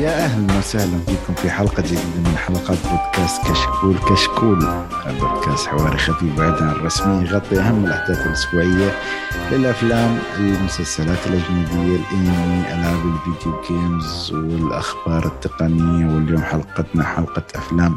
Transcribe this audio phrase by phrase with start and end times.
[0.00, 4.58] يا أهلا وسهلا فيكم في حلقة جديدة من حلقات بودكاست كشكول كشكول.
[5.20, 8.92] بودكاست حواري خفيف بعيد عن الرسمي يغطي أهم الأحداث الأسبوعية
[9.52, 17.96] للأفلام المسلسلات الأجنبية الأنمي ألعاب الفيديو جيمز والأخبار التقنية واليوم حلقتنا حلقة أفلام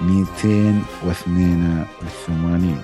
[0.00, 2.82] 282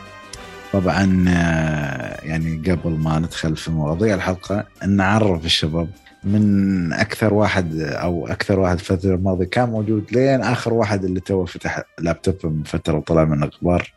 [0.72, 5.88] طبعا آه، يعني قبل ما ندخل في مواضيع الحلقة نعرف الشباب
[6.24, 11.44] من أكثر واحد أو أكثر واحد الفترة الماضية كان موجود لين آخر واحد اللي تو
[11.44, 13.92] فتح لابتوب من فترة وطلع من الأخبار.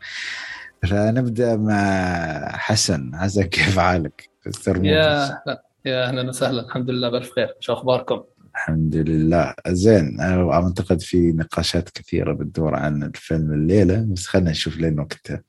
[0.82, 3.10] فنبدأ مع حسن.
[3.14, 4.28] حسن كيف حالك؟
[4.66, 5.62] يا أهلا.
[5.84, 6.62] يا أهلا وسهلا.
[6.62, 8.22] الحمد لله بالف خير شو أخباركم؟
[8.54, 9.54] الحمد لله.
[9.68, 10.20] زين.
[10.20, 15.42] أعتقد في نقاشات كثيرة بتدور عن الفيلم الليلة بس خلينا نشوف لين وقتها.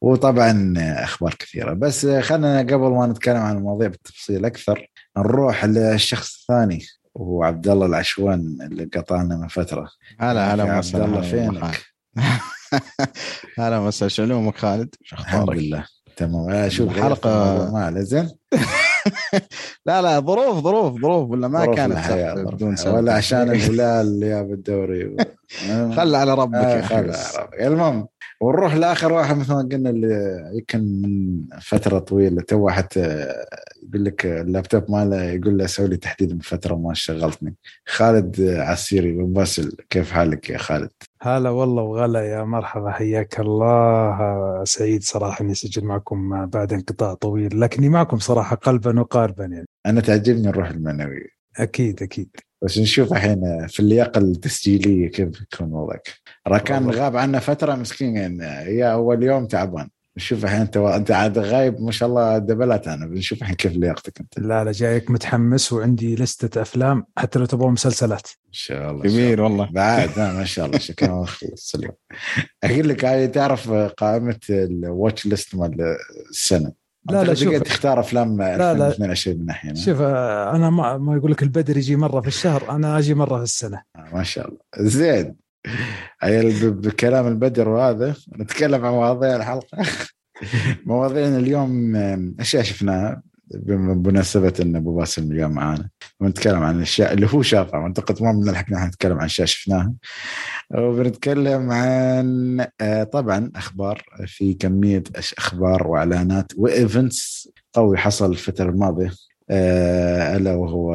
[0.00, 1.72] وطبعا أخبار كثيرة.
[1.72, 7.86] بس خلينا قبل ما نتكلم عن المواضيع بالتفصيل أكثر نروح للشخص الثاني وهو عبد الله
[7.86, 9.88] العشوان اللي قطعنا من فترة.
[10.20, 11.82] هلا هلا عبد الله فينك؟
[13.58, 15.84] هلا مساء شلومك خالد؟ شو أخبارك؟ الحمد لله
[16.16, 16.68] تمام.
[16.68, 17.30] شوف الحلقة
[17.72, 18.30] ما زين
[19.86, 21.98] لا لا ظروف ظروف ظروف ولا ما كانت
[22.54, 22.94] بدون سبب.
[22.94, 25.16] ولا عشان الهلال يا بالدوري
[25.68, 27.60] خلى على ربك آه على ربك.
[27.60, 28.08] المهم
[28.40, 33.28] ونروح لآخر واحد مثل ما قلنا اللي يمكن من فترة طويلة تو حتى
[33.82, 37.54] يقول لك اللابتوب ماله يقول له سوي لي تحديد من فترة ما شغلتني.
[37.86, 40.90] خالد عسيري بن باسل كيف حالك يا خالد؟
[41.22, 44.64] هلا والله وغلا يا مرحبا حياك الله.
[44.64, 49.66] سعيد صراحة إني أسجل معكم بعد انقطاع طويل لكني معكم صراحة قلبا وقالبا يعني.
[49.86, 51.28] أنا تعجبني الروح المعنوية.
[51.56, 52.36] أكيد أكيد.
[52.62, 56.08] بس نشوف الحين في اللياقة التسجيلية كيف يكون وضعك.
[56.46, 58.44] راكان غاب عنا فترة مسكين يعني
[58.76, 59.88] يا أول يوم تعبان.
[60.18, 63.06] نشوف الحين انت انت عاد غايب ما شاء الله دبلت أنا.
[63.06, 64.38] بنشوف الحين كيف لياقتك انت.
[64.38, 68.26] لا لا جايك متحمس وعندي لستة أفلام حتى لو تبغون مسلسلات.
[68.46, 69.68] إن شاء الله كبير والله.
[69.72, 70.78] بعد ما شاء الله.
[70.78, 71.24] شكرا.
[71.38, 71.94] خلص اليوم
[72.64, 75.96] أقول لك هاي تعرف قائمة الواتش ليست مال
[76.30, 76.72] السنة؟
[77.10, 77.54] لا لا شوف.
[77.54, 82.28] تختار أفلام 2022 من ناحية شوف أنا ما, ما يقول لك البدر يجي مرة في
[82.28, 83.82] الشهر أنا أجي مرة في السنة.
[83.96, 84.58] آه ما شاء الله.
[84.78, 85.36] زين.
[86.62, 89.78] بكلام البدر وهذا نتكلم عن مواضيع الحلقة.
[90.86, 91.96] مواضيعنا اليوم
[92.40, 93.22] أشياء شفناها
[93.54, 95.88] بمناسبة إن أبو باسل اليوم معانا.
[96.20, 99.92] ونتكلم عن الاشياء اللي هو شافها اعتقد ما بنلحق نحن نتكلم عن أشياء شفناها.
[100.74, 102.66] وبنتكلم عن
[103.12, 105.02] طبعا أخبار في كمية
[105.38, 109.12] أخبار وإعلانات و events قوي حصل الفترة الماضية
[109.50, 110.94] ألا وهو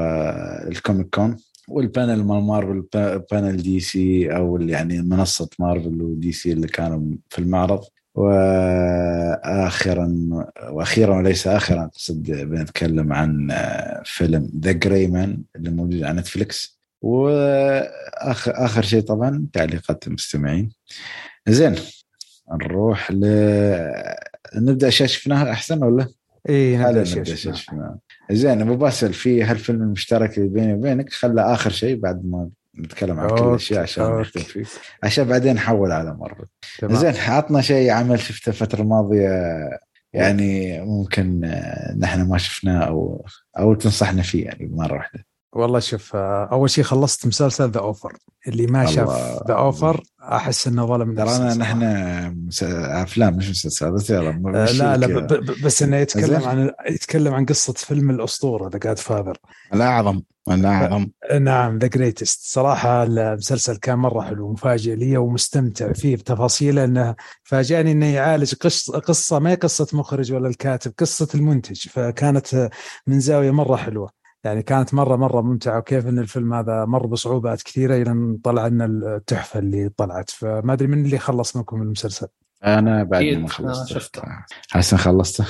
[0.68, 1.38] ال Comic Con
[1.68, 2.84] وال panel مال Marvel
[3.32, 7.84] panel DC أو يعني منصة Marvel و DC اللي كانوا في المعرض.
[8.16, 10.10] واخرا
[10.70, 13.48] وأخيرا وليس اخرا اقصد بنتكلم عن
[14.06, 20.72] فيلم The Gray Man اللي موجود على Netflix وآخر آخر شيء طبعا تعليقات المستمعين.
[21.48, 21.76] زين
[22.52, 23.26] نروح ل
[24.56, 26.08] نبدأ اشياء شفناها أحسن ولا؟
[26.50, 27.98] اي نبدأ اشياء شفناها
[28.32, 33.20] زين أبو باسل في هالفيلم المشترك اللي بيني وبينك؟ خلى آخر شيء بعد ما نتكلم
[33.20, 34.66] عن كل الاشياء عشان نختم فيه
[35.04, 36.46] عشان بعدين نحول على مارفل
[36.96, 39.30] زين عطنا شيء عمل شفته الفترة الماضية
[40.14, 41.40] يعني ممكن
[42.00, 43.26] نحن ما شفناه أو
[43.60, 45.26] أو تنصحنا فيه يعني مرة واحدة.
[45.56, 49.10] والله شوف أول شيء خلصت مسلسل The Offer اللي ما شاف
[49.48, 51.84] The Offer أحس إنه ظلم ترى نحن
[52.64, 54.32] أفلام مش مسلسل بس يلا
[54.74, 55.28] لا لا
[55.64, 59.38] بس إنه يتكلم عن يتكلم عن قصة فيلم الأسطورة The Godfather
[59.74, 60.22] الأعظم.
[60.52, 61.08] الاعظم
[61.40, 67.92] نعم the greatest صراحة المسلسل كان مرة حلو ومفاجئ لي ومستمتع فيه بتفاصيله إنه فاجأني
[67.92, 71.88] إنه يعالج قصه قصة ما هي قصة مخرج ولا الكاتب قصة المنتج.
[71.88, 72.70] فكانت
[73.08, 74.23] من زاوية مرة حلوة.
[74.44, 78.68] يعني كانت مرة مرة ممتعة وكيف إن الفيلم هذا مر بصعوبات كثيرة إلى أن طلع
[78.68, 80.30] لنا التحفة اللي طلعت.
[80.30, 82.28] فما أدري من اللي خلص منكم المسلسل؟
[82.64, 84.22] أنا بعد ما خلصت شفته.
[84.72, 85.46] حسن خلصته؟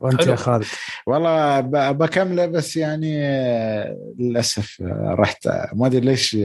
[0.00, 0.64] وأنت يا خالد؟
[1.06, 1.60] والله
[1.90, 3.22] بكمله بس يعني
[4.18, 6.36] للاسف رحت ما أدري ليش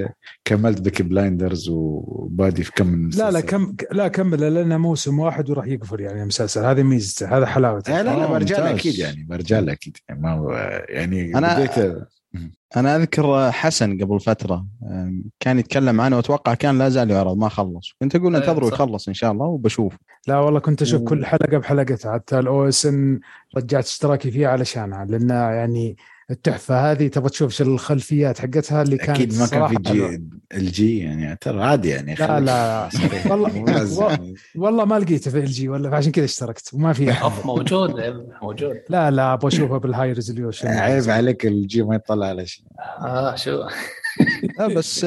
[0.46, 5.68] كملت بيكي بلايندرز وبادي في كم لا لا كم لا كمل لأنه موسم واحد وراح
[5.68, 6.66] يقفل يعني المسلسل.
[6.66, 8.02] هذه ميزته هذا حلاوته.
[8.02, 9.98] لا لا برجع أكيد يعني برجع أكيد.
[10.10, 10.52] يعني ما هو
[10.90, 11.98] يعني أنا بديت
[12.78, 14.66] أنا أذكر حسن قبل فترة
[15.40, 17.94] كان يتكلم عنه وأتوقع كان لا زال يعرض ما خلص.
[18.02, 19.96] كنت أقول انتظروا يخلص إن شاء الله وبشوف.
[20.28, 23.20] لا والله كنت أشوف كل حلقة بحلقتها حتى ال OSN
[23.58, 25.98] رجعت اشتراكي فيها علشانها لأن يعني
[26.32, 30.22] التحفة هذه تبغى تشوف شو الخلفيات حقتها اللي كانت أكيد ما كان في جي
[30.54, 32.90] الجي يعني ترى عادي يعني لا لا
[33.32, 37.16] والله والله ما لقيته في الجي ولا عشان كذا اشتركت وما في
[37.46, 37.92] موجود
[38.42, 38.78] موجود.
[38.90, 42.66] لا لا أبغى اشوفها بال high resolution عيب عليك الجي ما يطلع على شيء.
[43.00, 43.64] آه شو؟
[44.60, 45.04] لا بس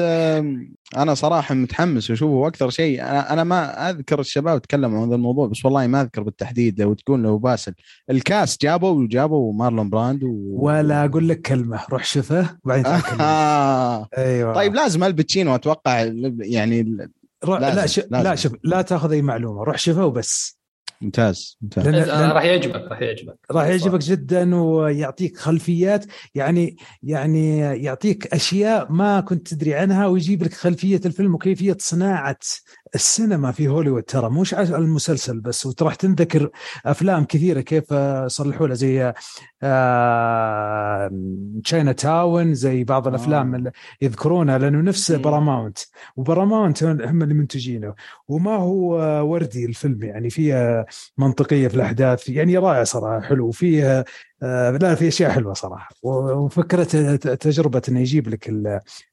[0.97, 5.65] أنا صراحة متحمس وأشوفه وأكثر شيء أنا ما أذكر الشباب تكلموا عن هذا الموضوع بس
[5.65, 7.73] والله ما أذكر بالتحديد لو تقول لو باسل
[8.09, 10.55] ال cast جابوا وجابوا مارلون براندو...
[10.57, 12.85] ولا أقول لك كلمة روح شفه وبعدين.
[12.85, 14.07] آه.
[14.17, 16.83] أيوه طيب لازم آل باتشينو أتوقع يعني
[17.47, 17.99] لا ش...
[17.99, 18.23] لازم.
[18.23, 20.62] لا شوف لا تاخذ أي معلومة روح شفه وبس
[21.03, 21.87] ممتاز ممتاز.
[21.87, 21.95] لأن...
[21.95, 22.31] لأن...
[22.31, 23.35] راح يعجبك راح يعجبك.
[23.51, 26.05] راح يعجبك جدا ويعطيك خلفيات
[26.35, 32.37] يعني يعني يعطيك أشياء ما كنت تدري عنها ويجيب لك خلفية الفيلم وكيفية صناعة
[32.95, 34.03] السينما في هوليوود.
[34.03, 36.49] ترى مش على المسلسل بس وتروح تنذكر
[36.85, 37.93] أفلام كثيرة كيف
[38.27, 39.13] صلحوا لها زي
[41.63, 43.57] Chinatown زي بعض الأفلام آه.
[43.57, 43.71] اللي
[44.01, 45.11] يذكرونها لأنه نفس.
[45.11, 45.79] Paramount
[46.15, 47.93] و Paramount هم اللي منتجينه.
[48.27, 48.95] وما هو
[49.31, 50.85] وردي الفيلم يعني فيه
[51.17, 54.05] منطقية في الأحداث يعني رائع صراحة حلو وفيه
[54.43, 55.95] آه، لا في أشياء حلوة صراحة.
[56.03, 56.83] وفكرة
[57.15, 58.49] تجربة إنه يجيب لك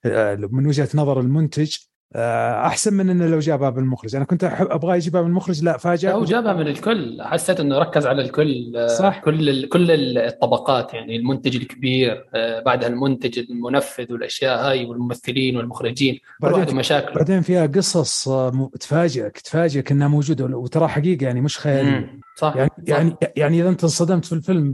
[0.04, 1.76] آه، من وجهة نظر المنتج
[2.16, 4.16] أحسن من إنه لو جابها بالمخرج.
[4.16, 6.12] أنا كنت أحب أبغى يجيبها من المخرج لا فاجأ.
[6.12, 7.18] هو جابها من الكل.
[7.22, 9.20] حسيت إنه ركز على الكل آه، صح.
[9.20, 16.18] كل ال- كل الطبقات يعني المنتج الكبير آه، بعدها المنتج المنفذ والأشياء هاي والممثلين والمخرجين.
[16.40, 20.44] بعدين واحد مشاكله بعدين فيها قصص آه، م- تفاجئك تفاجئك إنها موجودة.
[20.44, 22.20] وترى حقيقة يعني مش خياليه مم.
[22.36, 22.88] صح يعني صح.
[22.88, 24.72] يعني يعني إذا أنت انصدمت في الفيلم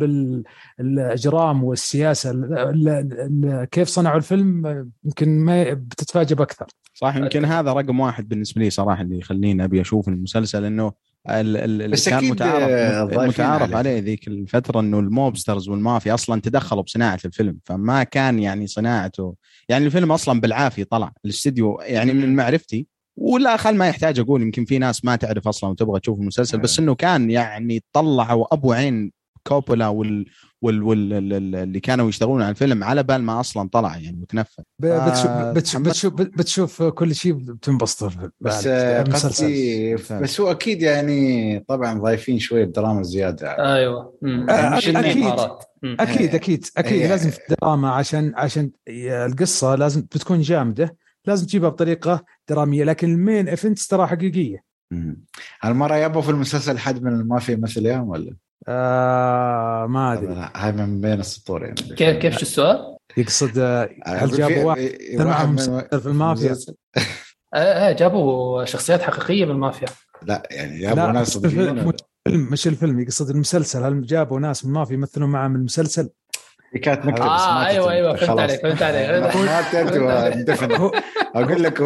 [0.78, 6.66] بالاجرام والسياسة ال- ال- ال- كيف صنعوا الفيلم آه، يمكن ما بتتفاجئ بأكثر.
[6.94, 10.92] صح يمكن هذا رقم واحد بالنسبة لي صراحة اللي يخليني أبي أشوف المسلسل إنه
[11.30, 12.68] ال- ال- بس كان متعارف
[13.18, 13.98] آه، متعارف عليه.
[13.98, 19.34] ذيك الفترة إنه الموبسترز والمافيا أصلا تدخلوا بصناعة الفيلم فما كان يعني صناعته
[19.68, 22.36] يعني الفيلم أصلا بالعافية طلع الاستديو يعني من.
[22.36, 22.86] معرفتي
[23.16, 26.78] ولا خل ما يحتاج أقول يمكن في ناس ما تعرف أصلا وتبغى تشوف المسلسل بس
[26.78, 29.12] إنه كان يعني طلعوا أبو عين
[29.46, 30.26] كوبولا وال
[30.62, 34.18] وال وال ال- ال- اللي كانوا يشتغلون على الفيلم على بال ما أصلا طلع يعني
[34.22, 35.82] وتنفذ ب- بتشوف آه، بتشوف.
[35.82, 38.04] بتشوف, بتشوف كل شيء بتنبسط
[38.40, 39.02] بس بعد آه،.
[39.02, 39.94] قصدي.
[39.94, 44.50] بس هو أكيد يعني طبعا ضايفين شوية دراما زيادة أيوه مم.
[44.50, 44.88] آه، مش.
[44.88, 45.64] الإبهارات.
[45.82, 45.96] مم.
[46.00, 47.08] أكيد آه، أكيد أكيد آه.
[47.08, 50.96] لازم في الدراما عشان عشان القصة لازم بتكون جامدة
[51.26, 54.64] لازم تجيبها بطريقة درامية لكن ال main events ترى حقيقية.
[55.62, 58.36] هالمرة يبوا في المسلسل حد من المافيا يمثل اياهم ولا؟
[58.68, 64.30] آه ما أدري هاي من بين السطور يعني كيف كيف شو السؤال؟ يقصد آه، هل
[64.30, 65.56] في- جابوا واحد في- معهم
[66.00, 66.56] في المافيا؟
[67.54, 69.88] آه آه جابوا شخصيات حقيقية بالمافيا
[70.22, 74.64] لا يعني جابوا لا ناس مش الفيلم صدقين مش الفيلم- يقصد المسلسل هل جابوا ناس
[74.64, 76.10] من المافيا يمثلون معهم المسلسل؟
[76.74, 77.90] هي كانت نكتة بس آه ما أيوه.
[77.92, 78.40] أيوه فهمت.
[78.40, 80.90] عليك فهمت عليك ما
[81.34, 81.80] أقول لك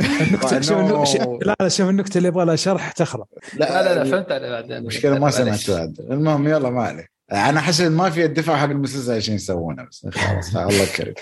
[0.60, 3.26] شوف النكتة- شوف- لا لا شوف النكتة اللي يبغى لها شرح تخرب.
[3.56, 4.72] لا لا لا فهمت عليك بعدين.
[4.76, 5.30] المشكلة ما.
[5.30, 5.96] سمعت بعد.
[6.10, 10.06] المهم يلا ما عليه أنا أحس المافيا الدفاع حق المسلسل عشان يسوونه بس.
[10.12, 11.14] خلاص الله كريم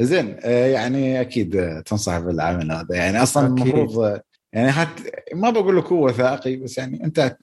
[0.00, 2.86] زين آه، يعني أكيد آه، تنصح بالعمل هذا.
[2.96, 3.46] يعني أصلا.
[3.46, 4.22] المفروض آه،
[4.52, 5.02] يعني حتى
[5.34, 7.36] ما بقول لك هو وثائقي بس يعني أنت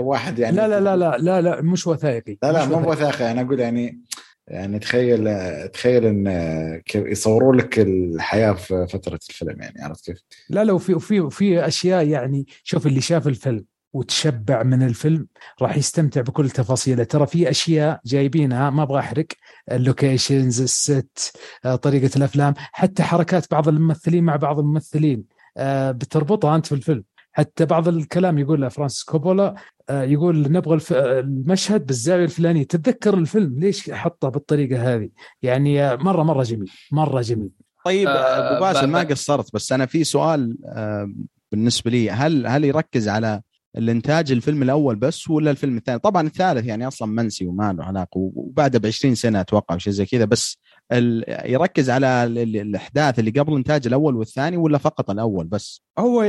[0.00, 2.38] واحد يعني لا لا لا لا لا لا مش وثائقي.
[2.42, 3.30] لا لا مو وثائقي.
[3.30, 4.00] أنا أقول يعني
[4.48, 5.28] يعني تخيل
[5.68, 6.26] تخيل إن
[6.94, 12.06] يصوروا لك الحياة في فترة الفيلم يعني عرفت كيف؟ لا لا وفي وفي وفي أشياء
[12.06, 15.26] يعني شوف اللي شاف الفيلم وتشبع من الفيلم
[15.62, 17.04] راح يستمتع بكل تفاصيله.
[17.04, 19.26] ترى في أشياء جايبينها ما أبغى أحرق
[19.72, 25.24] اللوكيشنز الست آه، طريقة الأفلام حتى حركات بعض الممثلين مع بعض الممثلين.
[25.56, 27.04] آه، بتربطها أنت في الفيلم.
[27.36, 29.54] حتى بعض الكلام يقول فرانسيس كوبولا
[29.88, 32.62] آه، يقول نبغى الف- المشهد بالزاوية الفلانية.
[32.62, 35.08] تتذكر الفيلم ليش حطه بالطريقة هذه؟
[35.42, 37.50] يعني آه، مرة مرة جميل مرة جميل.
[37.84, 41.12] طيب آه، أبو باسل ب- ما قصرت بس أنا في سؤال آه،
[41.52, 43.40] بالنسبة لي هل هل يركز على
[43.76, 48.08] الإنتاج الفيلم الأول بس ولا الفيلم الثاني؟ طبعا الثالث يعني أصلا منسي وما له علاقة
[48.34, 50.58] وبعده ب 20 سنة أتوقع شيء زي كذا بس
[51.44, 56.22] يركز على ال- ال- الأحداث اللي قبل إنتاج الأول والثاني ولا فقط الأول بس؟ هو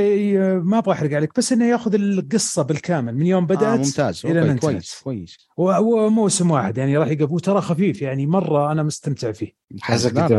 [0.62, 4.40] ما أبغى أحرق عليك بس إنه يأخذ القصة بالكامل من يوم بدأت آه ممتاز إلى
[4.40, 4.58] أوكي،.
[4.60, 9.52] كويس كويس وهو موسم واحد يعني راح يقف وترى خفيف يعني مرة أنا مستمتع فيه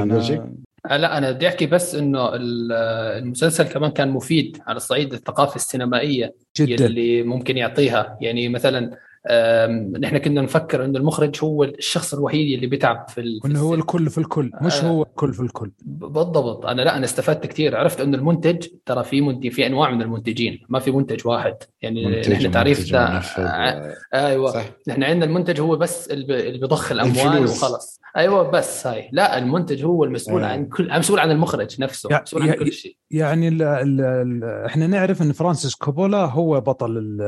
[0.05, 2.71] بالوجه؟ أنا- آه، لا أنا بدي أحكي بس إنه ال-
[3.23, 8.97] المسلسل كمان كان مفيد على الصعيد الثقافة السينمائية جدا اللي ممكن يعطيها يعني مثلا
[9.99, 13.73] نحن كنا نفكر إنه المخرج هو الشخص الوحيد اللي بيتعب في ال- في وانه هو.
[13.73, 14.87] الكل في الكل مش آه.
[14.87, 15.71] هو الكل في الكل.
[15.85, 16.65] بالضبط.
[16.65, 20.59] أنا لا أنا استفدت كثير عرفت إنه المنتج ترى في منتج في أنواع من المنتجين.
[20.69, 21.55] ما في منتج واحد.
[21.81, 23.43] يعني نحن تعريف ومنتج ده ومنفذ.
[23.43, 24.51] آه، أيوه.
[24.51, 27.63] صح نحن عندنا المنتج هو بس اللي بيضخ الأموال الفلوس.
[27.63, 27.99] وخلص.
[28.17, 29.09] أيوه بس هاي.
[29.11, 30.47] لا المنتج هو المسؤول آه.
[30.47, 32.09] عن كل مسؤول عن المخرج نفسه.
[32.11, 32.95] يا- مسؤول عن كل شيء.
[33.11, 37.21] يعني ال ال ال إحنا نعرف إن فرانسيس كوبولا هو بطل ال-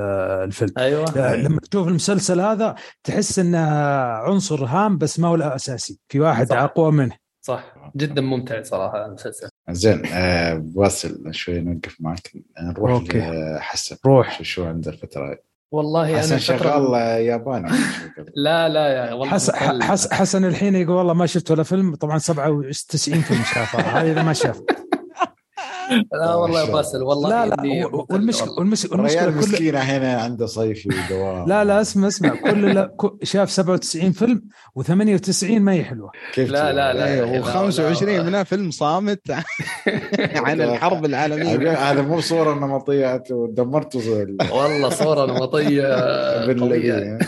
[0.43, 0.71] الفيلم.
[0.77, 1.35] أيوه.
[1.35, 3.67] لما تشوف المسلسل هذا تحس إنه
[4.13, 6.57] عنصر هام بس ما هو الاساسي في واحد صح.
[6.57, 7.15] أقوى منه.
[7.41, 7.73] صح.
[7.95, 9.49] جدا ممتع صراحة المسلسل.
[9.69, 12.31] زين آه بواصل شوي نوقف معك.
[12.61, 13.19] نروح أوكي.
[13.57, 13.95] لحسن.
[14.05, 14.41] روح.
[14.43, 15.37] شو, عنده الفترة؟ هاي
[15.73, 17.69] والله حسن أنا شغال ياباني.
[18.35, 21.95] لا لا يا والله حسن حسن الحين يقول والله ما شفت ولا فيلم.
[21.95, 23.79] طبعا 97 فيلم شافه.
[23.79, 24.61] هذا إذا ما شاف.
[26.13, 28.51] لا والله يا باسل والله لا لا والمشكلة.
[28.57, 31.47] والمشكلة الرجال كل مسكين هنا عنده صيفي ودوام.
[31.47, 32.29] لا لا اسمع اسمع.
[32.35, 34.41] كل لا كل- شاف 97 فيلم
[34.79, 37.07] و98 ما هي حلوة كيف لا،؟ لا، لا.
[37.07, 38.23] إيه لا، و25 لا.
[38.23, 39.21] منها فيلم صامت
[40.45, 41.73] عن الحرب العالمية.
[41.91, 45.81] هذا مو صورة نمطية ودمرتوا ال- والله صورة نمطية
[46.47, 46.77] بالله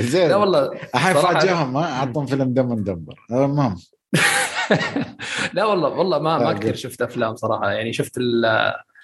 [0.00, 0.28] زين.
[0.28, 3.76] لا والله الحين فاجئهم اعطهم فيلم دم ندبر المهم.
[5.54, 6.74] لا والله والله ما ما آه، كثير.
[6.74, 7.70] شفت أفلام صراحة.
[7.72, 8.18] يعني شفت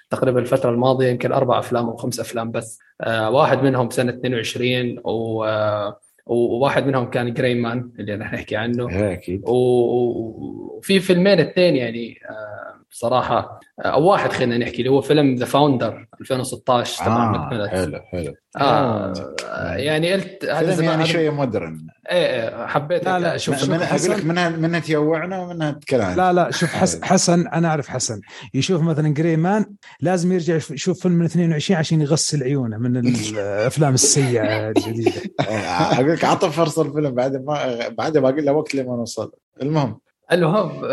[0.09, 2.79] تقريبا الفترة الماضية يمكن أربع أفلام أو خمس أفلام بس.
[3.01, 8.55] آه واحد منهم سنة 22 و آه، وواحد منهم كان Gray Man اللي أنا نحكي
[8.55, 8.89] عنه.
[8.89, 9.41] إيه، أكيد.
[9.45, 15.01] و- و- وفي فيلمين اثنين يعني آه، بصراحة آه، أو واحد خلينا نحكي اللي هو
[15.01, 18.33] فيلم The Founder 2016 تبع آه حلو حلو.
[18.57, 19.13] آه
[19.45, 21.87] آه، يعني قلت هذا زمان يعني شوية modern.
[22.11, 26.09] إيه إيه حبيت لا، لا، شوف، من حسن- أقول لك منها منها تيوعنا ومنها تتكلم
[26.15, 28.21] لا لا شوف حس حسن أنا أعرف حسن.
[28.53, 29.65] يشوف مثلا Gray Man
[30.01, 35.21] لازم يرجع يشوف فيلم من 22 عشان يغسل عيونه من الأفلام السيئة الجديدة.
[35.91, 39.31] أقول لك اعطى فرصة الفيلم بعد ما بعد ما أقول له وقت لما نوصل.
[39.61, 39.99] المهم
[40.31, 40.85] المهم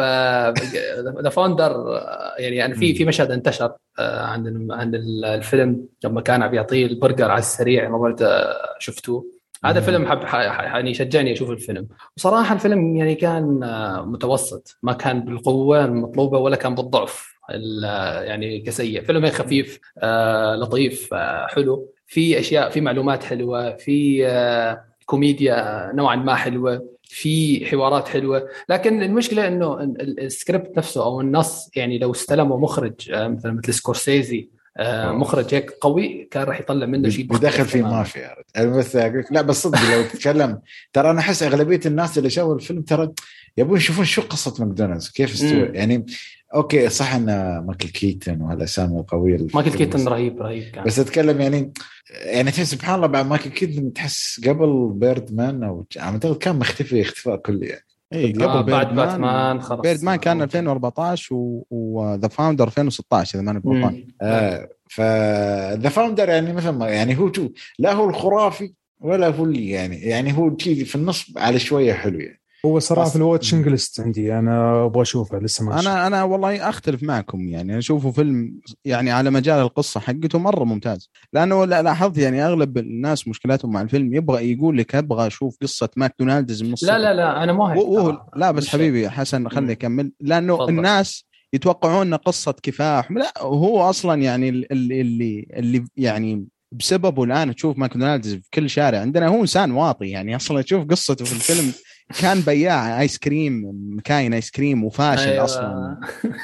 [1.23, 2.01] The Founder
[2.39, 7.31] يعني أنا في في مشهد انتشر آه، عن عن الفيلم لما كان عم يعطيه البرجر
[7.31, 9.25] على السريع ما إذا شفتوه.
[9.65, 9.81] هذا.
[9.81, 11.89] فيلم حب يعني شجعني أشوف الفيلم.
[12.17, 14.79] وصراحة الفيلم يعني كان آه، متوسط.
[14.83, 17.85] ما كان بالقوة المطلوبة ولا كان بالضعف ال-
[18.29, 19.03] يعني كسيء.
[19.03, 21.89] فيلم خفيف آه، لطيف آه، حلو.
[22.07, 26.89] في أشياء في معلومات حلوة في آه، كوميديا نوعا ما حلوة.
[27.15, 32.57] في حوارات حلوة لكن المشكلة إنه ال- ال- السكريبت نفسه أو النص يعني لو استلمه
[32.57, 35.13] مخرج آه، مثلا مثل سكورسيزي آه، أوه.
[35.19, 37.97] مخرج هيك قوي كان راح يطلع منه شيء بيدخل مختلف في تماماً.
[37.97, 40.61] مافيا بس أقول لك لا بس صدق لو تتكلم
[40.93, 43.13] ترى أنا أحس أغلبية الناس اللي شافوا الفيلم ترى
[43.57, 45.51] يبون يشوفون شو قصة ماكدونالدز كيف استوى.
[45.75, 46.07] يعني
[46.55, 50.85] okay صح إن مايكل كيتن وهالاسامي القويه مايكل كيتن رهيب رهيب كان.
[50.85, 51.73] بس أتكلم يعني
[52.11, 57.37] يعني تحس سبحان الله بعد مايكل كيتن تحس قبل Birdman أو اعتقد كان مختفي اختفاء
[57.37, 59.81] كلي يعني إي آه، قبل بعد Birdman Batman خلاص.
[59.81, 61.37] Birdman كان 2014
[61.71, 64.07] و The Founder 2016 إذا ماني غلطان.
[64.23, 69.45] آه ف The Founder يعني مثل ما يعني هو شو لا هو الخرافي ولا هو
[69.45, 72.42] اللي يعني يعني هو في النص على شوية حلو يعني.
[72.67, 73.17] هو صراحة في.
[73.17, 75.93] ال watching list عندي أنا أبغى أشوفه لسه ما شفته.
[75.93, 81.11] أنا أنا والله أختلف معكم يعني أشوفه فيلم يعني على مجال القصة حقته مرة ممتاز
[81.33, 85.89] لأنه لا- لاحظت يعني أغلب الناس مشكلاتهم مع الفيلم يبغى يقول لك أبغى أشوف قصة
[85.97, 88.27] ماكدونالدز من لا لا لا أنا مو وهو ترى.
[88.37, 89.71] لا بس مش حبيبي حسن خلني مم.
[89.71, 90.69] أكمل لأنه تفضل.
[90.69, 97.79] الناس يتوقعون قصة كفاح لا هو أصلا يعني اللي اللي اللي يعني بسببه الآن تشوف
[97.79, 101.73] ماكدونالدز في كل شارع عندنا هو إنسان واطي يعني أصلا تشوف قصته في الفيلم
[102.21, 103.63] كان بياع ايس كريم
[103.97, 105.45] مكاين ايس كريم وفاشل أيوة.
[105.45, 105.97] أصلا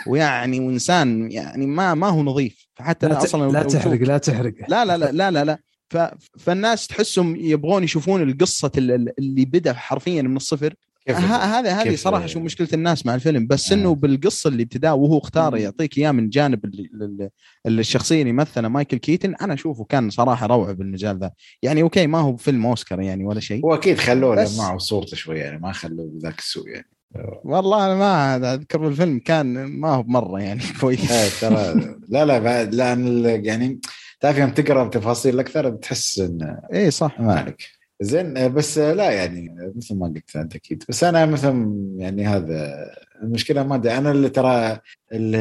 [0.07, 3.19] ويعني وإنسان يعني ما ما هو نظيف فحتى لا.
[3.25, 5.59] أصلا لا تحرق لا تحرق لا لا لا لا لا, لا.
[5.91, 5.97] ف...
[6.39, 10.75] فالناس تحسهم يبغون يشوفون القصة ال- اللي بدأ حرفيا من الصفر
[11.17, 13.77] هذا هذه صراحة شو مشكلة الناس مع الفيلم بس آه.
[13.77, 15.57] إنه بالقصة اللي ابتداه وهو اختار.
[15.57, 17.29] يعطيك إياه من جانب ال- ال-
[17.67, 21.31] ال- الشخصية اللي مثله مايكل كيتن أنا أشوفه كان صراحة روعة بالمجال ذا.
[21.63, 23.65] يعني okay ما هو فيلم أوسكار يعني ولا شيء.
[23.65, 26.87] هو أكيد خلوه بس- معه صورته شوي يعني ما خلوه ذاك السوء يعني.
[27.45, 31.11] والله أنا ما أذكر بالفيلم كان ما هو مره يعني كويس.
[31.13, 33.81] إيه ترى لا لا بعد لأن يعني
[34.21, 37.21] تعرف يوم تقرأ تفاصيل أكثر تحس إن إيه صح.
[37.21, 37.78] ما عليك.
[38.01, 40.85] زين آه، بس آه، لا يعني مثل ما قلت أنت أكيد.
[40.89, 42.87] بس أنا مثلا يعني هذا
[43.23, 43.99] المشكلة ما أدري.
[43.99, 44.79] أنا اللي ترى
[45.13, 45.39] اللي,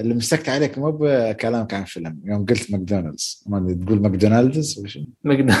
[0.00, 3.44] اللي مسكت عليك مو بكلامك عن فيلم يوم قلت ماكدونالدز.
[3.46, 5.54] ما أدري تقول ماكدونالدز وش مقدر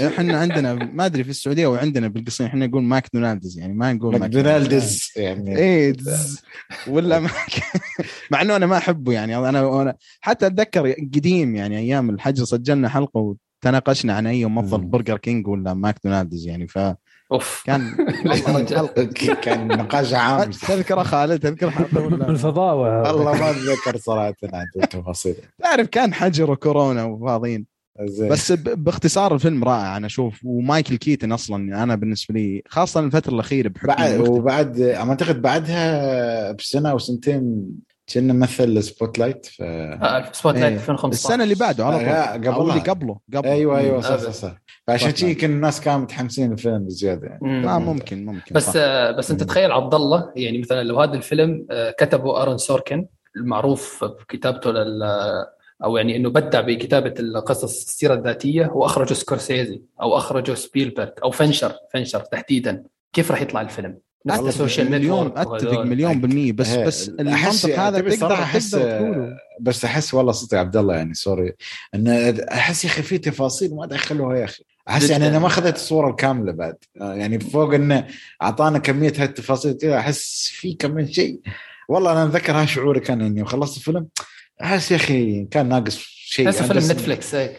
[0.00, 5.12] إحنا عندنا ما أدري في السعودية وعندنا بالقصيم إحنا نقول ماكدونالدز يعني ما نقول ماكدونالدز.
[5.16, 5.92] يعني.
[5.92, 6.42] دز.
[6.88, 7.30] ولا ما
[8.30, 12.88] مع إنه أنا ما أحبه يعني أنا أنا حتى أتذكر قديم يعني أيام الحجر سجلنا
[12.88, 13.36] حلقة
[13.68, 14.90] وتناقشنا عن أي افضل مم.
[14.90, 16.96] برجر كينج ولا ماكدونالدز يعني فكان
[17.32, 17.64] أوف
[18.48, 18.88] رجال.
[19.44, 21.68] كان نقاش عام تذكرة خالد تذكر
[22.26, 27.66] بالفضاوة والله ما أتذكر صراحة عن التفاصيل تعرف كان حجر وكورونا وفاضيين.
[28.30, 33.68] بس باختصار الفيلم رائع أنا أشوف ومايكل كيتن أصلا أنا بالنسبة لي خاصة الفترة الأخيرة
[33.68, 34.28] بحكم بعد.
[34.28, 37.64] وبعد أعتقد بعدها بسنة أو سنتين
[38.14, 40.74] كنا مثل Spotlight ف آه، Spotlight إيه.
[40.74, 42.54] 2015 السنة اللي بعده على طول.
[42.54, 44.16] أو اللي قبله قبله أيوه أيوه صح.
[44.16, 45.14] صح صح فعشان.
[45.14, 47.68] شي يمكن الناس كانوا متحمسين الفيلم بزيادة يعني مم.
[47.68, 48.76] آه ممكن ممكن بس.
[48.76, 49.42] آه بس أنت.
[49.42, 53.06] تخيل عبد الله يعني مثلا لو هذا الفيلم آه كتبه أرون سوركن
[53.36, 55.02] المعروف بكتابته لل
[55.84, 61.72] أو يعني إنه بدع بكتابة القصص السيرة الذاتية واخرجه سكورسيزي أو أخرجه سبيلبرغ أو فنشر
[61.92, 62.82] فنشر تحديدا
[63.12, 65.80] كيف راح يطلع الفيلم؟ نفس والله ال social مليون أتفق.
[65.82, 66.52] مليون بالمية.
[66.52, 69.36] بس إيه، بس أحس- المنطق هذا تقدر تقوله.
[69.60, 71.52] بس أحس والله صوتي عبد الله يعني sorry
[71.94, 72.08] إن
[72.52, 74.64] أحس يا أخي في تفاصيل ما دخلوها يا أخي.
[74.88, 75.28] أحس يعني.
[75.28, 76.76] أنا ما أخذت الصورة الكاملة بعد.
[77.00, 78.06] آه، يعني فوق انه
[78.42, 81.40] أعطانا كمية هالتفاصيل كذا أحس في كم من شيء.
[81.88, 84.06] والله أنا أتذكر ها شعوري كان إني خلصت الفيلم
[84.62, 86.44] أحس يا أخي كان ناقص شيء.
[86.48, 87.58] أنا فيلم بس- Netflix هيك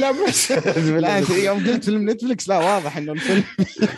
[0.00, 0.52] لا بس.
[1.02, 3.44] لا أنت يوم قلت فيلم Netflix لا واضح إنه الفيلم.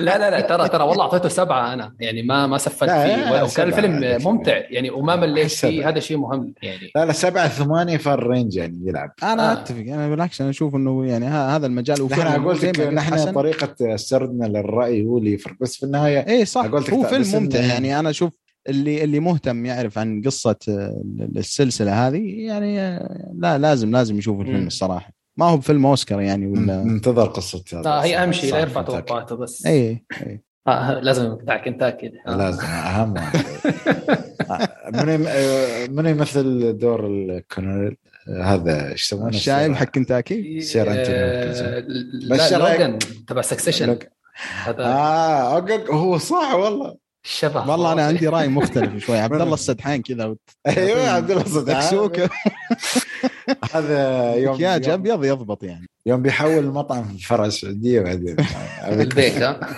[0.01, 3.43] لا لا لا ترى ترى والله أعطيته سبعة أنا يعني ما ما سفلت فيه.
[3.43, 3.69] وكان.
[3.69, 5.51] الفيلم ممتع يعني وما مليت.
[5.51, 5.89] فيه.
[5.89, 6.91] هذا شيء مهم يعني.
[6.97, 9.13] لا لا سبعة ثمانية في ال range يعني يلعب.
[9.23, 9.53] أنا آه.
[9.53, 13.97] أتفق أنا بالعكس أنا أشوف إنه يعني هذا المجال نحن زي لك نحن حسن، طريقة
[13.97, 15.55] سردنا للرأي هو اللي يفرق.
[15.61, 17.61] بس في النهاية إيه صح هو فيلم ممتع.
[17.61, 18.33] يعني أنا أشوف
[18.69, 21.03] اللي اللي مهتم يعرف عن قصة آه،
[21.37, 24.67] السلسلة هذه يعني آه، لا لازم لازم يشوف الفيلم.
[24.67, 25.16] الصراحة.
[25.37, 27.89] ما هو بفيلم أوسكار يعني ولا؟ ننتظر قصة هذا.
[27.91, 28.83] آه هي أهم شيء لا يرفع.
[28.83, 29.67] توقعاته بس.
[29.67, 32.13] اي اي آه لازم بتاع كنتاكي.
[32.29, 32.37] آه.
[32.37, 33.15] لازم أهم.
[34.95, 37.97] من يم- آه، من يمثل دور الكونريل
[38.29, 41.85] آه، هذا إيش يسمونه؟ الشايب حق كنتاكي؟ Sir آه،
[42.31, 43.99] بس؟ لوجان تبع سكسيشن
[44.69, 46.97] آه أوكي، هو صح والله.
[47.25, 48.07] الشبه والله أنا.
[48.09, 49.19] عندي رأي مختلف شوي.
[49.27, 50.35] عبد الله السدحان كذا
[50.67, 52.31] أيوه عبد الله دكسوكه
[53.75, 55.87] هذا يوم مكياج يوم, ابيض يضبط يعني.
[56.07, 58.37] يوم بيحول المطعم في فرع السعودية بعدين
[58.89, 59.61] البيك ها؟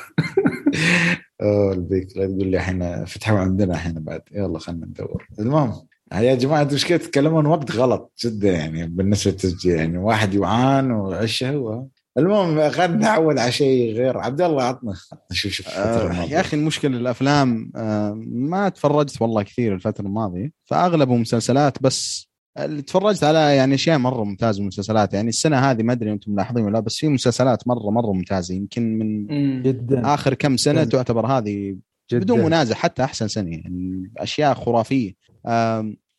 [1.43, 4.21] أوه البيك لا تقول لي إحنا فتحوا عندنا إحنا بعد.
[4.33, 5.29] يلا خلينا ندور.
[5.39, 5.73] المهم
[6.15, 9.99] يا جماعة المشكلة تتكلمون؟ وقت غلط جدا يعني بالنسبة للتسجيل يعني.
[9.99, 11.87] واحد يوعان وعشه هو.
[12.19, 14.19] المهم خلينا نحول على شيء غير.
[14.19, 14.95] عبد الله عطنا.
[15.33, 16.33] شوف شوف الفترة آه الماضية.
[16.35, 20.51] يا أخي المشكلة الأفلام آه ما تفرجت والله كثير الفترة الماضية.
[20.65, 22.28] فاغلبه مسلسلات بس
[22.87, 26.81] تفرجت على يعني أشياء مرة ممتازة مسلسلات يعني السنة هذه ما أدري أنتم ملاحظين ولا
[26.81, 28.55] بس في مسلسلات مرة مرة ممتازة.
[28.55, 29.63] يمكن من.
[29.63, 30.15] جدا.
[30.15, 30.91] آخر كم سنة جداً.
[30.91, 31.77] تعتبر هذه
[32.13, 32.23] جدا.
[32.25, 33.51] بدون منازع حتى أحسن سنة.
[33.51, 35.13] يعني أشياء خرافية.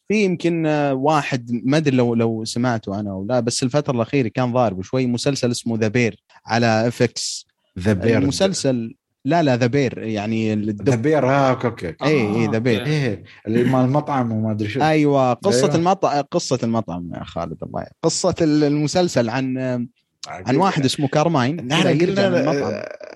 [0.08, 4.54] في يمكن واحد ما أدري لو لو سمعته أنا أو لا بس الفترة الأخيرة كان
[4.54, 7.48] ضارب شوي مسلسل اسمه The Bear على FX
[7.80, 12.48] The Bear المسلسل لا لا The Bear يعني The Bear ها okay okay اي اي
[12.48, 12.86] The Bear.
[12.86, 14.82] إيه اللي مال المطعم وما أدري شو.
[14.82, 15.76] أيوه قصة أيوة.
[15.76, 17.80] المطعم قصة المطعم يا خالد الله.
[17.80, 17.92] يعين.
[18.04, 19.58] قصه المسلسل عن
[20.28, 21.68] عن واحد اسمه كارماين.
[21.68, 22.52] نحن قلنا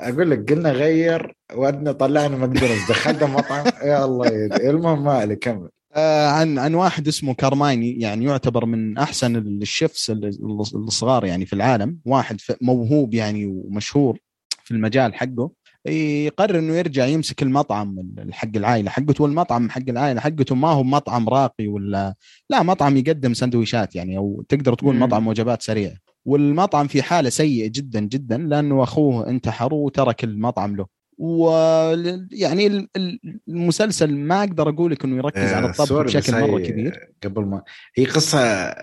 [0.10, 3.66] أقول لك قلنا غير ودنا طلعنا ماكدونالدز دخلنا مطعم.
[3.90, 4.28] يا الله.
[4.70, 5.70] المهم ما علي كمل.
[5.96, 11.46] آه عن عن واحد اسمه كارمايني يعني يعتبر من أحسن ال chefs ال- الصغار يعني
[11.46, 11.98] في العالم.
[12.06, 14.18] واحد موهوب يعني ومشهور
[14.64, 15.52] في المجال حقه.
[15.86, 20.84] يقرر إنه يرجع يمسك المطعم ال- حق العائلة حقته والمطعم حق العائلة حقته ما هو
[20.84, 22.16] مطعم راقي ولا
[22.50, 24.96] لا مطعم يقدم سندويشات يعني أو تقدر تقول.
[24.96, 25.94] مطعم وجبات سريعة
[26.26, 30.86] والمطعم في حالة سيئة جدا جدا لأنه أخوه انتحر وترك المطعم له
[31.18, 36.42] ويعني ال- ال- المسلسل ما أقدر أقول لك إنه يركز على آه، الطبخ سوري، بشكل
[36.42, 37.10] مرة كبير.
[37.24, 37.62] قبل ما
[37.96, 38.74] هي قصة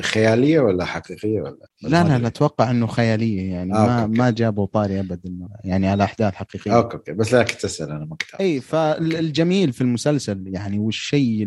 [0.00, 3.74] خيالية ولا حقيقية ولا لا لا لا أتوقع إنه خيالية يعني.
[3.74, 4.18] آه، ما okay،.
[4.18, 6.76] ما جابوا طاري ابدا يعني على أحداث حقيقية.
[6.76, 8.40] okay okay بس لا كنت أسأل أنا ما كنت.
[8.40, 11.44] إي فالجميل في المسلسل يعني والشيء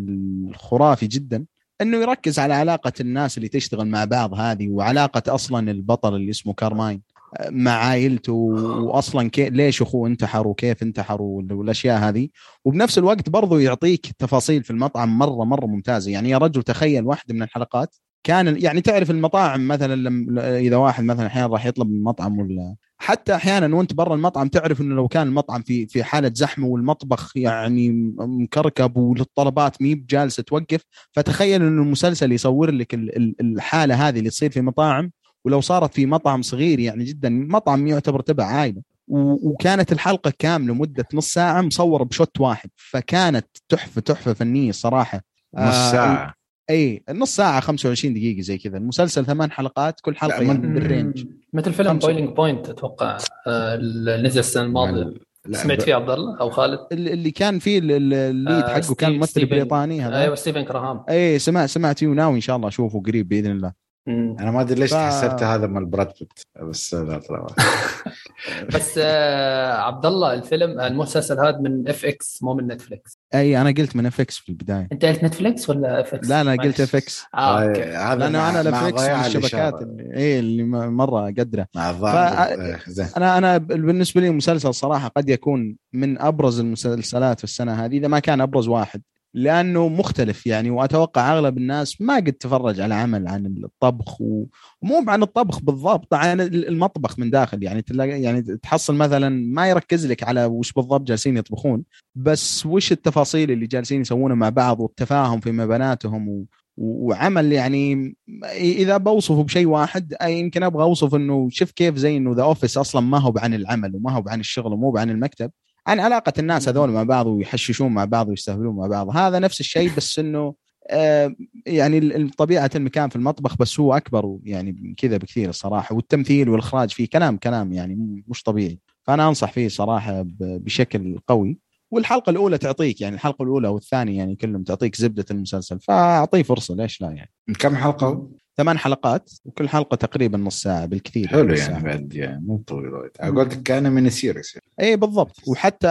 [0.49, 1.45] الخرافي جدا
[1.81, 6.53] إنه يركز على علاقة الناس اللي تشتغل مع بعض هذه وعلاقة أصلا البطل اللي اسمه
[6.53, 7.01] كارماين.
[7.49, 12.29] مع عائلته واصلا كي ليش أخوه انتحر وكيف انتحر وال- والأشياء هذه.
[12.65, 16.11] وبنفس الوقت برضو يعطيك تفاصيل في المطعم مرة مرة ممتازة.
[16.11, 21.03] يعني يا رجل تخيل واحدة من الحلقات كان يعني تعرف المطاعم مثلا لما إذا واحد
[21.03, 25.07] مثلا أحيانا راح يطلب من مطعم ولا حتى أحيانا وأنت برا المطعم تعرف إنه لو
[25.07, 31.81] كان المطعم في في حالة زحمة والمطبخ يعني مكركب والطلبات ميب جالسه توقف فتخيل إنه
[31.81, 35.11] المسلسل يصور لك ال- ال- الحالة هذه اللي تصير في مطاعم.
[35.47, 38.81] ولو صارت في مطعم صغير يعني جدا مطعم يعتبر تبع عائلة.
[39.07, 42.69] وكانت الحلقة كاملة مدة نص ساعة مصور بشوت واحد.
[42.75, 45.17] فكانت تحفة تحفة فنية صراحة.
[45.55, 46.33] نص آه، ساعة.
[46.69, 48.77] إي نص ساعة 25 دقيقة زي كذا.
[48.77, 51.25] المسلسل ثمان حلقات كل حلقة يعني من- بال range.
[51.53, 51.99] مثل فيلم.
[51.99, 55.13] Boiling Point أتوقع آه، اللي نزل السنة الماضية.
[55.51, 58.73] سمعت فيه عبد الله أو خالد؟ اللي اللي كان فيه ال- ال- ال lead آه،
[58.81, 59.45] حقه كان ممثل.
[59.45, 60.21] بريطاني هذا.
[60.21, 61.03] أيوه ستيفن كراهام.
[61.09, 63.86] إي سمعت سمعت فيه وناوي إن شاء الله أشوفه قريب بإذن الله.
[64.07, 64.35] مم.
[64.39, 66.33] أنا ما أدري ليش ف- حسبت هذا مال براد بيت
[66.69, 67.47] بس لا طلع
[68.75, 73.95] بس آه عبد الله الفيلم المسلسل هذا من FX مو من Netflix أي أنا قلت
[73.95, 74.87] من FX في البداية.
[74.91, 77.81] أنت قلت Netflix ولا FX؟ لا أنا قلت FX آه okay.
[77.83, 79.81] هذا لأنه أنا ال FX من الشبكات.
[79.81, 82.79] اللي اي اللي مرة قدره مع ف- إيه،
[83.17, 88.07] أنا أنا بالنسبة لي المسلسل صراحة قد يكون من أبرز المسلسلات في السنة هذه إذا
[88.07, 89.01] ما كان أبرز واحد.
[89.33, 95.23] لأنه مختلف يعني وأتوقع أغلب الناس ما قد تفرج على عمل عن الطبخ ومو عن
[95.23, 100.45] الطبخ بالضبط عن المطبخ من داخل يعني تلاقي يعني تحصل مثلا ما يركز لك على
[100.45, 101.83] وش بالضبط جالسين يطبخون
[102.15, 106.45] بس وش التفاصيل اللي جالسين يسوونها مع بعض والتفاهم فيما بيناتهم و...
[106.77, 108.15] وعمل يعني
[108.53, 113.01] إذا بوصفه بشيء واحد يمكن أبغى أوصف إنه شوف كيف زي إنه The Office أصلا
[113.01, 115.51] ما هو عن العمل وما هو عن الشغل ومو عن المكتب.
[115.87, 119.17] عن علاقة الناس هذول مع بعض ويحششون مع بعض ويستهبلون مع بعض.
[119.17, 120.53] هذا نفس الشيء بس إنه
[120.89, 125.95] آه، يعني طبيعة المكان في المطبخ بس هو أكبر يعني كذا بكثير الصراحة.
[125.95, 128.79] والتمثيل والإخراج فيه كلام كلام يعني مش طبيعي.
[129.03, 131.57] فأنا أنصح فيه صراحة بشكل قوي.
[131.91, 135.79] والحلقة الأولى تعطيك يعني الحلقة الأولى والثانية يعني كلهم تعطيك زبدة المسلسل.
[135.79, 141.27] فأعطيه فرصة ليش لا يعني؟ كم حلقة؟ ثمان حلقات وكل حلقة تقريبا نص ساعة بالكثير.
[141.27, 141.83] حلو يعني ساعة.
[141.83, 143.11] بعد يعني مو طويل وايد.
[143.37, 145.35] قلت كان من series اي بالضبط.
[145.47, 145.87] وحتى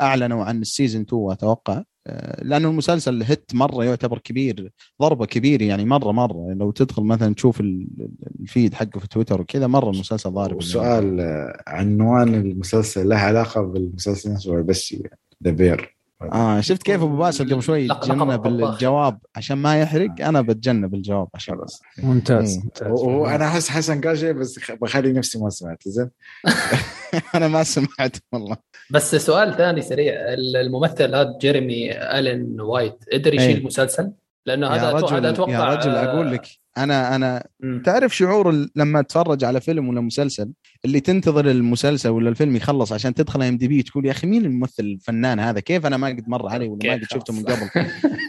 [0.00, 1.82] أعلنوا عن ال season 2 أتوقع.
[2.06, 6.52] آه، لأنه المسلسل hit مرة يعتبر كبير ضربة كبيره يعني مرة مرة.
[6.54, 10.56] لو تدخل مثلا تشوف ال- ال- ال feed حقه في تويتر وكذا مرة المسلسل ضارب
[10.56, 14.96] وسؤال آه، عنوان المسلسل له علاقة بالمسلسل نفسه ولا بس
[15.44, 18.72] The Bear آه شفت كيف أبو باسل قبل شوي تجنب الطباخ.
[18.72, 21.82] الجواب؟ عشان ما يحرق أنا بتجنب الجواب عشان خلاص.
[22.02, 22.62] ممتاز إيه.
[22.64, 23.00] ممتاز.
[23.00, 26.10] وأنا أحس حسن قال شيء بس بخلي نفسي ما سمعت زين؟
[27.34, 28.56] أنا ما سمعت والله.
[28.90, 30.14] بس سؤال ثاني سريع.
[30.60, 33.56] الممثل هذا جيريمي ألين وايت قدر يشيل إيه.
[33.58, 34.12] المسلسل؟
[34.46, 36.46] لأنه هذا رجل هذا أتوقع يا رجل آه، أقول لك
[36.78, 37.44] أنا أنا.
[37.84, 40.50] تعرف شعور لما تتفرج على فيلم ولا مسلسل؟
[40.84, 44.44] اللي تنتظر المسلسل ولا الفيلم يخلص عشان تدخل إم دي بي تقول يا أخي مين
[44.44, 47.42] الممثل الفنان هذا؟ كيف أنا ما قد مر علي ولا ما قد شفته من.
[47.44, 47.70] قبل؟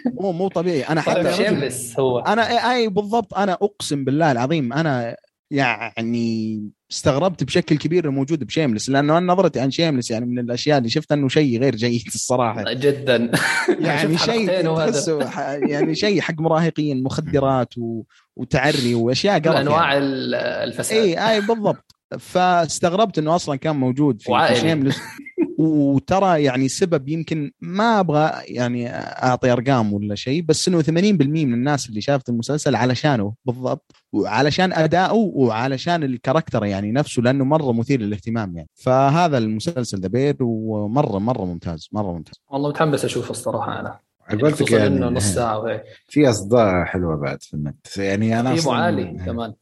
[0.06, 0.84] مو مو طبيعي.
[0.84, 2.20] أنا حتى طيب هو.
[2.20, 3.34] أنا اي أي بالضبط.
[3.34, 5.16] أنا أقسم بالله العظيم أنا
[5.52, 10.90] يعني استغربت بشكل كبير موجود بشيملس لأنه أنا نظرتي عن شيملس يعني من الأشياء اللي
[10.90, 12.74] شفتها إنه شيء غير جيد الصراحة.
[12.74, 13.32] جدا.
[13.80, 14.76] يعني شيء.
[14.76, 15.20] تحسه
[15.68, 18.04] يعني شيء حق مراهقين مخدرات و...
[18.36, 20.06] وتعري وأشياء قرف أنواع يعني.
[20.06, 20.98] ال- الفساد.
[20.98, 21.96] اي أي بالضبط.
[22.20, 24.56] فاستغربت إنه أصلا كان موجود في, في.
[24.56, 24.98] Shameless
[25.58, 31.54] وترى يعني سبب يمكن ما أبغى يعني أعطي أرقام ولا شيء بس إنه 80% من
[31.54, 37.72] الناس اللي شافت المسلسل علشانه بالضبط وعلشان أداؤه وعلشان ال character يعني نفسه لأنه مرة
[37.72, 38.70] مثير للاهتمام يعني.
[38.76, 42.36] فهذا المسلسل The Bear ومرة مرة ممتاز مرة ممتاز.
[42.50, 44.00] والله متحمس أشوفه الصراحة أنا.
[44.32, 45.84] قلت خصوصا إنه يعني نص ساعة وهيك.
[46.08, 47.98] في أصداء حلوة بعد في النت.
[47.98, 49.54] يعني أنا تقييمه أصلاً- عالي كمان.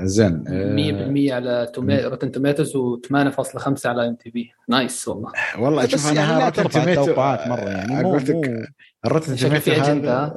[0.00, 2.00] زين 100% آه، على تومي...
[2.00, 4.48] روتن توميتوز و8.5 على إم تي في.
[4.68, 5.32] نايس والله.
[5.58, 8.68] والله شوف أنا يعني Tomato- التوقعات مرة يعني مو, قلت مو لك
[9.06, 10.34] الروتن شكله في اجنده هذا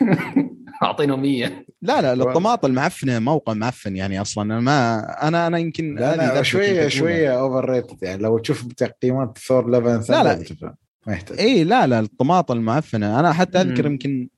[0.82, 4.44] أعطينه 100 لا لا الطماط المعفنه موقع معفن يعني أصلا.
[4.44, 4.98] أنا ما
[5.28, 6.88] أنا أنا يمكن لا لا شوية.
[6.88, 8.22] شوية overrated يعني.
[8.22, 10.74] لو تشوف تقييمات ثور إيلفن لا، لا.
[11.06, 11.38] ما يحتاج.
[11.38, 13.86] اي لا لا الطماط المعفنه أنا حتى أذكر.
[13.86, 14.28] يمكن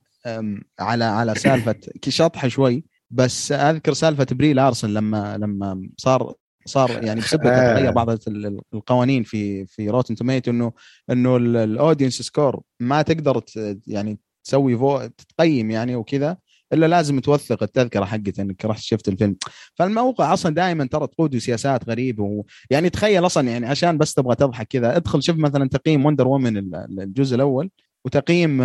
[0.79, 1.75] على على سالفه
[2.09, 2.83] شطحة شوي.
[3.11, 6.33] بس أذكر سالفة بري لارسن لما لما صار
[6.65, 7.73] صار يعني بسبب آه.
[7.73, 10.71] تغير بعض ال- القوانين في في Rotten Tomato إنه
[11.09, 13.43] إنه ال audience score ما تقدر
[13.87, 16.37] يعني تسوي فو تقيم يعني وكذا
[16.73, 19.35] إلا لازم توثق التذكرة حقت إنك رحت شفت الفيلم
[19.75, 22.43] فالموقع أصلا دائما ترى تقود سياسات غريبه و...
[22.69, 26.57] يعني تخيل أصلا يعني عشان بس تبغى تضحك كذا ادخل شوف مثلا تقييم Wonder Woman
[26.99, 27.69] الجزء الأول
[28.05, 28.57] وتقييم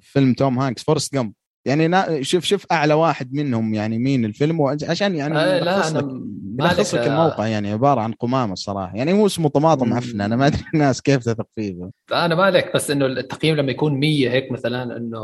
[0.00, 1.32] فيلم توم هانكس Forrest Gump
[1.64, 5.90] يعني نا- شوف شوف أعلى واحد منهم يعني مين الفيلم عشان يعني آه لا يلخص
[5.96, 5.98] أنا
[6.60, 9.92] لك عليك- الموقع يعني عبارة عن قمامة الصراحة يعني هو اسمه طماطم مم.
[9.92, 13.56] معفنه أنا ما أدري الناس كيف تثق فيه لا أنا ما عليك بس إنه التقييم
[13.56, 15.18] لما يكون 100 هيك مثلا إنه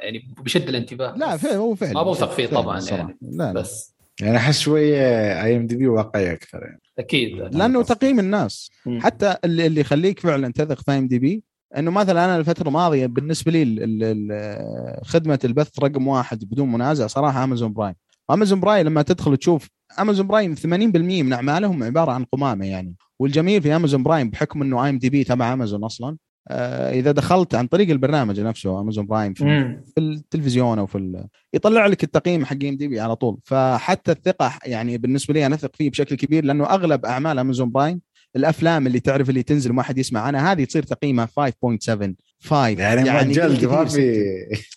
[0.00, 1.36] يعني بيشد الانتباه لا.
[1.36, 2.98] فعلا هو فعلا ما بوثق فيه طبعاً الصراحة.
[3.02, 3.18] يعني.
[3.22, 4.98] لا لا بس يعني أحس شوية
[5.44, 9.00] IMDb واقعي أكثر يعني أكيد لأنه تقييم الناس مم.
[9.00, 11.42] حتى اللي اللي يخليك فعلا تثق في IMDb
[11.76, 14.02] إنه مثلا أنا الفترة الماضية بالنسبة لي ال- ال-
[14.32, 17.94] ال- خدمة البث رقم واحد بدون منازع صراحة Amazon Prime
[18.30, 19.68] Amazon Prime لما تدخل تشوف
[20.00, 22.94] Amazon Prime 80% من أعمالهم عبارة عن قمامة يعني.
[23.18, 26.16] والجميل في Amazon Prime بحكم إنه IMDb تبع امازون أصلا
[26.50, 29.82] آه، إذا دخلت عن طريق البرنامج نفسه Amazon Prime في مم.
[29.94, 31.24] في التلفزيون أو في ال...
[31.54, 33.38] يطلع لك التقييم حق IMDb على طول.
[33.44, 38.00] فحتى الثقة يعني بالنسبة لي أنا أثق فيه بشكل كبير لأنه أغلب أعمال Amazon Prime
[38.36, 43.06] الأفلام اللي تعرف اللي تنزل ما حد يسمع عنها هذه تصير تقييمها 5.7 five يعني,
[43.06, 44.24] يعني جلد ما في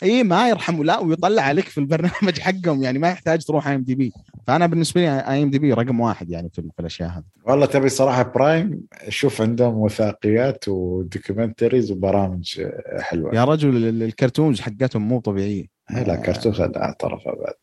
[0.04, 4.12] اي ما يرحم لا ويطلع عليك في البرنامج حقهم يعني ما يحتاج تروح IMDb
[4.48, 7.24] فأنا بالنسبة لي IMDb رقم واحد يعني في, في الأشياء هذه.
[7.46, 12.62] والله تبي صراحة برايم شوف عندهم وثائقيات ودوكيومنتريز وبرامج
[13.00, 13.36] حلوة.
[13.36, 15.66] يا رجل الكرتونز حقتهم مو طبيعية.
[15.91, 17.56] لا كرتون خدعة طرف بعد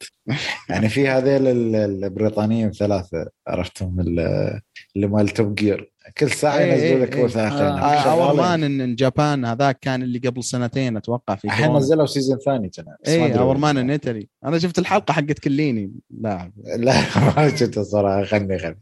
[0.69, 4.61] يعني في هذيل البريطانيين ثلاثة عرفتهم؟ اللي
[5.07, 5.93] مال توب جير.
[6.19, 7.25] كل ساعة إيه، ينزلوا لك إيه، إيه.
[7.25, 12.39] وثائقين اور مان ان جابان هذاك كان اللي قبل سنتين أتوقع في الحين نزلوا سيزون
[12.39, 15.93] ثاني كان اي اور مان ان ايتالي أنا شفت الحلقة حقت كليني.
[16.11, 16.53] لا.
[16.77, 16.93] لا
[17.37, 18.25] ما شفت الصراحة.
[18.25, 18.79] خلني خلني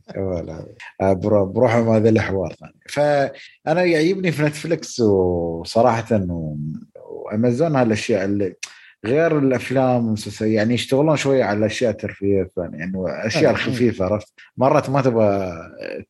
[1.45, 2.81] بروح ما هذا الحوار ثاني.
[2.89, 6.21] فأنا يعجبني في نتفلكس وصراحه
[6.97, 8.55] وأمازون هالأشياء اللي
[9.07, 14.91] غير الأفلام والمسلسلات يعني يشتغلون شوية على الأشياء الترفيهية الثانية يعني الأشياء الخفيفة عرفت؟ مرات
[14.91, 15.53] ما تبغى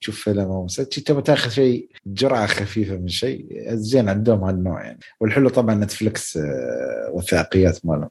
[0.01, 4.99] تشوف فيلم أو مسلسل تبغى تاخذ شيء جرعة خفيفة من شيء زين عندهم هالنوع يعني.
[5.21, 8.09] والحلو طبعا نتفلكس آه، وثائقيات مالهم.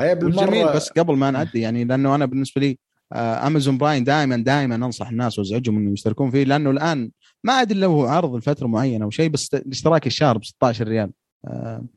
[0.00, 2.78] هي بالمرة جميل بس قبل ما نعدي يعني لأنه أنا بالنسبة لي
[3.14, 7.10] Amazon Prime دائما دائما أنصح الناس وازعجهم انه يشتركون فيه لأنه الآن
[7.44, 11.10] ما أدري لو هو عرض لفترة معينة أو شيء بس الاشتراك الشهر ب 16 ريال.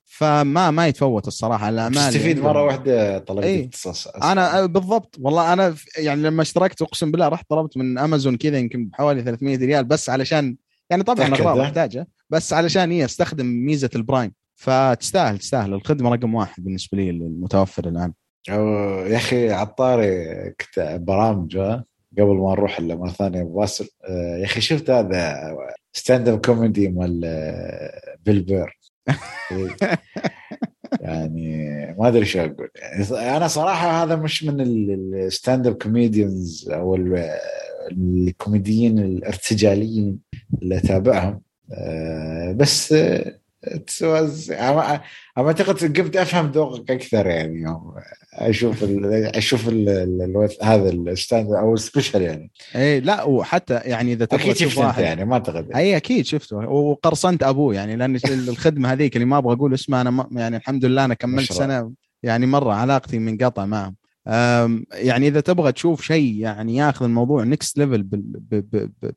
[0.05, 5.15] فما ما يتفوت الصراحة الاعمال تستفيد مرة واحدة طلبت إيه اختصاص أنا بالضبط.
[5.19, 9.57] والله أنا يعني لما اشتركت أقسم بالله رحت طلبت من امازون كذا يمكن بحوالي 300
[9.57, 10.55] ريال بس علشان
[10.89, 14.31] يعني طبعا اغراض احتاجها بس علشان هي أستخدم ميزة ال Prime.
[14.55, 15.73] فتستاهل تستاهل.
[15.73, 18.13] الخدمة رقم واحد بالنسبة لي المتوفر الآن.
[18.47, 21.57] يا أخي عطاري برامج
[22.17, 25.35] قبل ما نروح مرة ثانية بواسل آه، يا أخي شفت هذا
[25.93, 27.21] stand up comedy مال
[28.25, 28.78] بيل بر
[31.01, 31.67] يعني
[31.99, 32.69] ما أدري شو أقول.
[32.75, 36.95] يعني أنا صراحة هذا مش من ال stand up comedians أو
[37.91, 40.19] الكوميديين الارتجاليين
[40.61, 41.41] اللي أتابعهم.
[43.69, 44.51] آه، بس
[45.37, 47.93] أعتقد قمت أفهم ذوقك أكثر يعني يوم
[48.33, 49.05] أشوف ال
[49.35, 52.51] أشوف ال ال هذا ال stand أو ال special يعني.
[52.75, 55.71] اي لا وحتى يعني إذا أكيد شفته يعني ما أعتقد.
[55.75, 56.57] اي أكيد شفته.
[56.57, 61.05] وقرصنت أبوه يعني لأن الخدمة هذيك اللي ما أبغى أقول اسمها أنا يعني الحمد لله
[61.05, 61.91] أنا كملت سنة
[62.23, 63.95] يعني مرة علاقتي منقطع معهم.
[64.93, 68.03] يعني إذا تبغى تشوف شيء يعني ياخذ الموضوع next level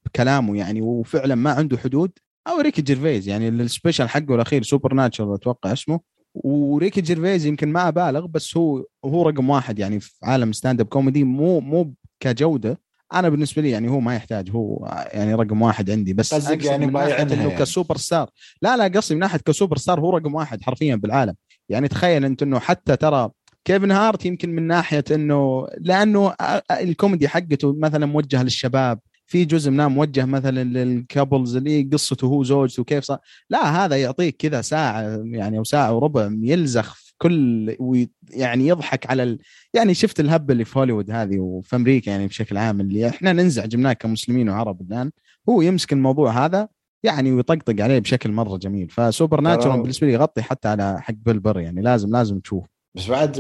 [0.06, 2.10] بكلامه يعني وفعلا ما عنده حدود
[2.48, 6.00] أو ريكي جيرفيز يعني ال special حقه الأخير Super Nature أتوقع اسمه.
[6.34, 10.86] وريكي جيرفيز يمكن ما أبالغ بس هو هو رقم واحد يعني في عالم stand up
[10.86, 12.80] comedy مو مو كجودة.
[13.14, 16.86] أنا بالنسبة لي يعني هو ما يحتاج هو يعني رقم واحد عندي بس قصدك يعني
[16.86, 17.50] بايع إنه يعني.
[17.50, 18.30] ك super star
[18.62, 21.34] لا لا قصدي من ناحية ك super star هو رقم واحد حرفيا بالعالم.
[21.68, 23.30] يعني تخيل أنت إنه حتى ترى
[23.64, 26.34] كيفن هارت يمكن من ناحية إنه لأنه
[26.70, 28.98] الكوميدي حقته مثلا موجه للشباب.
[29.32, 33.18] في جزء منها موجه مثلا لل couples اللي قصته هو زوجته وكيف صار.
[33.50, 39.22] لا هذا يعطيك كذا ساعة يعني أو ساعة وربع يسلخ في كل ويعني يضحك على
[39.22, 39.38] ال...
[39.74, 43.76] يعني شفت الهبة اللي في هوليوود هذه وفي أمريكا يعني بشكل عام اللي إحنا ننزعج
[43.76, 45.10] منها كمسلمين وعرب الآن.
[45.48, 46.68] هو يمسك الموضوع هذا
[47.02, 48.88] يعني ويطقطق عليه بشكل مرة جميل.
[48.88, 52.64] ف supernatural بالنسبة لي يغطي حتى على حق بيل بر يعني لازم لازم تشوف.
[52.94, 53.32] بس بعد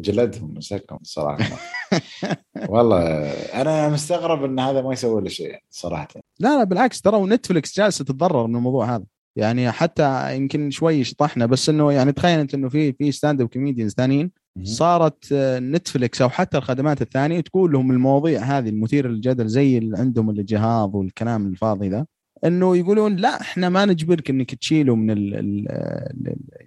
[0.00, 1.56] جلدهم مسكهم صراحة.
[2.68, 6.08] والله أنا مستغرب إن هذا ما يسوي له شيء صراحة.
[6.40, 9.04] لا لا بالعكس ترى ونتفلكس جالسه تتضرر من الموضوع هذا.
[9.36, 13.48] يعني حتى يمكن شوي شطحنا بس إنه يعني تخيل انت إنه في في stand up
[13.48, 14.30] comedians ثانيين
[14.62, 20.30] صارت نتفلكس أو حتى الخدمات الثانية تقول لهم المواضيع هذه المثيرة للجدل زي اللي عندهم
[20.30, 22.06] الجهاز والكلام الفاضي ذا
[22.44, 25.66] انه يقولون لا إحنا ما نجبرك انك تشيله من ال ال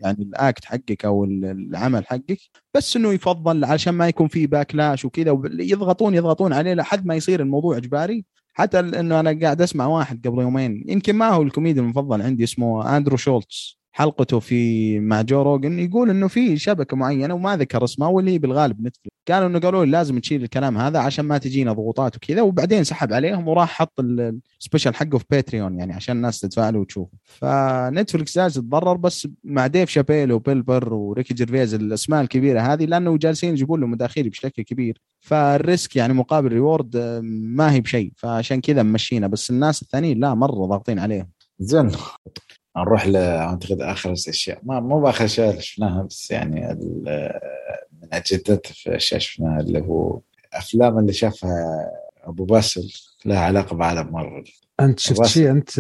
[0.02, 2.38] يعني ال act حقك أو العمل حقك
[2.74, 7.40] بس إنه يفضل عشان ما يكون في backlash وكذا يضغطون يضغطون عليه لحد ما يصير
[7.42, 8.26] الموضوع إجباري.
[8.54, 12.98] حتى إنه أنا قاعد أسمع واحد قبل يومين يمكن ما هو الكوميدي المفضل عندي اسمه
[12.98, 18.08] اندرو شولتز حلقته في مع جو روجن يقول إنه في شبكة معينة وما ذكر اسمها
[18.08, 22.42] واللي بالغالب نتفلكس قالوا إنه قالوا لازم تشيل الكلام هذا عشان ما تجينا ضغوطات وكذا
[22.42, 27.10] وبعدين سحب عليهم وراح حط ال special حقه في باتريون يعني عشان الناس تتفاعل وتشوف
[27.24, 33.18] فنتفلكس جالس تتضرر بس مع ديف شابيل وبيل بر وريكي جيرفيز الأسماء الكبيرة هذه لأنه
[33.18, 35.02] جالسين يجيبون له مداخيل بشكل كبير.
[35.20, 40.20] ف ال risk يعني مقابل reward ما هي بشيء فعشان كذا مشينا بس الناس الثانيين
[40.20, 41.30] لا مرة ضاغطين عليهم.
[41.60, 41.92] زين.
[42.78, 46.62] نروح أعتقد آخر اشياء ما مو بآخر اشياء اللي شفناها بس يعني
[48.02, 50.20] من أجدد في أشياء شفناها اللي هو
[50.54, 51.92] أفلام اللي شافها
[52.24, 52.94] أبو باسل
[53.26, 54.52] لها علاقة بعالم مارفل.
[54.80, 55.80] أنت شفت شيء؟ أنت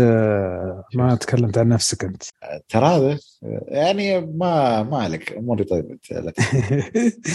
[0.95, 2.23] ما تكلمت عن نفسك أنت.
[2.69, 3.19] ترى هذا
[3.67, 5.97] يعني ما ما عليك أموري طيبة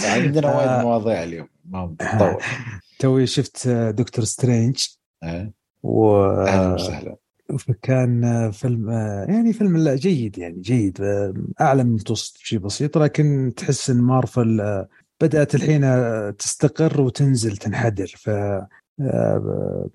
[0.03, 0.81] عندنا وايد آه.
[0.81, 2.37] مواضيع اليوم ما بنطول.
[2.99, 4.87] توي شفت دكتور سترينج.
[5.23, 5.53] إيه.
[5.83, 7.15] و أهلا وسهلا.
[7.59, 8.89] فكان فيلم
[9.29, 11.01] يعني فيلم لا جيد يعني جيد
[11.61, 14.85] أعلى من المتوسط بشيء بسيط لكن تحس إن مارفل
[15.21, 15.81] بدأت الحين
[16.37, 18.13] تستقر وتنزل تنحدر.
[18.17, 18.29] ف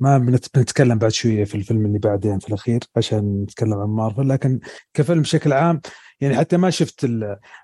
[0.00, 0.18] ما
[0.54, 4.60] بنتكلم بعد شوية في الفيلم اللي بعدين في الأخير عشان نتكلم عن مارفل لكن
[4.94, 5.80] كفيلم بشكل عام
[6.22, 7.06] يعني حتى ما شفت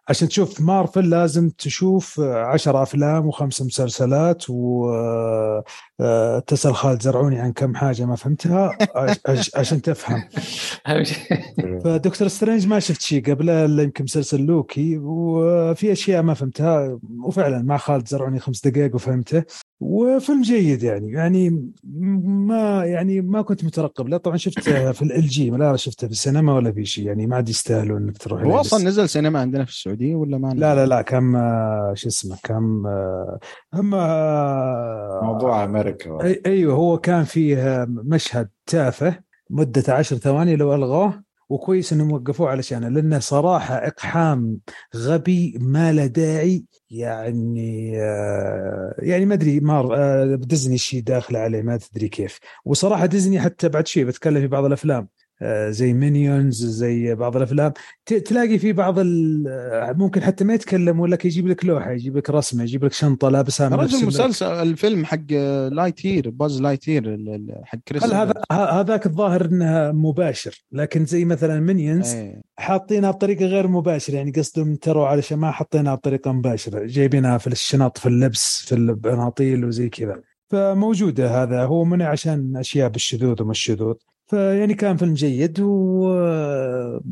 [0.08, 7.74] عشان تشوف مارفل لازم تشوف عشر أفلام وخمس مسلسلات وتسال آه، خالد زرعوني عن كم
[7.74, 8.78] حاجة ما فهمتها
[9.54, 10.24] عشان تفهم.
[11.84, 17.62] فدكتور سترينج ما شفت شيء قبله إلا يمكن مسلسل لوكي وفي أشياء ما فهمتها وفعلا
[17.62, 19.44] مع خالد زرعوني خمس دقائق وفهمته
[19.80, 21.12] وفيلم جيد يعني.
[21.12, 21.70] يعني
[22.24, 26.54] ما يعني ما كنت مترقب لا طبعا شفته في ال جي لا شفته في السينما
[26.54, 29.70] ولا في شيء يعني ما عاد يستاهلوا إنك تروح هو أصلا نزل سينما عندنا في
[29.70, 31.32] السعودية ولا ما لا لا لا كم
[31.94, 32.86] شو اسمه كم
[33.74, 33.90] هم
[35.26, 36.18] موضوع أمريكا.
[36.46, 42.88] أيوه هو كان فيه مشهد تافه مدة عشر ثواني لو الغوه وكويس إنهم وقفوه علشانه
[42.88, 44.58] لأنه صراحة إقحام
[44.96, 51.62] غبي ما له داعي يعني آه يعني ما أدري مار آه ديزني شيء داخل عليه
[51.62, 52.38] ما تدري كيف.
[52.64, 54.98] وصراحة ديزني حتى بعد شيء بتكلم في بعض الأفلام.
[55.02, 55.17] آه،
[55.68, 57.72] زي مينيونز زي بعض الأفلام.
[58.06, 62.62] تلاقي في بعض آه، ممكن حتى ما يتكلم ولا يجيب لك لوحة يجيب لك رسمة
[62.62, 65.32] يجيب لك شنطة لابسها رجل مسلسل الفيلم حق
[65.72, 67.18] Lightyear Buzz Lightyear
[67.64, 72.42] حق كريس هذا هذاك الظاهر إنها مباشر لكن زي مثلا مينيونز إيه.
[72.58, 76.86] حاطينها بطريقة غير مباشرة يعني قصدهم تروا علشان ما حطيناها بطريقة مباشرة.
[76.86, 80.20] جايبينها في الشنط في اللبس في البناطيل وزي كذا.
[80.50, 83.94] فموجودة هذا هو منع عشان أشياء بالشذوذ وما الشذوذ.
[84.28, 87.06] فيعني كان فيلم جيد واستمتعت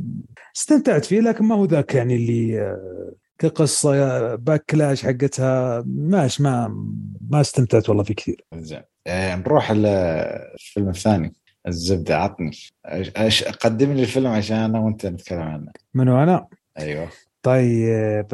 [1.05, 2.77] فيه لكن ما هو ذاك يعني اللي
[3.39, 6.69] كقصة backlash حقتها ماش ما
[7.31, 8.45] ما استمتعت والله فيه كثير.
[8.55, 11.33] زين آه، نروح الفيلم الثاني
[11.69, 12.51] الزبدة عطني
[13.61, 15.73] قدم لي الفيلم عشان أنا وأنت نتكلم عنه.
[15.95, 16.47] منو أنا؟
[16.79, 17.09] أيوه
[17.43, 18.27] طيب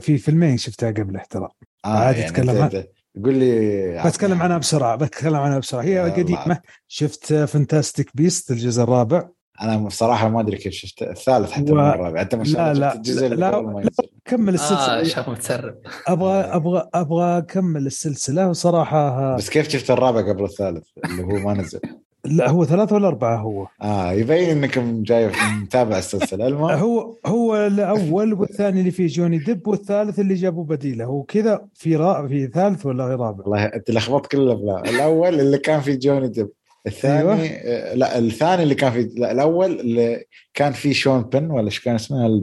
[0.00, 1.48] في فيلمين شفتها قبل ترى.
[1.84, 2.84] آه عادي يعني تتكلم
[3.24, 5.82] قول لي بتكلم عنها بسرعة بتكلم عنها بسرعة.
[5.82, 6.60] هي قديمة.
[6.88, 9.28] شفت Fantastic Beasts الجزء الرابع؟
[9.62, 11.80] أنا بصراحة ما أدري كيف شفت الثالث حتى و...
[11.80, 13.90] الرابع أنت لا لا الجزء لا, لا, لا
[14.24, 15.00] كمل السلسلة.
[15.00, 15.74] آه شاف متسرب.
[16.06, 21.54] أبغى أبغى أبغى أكمل السلسلة وصراحة بس كيف شفت الرابع قبل الثالث؟ اللي هو ما
[21.54, 21.80] نزل.
[22.24, 25.30] لا هو ثلاثة ولا أربعة هو؟ آه يبين إنك جاي
[25.62, 31.04] متابع السلسلة المهم هو هو الأول والثاني اللي فيه جوني ديب والثالث اللي جابوا بديلة
[31.04, 32.28] هو كذا في را...
[32.28, 36.48] في ثالث ولا رابع؟ والله أنت لخبطت كل الأفلام، الأول اللي كان فيه جوني ديب
[36.86, 37.34] الثاني أيوة.
[37.44, 41.80] آه، لا الثاني اللي كان في لا الأول اللي كان فيه شون بن ولا إيش
[41.80, 42.42] كان اسمه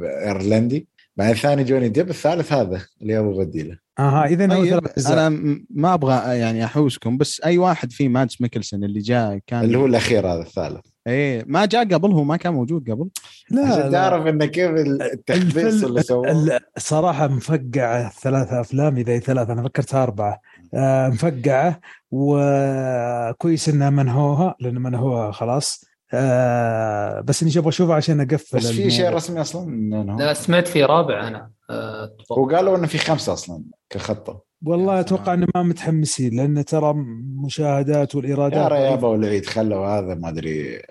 [0.00, 0.88] إيرلندي
[1.22, 3.78] بعدين الثاني جوني ديب الثالث هذا اللي جابوا بديله.
[3.98, 5.28] أها إذا طيب أنا
[5.70, 9.86] ما أبغى يعني أحوسكم بس أي واحد في مادس ميكلسون اللي جاء كان اللي هو
[9.86, 10.86] الأخير هذا الثالث.
[11.06, 13.08] إيه ما جاء قبل هو ما كان موجود قبل.
[13.50, 16.60] لا عشان تعرف انه كيف التخبيص اللي سووه.
[16.78, 20.40] صراحة مفقعه ثلاثة أفلام إذا هي ثلاثة أنا فكرتها أربعة.
[20.74, 21.80] آه مفقعه
[22.10, 25.91] وكويس انها منهوها لأن منهوها خلاص.
[26.14, 30.84] آه بس إني أبغى اشوفه عشان أقفل بس في شيء رسمي أصلا؟ لا سمعت في
[30.84, 31.50] رابع أنا.
[31.70, 34.51] آه وقالوا إنه في خمسة أصلا كخطة.
[34.64, 36.94] والله أتوقع إنه ما متحمسين لأن ترى
[37.44, 40.82] مشاهدات والإيرادات يا ريابه والعيد خلوا هذا ما أدري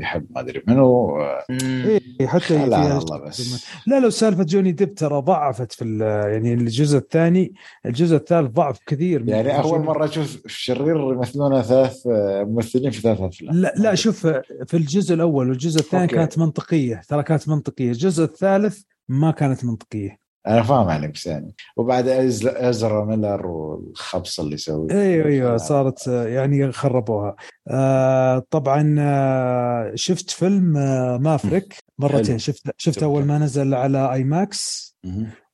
[0.00, 1.16] يحب ما أدري منو.
[1.50, 3.66] اي حتى لا, الله بس.
[3.86, 5.98] لا لو سالفة جوني ديب ترى ضعفت في
[6.32, 7.54] يعني الجزء الثاني
[7.86, 12.02] الجزء الثالث ضعف كثير يعني أول مرة أشوف شرير يمثلونه ثلاث
[12.46, 13.54] ممثلين في ثلاث أفلام.
[13.54, 14.26] لا لا شوف
[14.66, 16.16] في الجزء الأول والجزء الثاني okay.
[16.16, 17.90] كانت منطقية ترى كانت منطقية.
[17.90, 20.29] الجزء الثالث ما كانت منطقية.
[20.46, 26.72] أنا فاهم عليك بس يعني وبعد ازرا ميلر والخبص اللي يسوي أيوه أيوه صارت يعني
[26.72, 27.36] خربوها.
[27.68, 31.74] آه طبعا آه شفت فيلم آه مافريك.
[31.98, 34.94] مرتين شفت شفت أول ما نزل على IMAX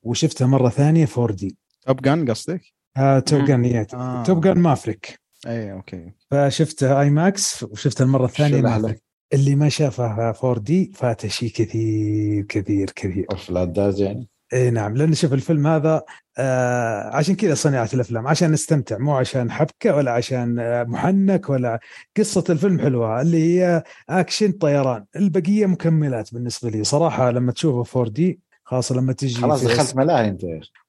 [0.02, 1.56] وشفتها مرة ثانية 4 دي.
[1.86, 2.60] توب جان قصدك؟
[2.96, 4.22] آه توب جان آه.
[4.22, 5.18] توب جان مافريك.
[5.46, 6.12] اي okay.
[6.30, 9.02] فشفته IMAX وشفته المره الثانية مافريك.
[9.32, 13.26] اللي ما شافها 4D فاته شيء كثير كثير كثير.
[13.32, 16.02] أوف لا يعني اي نعم لأن شوف الفيلم هذا
[16.38, 21.80] آه عشان كذا صناعه الأفلام عشان نستمتع مو عشان حبكة ولا عشان آه محنك ولا
[22.16, 26.84] قصة الفيلم حلوة اللي هي أكشن طيران البقية مكملات بالنسبة لي.
[26.84, 30.42] صراحة لما تشوفه 4D خاصة لما تجي خلاص دخلت ملاهي أنت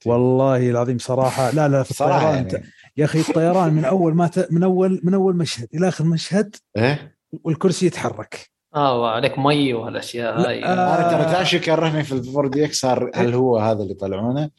[0.06, 2.64] والله العظيم صراحة لا لا في الطيران يعني.
[2.98, 4.52] يا أخي الطيران من أول ما ت...
[4.52, 8.50] من أول من أول مشهد إلى آخر مشهد إيه؟ والكرسي يتحرك.
[8.76, 10.66] آه وعليك مي وهالأشياء هاي.
[10.66, 14.50] آه أنا ترى تعرف كرهني في ال 4DX هل هو هذا اللي يطلعونه؟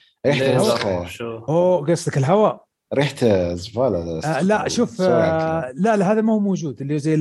[1.48, 4.20] أوه قصدك الهواء؟ ريحته زبالة.
[4.24, 5.72] آه لا شوف آه.
[5.74, 7.16] لا لا هذا ما هو موجود اللي زي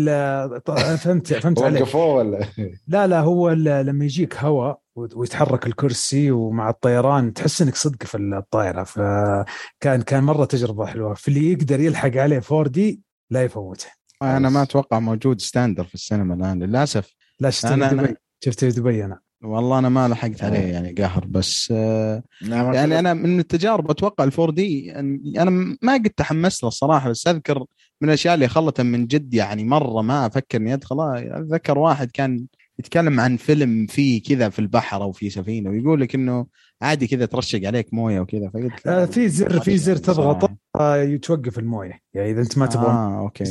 [0.97, 1.81] فهمت فهمت عليك.
[1.81, 2.47] وقفوه ولا؟
[2.87, 8.83] لا لا هو لما يجيك هواء ويتحرك الكرسي ومع الطيران تحس إنك صدق في الطائرة.
[8.83, 11.13] فكان كان مرة تجربة حلوة.
[11.13, 13.01] في اللي يقدر يلحق عليه 4D
[13.31, 13.96] لا يفوته.
[14.21, 17.13] أنا ما أتوقع موجود standard في السينما الآن للأسف.
[17.39, 18.13] لا شفته أنا- أنا-
[18.45, 19.19] شفته في دبي أنا.
[19.43, 24.23] والله أنا ما لحقت عليه يعني قهر بس آه، نعم، يعني أنا من التجارب أتوقع
[24.23, 24.95] ال 4D
[25.41, 27.59] أنا ما قد تحمست له الصراحه بس أذكر
[28.01, 32.45] من الأشياء اللي خلت من جد يعني مرة ما أفكر إني ادخله أتذكر واحد كان
[32.79, 36.45] يتكلم عن فيلم فيه كذا في البحر أو في سفينة ويقول لك إنه
[36.81, 40.57] عادي كذا ترشق عليك موية وكذا فقلت آه، في زر في زر تضغطه صراحة.
[40.79, 42.01] آه، يتوقف الموية.
[42.13, 43.43] يعني إذا أنت ما تبغى آه أوكي.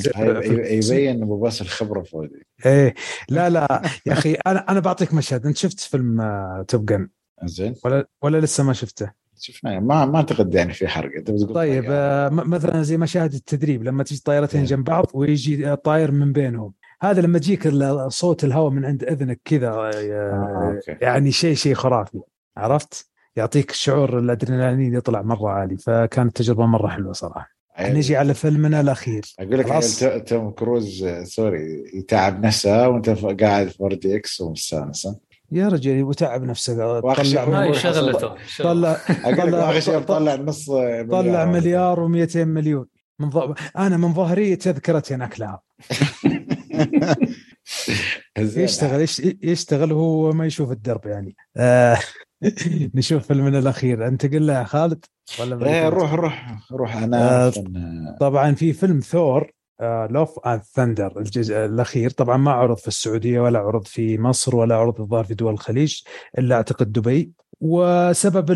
[0.76, 2.94] يبين أبو باس الخبره فوزي إيه
[3.28, 5.46] لا لا يا أخي أنا أنا بعطيك مشهد.
[5.46, 7.08] أنت شفت فيلم آه، توب جن؟
[7.44, 7.74] زين.
[7.84, 11.84] ولا ولا لسه ما شفته؟ شفنا ما ما أعتقد يعني في حرق أنت بتقول طيب.
[11.88, 14.66] آه، م- مثلا زي مشاهد التدريب لما تجي طائرتين إيه.
[14.66, 16.72] جنب بعض ويجي طاير من بينهم.
[17.02, 17.68] هذا لما تجيك
[18.08, 20.80] صوت الهواء من عند إذنك كذا آه، آه،.
[21.00, 22.20] يعني شيء شيء خرافي
[22.56, 27.56] عرفت؟ يعطيك شعور الأدرينالين يطلع مرة عالي فكانت تجربة مرة حلوة صراحة.
[27.80, 29.22] نجي على فيلمنا الأخير.
[29.40, 29.66] أقول لك.
[30.00, 33.10] تو- توم كروز sorry يتعب نفسه وأنت
[33.42, 35.16] قاعد في 4 دي إكس ومستانس ها؟
[35.52, 36.42] يا رجل وتعب
[37.22, 42.08] شيء طلع شغلته طلع أقول لك طلع- اخر شيء طلع- طلع نص مليار طلع مليار.
[42.08, 42.86] و200 مليون.
[43.20, 43.54] من ض...
[43.78, 45.60] أنا من ظهري تذكرتي هناك لها
[48.38, 48.64] زين.
[48.64, 51.98] يشتغل يش- يشتغل وهو ما يشوف الدرب يعني آه
[52.94, 55.04] نشوف فيلمنا الأخير انتقل له يا خالد
[55.40, 57.52] ولا إيه ننتقل؟ روح روح روح أنا آه،
[58.20, 59.50] طبعا في فيلم ثور
[59.82, 62.10] Love and Thunder الجزء الأخير.
[62.10, 66.00] طبعا ما عرض في السعودية ولا عرض في مصر ولا عرض الظاهر في دول الخليج
[66.38, 67.32] إلا أعتقد دبي.
[67.60, 68.50] وسبب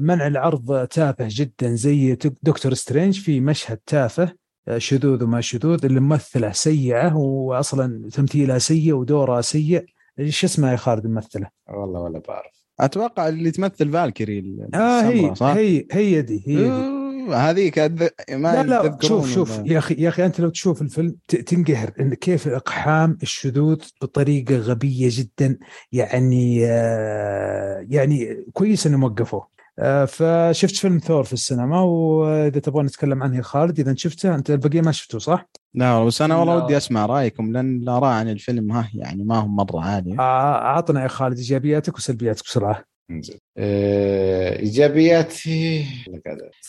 [0.00, 4.32] منع العرض تافه جدا زي دكتور سترينج في مشهد تافه
[4.68, 9.84] آه، شذوذ وما شذوذ الممثله سيئة واصلا تمثيلها سيء ودورها سيء.
[10.18, 12.64] إيش اسمها يا خالد الممثلة؟ والله ولا بعرف.
[12.80, 17.03] أتوقع اللي تمثل فالكيري آه هي صح؟ هي هي دي هي دي.
[17.32, 21.16] هذيك أذ- ما لا لا شوف شوف يا أخي يا أخي أنت لو تشوف الفيلم
[21.46, 25.58] تنقهر إن كيف إقحام الشذوذ بطريقة غبية جدا
[25.92, 29.48] يعني آه يعني كويس إنهم وقفوه
[29.78, 34.50] آه فشفت فيلم ثور في السينما وإذا تبغى نتكلم عنه يا خالد إذا شفته أنت
[34.50, 36.64] البقية ما شفته صح؟ لا بس أنا والله.
[36.64, 41.02] ودي أسمع رأيكم لأن الآراء عن الفيلم ها يعني ما هم مرة عالية آه، اعطنا
[41.02, 45.84] يا خالد إيجابياتك وسلبياتك بسرعة انزين آه، إيجابياتي.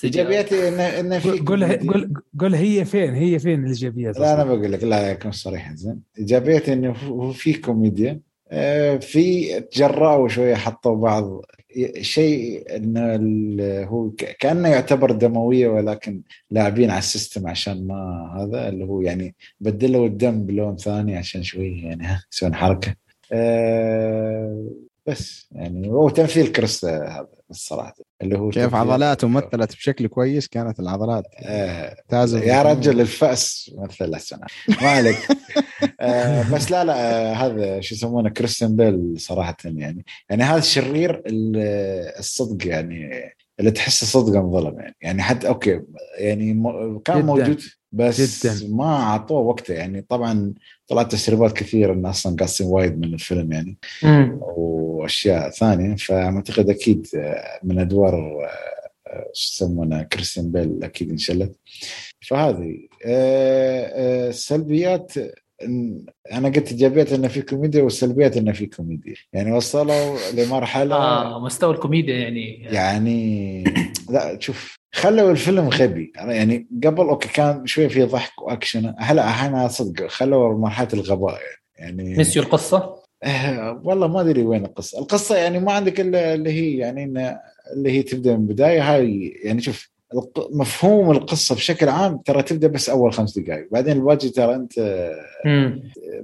[0.03, 2.13] إيجابياتي انه انه في قول قول.
[2.39, 5.99] قول هي فين؟ هي فين الإيجابيات؟ لا أنا؟ بقول لك لا اكون صريح زين.
[6.19, 8.19] ايجابيتي إنه هو في كوميديا.
[8.51, 11.41] آه، في تجرأوا شوية حطوا بعض.
[12.01, 16.21] شيء إنه ال- هو ك- كأنه يعتبر دموية ولكن
[16.51, 17.95] لاعبين على ال system عشان ما
[18.39, 22.95] هذا اللي هو يعني بدلوا الدم بلون ثاني عشان شوي يعني ها يسوون حركة.
[23.31, 24.65] آه،
[25.07, 30.79] بس يعني هو تمثيل كريس هذا الصراحة اللي هو كيف عضلاته مثلت بشكل كويس كانت
[30.79, 31.23] العضلات.
[31.39, 31.95] آه،
[32.47, 34.37] يا رجل الفأس مثل احسن
[34.81, 35.17] ما عليك.
[35.99, 36.93] آه بس لا لا
[37.31, 43.09] آه هذا شو يسمونه كريستيان بيل صراحة يعني يعني هذا الشرير ال- الصدق يعني
[43.59, 45.81] اللي تحسه صدق انظلم يعني يعني حتى okay
[46.17, 46.45] يعني
[47.05, 47.25] كان جداً.
[47.25, 48.75] موجود بس جداً.
[48.75, 50.53] ما أعطوه وقته يعني طبعا
[50.87, 53.77] طلعت تسريبات كثير انه أصلا قاصين وايد من الفيلم يعني.
[54.03, 54.39] مم.
[54.41, 58.49] وأشياء ثانية فأعتقد أكيد آه، من أدوار آه،
[59.07, 61.55] آه، شو يسمونه كريستيان بيل أكيد انشلت.
[62.21, 62.87] فهذه
[64.29, 65.13] السلبيات
[66.31, 69.15] أنا قلت إيجابيات انه في كوميديا والسلبيات انه في كوميديا.
[69.33, 72.63] يعني وصلوا لمرحلة آه مستوى الكوميديا يعني.
[72.63, 73.63] يعني
[74.09, 76.11] لا شوف خلوا الفيلم غبي.
[76.19, 78.93] أنا يعني قبل okay كان شوي في ضحك وأكشن.
[78.97, 81.39] هلا الحين صدق خلوا مرحلة الغباء.
[81.77, 86.33] يعني, يعني نسيوا القصة؟ آه، والله ما أدري وين القصة، القصة يعني ما عندك إلا
[86.33, 87.03] اللي هي يعني
[87.73, 88.95] اللي هي تبدأ من البداية.
[88.95, 89.89] هاي يعني شوف
[90.51, 94.73] مفهوم القصة بشكل عام ترى تبدأ بس أول خمس دقائق، بعدين الباقي ترى أنت.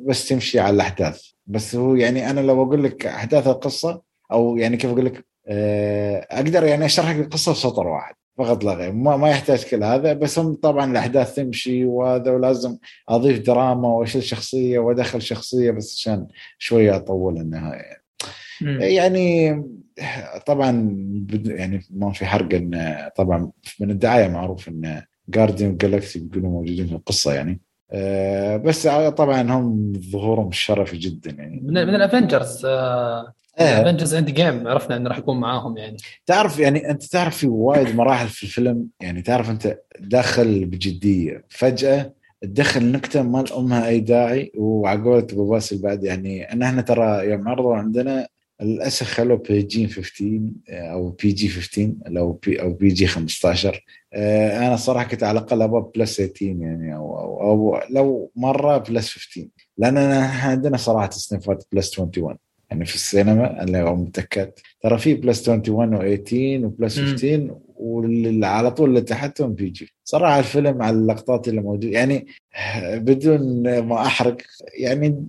[0.08, 4.02] بس تمشي على الأحداث، بس هو يعني أنا لو أقول لك أحداث القصة
[4.32, 8.16] أو يعني كيف أقول لك آه، أقدر يعني أشرح لك القصة بسطر واحد.
[8.44, 12.78] فقط لا غير ما, ما يحتاج كل هذا بس هم طبعا الأحداث تمشي وهذا ولازم
[13.10, 16.28] أضيف دراما واشيل شخصية وأدخل شخصية بس عشان
[16.58, 18.02] شوية أطول النهاية
[18.62, 18.82] مم.
[18.82, 19.64] يعني
[20.46, 20.72] طبعا
[21.46, 26.96] يعني ما في حرق إن طبعا من الدعاية معروف إن جارديان جالكسي بيقولوا موجودين في
[26.96, 27.62] القصة يعني
[27.94, 33.34] آه، بس طبعا هم ظهورهم الشرفي جدا يعني من من الأفنجرز آه.
[33.58, 35.98] Avengers Endgame عرفنا إنه راح يكون معاهم يعني.
[36.26, 41.44] تعرف يعني أنت تعرف في وايد مراحل في الفيلم يعني تعرف أنت داخل بجدية.
[41.50, 46.82] فجأة تدخل نكتة ما لها أي داعي وعلى قولة أبو باسل بعد يعني إن إحنا
[46.82, 48.28] ترى يوم عرضوا عندنا
[48.62, 55.08] للأسف خلوا PG 15 أو PG 15 أو P أو PG 15 آه، أنا صراحة
[55.08, 59.48] كنت على الأقل أبغى plus 18 يعني أو, أو, أو لو مرة plus 15
[59.78, 62.38] لأن أنا عندنا صراحة تصنيفات plus 21
[62.72, 64.52] يعني في السينما اللي هو متأكد.
[64.82, 70.40] ترى في plus 21 و18 و plus 15 واللي على طول اللي تحتهم PG صراحة
[70.40, 72.28] الفيلم على اللقطات اللي موجوده يعني
[72.94, 74.38] بدون ما أحرق
[74.80, 75.26] يعني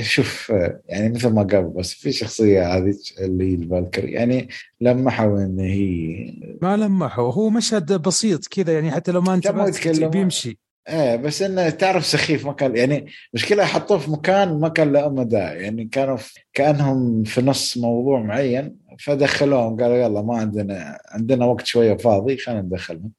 [0.00, 0.52] شوف
[0.88, 4.48] يعني مثل ما قال بس في شخصية هذه اللي هي الفالكري يعني
[4.80, 6.32] لمحوا إن هي
[6.62, 10.58] ما لمحوا هو مشهد بسيط كذا يعني حتى لو ما انتبهت بيمشي.
[10.88, 15.08] إيه بس إنه تعرف سخيف ما كان يعني مشكلة حطوه في مكان ما كان له
[15.08, 21.46] مدى يعني كانوا في كأنهم في نص موضوع معين فدخلوهم قالوا يلا ما عندنا عندنا
[21.46, 23.12] وقت شوية فاضي خلينا ندخلهم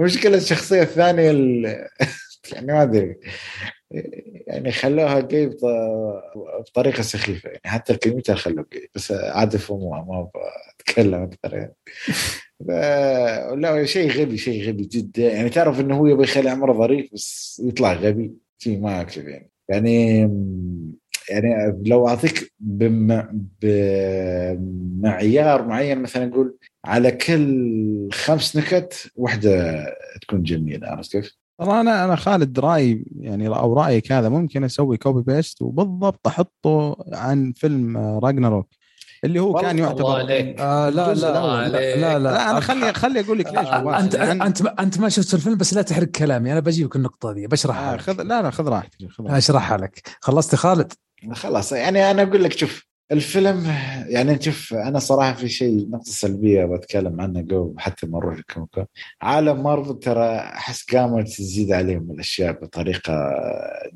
[0.00, 1.30] المشكلة الشخصية الثانية
[2.52, 3.16] يعني ما أدري
[4.46, 5.56] يعني خلوها جاي
[6.60, 10.30] بطريقة سخيفة يعني حتى الكمبيوتر خلوه جاي بس عاد فهموها ما
[10.80, 11.74] أتكلم أكثر يعني.
[12.60, 15.22] لا شيء غبي شيء غبي جدا.
[15.32, 18.32] يعني تعرف إنه هو يبغى يخلي عمره ظريف بس يطلع غبي.
[18.58, 19.50] شيء ما اكتب يعني.
[19.68, 20.20] يعني
[21.30, 23.22] يعني لو أعطيك بم...
[24.52, 29.84] بمعيار معين مثلا نقول على كل خمس نكت واحدة
[30.22, 30.88] تكون جميلة.
[30.88, 35.62] عرفت كيف؟ ترى أنا أنا خالد رايي يعني أو رأيك هذا ممكن أسوي copy paste
[35.62, 38.79] وبالضبط أحطه عن فيلم راجناروك
[39.24, 42.50] اللي هو كان يعتبر آه لا لا, لا, لا, لا, لا.
[42.50, 45.82] أنا خلي خلي أقول لك ليش آه أنت أنت أنت ما شفت الفيلم بس لا
[45.82, 46.52] تحرق كلامي.
[46.52, 50.02] أنا بجيبك النقطة دي بشرحها آه خذ لا لا خذ راحتك اشرحها لك.
[50.20, 50.92] خلصت خالد؟
[51.32, 53.66] خلاص يعني أنا أقول لك شوف الفيلم
[54.06, 58.84] يعني شوف أنا صراحة في شيء نقطة سلبية بتكلم عنها قبل حتى ما نروح الكوميكون
[59.22, 63.30] عالم مارفل ترى أحس قامت تزيد عليهم الأشياء بطريقة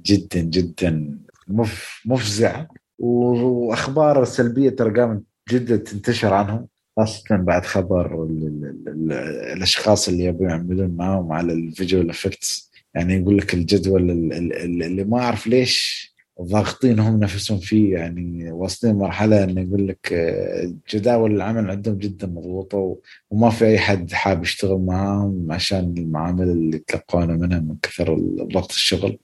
[0.03, 1.19] جدا جدا
[1.49, 2.69] مف مفزعة.
[2.99, 6.67] وأخبار سلبية ترى قامت جدا تنتشر عنهم
[6.97, 9.13] خاصة بعد خبر ال ال ال
[9.57, 15.19] الأشخاص اللي يبغوا يعملون معاهم على ال visual effects يعني يقول لك الجدول اللي ما
[15.19, 16.05] أعرف ليش
[16.43, 22.27] ضاغطين هم نفسهم فيه يعني واصلين مرحلة إنه يقول لك آه، جداول العمل عندهم جدا
[22.27, 22.99] مضغوطة
[23.31, 28.15] وما في أي حد حاب يشتغل معاهم عشان المعامل اللي يتلقونه منها من كثر
[28.53, 29.19] ضغط الشغل.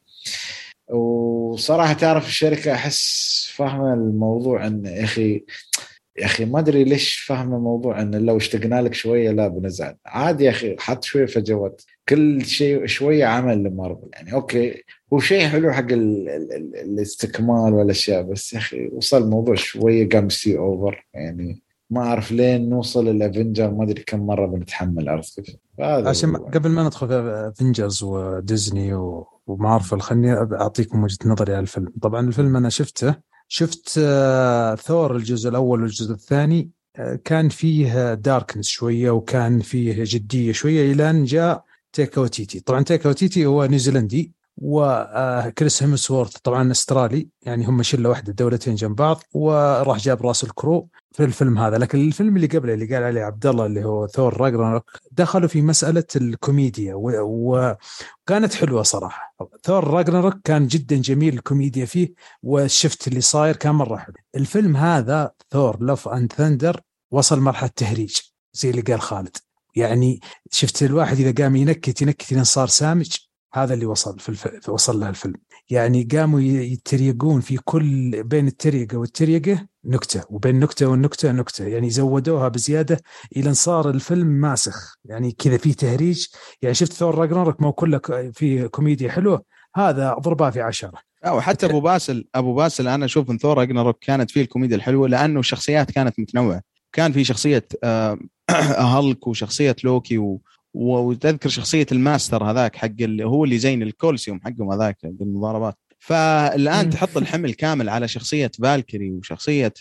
[0.92, 5.44] وصراحة تعرف الشركة أحس فاهمة الموضوع إن يا أخي
[6.18, 9.96] يا أخي ما أدري ليش فاهمة موضوع إن لو اشتقنا لك شوية لا بنزعل.
[10.06, 11.82] عادي يا أخي حط شوية فجوات.
[12.08, 14.08] كل شيء شوية عمل لمارفل.
[14.12, 14.82] يعني أوكي
[15.12, 20.28] هو شيء حلو حق ال ال الاستكمال والأشياء بس يا أخي وصل الموضوع شوية قام
[20.28, 25.56] سي over يعني ما أعرف لين نوصل الافنجر ما أدري كم مرة بنتحمل عرفت كيف
[25.80, 28.94] عشان قبل ما ندخل في افنجرز وديزني
[29.46, 31.92] ومارفل خليني أعطيكم وجهة نظري على الفيلم.
[32.02, 33.14] طبعا الفيلم أنا شفته.
[33.48, 40.52] شفت آه، ثور الجزء الأول والجزء الثاني آه، كان فيه darkness شوية وكان فيه جدية
[40.52, 44.32] شوية إلى أن جاء تايكا وايتيتي طبعا تايكا وايتيتي هو نيوزيلندي.
[44.56, 50.88] وكريس هيمسورث طبعا أسترالي يعني هم شلة واحدة دولتين جنب بعض وراح جاب راسل كرو
[51.12, 51.78] في الفيلم هذا.
[51.78, 55.62] لكن الفيلم اللي قبله اللي قال عليه عبد الله اللي هو ثور راجناروك دخلوا في
[55.62, 59.34] مسألة الكوميديا وكانت حلوة صراحة.
[59.64, 62.12] ثور راجناروك كان جدا جميل الكوميديا فيه
[62.42, 64.14] وال shift اللي صاير كان مرة حلو.
[64.36, 66.80] الفيلم هذا ثور Love and Thunder
[67.10, 68.18] وصل مرحلة تهريج
[68.52, 69.36] زي اللي قال خالد.
[69.76, 70.20] يعني
[70.50, 73.16] شفت الواحد إذا قام ينكت ينكت لين صار سامج.
[73.52, 74.68] هذا اللي وصل في الف...
[74.68, 75.34] وصل له الفيلم.
[75.70, 81.66] يعني قاموا يتريقون في كل بين التريقة والتريقة نكتة وبين نكتة والنكتة نكتة.
[81.66, 83.00] يعني زودوها بزيادة
[83.36, 84.96] إلى أن صار الفيلم ماسخ.
[85.04, 86.26] يعني كذا في تهريج.
[86.62, 87.98] يعني شفت ثور راجناروك ما كله
[88.32, 89.42] في كوميديا حلوة.
[89.76, 90.98] هذا ضربها في عشرة.
[91.26, 95.08] أو حتى أبو باسل أبو باسل أنا أشوف إن ثور راجناروك كانت فيه الكوميديا الحلوة
[95.08, 96.62] لأنه الشخصيات كانت متنوعة.
[96.92, 98.18] كان في شخصية آه،
[98.78, 100.40] هالك وشخصية لوكي و
[100.74, 107.16] وتذكر شخصية الماستر هذاك حق اللي هو اللي زين الكولسيوم حقهم هذاك بالمضاربات فالآن تحط
[107.16, 109.72] الحمل كامل على شخصية فالكري وشخصية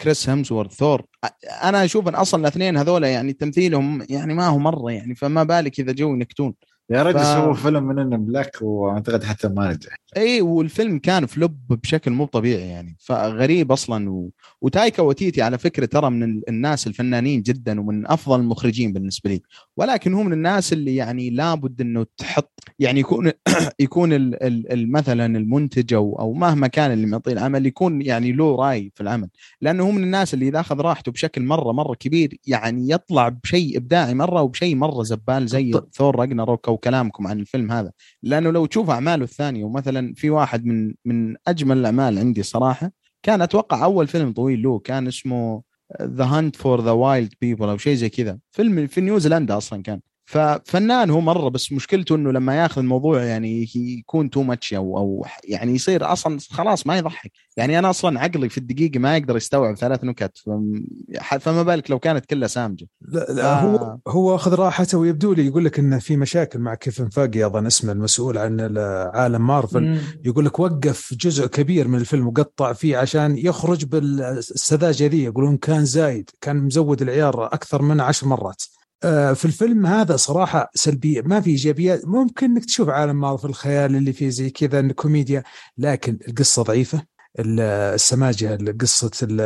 [0.00, 1.02] كريس هيمسورث ثور.
[1.62, 5.80] أنا أشوف إن أصلا الاثنين هذول يعني تمثيلهم يعني ما هو مرة يعني فما بالك
[5.80, 6.54] إذا جو ينكتون
[6.90, 9.96] يا رجل ف- سووا فيلم Men in Black وأعتقد حتى ما نجح.
[10.16, 14.30] إي والفيلم كان flop بشكل مو طبيعي يعني فغريب أصلا و...
[14.60, 19.42] وتايكا وتيتي على فكرة ترى من ال- الناس الفنانين جدا ومن أفضل المخرجين بالنسبة لي
[19.76, 23.30] ولكن هو من الناس اللي يعني لابد إنه تحط يعني يكون
[23.80, 24.42] يكون ال...
[24.72, 24.92] ال...
[24.92, 29.28] مثلا المنتج أو أو مهما كان اللي معطيه العمل يكون يعني له رأي في العمل
[29.60, 33.76] لأنه هو من الناس اللي إذا أخذ راحته بشكل مرة مرة كبير يعني يطلع بشيء
[33.76, 35.72] إبداعي مرة وبشيء مرة زبال زي.
[35.92, 37.92] ثور راجناروك أو كلامكم عن الفيلم هذا
[38.22, 42.92] لأنه لو تشوف أعماله الثانية ومثلا في واحد من من أجمل الأعمال عندي صراحة
[43.22, 45.62] كان أتوقع أول فيلم طويل له كان اسمه
[46.02, 48.38] The Hunt for the Wilderpeople أو شيء زي كذا.
[48.50, 50.00] فيلم في نيوزيلندا أصلا كان.
[50.30, 55.26] ففنان هو مرة بس مشكلته إنه لما ياخذ الموضوع يعني يكون too much أو أو
[55.44, 59.76] يعني يصير أصلا خلاص ما يضحك يعني أنا أصلا عقلي في الدقيقة ما يقدر يستوعب
[59.76, 60.84] ثلاث نكت فم-
[61.40, 63.60] فما بالك لو كانت كلها سامجة لا, لا آه.
[63.60, 67.66] هو هو أخذ راحته ويبدو لي يقول لك انه في مشاكل مع كيفن فاجي اظن
[67.66, 68.78] اسمه المسؤول عن
[69.14, 69.98] عالم مارفل.
[70.24, 75.84] يقول لك وقف جزء كبير من الفيلم وقطع فيه عشان يخرج بالسذاجة ذي يقولون كان
[75.84, 78.62] زايد كان مزود العيار أكثر من عشر مرات
[79.34, 84.12] في الفيلم هذا صراحة سلبية ما في ايجابيات ممكن إنك تشوف عالم مارفل الخيال اللي
[84.12, 85.42] فيه زي كذا إنه كوميديا
[85.78, 87.02] لكن القصة ضعيفة
[87.38, 87.60] ال-
[87.94, 89.40] السماجة قصة ال-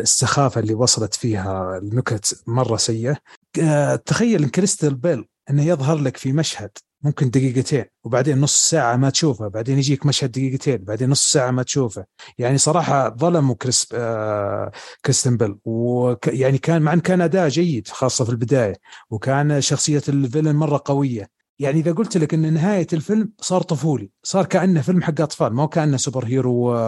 [0.00, 3.16] السخافة اللي وصلت فيها النكت مرة سيئة.
[3.62, 6.70] آه، تخيل إن كريستيان بيل إنه يظهر لك في مشهد
[7.02, 11.62] ممكن دقيقتين وبعدين نص ساعة ما تشوفه بعدين يجيك مشهد دقيقتين بعدين نص ساعة ما
[11.62, 12.04] تشوفه.
[12.38, 14.72] يعني صراحة ظلموا كريس آه
[15.04, 18.74] كريستيان بيل وك يعني كان مع أن كان أداء جيد خاصة في البداية
[19.10, 21.30] وكان شخصية ال villain مرة قوية.
[21.58, 25.66] يعني إذا قلت لك أن نهاية الفيلم صار طفولي صار كأنه فيلم حق أطفال ما
[25.66, 26.78] كأنه superhero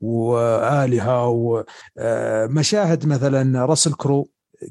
[0.00, 1.28] وآلهة
[1.98, 4.28] ومشاهد مثلا راسل كرو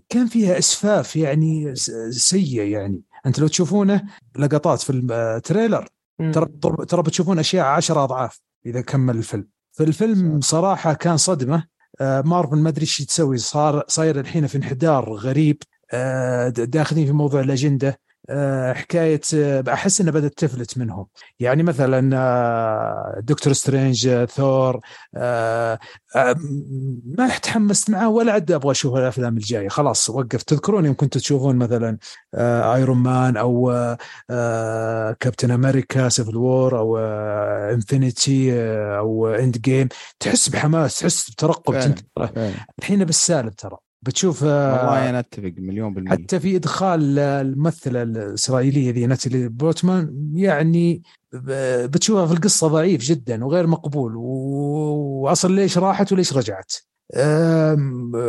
[0.10, 1.76] كان فيها إسفاف يعني
[2.10, 3.02] سيء يعني.
[3.26, 4.04] انت لو تشوفونه
[4.40, 5.88] لقطات في ال trailer.
[6.32, 6.46] ترى
[6.88, 9.48] ترى بتشوفون أشياء عشرة أضعاف إذا كمل الفيلم.
[9.72, 11.64] فالفيلم صراحة كان صدمة.
[12.02, 15.58] آه، مارفل ما أدري إيش تسوي صار صاير الحين في انحدار غريب.
[15.92, 18.00] آه، داخلين في موضوع الأجندة.
[18.74, 21.06] حكاية آه، أحس انها بدأت تفلت منهم.
[21.40, 24.80] يعني مثلا آه، دكتور سترينج آه، ثور
[25.16, 25.80] آه،
[26.16, 26.36] آه،
[27.06, 29.70] ما تحمست معاه ولا عاد أبغى أشوف الأفلام الجاية.
[29.70, 30.44] خلاص وقف.
[30.44, 31.98] تذكرون يوم كنتوا تشوفون مثلا
[32.36, 33.98] آه، ايرون مان أو آه،
[34.30, 39.88] آه، كابتن أمريكا Civil War أو آه، Infinity آه، أو Endgame
[40.20, 41.96] تحس بحماس تحس بترقب.
[42.80, 43.78] الحين بالسالب ترى.
[44.06, 46.12] بتشوف آه، والله أنا أتفق مليون بالمية.
[46.12, 51.02] حتى في إدخال الممثلة الإسرائيلية ذي ناتالي بورتمان يعني
[51.86, 54.16] بتشوفها في القصة ضعيف جدا وغير مقبول.
[54.16, 56.74] و- واصلا ليش راحت وليش رجعت؟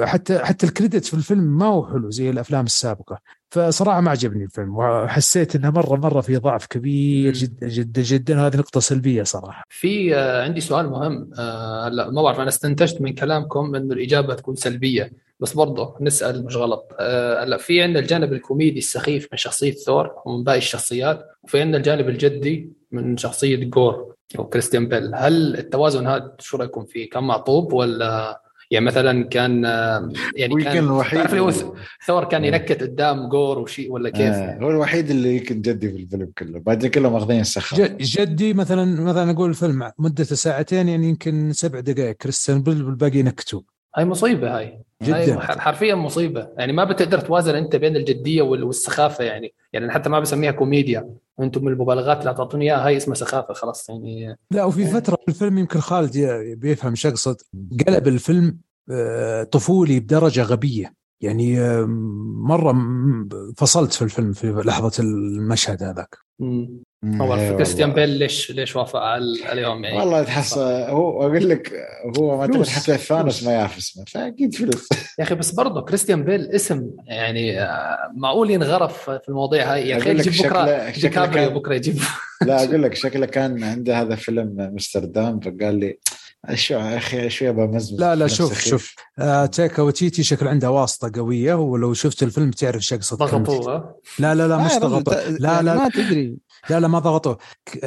[0.02, 3.18] حتى حتى الكريدت في الفيلم ما هو حلو زي الأفلام السابقة.
[3.54, 7.32] فصراحة ما عجبني الفيلم وحسيت إنه مره مرة في ضعف كبير.
[7.32, 9.64] جدا جدا جدا هذه نقطة سلبية صراحة.
[9.68, 14.34] في آه، عندي سؤال مهم آه، هلا ما بعرف أنا استنتجت من كلامكم إنه الإجابة
[14.34, 16.88] تكون سلبية بس برضه نسأل مش غلط.
[17.00, 21.76] آه، هلا في عندنا الجانب الكوميدي السخيف من شخصية ثور ومن باقي الشخصيات وفي عندنا
[21.76, 25.14] الجانب الجدي من شخصية جور أو كريستيان بيل.
[25.14, 29.64] هل التوازن هذا شو رأيكم فيه؟ كان معطوب ولا يعني مثلا كان
[30.36, 31.72] يعني كان الوحيد هو اللي-
[32.06, 32.46] ثور كان آه.
[32.46, 36.58] ينكت قدام جور وشيء ولا كيف؟ آه هو الوحيد اللي يمكن جدي في الفيلم كله.
[36.60, 41.80] بعدين كلهم ماخذين السخاف ج- جدي مثلا مثلا أقول الفيلم مدته ساعتين يعني يمكن سبع
[41.80, 42.16] دقائق.
[42.16, 43.60] كريستيان بيل والباقي نكتوا
[43.96, 44.80] هاي مصيبة هاي.
[45.02, 45.16] جداً.
[45.16, 46.48] هاي حرفيا مصيبة.
[46.58, 49.54] يعني ما بتقدر توازن أنت بين الجدية وال- والسخافة يعني.
[49.72, 51.14] يعني حتى ما بسميها كوميديا.
[51.40, 54.36] أنتم المبالغات اللي اعطوني إياها هاي اسمها سخافة خلاص يعني.
[54.50, 56.18] لا وفي فترة في الفيلم يمكن خالد
[56.58, 57.36] بيفهم إيش اقصد
[57.88, 58.58] قلب الفيلم
[58.90, 60.94] آه، طفولي بدرجة غبية.
[61.20, 61.84] يعني آه،
[62.44, 62.74] مرة
[63.56, 66.16] فصلت في الفيلم في لحظة المشهد هذاك.
[67.04, 67.92] بعرف إيه كريستيان.
[67.92, 71.72] بيل ليش ليش وافق على- عليهم يعني؟ والله تحس هو أقول لك
[72.18, 72.68] هو ما فلوس.
[72.68, 73.42] حتى ثانوس.
[73.42, 74.88] ما يعرف اسمه فأكيد فلوس.
[75.18, 79.88] يا أخي بس برضه كريستيان بيل اسم يعني آه، معقول ينغرف في المواضيع هاي.
[79.88, 81.98] يا أخي يجيب بكره ديكابريو كان- بكرة يجيب
[82.46, 85.98] لا أقول لك شكله كان عنده هذا فيلم امستردام فقال لي
[86.54, 88.60] شو يا أخي شوية بمزمز لا لا شوف.
[88.64, 88.94] شوف.
[89.18, 94.34] آه تيكا وتيتي شكل عنده واسطة قوية ولو شفت الفيلم تعرف إيش اقصد ضغطوه لا
[94.34, 95.74] لا لا مش يا رجل، ضغط ت- لا يعني لا.
[95.74, 96.36] ما تدري.
[96.70, 97.38] لا لا ما ضغطوه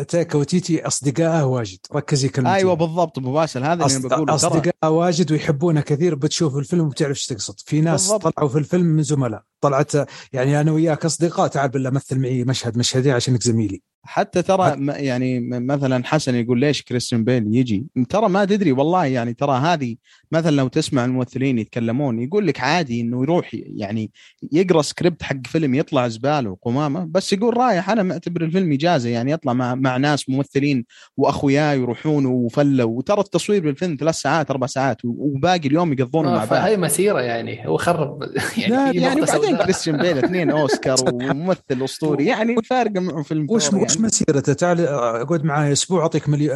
[0.08, 1.80] تايكا وتيتي اصدقائه واجد.
[1.96, 3.64] ركزي كلمتين أيوه بالضبط أبو باسل.
[3.64, 4.08] هذا اللي أصد...
[4.08, 4.36] بقوله ترى.
[4.36, 7.60] اصدقائه واجد ويحبونه كثير بتشوف الفيلم وبتعرف إيش تقصد.
[7.66, 8.34] في ناس بالضبط.
[8.34, 9.44] طلعوا في الفيلم من زملاء.
[9.62, 9.92] طلعت
[10.34, 13.82] يعني أنا وياك أصدقاء تعال بالله مثل معي مشهد مشهدين عشانك زميلي.
[14.04, 19.06] حتى ترى م- يعني مثلا حسن يقول ليش كريستيان بيل يجي؟ ترى ما تدري والله
[19.06, 19.96] يعني ترى هذه
[20.32, 24.12] مثلا لو تسمع الممثلين يتكلمون يقول لك عادي إنه يروح يعني
[24.52, 29.32] يقرأ سكريبت حق فيلم يطلع زبالة وقمامة بس يقول رايح أنا معتبر الفيلم إجازة يعني
[29.32, 30.86] يطلع مع مع ناس ممثلين
[31.18, 36.48] واخوياه يروحون وفله وترى التصوير بالفيلم ثلاث ساعات أربع ساعات وباقي اليوم يقضونه مع بعض.
[36.48, 38.24] فهي مسيرة يعني هو خرب
[38.58, 39.58] يعني يعني بعدين.
[39.58, 44.08] كريستيان بيل اثنين أوسكار وممثل أسطوري يعني فارقه معه فيلم وش وش يعني.
[44.08, 46.56] مسيرته تعال اقعد معاي أسبوع أعطيك مليون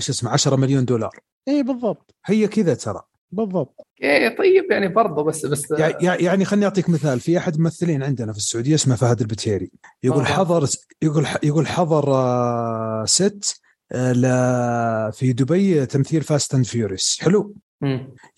[0.00, 1.18] شو اسمه 10 مليون دولار.
[1.48, 2.14] اي بالضبط.
[2.26, 3.00] هي كذا ترى.
[3.32, 3.86] بالضبط.
[4.02, 7.20] إيه طيب يعني برضه بس بس يع- يع- يعني خليني أعطيك مثال.
[7.20, 9.70] في أحد الممثلين عندنا في السعودية اسمه فهد البتيري.
[10.02, 10.24] يقول آه.
[10.24, 10.68] حضر
[11.02, 13.56] يقول يقول حضر آه، set
[13.92, 17.54] آه، ل- في دبي تمثيل Fast and Furious حلو.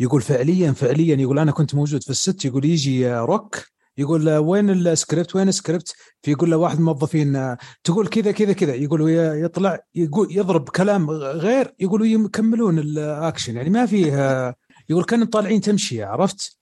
[0.01, 3.57] يقول فعليا فعليا يقول أنا كنت موجود في ال set يقول يجي آه، روك.
[3.99, 8.53] يقول له وين السكريبت؟ وين السكريبت؟ فيقول له واحد من الموظفين آه، تقول كذا كذا
[8.53, 8.75] كذا.
[8.75, 13.57] يقول ويا- يطلع يقول يضرب كلام غير يقولوا يكملون الأكشن.
[13.57, 14.55] يعني ما فيه آه،
[14.89, 16.59] يقول كانوا طالعين تمشيه عرفت.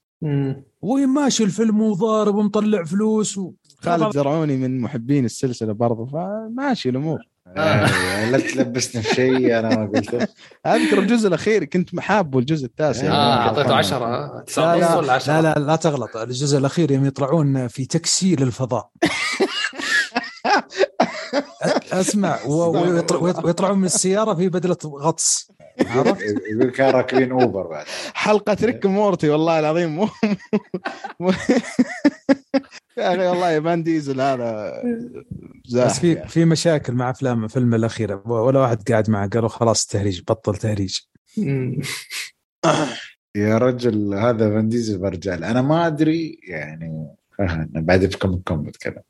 [0.82, 3.52] وين ماشي الفيلم وضارب ومطلع فلوس و...
[3.78, 7.18] خالد زرعوني من محبين السلسلة برضه فماشي الأمور.
[7.56, 10.28] آه، لا تلبسني في شيء أنا ما قلته.
[10.66, 13.06] أذكر الجزء الأخير كنت حابه الجزء التاسع.
[13.06, 15.76] آه، آه يعني أعطيته كان 10 لا 9 ونص لا, ولا 10 لا لا لا
[15.76, 16.16] تغلط.
[16.16, 18.90] الجزء الأخير يوم يطلعون في تاكسي للفضاء.
[21.92, 22.38] أسمع
[23.44, 25.52] ويطلعون من السيارة في بدلة غطس.
[25.80, 30.08] عرفت؟ يقول كان راكبين أوبر بعد حلقة Rick Morty والله العظيم مو
[31.20, 31.32] مو-
[32.98, 34.72] يا أخي والله فان ديزل هذا
[35.74, 36.28] بس في يعني.
[36.28, 40.98] في مشاكل مع افلام الفيلم الاخيره ولا واحد قاعد معه قالوا خلاص تهريج بطل تهريج.
[43.36, 47.08] يا رجل هذا فان ديزل برجال أنا ما أدري يعني
[47.68, 49.02] بعد في كم كم بتكلم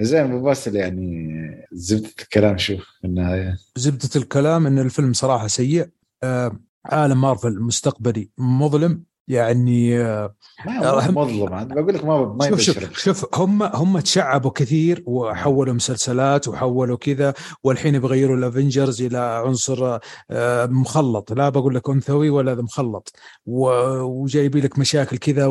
[0.00, 5.88] زين أبو باسل يعني زبدة الكلام شوف في النهايه زبدة الكلام إن الفيلم صراحة سيء.
[6.22, 9.04] آه عالم مارفل مستقبلي مظلم.
[9.28, 10.34] يعني آه
[10.66, 11.52] ما هو أهم- مظلم.
[11.54, 16.96] أنا بقول لك ما ما شوف شوف شوف هم هم تشعبوا كثير وحولوا مسلسلات وحولوا
[16.96, 19.98] كذا والحين يبغوا يغيروا ال Avengers إلى عنصر
[20.30, 21.32] آه، مخلط.
[21.32, 23.12] لا بقول لك أنثوي ولا مخلط.
[23.46, 25.46] وجايبين لك مشاكل كذا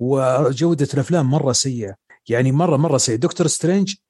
[0.00, 1.94] وجودة الأفلام مرة سيئة.
[2.28, 3.16] يعني مرة مرة سيئة.
[3.16, 4.07] Doctor Strange آه،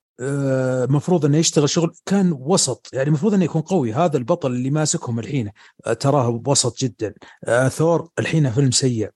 [0.90, 3.92] مفروض إنه يشتغل شغل كان وسط يعني المفروض إنه يكون قوي.
[3.92, 5.50] هذا البطل اللي ماسكهم الحين
[5.86, 7.14] آه، تراه وسط جدا.
[7.44, 9.10] آه، ثور الحين فيلم سيء.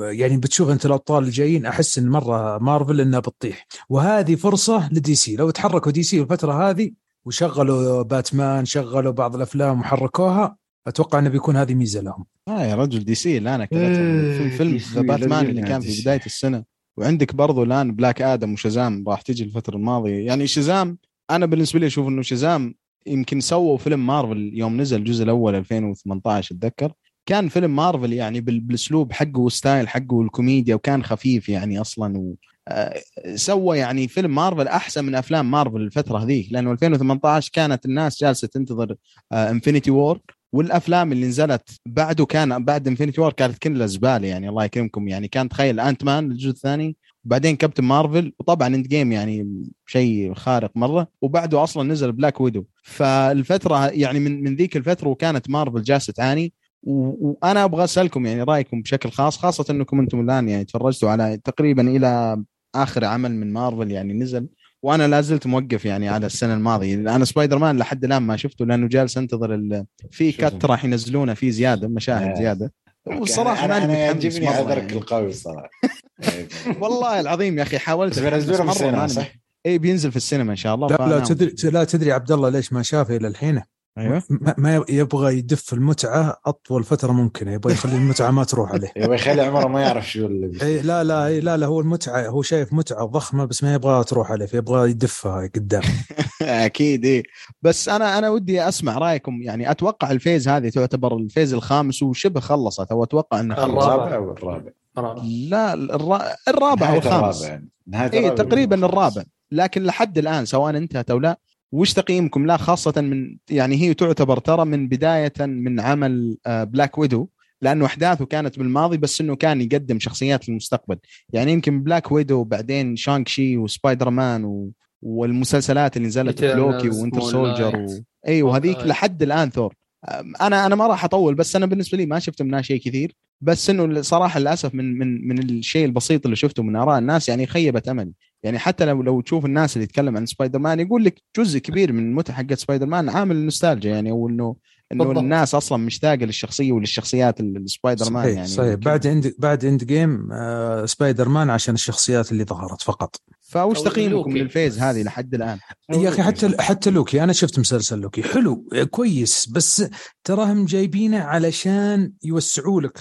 [0.00, 3.66] يعني بتشوف أنت الأبطال الجايين أحس إن مرة مارفل إنها بتطيح.
[3.88, 5.36] وهذه فرصة ل DC.
[5.36, 6.90] لو تحركوا DC الفترة هذه
[7.24, 12.24] وشغلوا باتمان شغلوا بعض الأفلام وحركوها أتوقع إنه بيكون هذه ميزة لهم.
[12.48, 15.92] آه يا رجل دي سي الان إيه، اكلتهم في فيلم The Batman اللي كان دي
[15.92, 16.02] في.
[16.02, 16.75] بداية السنة.
[16.96, 20.26] وعندك برضو الآن Black Adam و Shazam راح تجي الفترة الماضية.
[20.26, 20.98] يعني Shazam
[21.30, 22.74] أنا بالنسبة لي أشوف إنه Shazam
[23.06, 26.92] يمكن سووا فيلم مارفل يوم نزل الجزء الأول 2018 اتذكر
[27.26, 32.18] كان فيلم مارفل يعني بال- بالأسلوب حقه وال style حقه والكوميديا وكان خفيف يعني أصلا
[32.18, 32.34] و
[32.68, 32.94] آه،
[33.34, 38.48] سوى يعني فيلم مارفل أحسن من أفلام مارفل الفترة هذيك لأنه 2018 كانت الناس جالسة
[38.48, 38.96] تنتظر
[39.32, 40.20] Infinity War.
[40.56, 45.28] والأفلام اللي نزلت بعده كان بعد Infinity War كانت كلها زبالة يعني الله يكرمكم يعني.
[45.28, 51.62] كان تخيل Ant-Man الجزء الثاني وبعدين Captain Marvel وطبعا Endgame يعني شيء خارق مرة وبعده
[51.62, 56.52] أصلا نزل Black Widow فالفترة يعني من من ذيك الفترة وكانت مارفل جالسة تعاني.
[56.82, 61.88] وأنا أبغى أسألكم يعني رأيكم بشكل خاص خاصة أنكم أنتم الآن يعني تفرجتوا على تقريبا
[61.88, 62.42] إلى
[62.74, 64.48] آخر عمل من مارفل يعني نزل.
[64.82, 68.66] وأنا لا زلت موقف يعني على السنة الماضية أنا سبايدر مان لحد الآن ما شفته
[68.66, 69.86] لأنه جالس انتظر ال...
[70.10, 70.32] في.
[70.32, 72.34] cut راح ينزلونه فيه زيادة مشاهد آه.
[72.34, 72.72] زيادة
[73.06, 74.92] والصراحه أنا أنا يعجبني هذاك يعني.
[74.92, 75.70] القوي الصراحة
[76.80, 79.32] والله العظيم يا أخي حاولت بينزلونه في السينما صح؟
[79.66, 82.72] اي بينزل في السينما إن شاء الله لا لا تدري لا تدري عبد الله ليش
[82.72, 83.62] ما شافه إلى الحين
[83.98, 88.92] أيوه ما ما يبغى يدف المتعة أطول فترة ممكنة يبغى يخلي المتعة ما تروح عليه
[88.96, 90.62] يبغى يخلي عمره ما يعرف شو اللي.
[90.62, 94.04] اي لا لا اي لا لا هو المتعة هو شايف متعة ضخمة بس ما يبغى
[94.04, 95.82] تروح عليه فيبغى يدفها قدام
[96.42, 97.22] أكيد إيه
[97.62, 102.02] بس أنا أنا ودي أسمع رأيكم يعني أتوقع ال phase هذه تعتبر ال phase الخامس
[102.02, 104.06] وشبه خلصت أو أتوقع انها خلصت الرابع.
[104.06, 105.22] الرابع أو الرابع؟ رابع.
[105.24, 106.22] لا الرا...
[106.48, 107.68] الرابع أو نهاية الخامس الرابع يعني.
[107.86, 108.90] نهاية اي الرابع تقريبا خلاص.
[108.90, 109.22] الرابع
[109.52, 111.38] لكن لحد الآن سواء انتهت أو لا
[111.76, 117.28] وش تقييمكم لا خاصة من يعني هي تعتبر ترى من بداية من عمل Black Widow
[117.62, 120.96] لأنه أحداثه كانت بالماضي بس إنه كان يقدم شخصيات للمستقبل
[121.32, 124.70] يعني يمكن Black Widow وبعدين Shang-Chi و Spider-Man و...
[125.02, 127.76] والمسلسلات اللي نزلت لوكي Winter Soldier.
[127.76, 128.02] و...
[128.28, 128.78] أيوه هذيك.
[128.86, 129.74] لحد الآن ثور
[130.08, 133.16] أم، أنا أنا ما راح أطول بس أنا بالنسبة لي ما شفت منها شيء كثير
[133.40, 137.46] بس إنه صراحة للأسف من من من الشيء البسيط اللي شفته من آراء الناس يعني
[137.46, 138.12] خيبت أملي.
[138.42, 141.92] يعني حتى لو لو تشوف الناس اللي يتكلم عن سبايدر مان يقول لك جزء كبير
[141.92, 144.56] من المتعه حقت سبايدر مان عامل النوستالجيا يعني أو انه
[144.92, 145.22] إنه بالضبط.
[145.22, 148.74] الناس أصلا مشتاقة للشخصية وللشخصيات السبايدر مان صحيح يعني صحيح.
[148.74, 153.16] بعد End بعد Endgame آه سبايدر مان عشان الشخصيات اللي ظهرت فقط.
[153.48, 154.42] فوش تقييمكم لوكي.
[154.42, 155.58] لل phase هذه لحد الآن؟
[155.90, 158.22] يا أخي حتى حتى لوكي أنا شفت مسلسل لوكي.
[158.22, 159.84] حلو كويس بس
[160.24, 162.98] تراهم جايبينه علشان يوسعوا لك.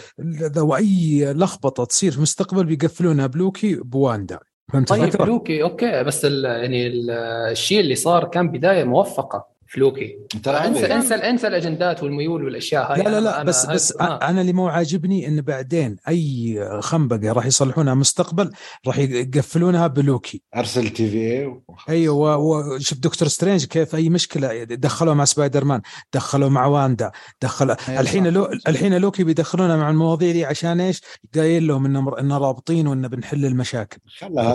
[0.56, 4.40] لو أي لخبطة تصير في المستقبل بيقفلونها بلوكي بواندا.
[4.74, 6.04] فهمت طيب؟ لوكي okay.
[6.04, 7.12] بس ال يعني ال-
[7.52, 9.55] الشيء اللي صار كان بداية موفقة.
[9.68, 13.02] في لوكي ترى انسى عندي- انسى انسى الأجندات والميول والأشياء هاي.
[13.04, 14.20] لا لا لا أنا بس بس آه.
[14.30, 18.52] أنا اللي مو عاجبني إن بعدين أي خنبقة راح يصلحونها مستقبل
[18.88, 20.42] راح يقفلونها بلوكي.
[20.56, 25.82] أرسل TVA أيوه وشوف Doctor Strange كيف أي مشكلة دخلوه مع سبايدر مان
[26.14, 27.12] دخلوا مع واندا
[27.42, 28.28] دخل أيوة الحين.
[28.28, 31.02] لو الحين لوكي بيدخلونا مع المواضيع دي عشان إيش؟
[31.36, 33.98] قايل لهم ان ان رابطين وان بنحل المشاكل.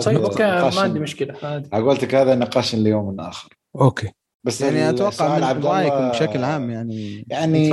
[0.05, 1.69] طيب ما عندي مشكلة عادي.
[1.69, 3.49] قلت هذا نقاش ليوم آخر.
[3.75, 4.11] Okay.
[4.43, 7.69] بس يعني أتوقع من عبد رأيكم بشكل عام يعني يعني.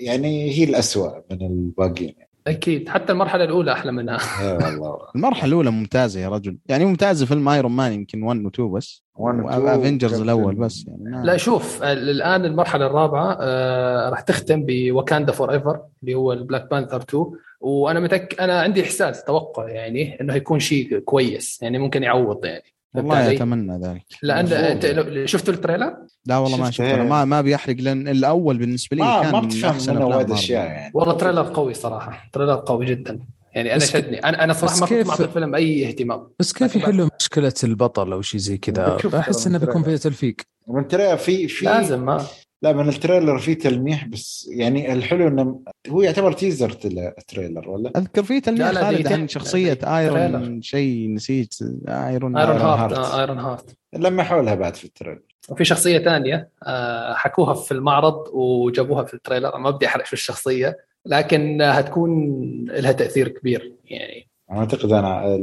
[0.00, 2.14] يعني هي الأسوأ من الباقيين
[2.46, 4.18] أكيد حتى المرحلة الأولى أحلى منها.
[4.40, 4.98] اي والله.
[5.16, 6.58] المرحلة الأولى ممتازة يا رجل.
[6.68, 9.02] يعني ممتازة فيلم Iron Man يمكن 1 و 2 بس.
[9.20, 15.32] Avengers الأول بس يعني ما- لا شوف ال- الآن المرحلة الرابعة آه راح تختم ب
[15.32, 17.26] Wakanda Forever اللي هو ال Black Panther 2
[17.60, 22.62] وأنا متأكد أنا عندي إحساس توقع يعني إنه هيكون شيء كويس يعني ممكن يعوض يعني.
[22.94, 27.08] والله؟ أتمنى ذلك لأن شفتوا ال trailer؟ لا والله ما شفت شفت أنا إيه.
[27.08, 30.30] ما ما بيحرق لأن الأول بالنسبة لي ما كان ما من أحسن أفلام وايد.
[30.30, 33.20] أشياء يعني والله trailer قوي صراحة trailer قوي جدا
[33.54, 37.08] يعني أنا شدني أنا أنا صراحة ما كنت معطي الفيلم اي اهتمام بس كيف يحلوا
[37.20, 39.96] مشكلة البطل أو شيء زي كذا احس إنه بيكون فيها.
[39.96, 40.36] تلفيق
[40.68, 42.24] من ترى في في لازم ما
[42.62, 47.68] لا من ال trailer في تلميح بس يعني الحلو إنه هو يعتبر teaser تل- trailer
[47.70, 49.12] ولا أذكر في تلميح لا، لا، خالد.
[49.12, 50.58] عن شخصية Iron trailer.
[50.62, 51.54] شيء نسيت
[51.88, 52.98] Iron Iron Heart Heart.
[52.98, 57.72] آه Iron Heart لمحوا لها بعد في ال trailer وفي شخصية ثانية آه حكوها في
[57.72, 62.30] المعرض وجابوها في ال trailer ما بدي أحرق في الشخصية لكن هتكون
[62.70, 65.36] لها تأثير كبير يعني أعتقد أنا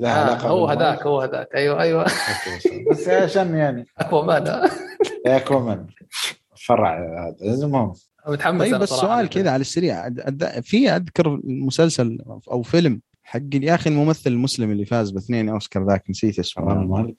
[0.00, 0.66] لها آه علاقة هو.
[0.66, 2.04] هذاك هو هذاك أيوه أيوه
[2.90, 4.68] بس عشان يعني Aquaman.
[5.26, 5.86] Aquaman
[6.66, 6.98] فرع
[7.42, 7.92] هذا المهم
[8.28, 9.28] متحمس طيب بس سؤال.
[9.28, 10.10] كذا على السريع.
[10.62, 12.18] في أذكر مسلسل
[12.50, 16.64] أو فيلم حق يا أخي الممثل المسلم اللي فاز باثنين أوسكار ذاك نسيت اسمه.
[16.64, 17.14] ولا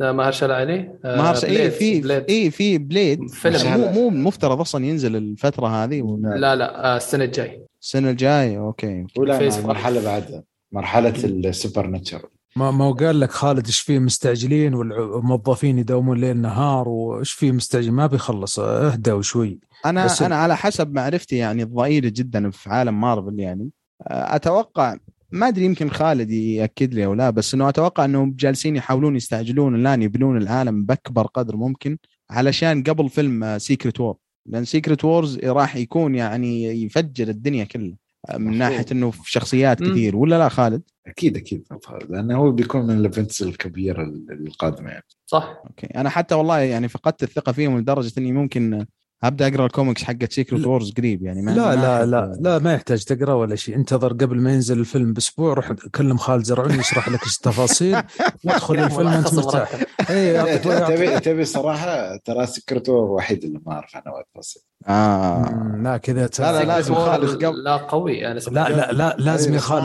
[0.00, 2.24] آه، ماهرشالا علي آه، مارس اي في.
[2.28, 3.30] اي في Blade.
[3.30, 3.80] فيلم.
[3.80, 7.66] مو مو مفترض أصلا ينزل الفترة هذه؟ ولا لا لا آه، السنة الجاي.
[7.82, 9.06] السنة الجاية okay.
[9.18, 9.58] ولا.
[9.58, 10.42] المرحله بعدها
[10.72, 16.36] مرحلة ال supernatural ما ما هو قال لك خالد إيش فيه مستعجلين والموظفين يداومون ليل
[16.36, 21.62] نهار وإيش فيه مستعجل ما بيخلص اهدى شوي أنا بس- أنا على حسب معرفتي يعني
[21.62, 23.70] الضئيله جدا في عالم مارفل يعني
[24.10, 24.96] أتوقع
[25.32, 29.74] ما أدري يمكن خالد يأكد لي أو لا بس إنه أتوقع انهم جالسين يحاولون يستعجلون
[29.74, 31.98] الآن يبنون العالم بأكبر قدر ممكن
[32.30, 37.96] علشان قبل فيلم Secret War لأن Secret Wars راح يكون يعني يفجر الدنيا كلها
[38.36, 38.58] من.
[38.58, 39.82] ناحية إنه في شخصيات.
[39.82, 41.64] كثير ولا لا خالد؟ أكيد أكيد.
[42.08, 45.04] لأنه هو بيكون من ال events الكبيرة القادمة يعني.
[45.26, 45.62] صح.
[45.66, 45.86] Okay.
[45.86, 48.86] أنا حتى والله يعني فقدت الثقة فيهم لدرجة إني ممكن
[49.24, 52.74] ابدا أقرأ الكوميكس حقت Secret Wars قريب يعني ما لا ما لا لا لا ما
[52.74, 53.76] يحتاج تقرأ ولا شيء.
[53.76, 57.96] انتظر قبل ما ينزل الفيلم بأسبوع روح كلم خالد زرعوني يشرح لك إيش التفاصيل
[58.44, 59.70] وادخل الفيلم وانت مرتاح.
[60.10, 65.76] يعطيك- تبي تبي صراحة ترى Secret War الوحيد اللي ما أعرف عنه وايد تفاصيل آه.
[65.82, 67.44] لا كذا لا، لا، لازم Secret خالد.
[67.64, 69.84] لا قوي أنا لا لا لا لازم يا ما خالد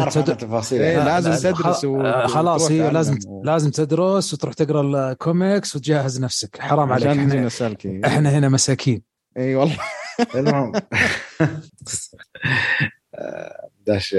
[0.81, 1.03] إيه،.
[1.05, 6.21] لازم تدرس خ- و- آه، خلاص هي لازم و- لازم تدرس وتروح تقرأ الكوميكس وتجهز
[6.21, 6.57] نفسك.
[6.61, 7.15] حرام عليك إيه.
[8.05, 9.14] إحنا هنا مساكين.
[9.37, 9.77] إي والله.
[10.35, 10.71] المهم.
[13.87, 14.15] داش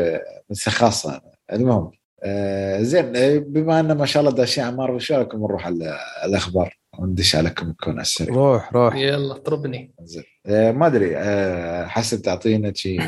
[0.68, 1.10] خاصة.
[1.10, 1.22] أنا.
[1.52, 1.90] المهم
[2.22, 5.98] آه، زين آه، بما أن ما شاء الله داشين على مارفل شو رأيكم نروح على
[6.24, 8.34] الأخبار؟ وندش على Comic-Con على السريع.
[8.34, 8.94] روح روح.
[8.96, 10.24] يلا اضربني زين.
[10.46, 11.16] آه، ما أدري
[11.88, 13.00] حسب تعطينا شيء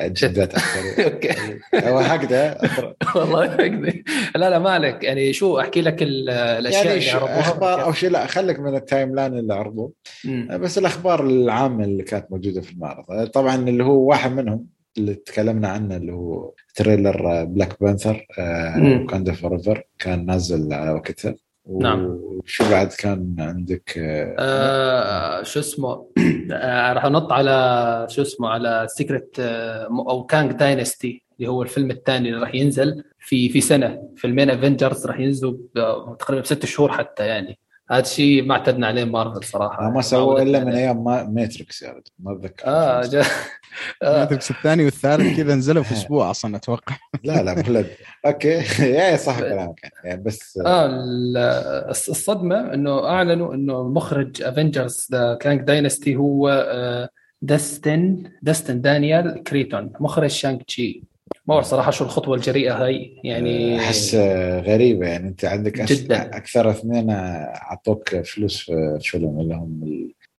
[0.00, 1.04] جدات أكثر.
[1.14, 1.58] أوكي.
[1.74, 2.58] أو حقده
[3.16, 4.04] والله فقدي
[4.36, 7.92] لا لا ما عليك يعني شو أحكي لك ال- الأشياء يعني اللي عرضوها أخبار أو
[7.92, 9.92] شيء لا خليك من التايم لاين اللي عرضوه.
[10.50, 13.26] بس الأخبار العامة اللي كانت موجودة في المعرض.
[13.26, 14.66] طبعا اللي هو واحد منهم
[14.98, 18.26] اللي تكلمنا عنه اللي هو تريلر بلاك بانثر.
[18.78, 21.34] وكاندا فور كان نازل على وقتها.
[21.80, 22.04] نعم.
[22.06, 23.94] وشو بعد كان عندك؟
[24.38, 26.06] آه، شو اسمه؟
[26.52, 31.90] آه راح انط على شو اسمه؟ على Secret آه أو Kang Dynasty اللي هو الفيلم
[31.90, 35.56] الثاني اللي راح ينزل في في سنة فيلمين Avengers راح ينزلوا
[36.18, 37.58] تقريبا بست شهور حتى يعني.
[37.90, 39.90] هذا الشيء ما اعتدنا عليه مارفل صراحة.
[39.90, 40.72] ما سووا إلا من.
[40.72, 42.62] أيام ما Matrix يا رجل ما أتذكر.
[42.66, 43.02] آه
[44.02, 44.18] آه.
[44.18, 46.96] Matrix الثاني والثالث كذا نزلوا في أسبوع أصلا أتوقع.
[47.24, 47.86] لا لا مخلد
[48.26, 48.48] okay.
[48.80, 50.88] يا صح كلامك يعني بس آه
[51.88, 57.08] الص- الصدمة إنه أعلنوا إنه مخرج Avengers The Kang Dynasty هو آه،
[57.42, 61.02] داستن داستن دانيال كريتون مخرج Shang-Chi
[61.46, 63.20] ما أعرف صراحة شو الخطوة الجريئة هاي.
[63.24, 64.14] يعني أحس
[64.66, 65.06] غريبة.
[65.06, 66.36] يعني أنت عندك جداً.
[66.36, 69.80] أكثر اثنين أعطوك فلوس في فيلم اللي هم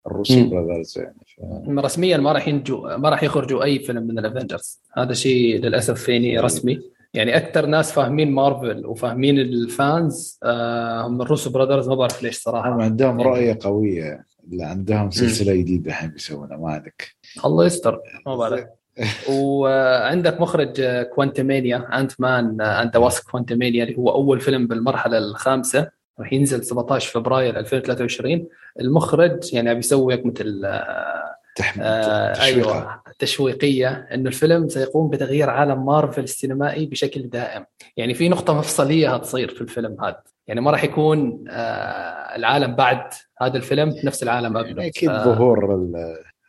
[0.07, 0.49] الروسو مم.
[0.49, 4.81] Brothers يعني ف- رسميا ما راح ينجوا ما راح يخرجوا أي فيلم من ال Avengers.
[4.97, 6.81] هذا شيء للأسف فيني رسمي.
[7.13, 12.35] يعني أكثر ناس فاهمين مارفل وفاهمين ال fans آه، هم الروسو Brothers ما بعرف ليش
[12.37, 14.25] هم صراحة عندهم يعني- رؤية قوية.
[14.51, 17.15] اللي عندهم سلسلة جديدة الحين بيسوونها ما عندك.
[17.45, 17.99] الله يستر.
[18.25, 18.65] ما بعرف.
[19.29, 20.81] وعندك مخرج
[21.15, 22.57] Quantumania Ant-Man
[22.93, 25.87] the Wasp Quantumania اللي هو أول فيلم بالمرحلة الخامسة.
[26.19, 28.47] راح ينزل 17 فبراير 2023
[28.79, 31.35] المخرج يعني بيسوي مثل آه،
[31.79, 32.43] آه تشويقة.
[32.43, 37.65] أيوه تشويقية إنه الفيلم سيقوم بتغيير عالم مارفل السينمائي بشكل دائم.
[37.97, 40.21] يعني في نقطة مفصلية هتصير في الفيلم هذا.
[40.47, 44.87] يعني ما راح يكون آه العالم بعد هذا الفيلم نفس العالم قبله.
[44.87, 45.65] أكيد آه، ظهور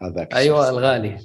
[0.02, 0.68] هذاك أيوه.
[0.68, 1.18] الغالي.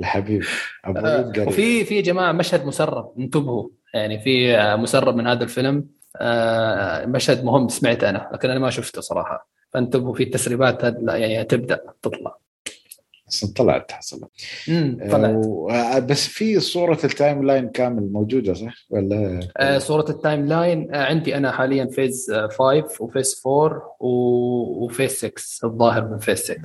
[0.00, 0.42] الحبيب.
[0.84, 3.12] أبو آه، وفي في يا جماعة مشهد مسرب.
[3.18, 3.68] انتبهوا.
[3.94, 5.76] يعني في آه، مسرب من هذا الفيلم.
[5.76, 6.01] آه،
[7.06, 9.48] مشهد مهم سمعت أنا لكن أنا ما شفته صراحة.
[9.70, 12.36] فانتبهوا في التسريبات يعني تبدأ تطلع.
[13.56, 14.20] طلعت حصل
[15.10, 15.46] طلعت.
[15.70, 21.04] آه، بس في صورة ال timeline كامل موجودة صح؟ ولا؟ آه، صورة ال timeline آه،
[21.04, 26.38] عندي أنا حاليا phase 5 و phase 4 و- و phase 6 الظاهر من phase
[26.38, 26.60] 6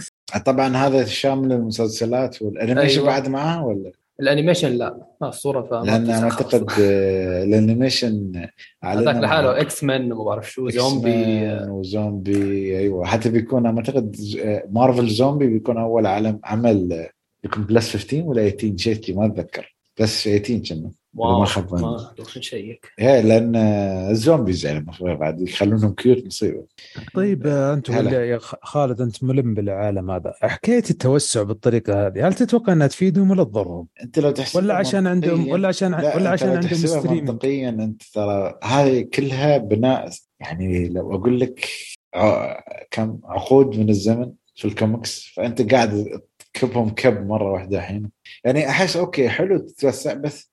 [0.46, 3.06] طبعا هذا شامل المسلسلات وال animation أيوة.
[3.12, 5.08] بعد معاه ولا؟ ال animation لا.
[5.22, 6.72] ما الصورة فما لأن بتنسخ أعتقد.
[6.82, 8.48] آه، ال animation
[8.84, 13.06] هذاك لحاله X-Men وما بعرف شو zombie zombie وزومبي أيوه.
[13.06, 17.10] حتى بيكون أنا أعتقد آه، مارفل زومبي بيكون أول عالم عمل آه،
[17.44, 19.76] بيكون بلس 15 ولا 18 شيء ما أتذكر.
[20.00, 20.92] بس 18 كنا.
[21.18, 21.74] واو ما خاب.
[21.82, 26.66] ما نشيك إيه لأن آه، الزومبيز يعني المفروض بعد يخلونهم كيوت مصيبة.
[27.14, 30.34] طيب آه، أنت يا خالد أنت ملم بالعالم هذا.
[30.42, 35.08] حكايه التوسع بالطريقة هذه هل تتوقع أنها تفيدهم ولا تضرهم؟ أنت لو تحسب ولا عشان
[35.08, 37.70] عندهم ولا عشان لا ولا عشان عندهم ستريمينج منطقيا.
[37.70, 40.10] أنت ترى هذه كلها بناء
[40.40, 41.68] يعني لو أقول لك
[42.16, 42.60] ع-
[42.92, 46.22] كم عقود من الزمن في الكوميكس فأنت قاعد
[46.54, 48.10] تكبهم كب مرة واحدة الحين.
[48.44, 50.52] يعني أحس okay حلو تتوسع بس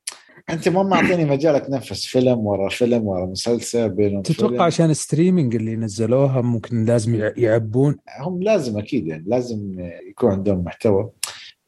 [0.50, 4.62] أنت ما معطيني مجال اتنفس فيلم ورا فيلم ورا مسلسل بينهم تتوقع فيلم.
[4.62, 9.74] عشان ال streaming اللي نزلوها ممكن لازم يع- يعبون؟ هم لازم أكيد يعني لازم
[10.10, 11.10] يكون عندهم محتوى.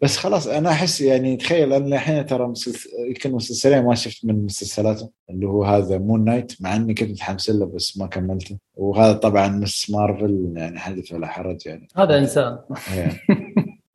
[0.03, 4.45] بس خلاص أنا أحس يعني تخيل أنا الحين ترى مسلسل يمكن مسلسلين ما شفت من
[4.45, 8.59] مسلسلاتهم اللي هو هذا Moon Knight مع إني كنت متحمس له بس ما كملته.
[8.75, 9.91] وهذا طبعا Ms.
[9.91, 11.89] Marvel يعني حدث ولا حرج يعني.
[11.97, 12.59] هذا إنسان.
[12.95, 13.21] إيه.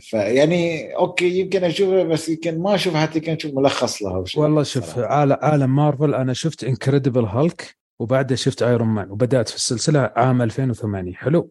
[0.00, 4.42] فيعني okay يمكن اشوفه بس يمكن ما أشوف حتى يمكن أشوف ملخص له أو شيء
[4.42, 5.14] والله شوف صراحة.
[5.14, 10.42] عالم, عالم مارفل أنا شفت Incredible Hulk وبعدها شفت Iron Man وبدأت في السلسلة عام
[10.42, 11.50] 2008 حلو.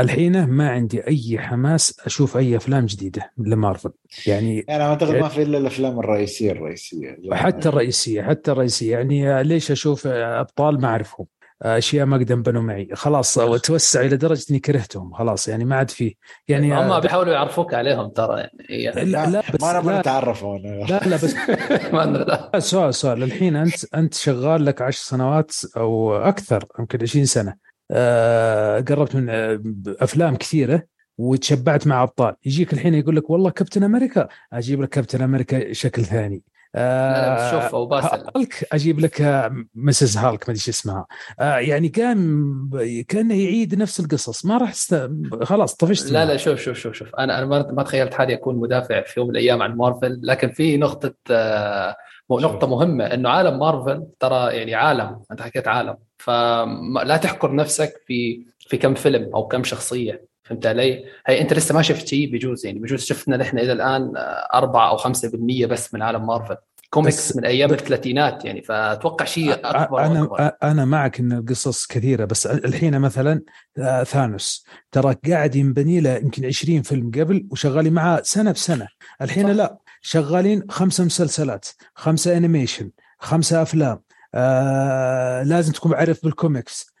[0.00, 3.90] الحين ما عندي أي حماس أشوف أي أفلام جديدة لمارفل.
[4.26, 7.18] يعني يعني أعتقد ما في إلا الأفلام الرئيسية الرئيسية.
[7.32, 8.92] حتى الرئيسية حتى الرئيسية.
[8.92, 11.26] يعني ليش أشوف أبطال ما أعرفهم؟
[11.62, 12.88] أشياء ما قد بنوا معي.
[12.94, 15.12] خلاص توسع إلى درجة إني كرهتهم.
[15.14, 16.16] خلاص يعني ما عاد في
[16.48, 19.04] يعني هم بيحاولوا يعرفوك عليهم ترى يعني.
[19.04, 21.34] لا لا بس ما نبغى نتعرف لا لا بس
[21.94, 22.58] لا.
[22.58, 23.22] سؤال سؤال.
[23.22, 27.54] الحين أنت أنت شغال لك عشر سنوات أو أكثر يمكن 20 سنة.
[27.90, 29.62] آه قربت من آه،
[30.00, 30.82] أفلام كثيرة
[31.18, 32.34] وتشبعت مع أبطال.
[32.44, 34.28] يجيك الحين يقول لك والله كابتن أمريكا.
[34.52, 36.42] أجيب لك كابتن أمريكا شكل ثاني.
[36.74, 40.16] آه شوف أو باسل هالك أجيب لك آه، Mrs.
[40.16, 41.06] Hulk ما أدري اسمها.
[41.40, 44.46] آه يعني كان كانه يعيد نفس القصص.
[44.46, 45.10] ما راح است...
[45.42, 46.24] خلاص طفشت لا.
[46.24, 47.14] لا شوف شوف شوف شوف.
[47.14, 50.20] أنا أنا ما تخيلت حالي أكون مدافع في يوم من الأيام عن مارفل.
[50.22, 51.96] لكن في نقطة آه،
[52.30, 55.22] نقطة مهمة إنه عالم مارفل ترى يعني عالم.
[55.30, 55.96] أنت حكيت عالم.
[56.18, 60.31] فلا تحكر نفسك في في كم فيلم أو كم شخصية.
[60.44, 64.12] فهمت علي؟ هي أنت لسه ما شفت شيء بجوز يعني بجوز شفنا نحن إلى الآن
[64.54, 66.56] 4 أو 5% بس من عالم مارفل.
[66.90, 72.46] كوميكس من أيام الثلاثينات يعني فأتوقع شيء أكبر أنا أنا معك إن القصص كثيرة بس
[72.46, 73.42] الحين مثلا
[73.78, 74.66] آه، ثانوس.
[74.92, 78.88] ترى قاعد ينبني له يمكن 20 فيلم قبل وشغالين معاه سنة بسنة.
[79.22, 79.54] الحين صح.
[79.54, 84.02] لا شغالين خمسه مسلسلات خمسة animation خمسة أفلام.
[84.34, 86.91] آه لازم تكون عارف بالكوميكس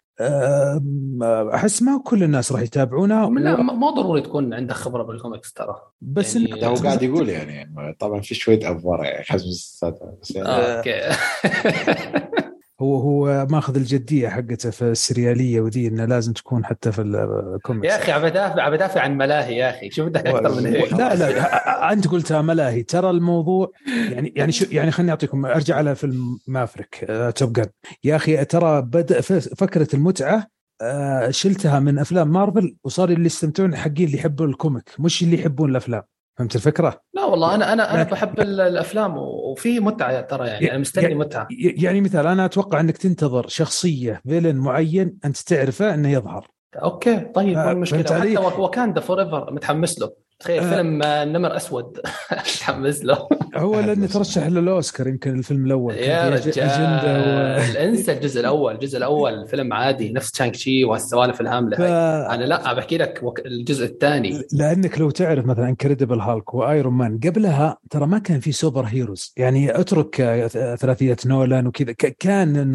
[1.54, 5.52] أحس ما كل الناس راح يتابعونها لا و- ما ما ضروري تكون عندك خبرة بالكوميكس
[5.52, 5.76] ترى.
[6.00, 10.30] بس يعني- إنك هو قاعد يقول يعني طبعا في شوية أفوار يعني حسب السالفه بس
[10.36, 10.48] يعني.
[10.48, 11.00] آه، okay.
[12.82, 17.96] هو هو ماخذ الجدية حقته في السريالية وذي إنه لازم تكون حتى في الكوميكس يا
[18.02, 19.90] أخي عم بدافع عم بدافع عن ملاهي يا أخي.
[19.90, 20.92] شو بدك أكثر من هيك.
[20.92, 22.82] لا لا أنت قلتها ملاهي.
[22.82, 23.70] ترى الموضوع
[24.10, 27.66] يعني يعني شو يعني خليني أعطيكم أرجع على فيلم Maverick آه Top Gun.
[28.04, 30.46] يا أخي ترى بدأ فكرة المتعة
[30.82, 35.40] آه شلتها من أفلام مارفل وصار اللي يستمتعون حقين اللي يحبون ال comic مش اللي
[35.40, 36.02] يحبون الأفلام.
[36.38, 40.78] فهمت الفكرة؟ لا والله أنا أنا أنا بحب ال- الأفلام وفي متعة ترى يعني أنا
[40.78, 46.08] مستني يعني- متعة يعني مثال أنا أتوقع أنك تنتظر شخصية villain معين أنت تعرفه إنه
[46.12, 46.48] يظهر
[46.82, 50.12] okay طيب ما المشكلة؟ حتى Wakanda Forever متحمس له
[50.42, 50.70] تخيل آه.
[50.76, 52.00] فيلم آه، نمر أسود.
[52.32, 53.28] متحمس له.
[53.56, 54.06] هو لأنه.
[54.06, 55.94] ترشح للأوسكار يمكن الفيلم الأول.
[55.94, 57.76] يا رجال.
[57.76, 58.74] انسى الجزء الأول.
[58.74, 61.76] الجزء الأول فيلم عادي نفس Shang-Chi وهالسوالف الهاملة.
[61.76, 61.80] ف...
[61.80, 64.42] هاي أنا لا بحكي لك الجزء الثاني.
[64.52, 69.32] لأنك لو تعرف مثلا Incredible Hulk و Iron Man قبلها ترى ما كان في superheroes
[69.36, 71.92] يعني اترك آه، ثلاثية نولان وكذا.
[71.92, 72.72] ك- كان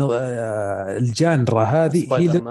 [0.97, 2.41] ال genre هذه هي اللي,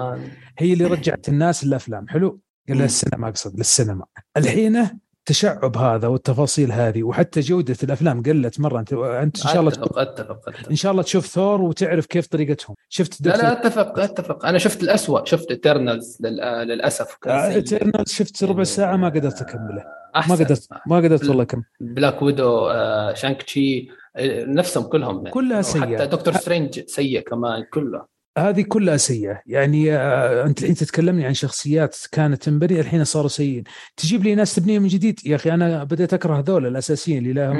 [0.59, 2.09] هي اللي رجعت الناس للأفلام.
[2.09, 2.41] حلو.
[2.69, 4.05] للسينما أقصد للسينما.
[4.37, 4.89] الحين
[5.27, 9.99] تشعب هذا والتفاصيل هذه وحتى جودة الأفلام قلت مرة انت أنت إن شاء الله أتفق
[9.99, 10.69] أتفق, أتفق.
[10.71, 14.83] إن شاء الله تشوف ثور وتعرف كيف طريقتهم شفت لا لا أتفق أتفق أنا شفت
[14.83, 17.57] الأسوأ شفت Eternals للأسف كان سيء.
[17.57, 19.85] Eternal شفت ربع ساعة ما قدرت أكمله
[20.29, 25.31] ما قدرت ما قدرت والله كم Black Widow آه، Shang-Chi آه، نفسهم كلهم يعني.
[25.31, 25.83] كلها سيئة.
[25.97, 29.43] حتى Doctor Strange سيء كمان كله هذه كلها سيئة.
[29.47, 33.65] يعني آه، أنت الحين تتكلمني عن شخصيات كانت تنبني الحين صاروا سيئين.
[33.97, 37.57] تجيب لي ناس تبنيهم من جديد؟ يا أخي أنا بديت أكره هذول الأساسيين اللي لهم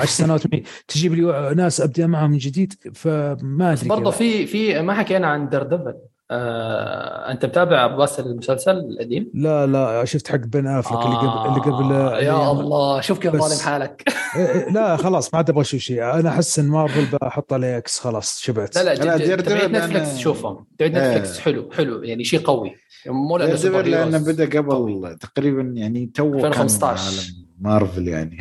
[0.00, 0.42] عشر سنوات.
[0.88, 4.10] تجيب لي ناس ابدا معهم من جديد؟ فما أدري برضه.
[4.10, 5.94] في في ما حكينا عن دير ديفل.
[6.32, 11.60] آه، أنت متابع باسل المسلسل القديم؟ لا لا شفت حق بن أفلك اللي قبل اللي
[11.60, 14.02] قبل آه، يا الله شوف كيف ظالم حالك
[14.36, 17.78] إيه، إيه، لا خلاص ما عاد أبغى أشوف شيء أنا أحس إن مارفل بحط عليه
[17.78, 19.34] إكس خلاص شبعت لا لا ديفل
[19.72, 21.18] نتفلكس أنا- شوفهم تبعيد إيه.
[21.18, 22.74] نتفلكس حلو حلو يعني شيء قوي
[23.06, 24.18] مو لأنه لأنه.
[24.18, 27.02] بدأ قبل تقريبا يعني تو كان 2015.
[27.04, 28.38] عالم مارفل يعني.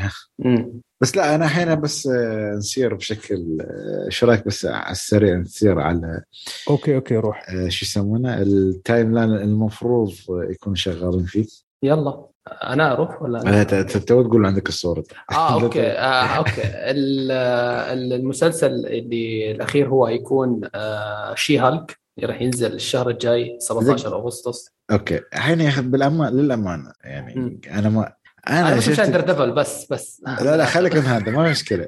[1.01, 5.79] بس لا أنا الحين بس آه، نسير بشكل آه، شو رأيك بس على السريع نسير
[5.79, 6.21] على
[6.69, 7.49] okay okay روح.
[7.49, 11.45] آه، شو يسمونه؟ ال timeline المفروض يكونوا شغالين فيه.
[11.83, 12.25] يلا.
[12.63, 15.03] أنا أروح ولا ت- تو تقول عندك الصورة.
[15.31, 15.87] آه okay.
[15.91, 16.61] آه okay.
[16.65, 22.01] ال- ال- المسلسل اللي الأخير هو هيكون آه She-Hulk.
[22.23, 24.69] راح ينزل الشهر الجاي 17 أغسطس.
[24.91, 25.19] okay.
[25.33, 27.61] الحين يا أخي بالامان للأمانة يعني مم.
[27.71, 28.13] أنا ما
[28.49, 30.21] أنا مشان شفت ديفل بس بس.
[30.41, 31.87] لا لا خليك من هذا ما مشكلة.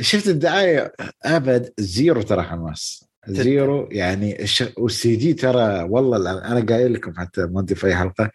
[0.00, 0.92] شفت الدعاية
[1.24, 3.08] أبد؟ زيرو ترى حماس.
[3.28, 4.64] زيرو يعني الش...
[4.78, 8.30] والسي جي ترى والله أنا قايل لكم حتى ما ادري في اي حلقة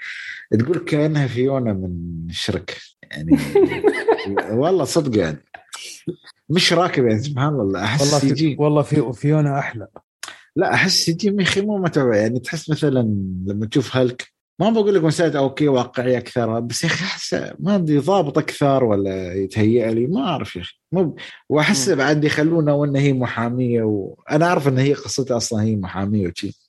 [0.60, 2.78] تقول كأنها فيونا من شرك.
[3.12, 3.38] يعني
[4.62, 5.46] والله صدق يعني.
[6.50, 9.88] مش راكب يعني سبحان الله أحس والله سي في جي والله في فيونا أحلى.
[10.56, 12.16] لا أحس سي جي يا أخي مو متابع.
[12.16, 13.02] يعني تحس مثلا
[13.48, 17.76] لما تشوف هلك ما بقول لك مسألة أوكي واقعية أكثر بس يا أخي أحس ما
[17.76, 20.74] ادري ضابط أكثر ولا يتهيأ لي ما أعرف يا أخي.
[20.92, 21.16] مو
[21.50, 21.90] وأحس.
[21.90, 26.64] بعد يخلونه وانه هي محامية وأنا أعرف ان هي قصتها أصلا هي محامية وشي.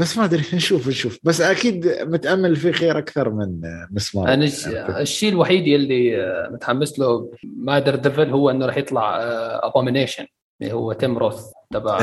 [0.00, 1.18] بس ما أدري نشوف نشوف.
[1.22, 3.60] بس أكيد متأمل في خير أكثر من
[3.90, 4.28] مسمار.
[4.34, 4.66] أنا الش-
[5.00, 9.18] الشيء الوحيد آه، متحمس له ما دير ديفل هو إنه راح يطلع
[9.62, 10.26] ابومينيشن
[10.62, 11.98] اللي هو تيم روث تبع.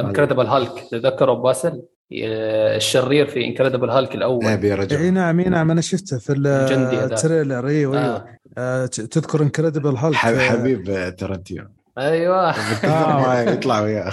[0.00, 1.82] Incredible Hulk تذكروا باسل؟ آه،
[2.76, 4.44] الشرير في Incredible Hulk الأول.
[4.44, 5.12] ابي اي رجل.
[5.14, 6.32] نعم اي نعم أنا شفته في.
[6.32, 7.66] ال trailer.
[7.68, 8.24] أيوه أيوه آه.
[8.58, 12.54] آه، ت- تذكر Incredible Hulk حب- حبيب ترنتينو أيوه.
[13.52, 14.10] يطلع وياه.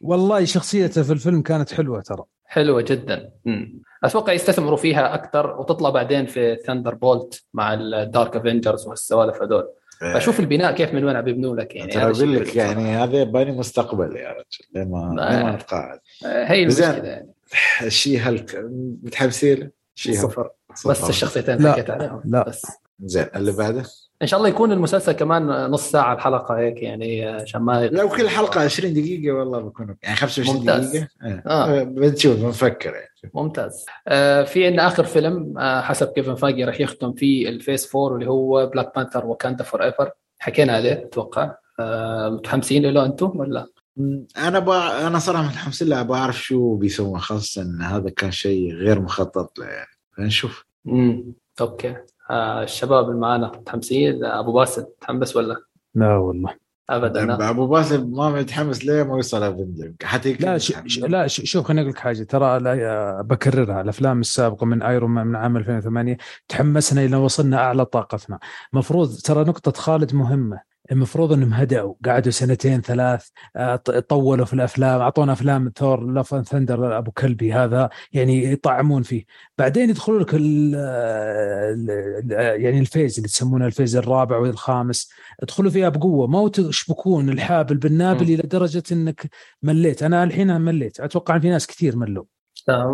[0.00, 2.24] والله شخصيته في الفيلم كانت حلوة ترى.
[2.46, 3.30] حلوة جدا.
[3.44, 3.82] مم.
[4.04, 9.64] أتوقع يستثمروا فيها أكثر وتطلع بعدين في Thunderbolts مع ال Dark Avengers والسوالف هذول.
[10.14, 11.90] فشوف البناء كيف من وين عم يبنوا لك يعني.
[11.92, 12.56] ترى أقول لك.
[12.56, 15.98] يعني هذا باني مستقبل يا رجل لما ما- نتقاعد.
[16.26, 16.62] آه، هي.
[16.62, 17.32] المشكلة يعني.
[17.82, 18.64] الشيء هلك
[19.02, 20.90] متحمسين شيء هلك صفر صفر.
[20.90, 21.72] بس الشخصيتين لا.
[21.72, 22.48] حكيت عليهم لا.
[22.48, 22.66] بس
[23.04, 23.84] زين اللي بعده
[24.22, 28.28] إن شاء الله يكون المسلسل كمان نص ساعة الحلقة هيك يعني عشان ما لو كل
[28.28, 30.88] حلقة 20 دقيقة والله بكون يعني 25 ممتاز.
[30.90, 31.42] دقيقة آه.
[31.46, 31.80] آه.
[31.80, 31.82] آه.
[31.82, 37.12] بنشوف بنفكر يعني ممتاز آه في عندنا آخر فيلم آه حسب كيفن فاجي راح يختم
[37.12, 42.86] فيه الفيس 4 اللي هو بلاك بانثر وكاندا فور ايفر حكينا عليه أتوقع آه متحمسين
[42.86, 43.66] له أنتم ولا؟
[44.38, 45.06] أنا بع...
[45.06, 49.58] أنا صراحة متحمس له أبغى اعرف شو بيسوون خاصة إن هذا كان شيء غير مخطط
[49.58, 49.90] له يعني.
[50.16, 51.24] فنشوف امم
[51.60, 51.96] okay.
[52.30, 55.56] آه الشباب اللي معانا متحمسين؟ أبو باسل متحمس ولا؟
[55.94, 56.54] لا والله.
[56.90, 60.72] ابدا أبو باسل ما متحمس ليه؟ ما يوصل Avenger حتى لا ش...
[60.86, 60.98] ش...
[60.98, 61.40] لا ش...
[61.44, 62.22] شوف خليني أقول لك حاجة.
[62.22, 63.80] ترى لا يا- بكررها.
[63.80, 66.16] الأفلام السابقة من Iron Man من عام 2008
[66.48, 68.38] تحمسنا إلى وصلنا أعلى طاقتنا.
[68.72, 70.67] مفروض ترى نقطة خالد مهمة.
[70.92, 73.76] المفروض انهم هدأوا قعدوا سنتين ثلاث آه،
[74.08, 79.24] طولوا في الأفلام أعطونا أفلام Thor Love Thunder أبو كلبي هذا يعني يطعمون فيه.
[79.58, 80.32] بعدين يدخلوا لك
[82.62, 85.10] يعني ال phase اللي تسمونه ال phase الرابع والخامس.
[85.42, 88.22] ادخلوا فيها بقوة ما تشبكون الحابل بالنابل.
[88.22, 89.30] إلى درجه إنك
[89.62, 90.02] مليت.
[90.02, 91.00] أنا الحين مليت.
[91.00, 92.24] أتوقع إن في ناس كثير ملوا.
[92.68, 92.86] آه،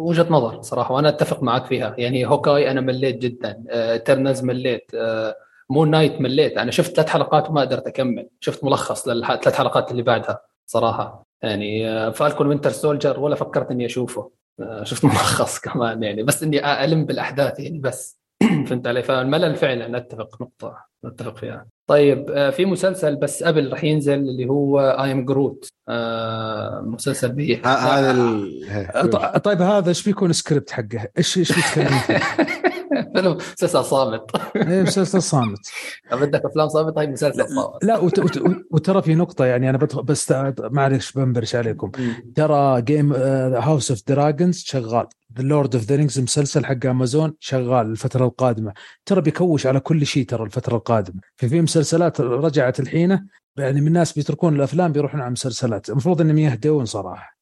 [0.00, 1.94] وجهة نظر صراحة وأنا أتفق معك فيها.
[1.98, 6.58] يعني Hawkeye أنا مليت جدا آه، Eternals مليت آه، Moon Knight مليت.
[6.58, 8.28] أنا شفت ثلاث حلقات وما قدرت أكمل.
[8.40, 11.22] شفت ملخص للثلاث حلقات اللي بعدها صراحة.
[11.42, 14.30] يعني آه، Falcon Winter Soldier ولا فكرت إني أشوفه.
[14.60, 16.22] آه، شفت ملخص كمان يعني.
[16.22, 18.18] بس إني ألم بالأحداث يعني بس.
[18.66, 21.66] فهمت علي؟ فالملل فعلا أتفق نقطة نتفق فيها.
[21.86, 25.68] طيب آه، في مسلسل بس قبل راح ينزل اللي هو I Am Groot
[26.82, 32.18] مسلسل به هذا ال- ط- طيب هذا إيش بيكون سكريبت حقه؟ إيش إيش بيتكلم فيه؟
[33.16, 34.30] فيلم مسلسل صامت.
[34.56, 35.58] إيه، مسلسل صامت.
[36.12, 37.84] بدك أفلام صامت هاي مسلسل صامت.
[37.84, 41.90] لا وت- وت- وترى في نقطة يعني أنا بدخل بس معلش بنبرش عليكم.
[42.34, 45.06] ترى Game House of Dragons شغال.
[45.38, 48.72] The Lord of the Rings مسلسل حق امازون شغال الفترة القادمة.
[49.06, 51.20] ترى بيكوش على كل شيء ترى الفترة القادمة.
[51.36, 55.90] في في مسلسلات رجعت الحين يعني من الناس بيتركون الأفلام بيروحون على مسلسلات.
[55.90, 57.36] المفروض إنهم يهدون صراحة.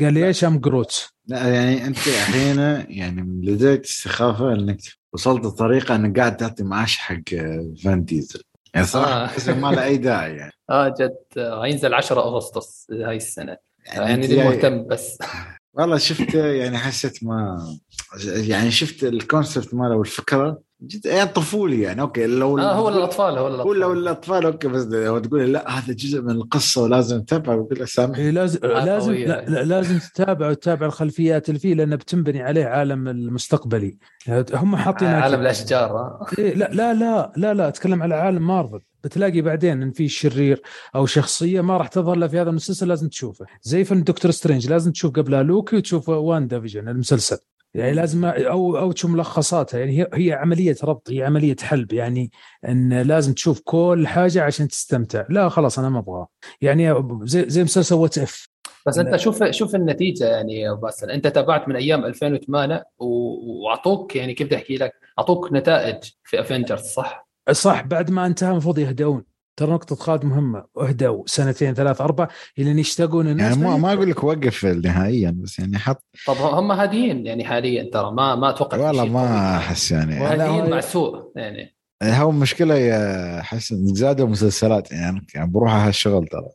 [0.00, 2.58] قال لي I Am Groot لا يعني أنت الحين
[2.98, 4.78] يعني من لديك السخافه إنك
[5.12, 7.20] وصلت لطريقه إنك قاعد تعطي معاش حق
[7.84, 8.42] فان ديزل
[8.74, 9.54] يعني صراحة آه.
[9.54, 10.52] ما له أي داعي يعني.
[10.70, 11.16] آه جد.
[11.38, 13.56] آه، هينزل 10 أغسطس هاي السنة.
[13.86, 15.18] يعني جاي- مهتم بس.
[15.78, 17.66] والله شفت يعني حسيت ما
[18.24, 23.38] يعني شفت ال concept ماله والفكرة جد يعني طفولي يعني okay لو آه هو للاطفال
[23.38, 27.22] هو هو لو للاطفال الأطفال okay بس لو تقول لا هذا جزء من القصة ولازم
[27.22, 29.12] تتابعه بقول لك سامح إيه لازم آه، لازم.
[29.12, 33.98] لا لا لازم تتابع وتتابع الخلفيات اللي فيه لأنه بتنبني عليه عالم المستقبلي.
[34.54, 36.26] هم حاطين عالم الأشجار آه.
[36.38, 38.80] إيه لا لا لا لا لا أتكلم على عالم مارفل.
[39.06, 40.62] بتلاقي بعدين إن في شرير
[40.94, 43.46] أو شخصية ما راح تظهر إلا في هذا المسلسل لازم تشوفه.
[43.62, 47.38] زي فيلم Doctor Strange لازم تشوف قبلها لوكي وتشوف WandaVision المسلسل.
[47.74, 49.78] يعني لازم أو أو تشوف ملخصاتها.
[49.80, 51.92] يعني هي هي عملية ربط هي عملية حلب.
[51.92, 52.30] يعني
[52.68, 55.24] إن لازم تشوف كل حاجة عشان تستمتع.
[55.28, 56.26] لا خلاص أنا ما أبغى
[56.60, 58.48] يعني زي زي مسلسل what if
[58.86, 59.16] بس أنت.
[59.16, 61.10] شوف شوف النتيجة يعني باسل.
[61.10, 66.40] أنت تابعت من أيام 2008 و- وأعطوك يعني كيف بدي أحكي لك أعطوك نتائج في
[66.40, 69.22] Avengers صح؟ صح بعد ما انتهى المفروض يهدون
[69.56, 70.64] ترى نقطة خالد مهمة.
[70.78, 72.28] اهدوا سنتين ثلاث أربع
[72.58, 76.72] لين يشتاقون الناس يعني ما ما أقول لك وقف نهائيا بس يعني حط طب هم
[76.72, 79.56] هاديين يعني حاليا ترى ما ما أتوقع في والله ما.
[79.56, 80.14] أحس يعني.
[80.14, 81.76] هاديين مع السوء يعني.
[82.02, 86.48] هو مشكلة يا حسن زادوا مسلسلات يعني يعني بروح على هالشغل ترى.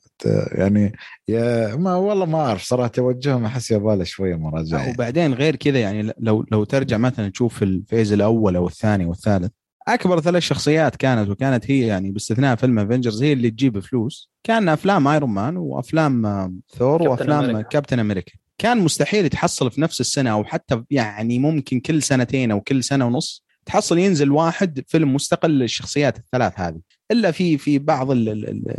[0.51, 0.93] يعني
[1.27, 4.91] يا ما والله ما أعرف صراحة توجههم أحس يباله شوية مراجعة يعني.
[4.91, 9.51] وبعدين غير كذا يعني لو لو ترجع مثلا تشوف ال phase الأول أو الثاني والثالث
[9.87, 14.31] أكبر ثلاث شخصيات كانت وكانت هي يعني باستثناء فيلم Avengers هي اللي تجيب فلوس.
[14.43, 17.69] كان أفلام Iron Man وأفلام آه، ثور كابتن وأفلام أمريكا.
[17.69, 22.61] كابتن أمريكا كان مستحيل تحصل في نفس السنة أو حتى يعني ممكن كل سنتين أو
[22.61, 26.79] كل سنة ونص تحصل ينزل واحد فيلم مستقل للشخصيات الثلاث هذه.
[27.11, 28.75] إلا في في بعض ال ال ال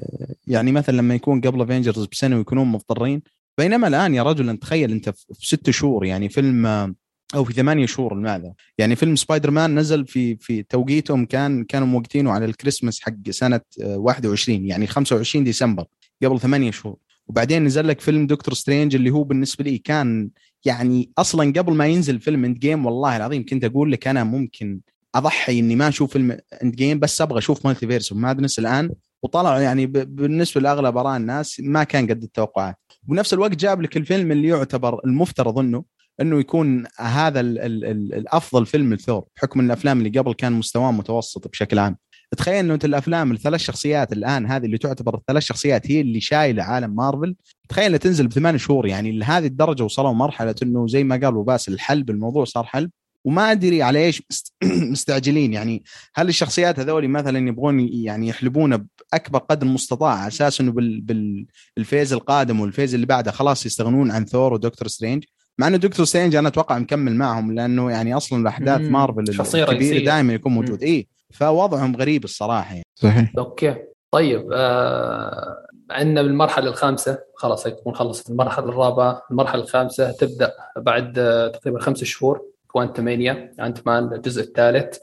[0.46, 3.22] يعني مثلا لما يكون قبل Avengers بسنة ويكونون مضطرين.
[3.58, 6.94] بينما الآن يا رجل أنت تخيل أنت في في ست شهور يعني فيلم آه،
[7.34, 11.86] أو في ثمانية شهور الماذا يعني فيلم سبايدر مان نزل في في توقيتهم كان كانوا
[11.86, 15.84] موقتينه على الكريسماس حق سنة آه، 21 يعني 25 ديسمبر
[16.24, 16.96] قبل ثمانية شهور.
[17.26, 20.30] وبعدين نزل لك فيلم دكتور Strange اللي هو بالنسبة لي كان
[20.64, 24.80] يعني أصلا قبل ما ينزل فيلم Endgame والله العظيم كنت أقول لك أنا ممكن
[25.14, 28.90] أضحي إني ما أشوف فيلم Endgame بس أبغى أشوف Multiverse و Madness الآن.
[29.22, 32.76] وطلعوا يعني بالنسبة لأغلب آراء الناس ما كان قد التوقعات.
[33.08, 35.84] وبنفس الوقت جاب لك الفيلم اللي يعتبر المفترض إنه
[36.20, 40.52] إنه يكون هذا ال ال ال الافضل فيلم لثور بحكم إن الأفلام اللي قبل كان
[40.52, 41.96] مستواه متوسط بشكل عام.
[42.36, 46.62] تخيل إنه أنت الأفلام الثلاث شخصيات الآن هذه اللي تعتبر الثلاث شخصيات هي اللي شايلة
[46.62, 47.36] عالم مارفل
[47.68, 51.72] تخيل تنزل بثمان شهور يعني لهذه الدرجة وصلوا مرحلة إنه زي ما قال ابو باسل
[51.72, 52.90] الحلب الموضوع صار حلب.
[53.24, 54.54] وما أدري على إيش مست-
[54.92, 55.84] مستعجلين يعني
[56.14, 61.46] هل الشخصيات هذول مثلا يبغون يعني يحلبونه بأكبر قدر مستطاع على أساس إنه بال
[61.76, 65.24] بال phase القادم وال phase اللي بعده خلاص يستغنون عن ثور ودكتور Strange؟
[65.58, 68.80] مع إنه دكتور Strange أنا أتوقع مكمل معهم لأنه يعني أصلا الأحداث.
[68.80, 69.24] مارفل
[69.54, 70.04] الكبيرة.
[70.04, 70.82] دائما يكون موجود.
[70.82, 72.86] اي فوضعهم غريب الصراحة يعني.
[72.94, 73.32] صحيح.
[73.38, 73.76] أوكي.
[74.10, 77.18] طيب آه عندنا بالمرحلة الخامسة.
[77.36, 79.22] خلاص تكون خلصت المرحلة الرابعة.
[79.30, 82.52] المرحلة الخامسة تبدأ بعد آه تقريبا خمس شهور.
[82.66, 84.98] Quantumania Ant-Man الجزء الثالث.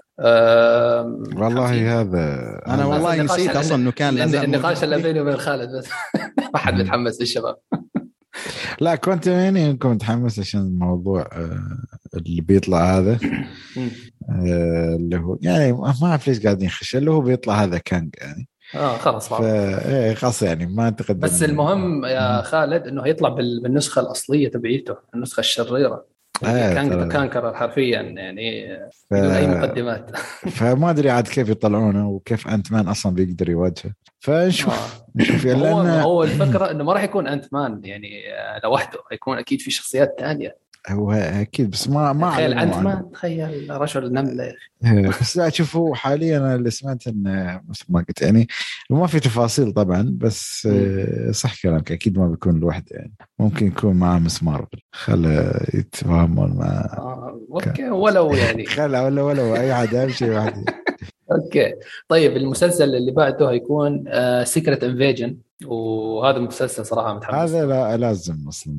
[1.38, 5.02] والله هذا أنا والله نسيت أصلا إنه كان النقاش اللي.
[5.02, 5.90] بيني وبين خالد بس
[6.54, 7.56] ما حد متحمس للشباب.
[8.82, 11.78] لا كنت يعني انكم متحمس عشان الموضوع آه،
[12.18, 13.20] اللي بيطلع هذا.
[14.30, 18.48] آه، اللي هو يعني ما أعرف ليش قاعدين يخش اللي هو بيطلع هذا كانج يعني
[18.76, 19.42] آه خلاص ف.
[19.42, 22.42] إيه خلاص يعني ما تقدم بس المهم يا.
[22.42, 26.06] خالد إنه هيطلع بال- بالنسخة الأصلية تبعيته النسخة الشريرة
[26.44, 27.08] آه، كان ترى.
[27.10, 28.78] كانكر حرفيا يعني
[29.10, 29.14] ف...
[29.14, 30.12] بدون أي مقدمات
[30.50, 34.74] فما أدري عاد كيف يطلعونه وكيف انت مان أصلا بيقدر يواجهه فنشوف.
[34.74, 35.06] آه.
[35.16, 35.46] نشوف.
[35.46, 39.00] يعني هو لأن هو الفكرة إنه ما راح يكون انت مان يعني آه، لوحده.
[39.10, 40.58] حيكون أكيد في شخصيات ثانية
[40.90, 42.76] هو أكيد بس ما ما تخيل انت.
[42.76, 44.54] مان تخيل رجل نملة يا
[45.10, 45.20] أخي.
[45.22, 48.48] بس لا شوفوا حاليا أنا اللي سمعت انه مثل ما قلت يعني
[48.90, 51.92] ما في تفاصيل طبعا بس آه، صح كلامك.
[51.92, 53.14] أكيد ما بيكون لوحده يعني.
[53.40, 54.44] ممكن يكون معاه Ms.
[54.44, 54.80] Marvel.
[54.92, 58.66] خله يتفاهمون مع آه، أوكي ولو يعني.
[58.66, 60.66] خله ولا ولا أي حد أهم شيء واحد.
[61.32, 61.76] أوكي.
[62.08, 64.04] طيب المسلسل اللي بعده هيكون
[64.44, 67.36] Secret Invasion وهذا المسلسل صراحة متحمس.
[67.36, 68.74] هذا لا لازم أصلا.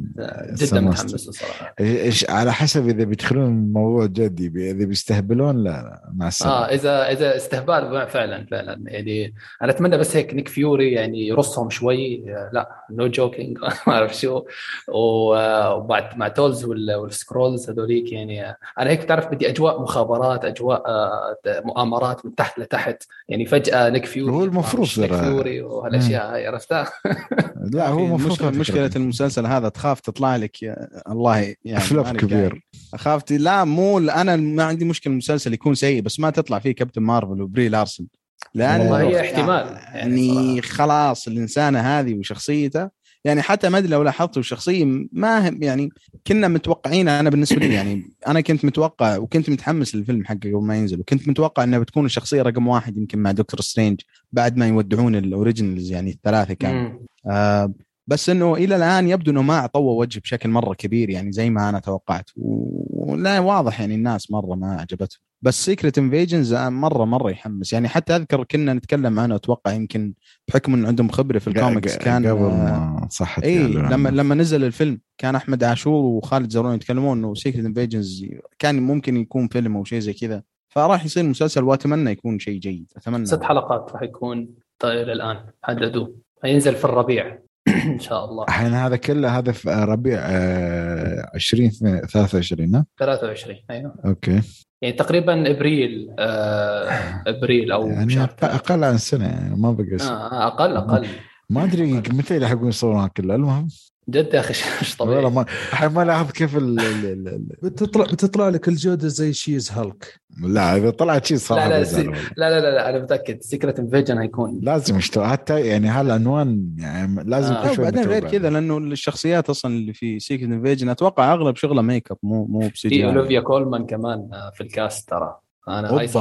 [0.55, 6.25] جدا متحمس الصراحه إيش على حسب إذا بيدخلون الموضوع جدي إذا بيستهبلون لا, لا مع
[6.25, 8.81] آه السلامه اذا إذا استهبال فعلا فعلا.
[8.87, 12.25] يعني أنا أتمنى بس هيك نيك فيوري يعني يرصهم شوي.
[12.53, 14.43] لا no joking ما أعرف شو.
[14.89, 18.47] وبعد مع تولز وال- وال Skrulls هذوليك يعني
[18.79, 23.03] أنا هيك تعرف بدي أجواء مخابرات أجواء آه، مؤامرات من تحت لتحت.
[23.29, 25.15] يعني فجأة نيك فيوري هو المفروض نيك.
[25.15, 26.93] فيوري وهالأشياء هاي عرفتها
[27.75, 28.91] لا هو مشكلة, هذا مشكلة.
[28.97, 32.61] المسلسل هذا تخاف تطلع لك يا الله يعني flop كبير.
[32.95, 37.03] أخاف لا مو أنا ما عندي مشكلة المسلسل يكون سيء بس ما تطلع فيه كابتن
[37.03, 38.07] مارفل وبري لارسن.
[38.55, 39.67] لأن والله هي احتمال.
[39.95, 42.91] يعني يعني خلاص الإنسانة هذه وشخصيته
[43.25, 45.91] يعني حتى ما أدري لو لاحظت الشخصيه ما يعني
[46.27, 50.77] كنا متوقعين أنا بالنسبة لي يعني أنا كنت متوقع وكنت متحمس للفيلم حقه قبل ما
[50.77, 54.01] ينزل وكنت متوقع انها بتكون الشخصية رقم واحد يمكن مع دكتور Strange
[54.33, 57.07] بعد ما يودعون ال originals يعني الثلاثة كانوا مم.
[57.27, 57.73] آه
[58.07, 61.69] بس إنه إلى الآن يبدو إنه ما اعطوه وجه بشكل مرة كبير يعني زي ما
[61.69, 67.73] أنا توقعت ولا واضح يعني الناس مرة ما عجبتهم بس Secret Invasion مره مرة يحمس.
[67.73, 70.15] يعني حتى أذكر كنا نتكلم عنه أتوقع يمكن
[70.49, 74.09] بحكم إنه عندهم خبرة في الكوميكس كان قبل آه، ما صحت اي لما.
[74.09, 78.27] لما نزل الفيلم كان أحمد عاشور وخالد زرون يتكلمون إنه Secret Invasion
[78.59, 80.43] كان ممكن يكون فيلم أو شيء زي كذا.
[80.69, 82.93] فراح يصير مسلسل وأتمنى يكون شيء جيد.
[82.97, 83.27] أتمنى.
[83.27, 84.49] ست حلقات راح يكون
[84.79, 85.37] طيب الآن.
[85.63, 86.15] حددوه
[86.45, 87.39] هينزل في الربيع.
[87.87, 93.95] إن شاء الله الحين هذا كله هذا في ربيع آه، 20 23 ها؟ 23 أيوه
[94.05, 94.41] أوكي
[94.83, 96.91] يعني تقريبا إبريل آه
[97.27, 98.35] إبريل أو يعني شهر.
[98.43, 100.09] أقل عن سنة يعني ما بقى شيء.
[100.11, 101.07] آه أقل أقل
[101.51, 103.69] ما أدري متى يلحقون يصورون كله المهم
[104.11, 106.81] جد يا أخي مش والله طبيعي ما الحين ما لاحظ كيف ال...
[106.81, 107.05] ال...
[107.05, 107.29] ال...
[107.29, 107.47] ال...
[107.63, 111.97] بتطلع بتطلع لك الجودة زي شيز هالك لا إذا طلعت شيء صراحة لا لا سي...
[111.97, 112.21] والله.
[112.37, 117.25] لا لا لا, لا أنا متأكد سيكريت انفيجن هيكون لازم يشتغل حتى يعني هالعنوان يعني
[117.25, 117.73] لازم آه.
[117.73, 118.29] وبعدين غير.
[118.29, 122.59] كذا لأنه الشخصيات أصلا اللي في سيكريت انفيجن أتوقع أغلب شغله ميك اب مو مو
[122.59, 125.37] بسي في جي اولivia كولمان كمان آه، في الكاست ترى
[125.69, 126.19] أنا كيف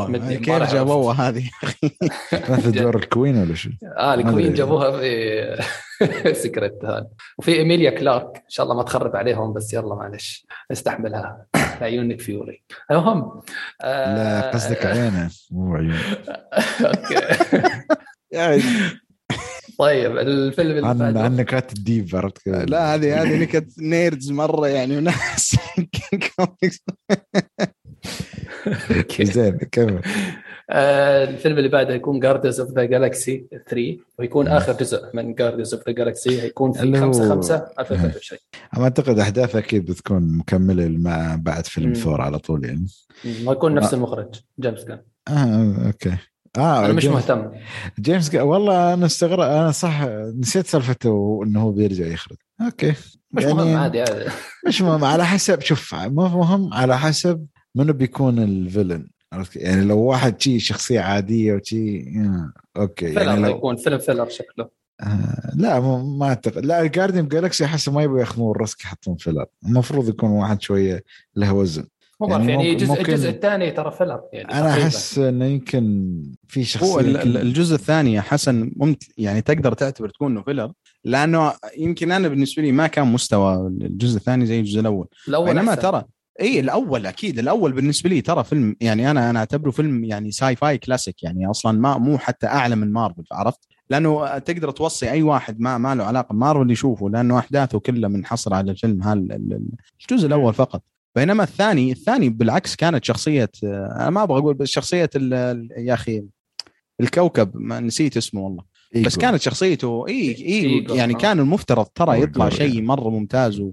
[0.74, 1.30] جابوها.
[1.30, 1.49] هذه
[2.49, 4.53] مثل دور الكوين ولا شو آه الكوين.
[4.53, 5.64] جابوها في
[6.44, 7.08] سكرت هذا
[7.38, 8.36] وفي إيميليا كلارك.
[8.36, 10.48] إن شاء الله ما تخرب عليهم بس يلا معلش.
[10.72, 11.46] استحملها.
[11.82, 12.64] عيون نيك فيوري.
[12.92, 13.42] المهم
[13.82, 15.98] آه، لا قصدك عينه مو عيون
[18.34, 18.70] أوكي.
[19.80, 25.56] طيب الفيلم اللي عن نكات الديب عرفت لا هذه هذه نكت nerds مرة يعني وناس.
[29.22, 30.02] زين كمل.
[30.72, 35.74] آه، الفيلم اللي بعده يكون Guardians of the Galaxy 3 ويكون آخر جزء من Guardians
[35.74, 38.40] of the Galaxy هيكون في اللي هو- 5 5 2023
[38.78, 41.94] أنا أعتقد احداث أكيد بتكون مكملة مع بعد فيلم.
[41.94, 42.88] ثور على طول يعني.
[43.46, 45.00] ويكون نفس المخرج جيمس جان.
[45.28, 46.18] أه okay.
[46.58, 47.52] آه أنا مش مهتم.
[48.00, 48.41] جيمس جا...
[48.41, 50.02] والله أنا استغرب أنا صح
[50.40, 52.38] نسيت سالفته انه هو بيرجع يخرج.
[52.61, 52.94] okay.
[53.32, 54.26] مش يعني مهم عادي عادي.
[54.68, 59.07] مش مهم على حسب شوف مو مهم على حسب منو بيكون ال villain.
[59.34, 63.76] عرفت كيف؟ يعني لو واحد شي شخصية عادية وشي آه، okay يعني filler لو يكون
[63.76, 64.69] فيلم filler شكله
[65.01, 69.15] آه لا مو- ما أعتقد لا Guardian Galaxy أحس ما يبغوا ياخذون ال risk يحطون
[69.16, 71.03] filler المفروض يكون واحد شوية
[71.35, 71.85] له وزن
[72.22, 74.69] يعني يعني ممكن- الجزء ممكن- الجزء الثاني ترى filler يعني أنا.
[74.69, 76.15] أحس إنه يمكن
[76.47, 80.72] في شخصية هو الجزء الثاني يا حسن ممكن يعني تقدر تعتبر تكون إنه filler
[81.03, 85.76] لأنه يمكن أنا بالنسبة لي ما كان مستوى الجزء الثاني زي الجزء الأول الأول بينما.
[85.76, 86.03] ترى
[86.41, 90.78] اي الأول أكيد الأول بالنسبة لي ترى فيلم يعني أنا أنا أعتبره فيلم يعني sci-fi
[90.78, 93.60] classic يعني أصلا ما مو حتى أعلى من مارفل عرفت؟
[93.90, 98.56] لأنه تقدر توصي أي واحد ما ما له علاقة بمارفل يشوفه لأنه أحداثه كلها منحصرة
[98.56, 99.70] على الفيلم هال ال- ال-
[100.02, 100.84] الجزء الأول فقط
[101.16, 105.10] بينما الثاني الثاني بالعكس كانت شخصية أنا ما أبغى أقول بس شخصية
[105.78, 106.24] يا أخي
[107.02, 109.22] الكوكب ما نسيت اسمه والله بس إيجو.
[109.22, 111.18] كانت شخصيته اي اي يعني آه.
[111.18, 112.82] كان المفترض ترى يطلع شيء.
[112.82, 113.72] مرة ممتاز و...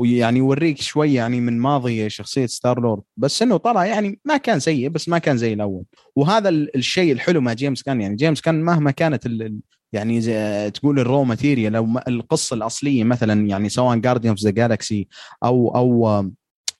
[0.00, 4.60] ويعني يوريك شوي يعني من ماضي شخصية ستار لورد بس إنه طلع يعني ما كان
[4.60, 5.84] سيء بس ما كان زي الأول.
[6.16, 9.58] وهذا ال- الشيء الحلو مع جيمس جان يعني جيمس جان مهما كانت ال...
[9.92, 14.50] يعني زي تقول ال raw material أو القصة الأصلية مثلا يعني سواء Guardian of the
[14.50, 15.08] Galaxy
[15.44, 16.24] أو أو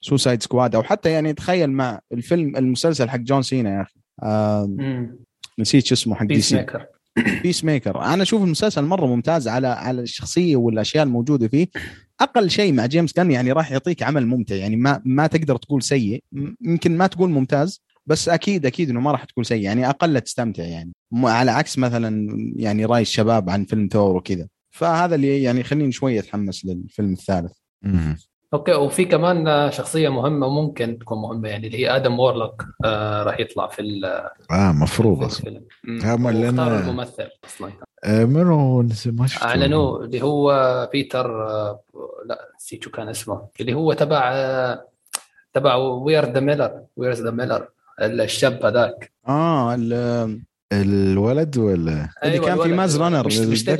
[0.01, 3.95] Suicide Squad أو حتى يعني تخيل مع الفيلم المسلسل حق جون سينا يا أخي.
[5.59, 6.55] نسيت شو اسمه حق دي سي
[7.43, 11.67] Peacemaker أنا أشوف المسلسل مرة ممتاز على على الشخصية والأشياء الموجودة فيه.
[12.19, 14.55] أقل شيء مع جيمس جان يعني راح يعطيك عمل ممتع.
[14.55, 16.23] يعني ما ما تقدر تقول سيء.
[16.61, 19.63] يمكن ما تقول ممتاز بس أكيد أكيد إنه ما راح تقول سيء.
[19.63, 20.91] يعني أقل تستمتع يعني.
[21.13, 24.47] على عكس مثلا يعني راي الشباب عن فيلم ثور وكذا.
[24.69, 27.51] فهذا اللي يعني يخليني شوية أتحمس للفيلم الثالث.
[28.53, 33.39] أوكي وفي كمان شخصية مهمة ممكن تكون مهمة يعني اللي هي آدم وورلوك آه راح
[33.39, 34.05] يطلع في ال-
[34.51, 35.61] آه مفروض في أصلا.
[35.87, 37.71] هم أنا- الممثل أصلا
[38.03, 39.45] آه منو نسي؟ ما شفته.
[39.45, 41.81] أعلنوه اللي هو بيتر آه،
[42.25, 43.47] لا نسيت شو كان اسمه.
[43.59, 44.87] اللي هو تبع آه،
[45.53, 47.67] تبع وير ذا ميلر وير ذا ميلر
[48.01, 49.11] الشاب هذاك.
[49.27, 50.41] آه ال-
[50.73, 52.73] الولد ولا؟ اللي كان في الولد.
[52.77, 53.69] ماز رانر مش مش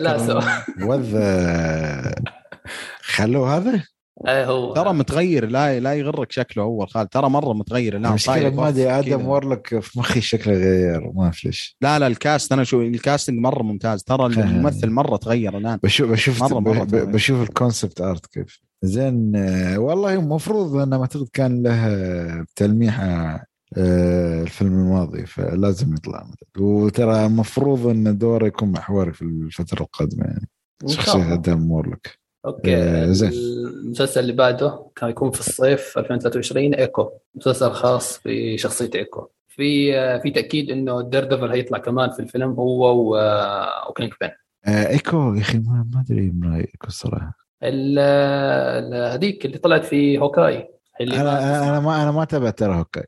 [3.01, 3.83] خلوه هذا؟
[4.27, 4.73] إيه هو.
[4.73, 7.07] ترى متغير لا لا يغرك شكله أول خالد.
[7.09, 8.53] ترى مرة متغير لا المشكلة طاير.
[8.53, 8.89] ما أدري.
[8.91, 11.77] آدم وورلك في مخي شكله غير ما في ليش.
[11.81, 14.03] لا لا ال cast أنا شو ال casting مرة ممتاز.
[14.03, 14.25] ترى.
[14.25, 15.79] الممثل مرة تغير الآن.
[15.83, 17.05] بشوف بشوف مرة- مرة ب- تغير.
[17.05, 18.59] بشوف ال concept art كيف.
[18.83, 23.43] زين آه، والله المفروض انه ما أعتقد كان له تلميحه
[23.77, 26.27] آه، الفيلم الماضي فلازم يطلع.
[26.59, 30.49] وترى المفروض أن دوره يكون محوري في الفترة القادمة يعني.
[30.87, 31.33] شخصية.
[31.33, 33.31] آدم وورلك okay آه، زين.
[33.31, 37.09] المسلسل اللي بعده كان يكون في الصيف 2023 إيكو.
[37.35, 39.27] مسلسل خاص بشخصيه إيكو.
[39.47, 44.29] في آه، في تأكيد إنه دير ديفل هيطلع كمان في الفيلم هو آه، وكينج بن
[44.65, 50.17] آه، إيكو يا أخي ما أدري من إيكو الصراحه ال- ال- هذيك اللي طلعت في
[50.19, 50.67] هوكاي.
[51.01, 53.05] اللي أنا ما أنا ما أنا ما تابعت ترى هوكاي.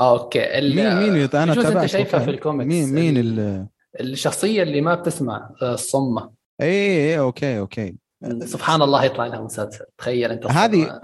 [0.00, 0.38] okay.
[0.60, 2.20] مين مين أنا أنت تابعت شايفها.
[2.20, 2.68] في الكوميكس.
[2.74, 3.66] مين مين ال- ال؟
[4.12, 6.30] الشخصية اللي ما بتسمع الصمه
[6.60, 7.96] اي اي أوكي أوكي.
[8.44, 9.84] سبحان الله يطلع لها مسلسل.
[9.98, 11.00] تخيل أنت هذه-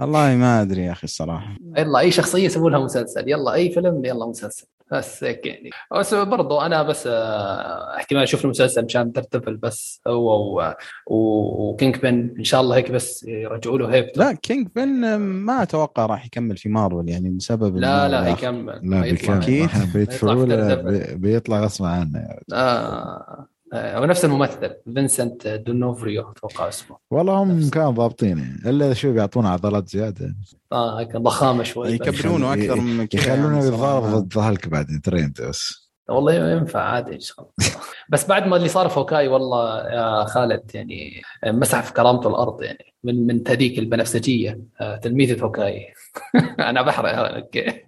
[0.00, 1.56] والله ما أدري يا أخي الصراحة.
[1.76, 4.66] يلا أي شخصية يسووا لها مسلسل؟ يلا أي فيلم يلا مسلسل.
[4.92, 5.70] بس هيك يعني.
[5.98, 10.00] بس برضو أنا بس آه، احتمال أشوف المسلسل مشان ترتفل بس.
[10.06, 10.72] هو و-
[11.06, 15.62] و- وكينج بن إن شاء الله هيك بس يرجعوا له هيبته لا كينج بن ما
[15.62, 18.80] أتوقع راح يكمل في مارفل يعني بسبب لا لا يكمل.
[18.90, 19.34] لا يطلع.
[19.34, 19.64] بكم أكيد.
[19.64, 22.44] إحنا بيدفعوا يطلع له في بي- بيطلع غصب عنه يعني.
[22.52, 23.46] آه.
[23.72, 26.96] آه، هو نفس الممثل فينسنت دونوفريو أتوقع اسمه.
[27.10, 27.70] والله هم.
[27.70, 28.38] كانوا ضابطين.
[28.38, 30.34] يعني إلا شو بيعطونا عضلات زيادة.
[30.72, 31.92] آه هيك ضخامة شوي.
[31.92, 34.04] يكبرونه أكثر من كذا يخلونه يعني يتضارب.
[34.04, 35.90] ضد هالك بعدين ترى انت بس.
[36.08, 37.72] والله ينفع عادي إن شاء الله.
[38.08, 42.62] بس بعد ما اللي صار في هوكاي والله يا خالد يعني مسح في كرامته الأرض
[42.62, 45.94] يعني من من هذيك البنفسجية آه، تلميذة هوكاي
[46.70, 47.84] أنا بحرق okay.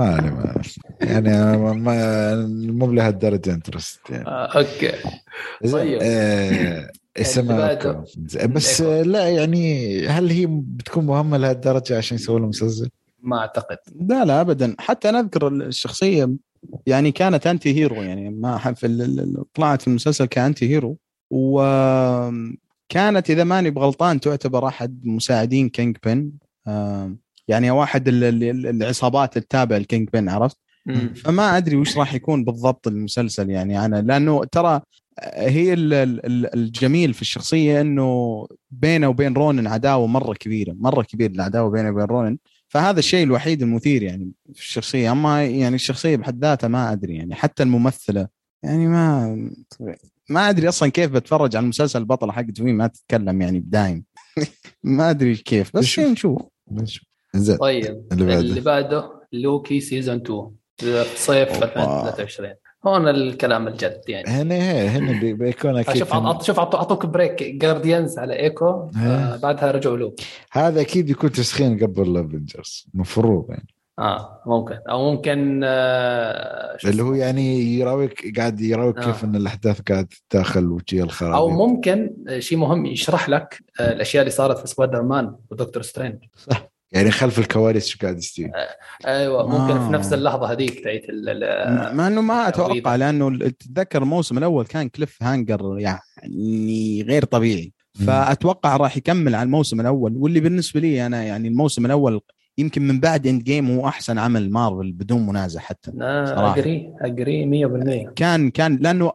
[0.00, 0.62] ما ما.
[1.00, 4.92] يعني ما- مو بلهالدرجه interest يعني آه، okay
[5.72, 5.98] طيب.
[6.02, 8.04] آه، اسمها.
[8.26, 12.88] زين، بس آه، لا يعني هل هي بتكون مهمة لهالدرجة عشان يسووا له مسلسل؟
[13.22, 13.76] ما أعتقد
[14.08, 16.30] لا لا ابدا حتى أنا أذكر الشخصية
[16.86, 20.96] يعني كانت anti-hero يعني ما في ال- ال- طلعت في المسلسل ك anti-hero
[21.30, 26.30] وكانت إذا ماني بغلطان تعتبر أحد مساعدين كينج بن
[27.48, 30.56] يعني واحد ال- ال- العصابات التابع لكينج بن عرفت.
[31.14, 34.80] فما أدري وش راح يكون بالضبط المسلسل يعني أنا لأنه ترى
[35.22, 41.02] هي ال- ال- ال- الجميل في الشخصية إنه بينه وبين رونن عداوة مرة كبيرة مرة
[41.02, 42.38] كبيره العداوة بينه وبين رونن
[42.68, 47.34] فهذا الشيء الوحيد المثير يعني في الشخصية أما يعني الشخصية بحد ذاتها ما أدري يعني
[47.34, 48.28] حتى الممثلة
[48.62, 49.50] يعني ما
[50.30, 54.04] ما أدري أصلا كيف بتفرج على المسلسل البطله حقت فيه ما تتكلم يعني بدايم
[54.84, 55.84] ما أدري كيف بس.
[55.98, 56.40] نشوف
[56.70, 57.04] نشوف.
[57.34, 57.56] زين.
[57.56, 58.40] طيب اللي بعده.
[58.40, 61.66] اللي بعده لوكي سيزون 2 في صيف أوبا.
[61.66, 62.54] 2023
[62.86, 64.28] هون الكلام الجد يعني.
[64.28, 67.42] هنا هي هنا بي- بيكون أكيد شوف عط- شوف عط- أعطوك بريك.
[67.42, 68.66] جارديانز على ايكو
[68.96, 69.36] آه.
[69.36, 70.24] بعدها رجعوا لوكي.
[70.52, 73.66] هذا أكيد يكون تسخين قبل الافنجرز المفروض يعني.
[73.98, 74.78] آه ممكن.
[74.90, 79.04] أو ممكن آه اللي هو؟ يعني يراويك قاعد يراويك آه.
[79.04, 84.22] كيف إن الأحداث قاعد تدخل وجي الخرابيط أو ممكن شيء مهم يشرح لك آه، الأشياء
[84.22, 86.18] اللي صارت في سبايدر مان ودكتور سترينج
[86.92, 88.50] يعني خلف الكواليس شو قاعد يستوي
[89.06, 89.86] أيوه ممكن آه.
[89.86, 92.96] في نفس اللحظة هذيك ال- مع إنه ما أتوقع.
[92.96, 97.72] لأنه تتذكر الموسم الأول كان cliffhanger يعني غير طبيعي
[98.06, 102.20] فأتوقع راح يكمل على الموسم الأول واللي بالنسبة لي أنا يعني الموسم الأول
[102.58, 105.90] يمكن من بعد إند جيم هو أحسن عمل مارفل بدون منازع حتى
[106.26, 106.54] صراحة.
[106.54, 107.46] أجري أجري
[108.08, 109.12] 100% كان كان لأنه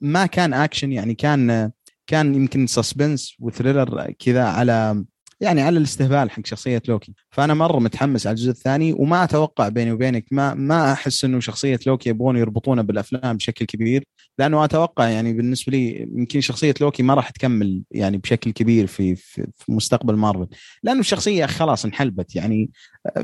[0.00, 1.70] ما كان أكشن يعني كان
[2.06, 5.04] كان يمكن suspense و thriller كذا على
[5.44, 7.14] يعني على الاستهبال حق شخصية لوكي.
[7.30, 11.78] فأنا مرة متحمس على الجزء الثاني وما أتوقع بيني وبينك ما ما أحس إنه شخصية
[11.86, 14.04] لوكي يبغون يربطونه بالأفلام بشكل كبير
[14.38, 19.16] لأنه أتوقع يعني بالنسبة لي يمكن شخصية لوكي ما راح تكمل يعني بشكل كبير في
[19.16, 20.46] في, في مستقبل مارفل.
[20.82, 22.70] لأنه الشخصية خلاص انحلبت يعني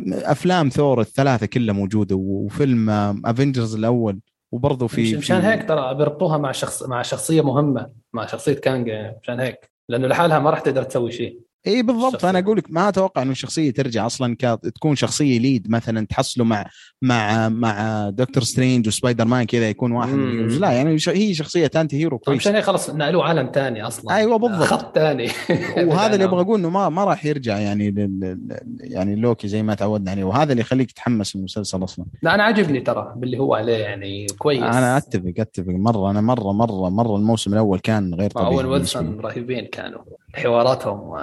[0.09, 2.91] أفلام ثور الثلاثة كلها موجودة وفيلم
[3.25, 4.21] افنجرز الأول
[4.53, 8.91] وبرضه في مشان هيك ترى بيربطوها مع شخص مع شخصية مهمة مع شخصية كانج
[9.23, 9.71] مشان هيك.
[9.89, 11.41] لأنه لحالها ما راح تقدر تسوي شيء.
[11.67, 12.25] اي بالضبط.
[12.25, 14.61] أنا أقول لك ما أتوقع إنه الشخصية ترجع أصلا ك...
[14.75, 16.67] تكون شخصية lead مثلا تحصله مع
[17.03, 22.19] مع مع دكتور سترينج وسبايدر مان كذا يكون واحد لا يعني هي شخصية anti hero
[22.19, 22.41] كويس.
[22.41, 24.17] عشان خلص نقلوه عالم ثاني أصلا.
[24.17, 24.63] أيوه بالضبط.
[24.63, 25.29] خط ثاني.
[25.89, 28.39] وهذا اللي أبغى أقول إنه ما ما راح يرجع يعني لل...
[28.81, 30.25] يعني لوكي زي ما تعودنا عليه.
[30.25, 32.05] وهذا اللي يخليك تتحمس المسلسل أصلا.
[32.23, 34.63] لا أنا عاجبني ترى باللي هو عليه يعني كويس.
[34.63, 36.11] أنا أتفق أتفق مرة.
[36.11, 40.01] أنا مرة مرة مرة الموسم الأول كان غير طبيعي اول ويلسون رهيبين كانوا.
[40.35, 41.15] حواراتهم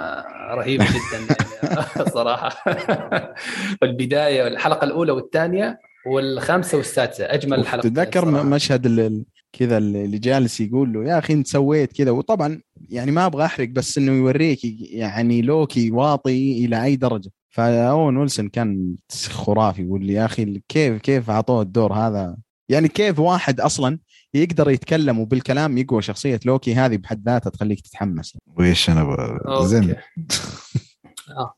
[0.50, 2.64] رهيبه جدا يعني صراحة.
[3.82, 11.04] البداية الحلقة الأولى والثانية والخامسة والسادسة أجمل حلقة تتذكر مشهد كذا اللي جالس يقول له
[11.04, 12.10] يا أخي أنت سويت كذا.
[12.10, 14.60] وطبعا يعني ما أبغى أحرق بس إنه يوريك
[14.92, 17.30] يعني لوكي واطي إلى أي درجة.
[17.50, 18.96] ف أوين ويلسون كان
[19.30, 22.36] خرافي يقول لي يا أخي كيف كيف أعطوه الدور هذا؟
[22.68, 23.98] يعني كيف واحد أصلا
[24.34, 29.94] يقدر يتكلم وبالكلام يقوى شخصية لوكي هذه بحد ذاتها تخليك تتحمس؟ ويش أنا زين.
[31.38, 31.54] آه.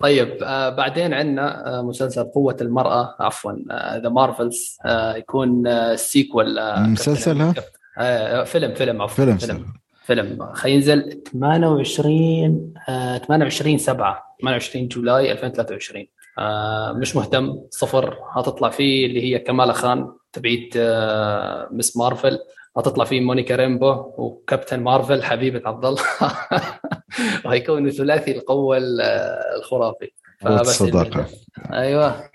[0.00, 3.52] طيب آه بعدين عندنا آه مسلسل قوة المرأة عفوا
[4.02, 7.54] The Marvels آه يكون آه sequel آه مسلسل
[7.98, 9.72] آه فيلم فيلم عفوا فيلم فيلم.
[10.04, 10.52] فيلم.
[10.54, 16.06] حينزل 28 آه 28 7 28 July 2023
[16.38, 17.54] آه مش مهتم.
[17.70, 18.18] صفر.
[18.36, 20.08] هتطلع فيه اللي هي كمالة خان.
[20.34, 21.96] تبعيت آه Ms.
[21.96, 22.38] Marvel.
[22.76, 26.02] هتطلع فيه مونيكا ريمبو و Captain Marvel حبيبة عبد الله.
[27.44, 28.78] وهيكون ثلاثي القوة
[29.58, 30.10] الخرافي.
[30.62, 31.26] صداقة.
[31.72, 32.34] أيوه.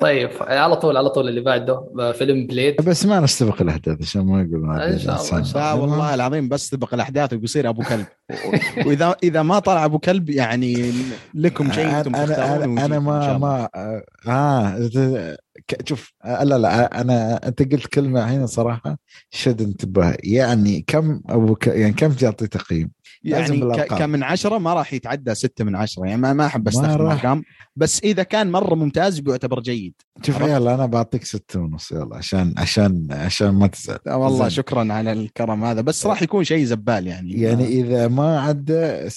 [0.00, 2.76] طيب على طول على طول اللي بعده فيلم بليد.
[2.76, 7.68] بس ما نستبق الأحداث عشان ما شاء الله لا والله العظيم بس تسبق الأحداث وبيصير
[7.68, 8.06] أبو كلب.
[8.86, 10.92] وإذا إذا ما طلع أبو كلب يعني
[11.34, 13.68] لكم شيء أنتم أنا أنا, أنا ما ما
[14.28, 14.88] آه
[15.84, 18.98] شوف لا لا أنا أنت قلت كلمة هنا صراحة
[19.30, 21.66] شد انتباه يعني كم أبو ك...
[21.66, 22.90] يعني كم تعطي تقييم؟
[23.24, 26.06] يعني كم من عشرة؟ ما راح يتعدى ستة من عشرة.
[26.06, 27.42] يعني ما ما أحب أستخدم ارقام
[27.76, 29.94] بس إذا كان مرة ممتاز بيعتبر جيد.
[30.22, 31.92] شوف يلا أنا بعطيك ستة ونص.
[31.92, 33.98] يلا عشان عشان عشان ما تزعل.
[34.06, 34.48] والله.
[34.48, 35.80] شكرا على الكرم هذا.
[35.80, 37.32] بس راح يكون شيء زبال يعني.
[37.32, 39.10] يعني إذا ما عدى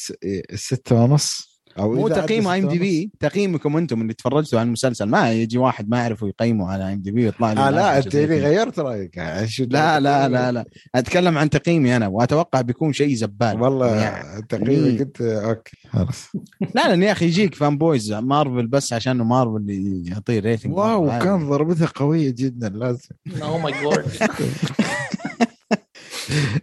[0.56, 1.49] ستة ونص
[1.80, 5.06] أو مو تقييم اي ام دي بي تقييمكم أنتم اللي تفرجتوا على المسلسل.
[5.06, 8.80] ما يجي واحد ما يعرف يقيمه على IMDB ويطلع لي آه لا أنت اللي غيرت
[8.80, 9.18] رأيك.
[9.60, 10.66] لا لا لا لا.
[10.96, 16.28] أتكلم عن تقييمي أنا وأتوقع بيكون شيء زبال والله يعني تقييمك انت okay خلاص.
[16.76, 19.66] لا لا يا أخي يجيك fanboys مارفل بس عشان مارفل
[20.06, 23.10] يعطيه rating wow كان ضربتها قوية جدا لازم.
[23.42, 24.06] oh my God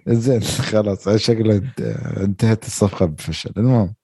[0.09, 1.63] زين خلاص شكله
[2.17, 3.53] انتهت الصفقة بفشل.
[3.57, 3.95] المهم.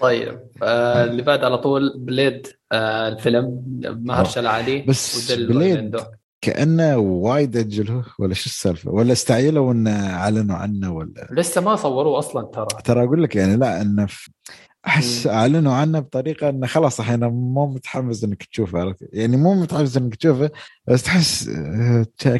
[0.00, 5.96] طيب آه اللي بعد على طول بليد آه الفيلم مهرشالا علي بس بليد
[6.40, 12.18] كأنه وايد أجله ولا شو السالفة؟ ولا استعجلوا ان أعلنوا عنه ولا؟ لسه ما صوروه
[12.18, 12.66] أصلا ترى.
[12.84, 14.06] ترى أقول لك يعني لا إنه
[14.86, 19.96] أحس أعلنوا عنه بطريقة إنه خلاص الحين مو متحمس إنك تشوفه عرفت؟ يعني مو متحمس
[19.96, 20.50] إنك تشوفه
[20.86, 21.50] بس تحس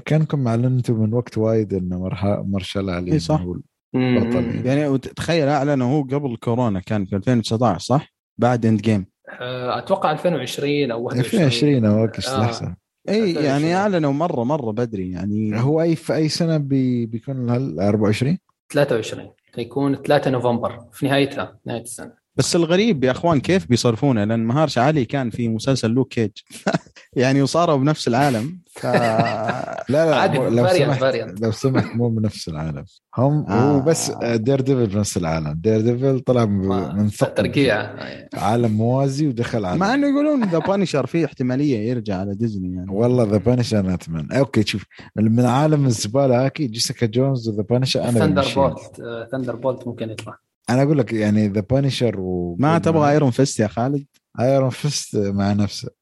[0.05, 3.45] كأنكم أعلنتوا من وقت وايد إنه مهرشالا علي اي صح.
[3.95, 4.99] بطل يعني.
[4.99, 9.07] تخيل اعلنوا هو قبل كورونا كان في 2019 صح؟ بعد اند جيم
[9.41, 12.77] أتوقع 2020 أو 2020 أو وقت لحظه
[13.09, 15.11] إي يعني أعلنوا مرة مرة بدري.
[15.11, 17.51] يعني هو أي في أي سنة بي بيكون
[17.81, 18.39] 24
[18.71, 22.13] 23 يكون 3 نوفمبر في نهايتها نهاية السنة.
[22.37, 26.31] بس الغريب يا أخوان كيف بيصرفونه؟ لأن مهرشالا علي كان في مسلسل لوك كيج.
[27.17, 28.59] يعني وصاروا بنفس العالم.
[28.71, 28.87] ف...
[29.93, 31.03] لا لا لو سمحت
[31.43, 32.85] لو سمحت مو بنفس العالم.
[33.17, 33.73] هم آه.
[33.73, 35.61] هو بس دير ديفل بنفس العالم.
[35.61, 37.95] دير ديفل طلع من ثقب ترقيع.
[38.35, 39.79] عالم موازي ودخل عالم.
[39.79, 42.91] مع إنه يقولون The Punisher في احتمالية يرجع على ديزني يعني.
[42.91, 44.39] والله The Punisher أنا أتمنى.
[44.39, 44.85] okay شوف
[45.17, 49.03] من عالم الزبالة هاكي جيسيكا جونز وذا بانشر أنا ثندر بولت
[49.33, 50.39] ثندر بولت ممكن يطلع.
[50.71, 54.07] أنا أقول لك يعني ذا بانشر و ما تبغى ايرون فيست يا خالد؟
[54.41, 55.98] ايرون فيست مع نفسه.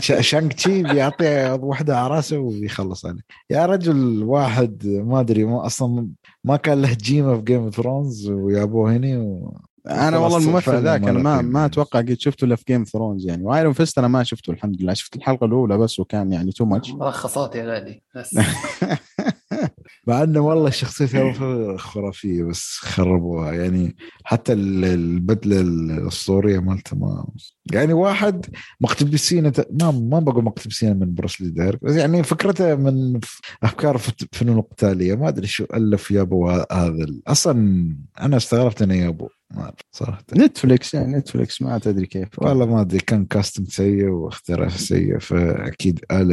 [0.00, 3.20] ش- شانغ تشي بيعطي واحدة على راسه ويخلص عليه
[3.50, 6.08] يا رجل واحد ما أدري ما أصلا
[6.44, 9.56] ما كان له جيمه في جيم اوف ثرونز ويابوه هنا و...
[9.90, 11.40] أنا والله الممثل ذاك أنا ما.
[11.42, 13.44] ما أتوقع قد شفته الا في جيم ثرونز يعني.
[13.44, 14.94] وايرون فيست أنا ما شفته الحمد لله.
[14.94, 18.38] شفت الحلقة الأولى بس وكان يعني تو ماتش ملخصات يا غالي بس.
[20.06, 21.32] مع انه والله الشخصية
[21.76, 23.52] خرافية بس خربوها.
[23.52, 27.26] يعني حتى ال- البدلة الأسطورية مالته ما
[27.72, 28.46] يعني واحد
[28.80, 33.20] مقتبسين ما ما بقول مقتبسين من بروسلي direct بس يعني فكرته من
[33.62, 33.98] أفكار
[34.32, 37.88] فنون القتاليه ما أدري شو ألف يابو هذا أصلا
[38.20, 40.24] أنا استغربت إنه يابو ما صراحة.
[40.36, 42.28] نتفليكس يعني نتفليكس ما تدري كيف.
[42.38, 46.32] والله ما أدري كان casting سيء واختراع سيء فأكيد آل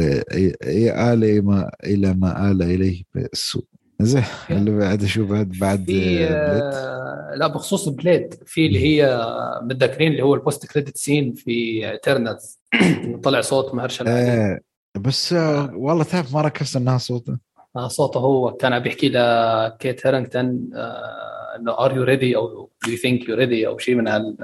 [0.64, 3.64] إي آل ما إلى ما آل إليه السوء
[4.02, 9.20] زين اللي بعد شو بعد بعد في بليد آه، لا بخصوص بليد في اللي هي
[9.62, 12.58] متذكرين اللي هو ال post-credit scene في Eternals
[13.24, 14.58] طلع صوت مهرشالا آه
[14.96, 17.38] بس آه والله تعرف ما ركزت انها صوته؟
[17.76, 22.68] آه، صوته هو كان عم بيحكي لكيت هارينغتون آه، انه are you ready أو do
[22.90, 24.36] you think you ready أو شيء من هال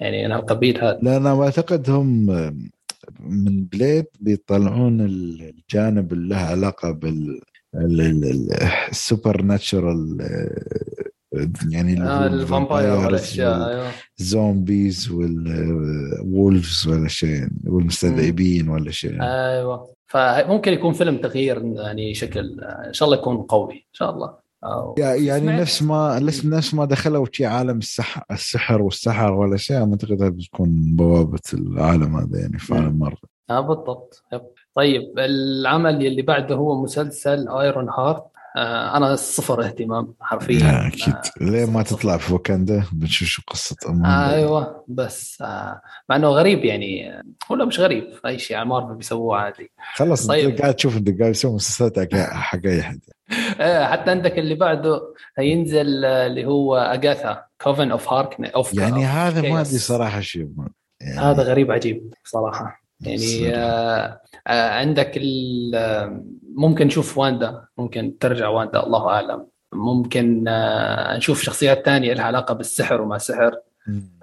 [0.00, 0.98] يعني من هالقبيل هذا.
[1.02, 2.26] لا أنا بعتقد هم
[3.20, 7.40] من Blade بيطلعون الجانب اللي له علاقة بال
[7.74, 8.52] ال- ال- ال-
[8.90, 10.18] ال supernatural
[11.70, 13.20] يعني آه ال vampire
[14.18, 19.22] وال zombies وال wolves ولا شيء والمستذئبين ولا شيء.
[19.22, 19.94] أيوه.
[20.06, 24.43] فممكن يكون فيلم تغيير يعني شكل إن شاء الله يكون قوي إن شاء الله.
[24.98, 30.22] يعني نفس ما نفس نفس ما دخلوا شي عالم السحر السحر والسحر ولا شيء أعتقد
[30.22, 33.16] هذا بتكون بوابة العالم هذا يعني في عالم مرة.
[33.50, 34.22] آه بالضبط.
[34.32, 34.42] yep.
[34.74, 38.24] طيب العمل اللي بعده هو مسلسل Ironheart
[38.96, 40.86] أنا صفر اهتمام حرفيا.
[40.86, 41.14] أكيد.
[41.40, 46.28] ليه ما تطلع في وكندا؟ بنشوف شو قصة أمان آه أيوه بس آه مع إنه
[46.28, 49.70] غريب يعني آه، هو لا مش غريب أي شيء على مارفل بيسووه عادي.
[49.94, 50.48] خلص طيب.
[50.48, 53.00] انت قاعد تشوف أنت قاعد يسوي مسلسلات حق- أي احد
[53.60, 55.00] آه حتى عندك اللي بعده
[55.38, 59.78] هينزل آه، اللي هو Agatha Coven of Harkness of يعني هذا ما أدري.
[59.78, 60.48] صراحة شيء
[61.00, 62.80] يعني هذا غريب عجيب صراحة.
[63.00, 63.56] يعني.
[63.56, 66.24] آه آه عندك ال- آه،
[66.54, 69.46] ممكن نشوف واندا ممكن ترجع واندا الله أعلم.
[69.72, 73.54] ممكن آه نشوف شخصيات تانية لها علاقة بالسحر وما سحر.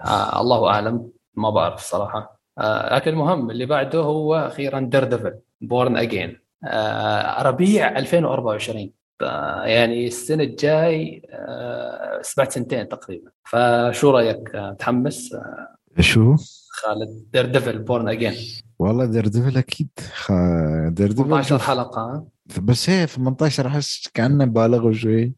[0.05, 1.09] آه الله أعلم.
[1.35, 2.39] ما بعرف صراحة.
[2.57, 8.91] آه لكن المهم اللي بعده هو أخيرا Daredevil Born Again آه ربيع 2024
[9.21, 13.31] آه يعني السنة الجاي آه بعد سنتين تقريبا.
[13.43, 16.35] فشو رأيك آه، متحمس؟ آه، شو؟
[16.71, 18.34] خالد Daredevil Born Again
[18.81, 19.89] والله Daredevil أكيد.
[20.13, 20.31] خ...
[20.88, 22.25] Daredevil 18 شوف، حلقة ها؟
[22.61, 25.33] بس هي 18 أحس كأنه بالغوا شوي.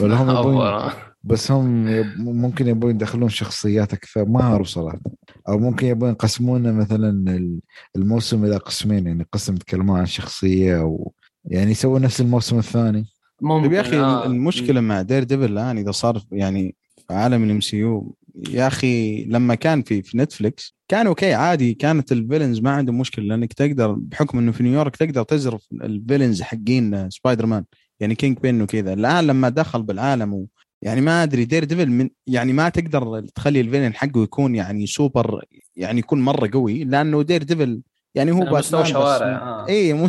[0.00, 0.90] ولا هم يبون
[1.24, 2.06] بس هم يب...
[2.18, 4.24] ممكن يبون يدخلون شخصيات أكثر.
[4.24, 5.00] ما أعرف صراحة.
[5.48, 7.60] أو ممكن يبون يقسمون مثلا ال-
[7.96, 11.12] الموسم إلى قسمين يعني قسم يتكلمون عن شخصية أو
[11.44, 13.06] يعني يسوون نفس الموسم الثاني.
[13.42, 14.26] ممكن طيب يا أخي آه.
[14.26, 16.76] المشكلة مع Daredevil الآن إذا صار يعني
[17.08, 18.16] في عالم ال MCU
[18.50, 22.98] يا أخي لما كان في في Netflix كان okay عادي كانت ال villains ما عندهم
[22.98, 27.64] مشكلة لأنك تقدر بحكم إنه في نيويورك تقدر تزرف ال villains حقين سبايدر مان
[28.00, 30.46] يعني Kingpin وكذا الآن لما دخل بالعالم و
[30.82, 35.44] يعني ما أدري Daredevil من يعني ما تقدر تخلي ال villain حقه يكون يعني سوبر
[35.76, 37.82] يعني يكون مرة قوي لأنه Daredevil
[38.14, 39.66] يعني هو مستوى شوارع آه.
[39.68, 40.08] اي.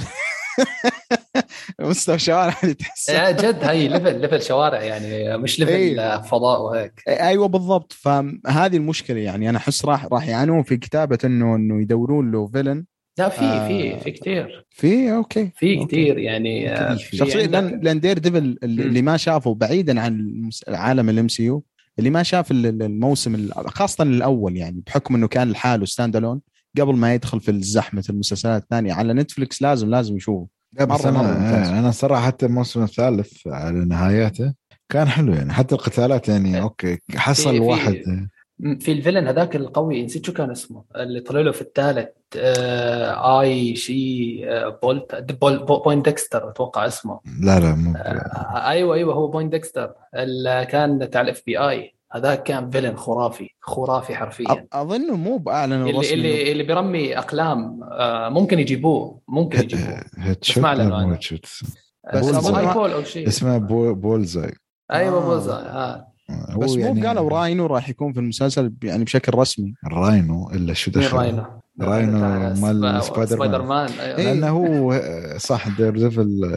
[1.80, 6.00] مستوى شوارع تحس يا جد هاي level level شوارع يعني مش level إيه.
[6.00, 7.94] آه، فضاء وهيك أيوه بالضبط.
[7.94, 9.50] فهذه المشكلة يعني.
[9.50, 12.86] أنا أحس راح راح يعانون في كتابة انه إنه يدورون له villain
[13.18, 13.68] لا في آه.
[13.68, 15.86] في في كثير في؟ okay في.
[15.86, 21.64] كثير يعني آه، شخصيا لأن لأن Daredevil اللي, ما شافه بعيدا عن عالم ال MCU
[22.00, 26.41] اللي ما شاف ال- ال- الموسم ال- خاصة الأول يعني بحكم إنه كان لحاله standalone
[26.80, 28.94] قبل ما يدخل في زحمة المسلسلات الثانية.
[28.94, 30.48] على Netflix لازم لازم يشوفه.
[30.74, 31.80] لا بس مرة- مرة أنا.
[31.80, 34.54] أنا صراحة حتى الموسم الثالث على نهاياته
[34.90, 35.54] كان حلو يعني.
[35.54, 37.94] حتى القتالات يعني okay حصل في- في- واحد.
[38.80, 43.41] في ال villain هذاك القوي نسيت شو كان اسمه؟ اللي طلع له في الثالث آه
[43.41, 47.20] آي شي آه بولت بول Poindexter أتوقع اسمه.
[47.41, 52.69] لا لا مو آه أيوه أيوه هو Poindexter اللي كان تاع ال FBI هذاك كان
[52.70, 54.45] villain خرافي خرافي حرفيا.
[54.48, 60.02] أ- أظنه مو بأعلن اللي اللي اللي برمي أقلام آه ممكن يجيبوه ممكن يجيبوه.
[60.18, 61.45] headshot بس ما شوت.
[62.14, 63.27] بس أو شيء.
[63.27, 64.53] اسمه بو Bullseye.
[64.91, 65.26] أيوه آه.
[65.26, 66.06] Bullseye آه.
[66.30, 69.73] هو بس يعني مو قالوا Rhino راح يكون في المسلسل يعني بشكل رسمي.
[69.86, 71.44] ال Rhino إلا شو دخل؟ Rhino؟
[71.82, 73.90] Rhino مال Spi- Spider Spider-Man.
[73.90, 74.18] Man أيوة.
[74.18, 74.23] إيه.
[74.34, 75.01] لأنه هو
[75.38, 76.52] صح Daredevil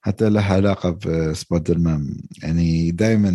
[0.00, 3.28] حتى له علاقة بسبايدر مان يعني دائما.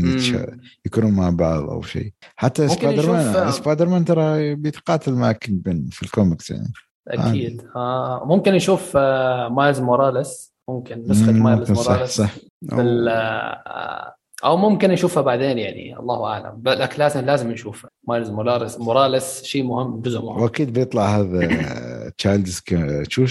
[0.86, 6.72] يكونوا مع بعض أو شيء حتى Spider-Man Spider-Man ترى بيتقاتل مع Kingpin في الكوميكس يعني
[7.08, 12.36] أكيد آه ممكن نشوف آه مايلز موراليس ممكن نسخة مايلز موراليس صح,
[12.72, 12.78] صح.
[14.44, 16.62] آه أو ممكن نشوفها بعدين يعني الله أعلم.
[16.66, 17.90] لكن لازم لازم نشوفها.
[18.08, 20.42] مايلز موراليس موراليس شيء مهم جزء مهم.
[20.42, 22.62] وأكيد بيطلع هذا Childish
[23.10, 23.26] شو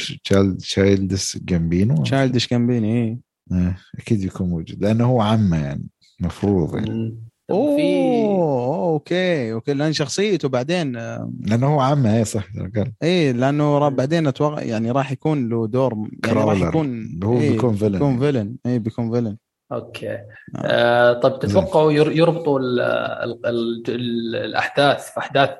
[0.59, 3.21] Childish Gambino Childish Gambino
[3.53, 3.77] إيه.
[3.99, 4.85] أكيد يكون موجود.
[4.85, 5.87] لأنه هو عمه يعني
[6.21, 7.19] مفروض يعني.
[7.51, 9.75] أوه okay okay.
[9.75, 10.93] لأن شخصيته بعدين
[11.41, 12.45] لأنه هو عمه اي صح
[12.77, 12.93] قال.
[13.03, 17.75] اي لأنه بعدين أتوقع يعني راح يكون له دور يعني راح يكون هو إيه بيكون
[17.75, 19.37] villain بيكون villain اي بيكون villain
[19.73, 20.19] okay.
[20.57, 25.51] آه طيب تتوقعوا يربطوا ال ال ال ال الأحداث في أحداث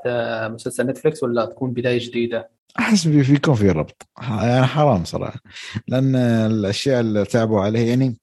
[0.53, 4.09] مسلسل Netflix ولا تكون بداية جديدة؟ احس بيكون في ربط.
[4.23, 5.41] يعني حرام صراحة.
[5.89, 8.17] لأن الأشياء اللي تعبوا عليها يعني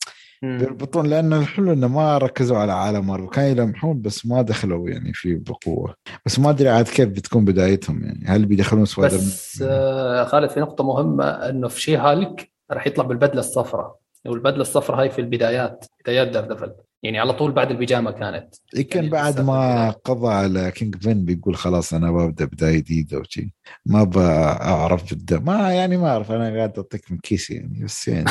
[0.44, 3.30] بيربطون لأن الحلو إنه ما ركزوا على عالم مارفل.
[3.30, 5.96] كانوا يلمحون بس ما دخلوا يعني فيه بقوة.
[6.26, 8.26] بس ما أدري عاد كيف بتكون بدايتهم يعني.
[8.28, 13.40] هل بيدخلون Spider بس آه خالد في نقطة مهمة إنه في She-Hulk راح يطلع بالبدلة
[13.40, 13.96] الصفراء.
[14.26, 18.56] والبدله الصفراء هاي في البدايات بدايات Daredevil يعني على طول بعد البيجامة كانت.
[18.76, 23.54] يمكن يعني بعد ما قضى على Kingpin بيقول خلاص أنا ببدأ بداية جديدة وشي
[23.86, 28.30] ما بعرف جدا ما يعني ما أعرف أنا قاعد أعطيك من كيسي يعني بس يعني.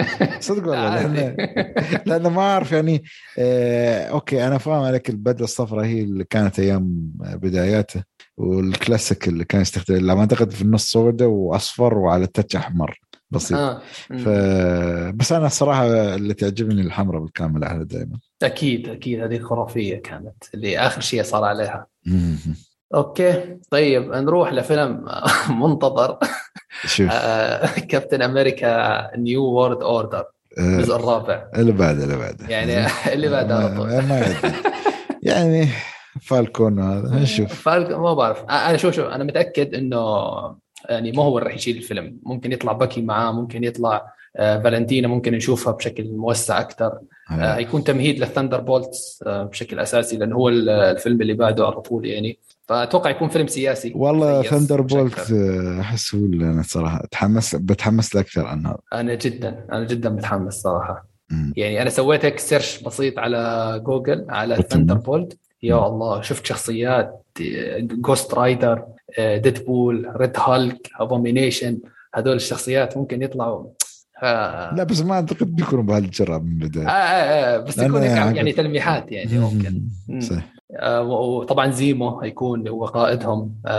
[0.40, 1.36] صدق والله لأن
[2.06, 3.04] لأن ما أعرف يعني
[3.38, 8.02] آه okay أنا فاهم عليك البدلة الصفراء هي اللي كانت أيام بداياته
[8.36, 13.00] والكلاسيك اللي كان يستخدم لما أعتقد في النص سوداء وأصفر وعلى ال touch أحمر.
[13.30, 13.58] بسيط.
[13.58, 13.80] آه.
[14.18, 14.28] ف...
[15.14, 19.20] بس أنا الصراحه اللي تعجبني الحمراء بالكامل على دائما أكيد أكيد.
[19.20, 21.86] هذه خرافية كانت اللي آخر شيء صار عليها.
[22.94, 23.56] okay.
[23.70, 25.04] طيب نروح لفيلم
[25.62, 26.18] منتظر.
[26.84, 27.08] شوف.
[27.88, 30.24] كابتن أمريكا New World Order
[30.58, 31.46] الجزء الرابع.
[31.56, 32.46] اللي بعده اللي بعده.
[32.48, 33.86] يعني اللي بعده على طول.
[33.86, 34.34] ما
[35.22, 35.68] يعني
[36.22, 37.62] Falcon هذا نشوف.
[37.62, 38.42] Falcon ما بعرف.
[38.50, 39.98] أنا شوف شوف أنا متأكد إنه
[40.88, 42.18] يعني ما هو اللي راح يشيل الفيلم.
[42.22, 46.98] ممكن يطلع Bucky معاه ممكن يطلع آه Valentina ممكن نشوفها بشكل موسع أكثر
[47.30, 52.06] آه هيكون تمهيد لل Thunderbolts آه بشكل أساسي لأنه هو الفيلم اللي بعده على طول
[52.06, 52.38] يعني.
[52.68, 53.92] فأتوقع يكون فيلم سياسي.
[53.96, 55.32] والله ثندر بولت
[55.80, 60.10] احس هو اللي أنا صراحة أتحمس بتحمس له أكثر عن هذا أنا جدا أنا جدا
[60.10, 61.08] متحمس صراحة.
[61.30, 61.52] م.
[61.56, 67.24] يعني أنا سويت هيك search بسيط على جوجل على Thunderbolts يا الله شفت شخصيات
[67.80, 68.84] Ghost Rider
[69.18, 71.78] Deadpool Red Hulk Abomination
[72.14, 73.66] هذول الشخصيات ممكن يطلعوا
[74.22, 74.74] آه.
[74.74, 78.52] لا بس ما أعتقد بيكونوا بهالجرأة من البدايه آه, آه, آه بس يكون يعني, يعني
[78.52, 79.82] تلميحات يعني ممكن.
[80.20, 80.42] صح
[80.76, 83.70] آه وطبعا زيمو هيكون هو قائدهم آه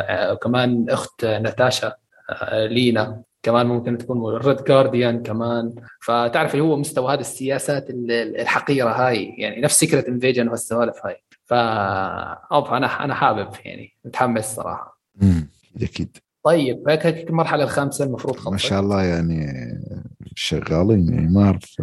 [0.00, 1.92] آه كمان أخت ناتاشا
[2.30, 3.22] آه يلينا.
[3.42, 5.74] كمان ممكن تكون Red Guardian كمان.
[6.00, 11.22] فتعرف اللي هو مستوى هذه السياسات الحقيرة هاي يعني نفس Secret Invasion والسوالف هاي.
[11.44, 15.00] ف أنا أنا حابب يعني متحمس صراحة.
[15.22, 15.50] امم
[15.82, 19.46] أكيد طيب هيك المرحلة الخامسة المفروض خلصت ما شاء الله يعني
[20.34, 21.82] شغالين يعني ما أعرف.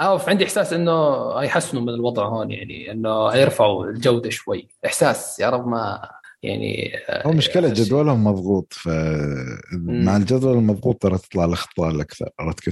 [0.00, 4.68] آه عندي إحساس إنه هيحسنوا من الوضع هون يعني إنه هيرفعوا الجودة شوي.
[4.86, 6.10] إحساس يا رب ما
[6.46, 12.28] يعني هو مشكلة جدولهم مضغوط فمع الجدول المضغوط ترى تطلع الأخطاء الاكثر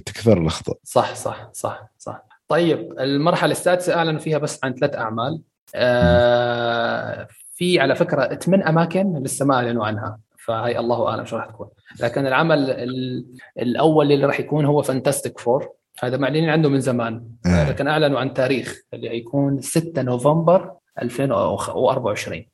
[0.06, 0.76] تكثر الأخطاء.
[0.84, 2.22] صح صح صح صح.
[2.48, 5.40] طيب المرحلة السادسة اعلنوا فيها بس عن ثلاث أعمال.
[5.74, 11.46] آه في على فكرة ثمان أماكن لسه ما أعلنوا عنها فهي الله أعلم شو راح
[11.46, 11.68] تكون.
[12.00, 12.70] لكن العمل
[13.58, 15.68] الأول اللي راح يكون هو Fantastic Four
[16.02, 17.24] هذا معلنين عنده من زمان.
[17.46, 20.72] لكن أعلنوا عن تاريخ اللي هيكون 6 نوفمبر
[21.02, 22.44] 2024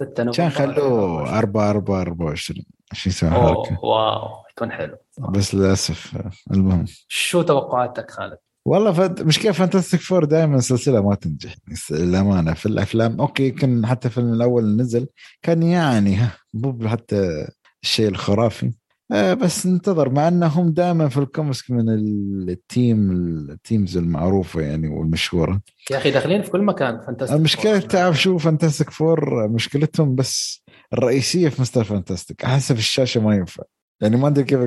[0.00, 0.50] 6 نوفمبر.
[0.50, 3.78] كان خلوه 4 4 24 عشان يسوي حركة.
[3.84, 4.96] wow يكون حلو.
[5.18, 6.16] بس للأسف
[6.50, 6.84] المهم.
[7.08, 9.22] شو توقعاتك خالد؟ والله فد...
[9.22, 11.54] مشكله Fantastic Four دائما سلسله ما تنجح
[11.90, 12.54] للأمانة.
[12.54, 15.06] في الافلام أوكي يمكن حتى الفيلم الأول نزل
[15.42, 16.18] كان يعني
[16.54, 17.48] مو حتى
[17.82, 18.72] الشيء الخرافي.
[19.10, 23.10] بس ننتظر مع انهم دائما في الكوميكس من ال team
[23.50, 25.60] ال teams المعروفة يعني والمشهورة.
[25.90, 30.62] يا أخي داخلين في كل مكان Fantastic المشكلة تعرف شو Fantastic Four مشكلتهم بس
[30.92, 33.62] الرئيسية في Mister Fantastic أحس في الشاشة ما ينفع.
[34.00, 34.60] يعني ما أدري كيف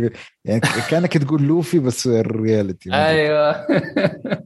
[0.45, 3.68] يعني كأنك تقول لوفي بس ال reality أيوه.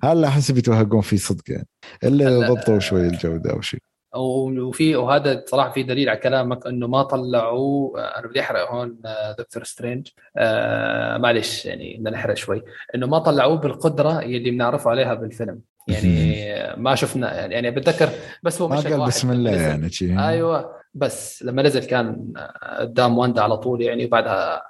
[0.04, 1.68] هلا أحس بيتوهقون فيه صدق يعني.
[2.04, 3.80] إلا ضبطوا شوي الجودة أو شيء.
[4.18, 8.98] وفي وهذا صراحة في دليل على كلامك إنه ما طلعوا أنا بدي أحرق هون
[9.40, 10.08] دكتور سترينج.
[10.38, 12.64] آه معلش يعني بدنا نحرق شوي.
[12.96, 15.60] إنه ما طلعوه بالقدرة اللي بنعرفه عليها بالفيلم.
[15.88, 16.44] يعني
[16.78, 18.10] ما شفنا يعني بتذكر
[18.44, 20.78] بس هو ما قال بسم الله يعني شيء أيوه.
[20.94, 22.34] بس لما نزل كان
[22.80, 24.64] قدام واندا على طول يعني وبعدها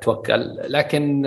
[0.00, 0.56] توكل.
[0.68, 1.22] لكن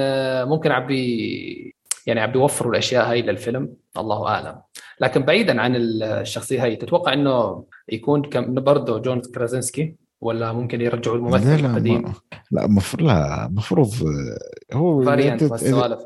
[0.47, 1.74] ممكن عبي
[2.05, 4.61] يعني عم بيوفروا الأشياء هاي للفيلم الله أعلم.
[5.01, 8.21] لكن بعيدا عن الشخصية هاي تتوقع إنه يكون
[8.55, 12.13] برضه جون كرازنسكي ولا ممكن يرجعوا لا الممثل لا القديم ما-
[12.51, 15.43] لا المفروض لا المفروض آه، هو variant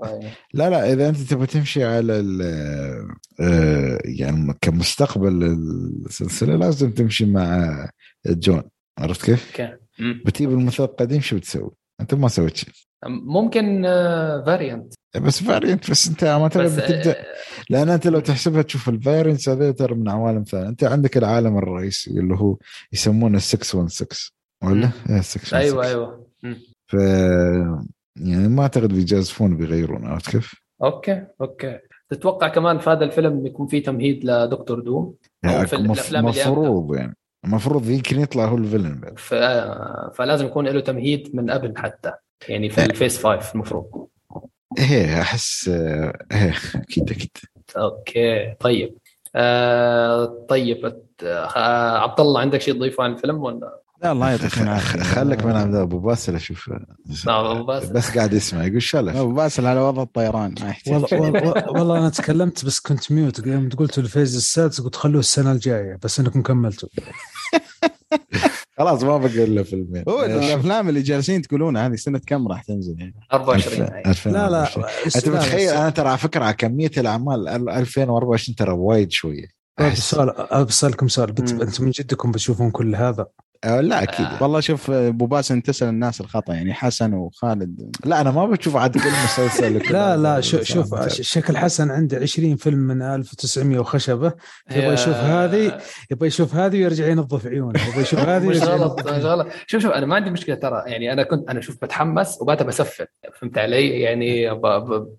[0.03, 0.29] هاي.
[0.53, 2.41] لا لا إذا أنت تبغى تمشي على ال
[3.41, 5.43] آه، يعني كمستقبل
[6.05, 7.89] السلسلة لازم تمشي مع
[8.27, 8.63] جون.
[8.97, 9.51] عرفت كيف؟
[10.25, 11.71] بتجيب الممثل القديم شو بتسوي؟
[12.01, 12.69] أنت ما سويت شيء.
[13.07, 13.83] ممكن
[14.45, 17.19] variant بس variant بس أنت ما بس بتبدأ.
[17.19, 17.25] آه،
[17.69, 20.69] لأن أنت لو تحسبها تشوف ال variants هذول ترى من عوالم ثانية.
[20.69, 22.57] أنت عندك العالم الرئيسي اللي هو
[22.93, 26.27] يسمونه 616 ولا؟ إيه، 616 أيوه أيوه.
[26.43, 26.57] مم.
[26.87, 26.93] ف
[28.15, 31.79] يعني ما أعتقد بيجازفون بيغيرون عرفت كيف؟ okay okay.
[32.09, 36.95] تتوقع كمان في هذا الفيلم يكون فيه تمهيد ل Doctor Doom؟ يعني في اللي مفروض
[36.95, 37.15] يعني.
[37.45, 39.19] المفروض يمكن يطلع هو ال villain بعد.
[39.19, 39.33] ف...
[40.15, 42.13] فلازم يكون له تمهيد من قبل حتى.
[42.47, 44.07] يعني في ال phase 5 المفروض.
[44.79, 47.37] إيه أحس آه، إيه أكيد أكيد.
[47.77, 48.97] okay طيب.
[49.35, 55.03] آه طيب آه عبد الله عندك شيء تضيفه عن الفيلم ولا؟ لا الله يعطيك العافية.
[55.03, 56.69] خليك من عبد أبو باسل أشوف.
[57.27, 57.93] أبو باسل.
[57.93, 59.15] بس قاعد يسمع يقول شلف.
[59.15, 60.55] أبو باسل على وضع الطيران.
[60.61, 60.93] ما يحتاج.
[60.93, 63.47] والله, والله, والله أنا تكلمت بس كنت mute.
[63.47, 66.89] يوم قلت ال phase السادس قلت خلوه السنة الجاية بس إنكم كملتوا.
[68.79, 70.03] خلاص ما بقى الا فيلمين.
[70.09, 74.01] هو الأفلام اللي جالسين تقولونها هذه سنة كم راح تنزل يعني؟ 24 ألف- هاي.
[74.05, 74.33] 2024.
[74.35, 79.11] لا لا أنت متخيل أنا ترى على فكرة على كمية الأعمال أل- 2024 ترى وايد
[79.11, 79.45] شوية.
[79.79, 81.29] طيب أحس- سؤال بسألكم سؤال.
[81.29, 83.27] أنتم من جدكم بتشوفون كل هذا؟
[83.63, 84.25] آه، لا أكيد.
[84.25, 84.43] آه.
[84.43, 87.95] والله شوف أبو باسل تسال الناس الخطأ يعني حسن وخالد.
[88.05, 90.17] لا أنا ما بشوف عاد كل مسلسل لا.
[90.17, 94.33] لا شوف شوف شكل حسن عنده 20 فيلم من 1900 وخشبة.
[94.71, 95.77] يبغى يشوف هذه
[96.11, 99.47] يبغى يشوف هذه ويرجع ينظف عيونه يبغى يشوف هذه مش ويرجع غلط مش غلط.
[99.67, 100.83] شوف شوف أنا ما عندي مشكلة ترى.
[100.87, 103.05] يعني أنا كنت أنا شوف بتحمس وبعدها بسفل.
[103.39, 104.59] فهمت علي؟ يعني.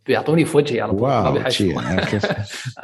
[0.07, 2.03] بيعطوني في وجهي على طول ما بيحشوا يعني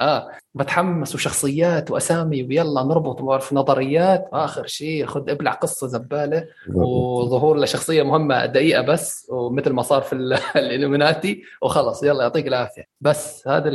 [0.01, 4.29] آه بتحمس وشخصيات وأسامي ويلا نربط ما بعرف نظريات.
[4.33, 6.45] آخر شيء خذ ابلع قصة زبالة
[6.75, 12.85] وظهور لشخصية مهمة دقيقة بس ومثل ما صار في ال- الالومناتي وخلص يلا يعطيك العافية
[13.01, 13.71] بس هذا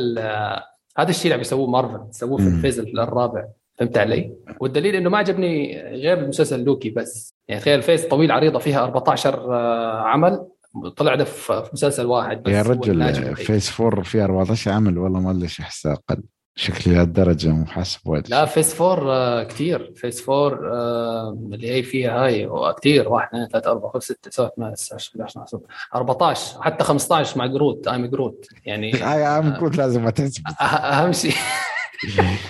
[0.98, 2.48] هذا الشيء اللي عم يسووه مارفل سووه في.
[2.48, 3.46] ال phase الرابع
[3.80, 8.32] فهمت علي؟ والدليل إنه ما عجبني غير المسلسل لوكي بس يعني تخيل ال phase طويل
[8.32, 10.48] عريضة فيها 14 آه، عمل
[10.98, 13.36] طلع ده في مسلسل واحد بس يا رجل.
[13.36, 16.24] phase 4 في 14 عمل والله ما ليش احسها أقل
[16.56, 18.30] شكلي لهالدرجه مو حاسب وايد.
[18.30, 19.94] لا phase four آه، كتير.
[19.96, 22.50] phase four آه، اللي هي فيها هاي
[22.80, 25.60] كثير واحد اثنين ثلاثة أربعة خمسة ستة سبعة ثمانية تسعة عشرة 11 12
[25.96, 27.88] 14 حتى 15 مع Groot.
[27.88, 30.42] I am Groot يعني هاي عام كنت لازم ما تنسى.
[30.50, 31.34] أه- أهم شيء.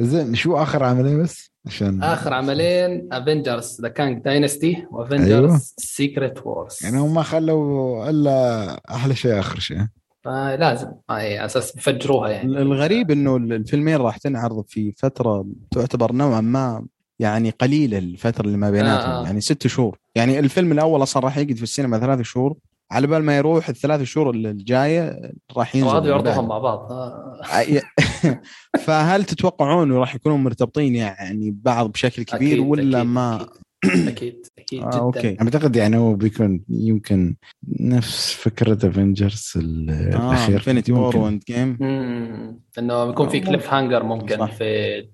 [0.00, 4.86] زين شو آخر عملين بس؟ عشان آخر عملين Avengers The Kang Dynasty.
[4.90, 9.86] و Avengers Secret Wars يعني هم ما خلوا إلا أحلى شيء آخر شيء.
[10.26, 12.62] لازم هاي على أساس يفجروها يعني.
[12.62, 16.86] الغريب إنه الفيلمين راح تنعرض في فترة تعتبر نوعا ما
[17.18, 19.24] يعني قليلة الفترة اللي ما بيناتهم آه.
[19.24, 19.98] يعني ست شهور.
[20.14, 22.56] يعني الفيلم الأول أصلا راح يقعد في السينما ثلاث شهور.
[22.90, 26.48] على بال ما يروح الثلاث شهور الجاية راح ينزل وهذا يعرضوهم.
[26.48, 26.92] مع بعض.
[26.92, 27.42] آه.
[28.84, 33.46] فهل تتوقعون راح يكونوا مرتبطين يعني ببعض بشكل كبير أكيد، ولا أكيد، ما؟
[33.84, 34.46] أكيد.
[34.68, 35.36] أكيد, آه، جدا okay.
[35.42, 37.36] أعتقد يعني هو بيكون يمكن
[37.80, 41.16] نفس فكرة Avengers آه الأخير انفنتي وور.
[41.16, 41.78] وإند جيم.
[42.78, 44.52] إنه بيكون في آه، cliffhanger ممكن صح.
[44.52, 45.06] في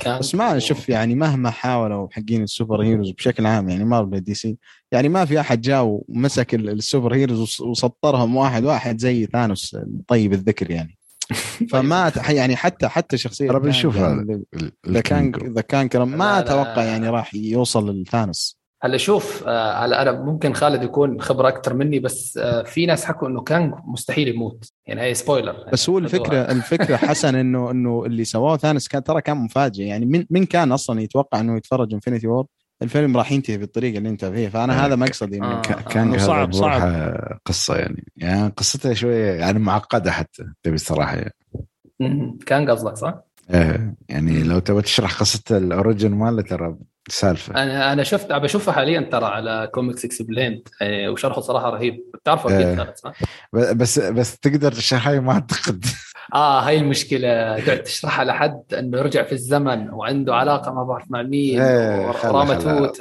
[0.00, 4.56] كان بس ما شوف يعني مهما حاولوا حقين ال superheroes بشكل عام يعني مارفل DC
[4.92, 9.76] يعني ما في أحد جاء ومسك ال- ال superheroes وس- وسطرهم واحد واحد زي ثانوس
[10.08, 10.98] طيب الذكر يعني
[11.70, 14.40] فما يعني حتى حتى شخصية ترى بنشوف ذا
[14.86, 15.36] الكانج.
[15.36, 16.38] ذا ما.
[16.38, 21.74] أتوقع يعني راح يوصل لثانوس هلا شوف آه، هلا أنا ممكن خالد يكون خبرة أكثر
[21.74, 25.98] مني بس آه، في ناس حكوا إنه كانج مستحيل يموت يعني هي spoiler بس هو
[25.98, 30.46] الفكرة الفكرة حسن إنه إنه اللي سواه ثانوس كان ترى كان مفاجئ يعني من من
[30.46, 32.46] كان أصلا يتوقع إنه يتفرج Infinity War
[32.82, 35.54] الفيلم راح ينتهي بالطريقة اللي انتهى فيها فأنا هذا مقصدي آه.
[35.54, 37.38] من ك- كان صعب- صعب.
[37.46, 41.34] قصة يعني يعني قصتها شوية يعني معقدة حتى تبي الصراحة يعني.
[42.00, 42.38] مم.
[42.46, 43.14] كانج قصدك صح؟
[43.54, 46.76] إيه، يعني لو تبغى تشرح قصة ال origin ماله ترى
[47.10, 52.66] سالفة أنا أنا شفت بشوفها حاليا ترى على Comics Explained وشرحه صراحة رهيب بتعرفه أكيد
[52.66, 52.76] إيه.
[52.76, 53.12] خالد صح؟
[53.52, 55.84] ب- بس بس تقدر تشرحها ما أعتقد
[56.34, 61.22] آه هاي المشكلة تقعد تشرحها لحد إنه رجع في الزمن وعنده علاقة ما بعرف مع
[61.22, 62.54] مين إيه، خلا.
[62.54, 63.00] توت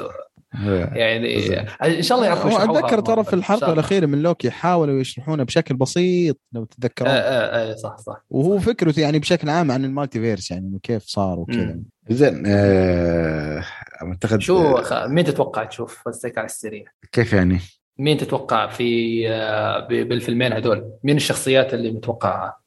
[0.55, 0.89] إيه.
[0.93, 1.97] يعني.
[1.97, 3.73] إن شاء الله يعرفوا أتذكر ترى في الحلقة.
[3.73, 8.59] الأخيرة من لوكي حاولوا يشرحونه بشكل بسيط لو آه تتذكرون آه آه صح صح وهو
[8.59, 11.79] فكرته يعني بشكل عام عن ال multiverse يعني إنه كيف صار وكذا.
[12.09, 13.63] زين آه،
[14.01, 14.81] أعتقد شو.
[15.07, 17.59] مين تتوقع تشوف هيك على السريع كيف يعني؟
[17.97, 22.59] مين تتوقع في آه، ب- بالفيلمين هدول مين الشخصيات اللي متوقعها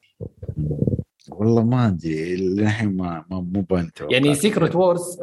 [1.29, 5.17] والله ما ادري للحين ما ما مو بانت يعني Secret Wars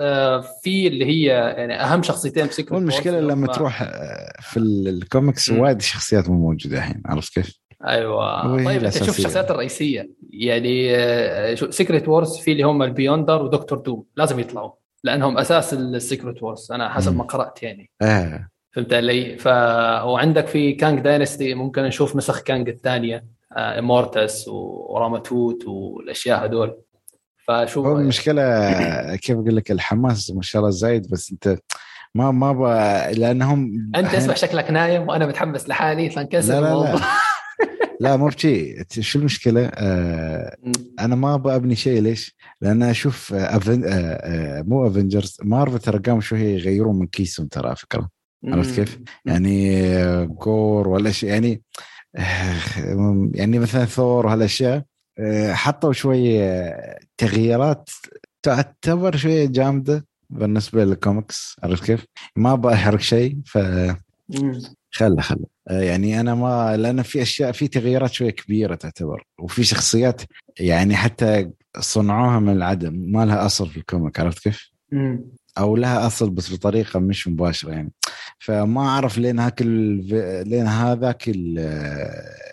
[0.62, 5.80] في اللي هي يعني أهم شخصيتين في Secret والمشكلة لما تروح آه، في الكوميكس وايد
[5.82, 8.56] شخصيات مو موجودة الحين عرفت كيف؟ أيوه.
[8.64, 10.10] طيب أنت تشوف الشخصيات الرئيسية.
[10.30, 10.96] يعني
[11.70, 14.72] Secret Wars في اللي هم ال Beyonder ودكتور دوم لازم يطلعوا.
[15.04, 17.90] لأنهم أساس ال Secret Wars أنا حسب ما قرأت يعني.
[18.02, 18.48] آه.
[18.72, 19.46] فهمت علي؟ ف
[20.06, 23.40] وعندك في Kang Dynasty ممكن نشوف نسخ كانج الثانية.
[23.56, 26.76] ايمورتس وراماتوت والاشياء هذول
[27.46, 31.58] فشوف هو المشكلة كيف أقول لك الحماس ما شاء الله زايد بس أنت
[32.14, 32.62] ما ما ب...
[33.18, 36.10] لأنهم أنت اسمع شكلك نايم وأنا متحمس لحالي.
[36.10, 37.00] فانكسر لا لا لا.
[38.00, 40.56] لا مو بشي شو المشكلة؟ آه
[41.00, 43.84] أنا ما أبغى أبني شيء ليش؟ لأن أشوف أفن...
[43.84, 48.08] آه آه مو افنجرز مارفل ترى قاموا شوية يغيرون من كيسهم ترى فكرة
[48.44, 51.62] عرفت كيف؟ يعني جور ولا شيء يعني
[53.34, 54.84] يعني مثلا ثور وهالأشياء
[55.18, 56.74] آه، حطوا شوية
[57.16, 57.90] تغييرات
[58.42, 62.06] تعتبر شوية جامدة بالنسبة للكوميكس عرفت كيف؟
[62.36, 63.58] ما أبغى أحرق شيء ف
[64.90, 65.46] خله خله.
[65.68, 70.22] آه، يعني أنا ما لأن في أشياء في تغييرات شوية كبيرة تعتبر وفي شخصيات
[70.60, 74.70] يعني حتى صنعوها من العدم ما لها أصل في ال comic عرفت كيف؟
[75.58, 77.92] أو لها أصل بس بطريقة مش مباشرة يعني.
[78.38, 81.24] فما أعرف لين هاك لين هذاك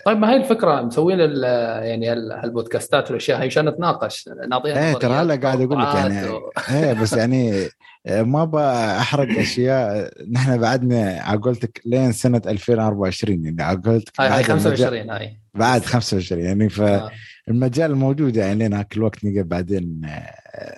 [0.06, 5.36] طيب ما هي الفكرة مسوين يعني هالبودكاستات والأشياء هي عشان نتناقش نعطيها إيه ترى هلا
[5.36, 6.52] قاعد أقول لك يعني و...
[6.72, 7.68] إيه بس يعني
[8.10, 10.12] ما بحرق أشياء.
[10.34, 15.40] نحن بعدنا عقلتك لين سنة 2024 يعني عقلتك هاي 25 هاي.
[15.54, 20.02] بعد 25 يعني فالمجال موجود يعني لين هاك الوقت نقدر بعدين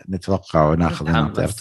[0.09, 1.09] نتوقع وناخذ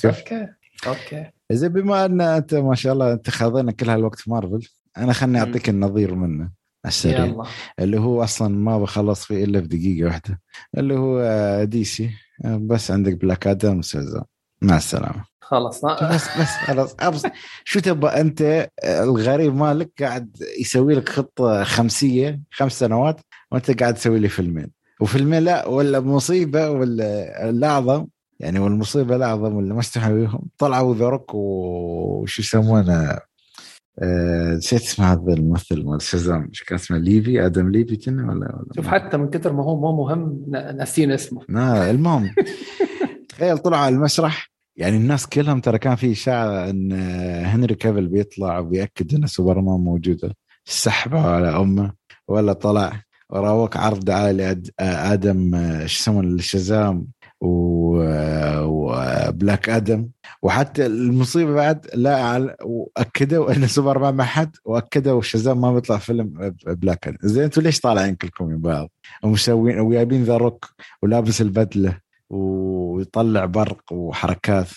[0.09, 0.49] أوكي.
[0.87, 1.31] أوكي.
[1.53, 5.39] زين بما أن أنت ما شاء الله انت خاضينا كل هالوقت في مارفل أنا خلني
[5.41, 6.51] أعطيك النظير منه
[6.87, 7.45] السريع يلا.
[7.79, 10.41] اللي هو أصلا ما بخلص فيه إلا في دقيقة واحدة
[10.79, 12.11] اللي هو دي سي.
[12.45, 14.23] بس عندك بلاك آدم وشازام
[14.63, 15.25] مع السلامة.
[15.49, 16.97] خلاص بس بس خلاص.
[17.01, 17.27] بس
[17.65, 23.21] شو تبغى أنت؟ الغريب مالك قاعد يسوي لك خطة خمسية خمس سنوات
[23.53, 24.71] وانت قاعد تسوي لي فيلمين.
[25.01, 28.07] وفيلمين لا ولا مصيبة ولا الاعظم
[28.41, 30.27] يعني والمصيبة الاعظم اللي ما استحوا
[30.59, 33.19] طلعوا ذا روك وش يسمونه؟
[34.03, 36.49] آه، نسيت اسم هذا الممثل مال شازام.
[36.49, 39.81] إيش كان اسمه؟ ليفي؟ آدم ليفي كان ولا, ولا شوف حتى من كثر ما هو
[39.81, 40.45] مو مهم
[40.77, 41.41] ناسين اسمه.
[41.49, 42.31] لا المهم.
[43.29, 44.48] تخيل طلعوا على المسرح
[44.79, 46.93] يعني الناس كلهم ترى كان في إشاعة إن
[47.45, 50.37] هنري كافل بيطلع وبيأكد إن سوبرمان موجودة.
[50.65, 51.93] سحبه على أمه.
[52.29, 54.33] ولا طلع و ذا روك عرض دعايه
[54.81, 57.07] لادم إيش يسمونه الشزام
[58.71, 60.09] وبلاك آدم.
[60.43, 67.17] وحتى المصيبة بعد لا وأكدوا إن سوبرمان وأكدوا شازام ما بيطلع فيلم بلاك آدم.
[67.23, 68.91] زين أنتم ليش طالعين كلكم من بعض
[69.23, 70.71] ومسوين وجايبين ذا روك
[71.03, 72.09] ولابس البدلة.
[72.99, 74.69] ويطلع برق وحركات.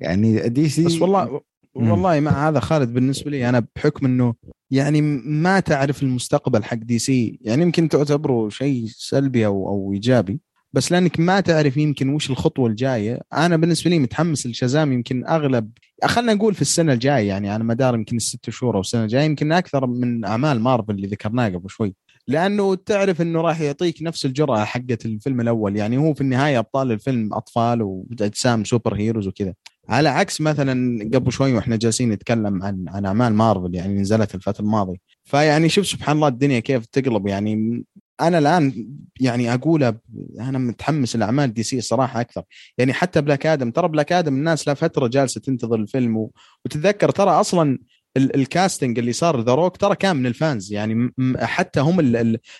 [0.00, 1.40] يعني دي سي بس والله
[1.74, 4.34] والله مع هذا خالد بالنسبة لي أنا بحكم إنه
[4.70, 10.40] يعني ما تعرف المستقبل حق دي سي يعني يمكن تعتبره شيء سلبي أو أو إيجابي
[10.72, 13.20] بس لأنك ما تعرف يمكن وش الخطوة الجاية.
[13.32, 15.70] أنا بالنسبة لي متحمس لشازام يمكن اغلب
[16.04, 19.52] خلينا نقول في السنة الجاية يعني على مدار يمكن الست شهور أو السنة الجاية يمكن
[19.52, 21.94] أكثر من أعمال مارفل اللي ذكرناه قبل شوي.
[22.28, 25.76] لأنه تعرف إنه راح يعطيك نفس الجرأة حقت الفيلم الأول.
[25.76, 29.54] يعني هو في النهاية أبطال الفيلم أطفال وأجسام super heroes وكذا.
[29.88, 34.62] على عكس مثلا قبل شوي وإحنا جالسين نتكلم عن عن أعمال مارفل يعني نزلت الفترة
[34.64, 34.96] الماضية.
[35.24, 37.26] فيعني شوف سبحان الله الدنيا كيف تقلب.
[37.26, 37.84] يعني
[38.20, 38.88] أنا الآن
[39.20, 39.94] يعني أقول
[40.40, 42.42] أنا متحمس لأعمال دي سي الصراحه أكثر.
[42.78, 46.32] يعني حتى بلاك آدم ترى بلاك آدم الناس لا فترة جالسة تنتظر الفيلم و...
[46.64, 47.78] وتتذكر ترى أصلا
[48.18, 50.72] ال casting اللي صار ذا روك ترى كان من ال fans.
[50.72, 52.00] يعني حتى هم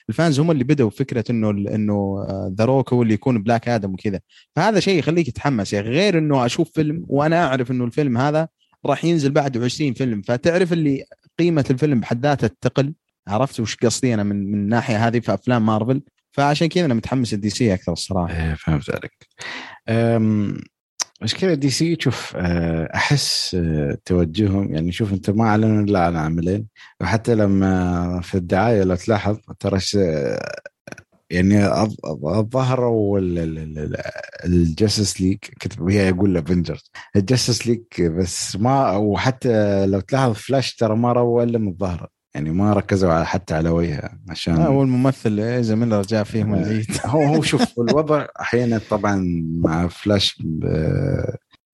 [0.09, 2.26] ال fans هم اللي بدأوا فكرة إنه إنه
[2.59, 4.20] ذا روك هو اللي يكون بلاك آدم وكذا.
[4.56, 8.48] فهذا شيء يخليك تتحمس يعني غير إنه أشوف فيلم وأنا أعرف إنه الفيلم هذا
[8.86, 10.22] راح ينزل بعده 20 فيلم.
[10.22, 11.05] فتعرف اللي
[11.39, 12.94] قيمة الفيلم بحد ذاتها تقل؟
[13.28, 16.02] عرفت وش قصدي أنا من من الناحية هذه في أفلام مارفل؟
[16.32, 18.35] فعشان كذا أنا متحمس الدي سي أكثر الصراحة.
[18.35, 19.28] إيه فهمت عليك.
[21.23, 26.16] مشكلة دي سي شوف آه، أحس آه، توجههم يعني شوف أنت ما اعلنوا إلا عن
[26.16, 26.66] عملين
[27.01, 29.78] وحتى لما في الدعاية لو تلاحظ ترى
[31.31, 31.69] يعني
[32.53, 33.19] ظهروا
[34.45, 40.97] الجاستس ليج كتب هي يقول افنجرز الجاستس ليج بس ما وحتى لو تلاحظ فلاش ترى
[40.97, 45.40] ما روى إلا من الظهر يعني ما ركزوا على حتى على وجهه عشان هو الممثل
[45.40, 50.42] ايزا ميلر جاء فيه من العيد هو هو شوف الوضع أحيانا طبعا مع فلاش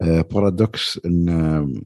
[0.03, 1.83] بارادوكس إن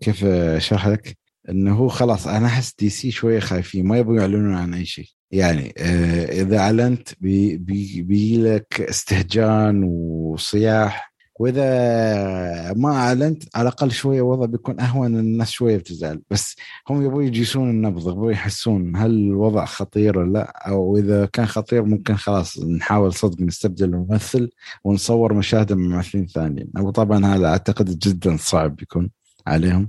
[0.00, 1.18] كيف أشرح لك؟
[1.48, 5.06] إنه هو خلاص أنا أحس دي سي شوية خايفين ما يبغوا يعلنون عن أي شيء.
[5.30, 13.90] يعني آه، إذا أعلنت بي بي بي لك استهجان وصياح وإذا ما أعلنت على الأقل
[13.90, 16.22] شوية الوضع بيكون أهون الناس شوية بتزعل.
[16.30, 16.56] بس
[16.88, 21.84] هم يبغوا يجيسون النبض يبغوا يحسون هل الوضع خطير ولا لأ أو إذا كان خطير
[21.84, 24.50] ممكن خلاص نحاول صدق نستبدل الممثل
[24.84, 26.70] ونصور مشاهد من ممثلين ثانيين.
[26.78, 29.10] أو طبعا هذا أعتقد جدا صعب بيكون
[29.46, 29.88] عليهم.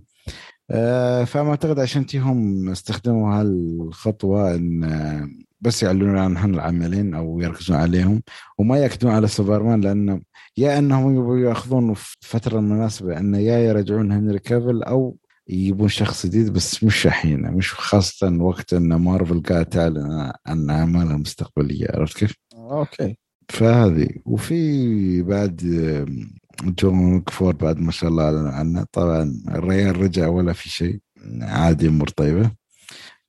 [0.71, 8.21] آه، فما أعتقد عشان تيهم استخدموا هالخطوة إن بس يعلنون عن العملين أو يركزون عليهم
[8.57, 10.21] وما يأكدون على سوبرمان لأنه
[10.57, 15.17] يا أنهم يبغوا يأخذون في الفترة المناسبه انه يا يرجعون هنري كافل أو
[15.47, 21.15] يجيبون شخص جديد بس مش الحين مش خاصة وقت أن مارفل قاعد تعلن عن أعمالها
[21.15, 23.17] المستقبلية عرفت كيف؟ okay.
[23.49, 24.07] فهذه.
[24.25, 25.55] وفي بعد
[26.63, 30.99] جون four بعد ما شاء الله أعلن عنه طبعا الريال رجع ولا في شيء
[31.41, 32.51] عادي أمور طيبة.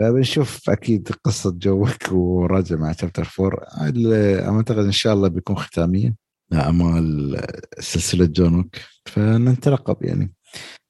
[0.01, 6.15] فبنشوف أكيد قصة جون ويك راجع مع chapter 4 أعتقد إن شاء الله بيكون ختامية
[6.51, 7.37] لاعمال
[7.79, 8.81] سلسلة جون ويك.
[9.07, 10.33] فنترقب يعني.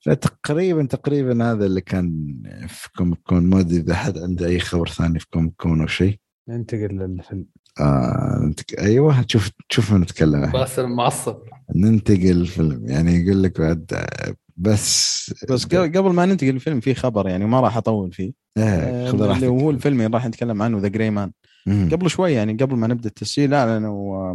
[0.07, 2.37] فتقريبا تقريبا هذا اللي كان
[2.69, 3.47] في Comic Con.
[3.47, 6.19] ما أدري إذا حد عنده أي خبر ثاني في Comic Con أو شيء.
[6.49, 7.47] ننتقل للفيلم.
[7.81, 10.51] آه أيوه شوف شوف نتكلم.
[10.51, 11.37] باسل معصب.
[11.75, 12.87] ننتقل الفيلم.
[12.89, 14.07] يعني يقول لك بعد
[14.61, 18.33] بس بس قبل ما ننتقل الفيلم في خبر يعني ما راح أطول فيه.
[18.59, 21.33] إيه آه، اللي هو الفيلم اللي راح نتكلم عنه The Gray Man
[21.93, 24.35] قبل شوي يعني قبل ما نبدأ التسجيل اعلنوا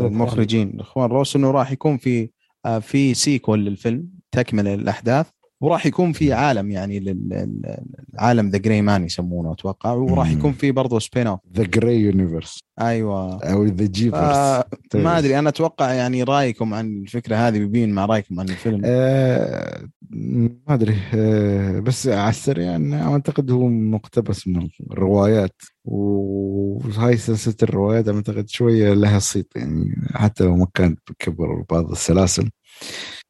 [0.00, 2.30] المخرجين الاخوان روسو إنه راح يكون في
[2.66, 5.26] آه، في sequel للفيلم تكملة للأحداث.
[5.64, 9.92] وراح يكون في عالم يعني للعالم The Gray Man يسمونه أتوقع.
[9.92, 13.42] وراح يكون في برضه spin-off The Gray universe أيوه.
[13.44, 14.64] أو the Grayverse
[14.94, 18.80] ما أدري أنا أتوقع يعني رأيكم عن الفكرة هذه بيبين مع رأيكم عن الفيلم.
[18.84, 20.96] آه ما أدري.
[21.14, 25.62] آه بس على السريع يعني أعتقد هو مقتبس من الروايات.
[25.84, 32.42] وهاي سلسلة الروايات أعتقد شوية لها صيت يعني حتى لو ما كانت بكبر بعض السلاسل.
[32.42, 33.23] آه،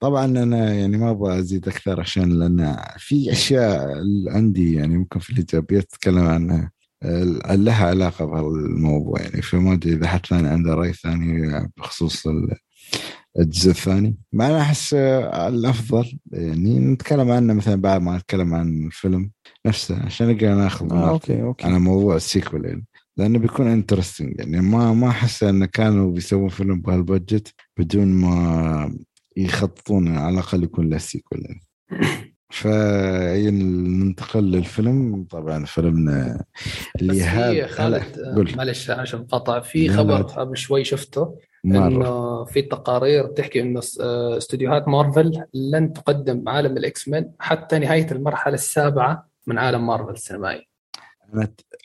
[0.00, 3.86] طبعا أنا يعني ما أبغى أزيد أكثر عشان لأن في أشياء
[4.28, 6.70] عندي يعني ممكن في الايجابيات اتكلم عنها
[7.02, 9.42] آه، لها علاقة بالموضوع يعني.
[9.42, 12.26] فما أدري إذا حد ثاني عنده رأي ثاني بخصوص
[13.38, 14.16] الجزء الثاني.
[14.32, 19.30] مع أنا أحس الأفضل يعني نتكلم عنه مثلا بعد ما نتكلم عن الفيلم
[19.66, 21.66] نفسه عشان نقدر ناخذ آه okay okay.
[21.66, 22.86] على موضوع ال sequel يعني.
[23.16, 24.60] لأنه بيكون interesting يعني.
[24.60, 27.54] ما ما أحس إنه كانوا بيسوون فيلم بهال budget.
[27.78, 28.98] بدون ما
[29.36, 31.60] يخططون على الأقل يكون له sequel يعني.
[32.50, 35.26] فننتقل للفيلم.
[35.30, 36.44] طبعا فيلمنا
[37.00, 39.60] اللي هذا خالد معلش عشان قطع.
[39.60, 43.80] في خبر قبل شوي شفته إنه في تقارير تحكي إنه
[44.36, 50.68] استديوهات مارفل لن تقدم عالم ال X-Men حتى نهاية المرحلة السابعة من عالم مارفل السينمائي.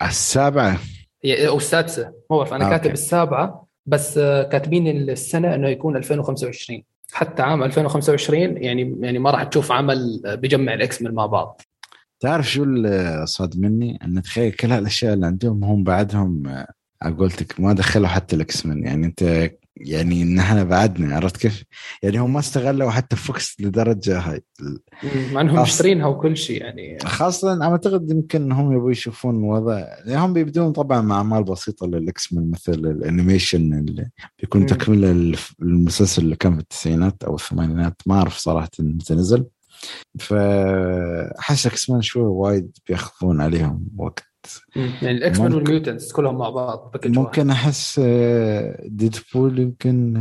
[0.01, 0.79] السابعة؟
[1.25, 3.62] أو السادسة ما بعرف أنا آه كاتب السابعة.
[3.85, 6.83] بس آه، كاتبين السنة إنه يكون 2025
[7.13, 11.61] حتى عام 2025 يعني يعني ما راح تشوف عمل بيجمع ال X-Men مع بعض
[12.19, 17.73] تعرف شو اللي صادمني؟ ان تخيل كل هالأشياء اللي عندهم هم بعدهم آه، قلتك ما
[17.73, 21.63] دخلوا حتى ال X-Men يعني أنت يعني ان إحنا بعدنا عرفت كيف؟
[22.03, 24.43] يعني هم ما استغلوا حتى فوكس لدرجة هاي.
[25.31, 26.97] مع إنهم مشترينها وكل شيء يعني.
[26.99, 31.87] خاصة أنا أعتقد يمكن هم يبغوا يشوفون وضع يعني هم بيبدون طبعا مع أعمال بسيطة
[31.87, 34.09] لل X-Men مثل ال animation اللي
[34.39, 38.01] بيكون تكملة المسلسل اللي كان في التسعينات أو الثمانينات.
[38.05, 39.45] ما أعرف صراحة متى نزل.
[40.19, 44.32] فاحس X-Men شوي وايد بياخذون عليهم وقت.
[44.75, 47.99] يعني ال X-Men وال mutants كلهم مع بعض ممكن أحس
[48.85, 50.17] ديدبول آه، يمكن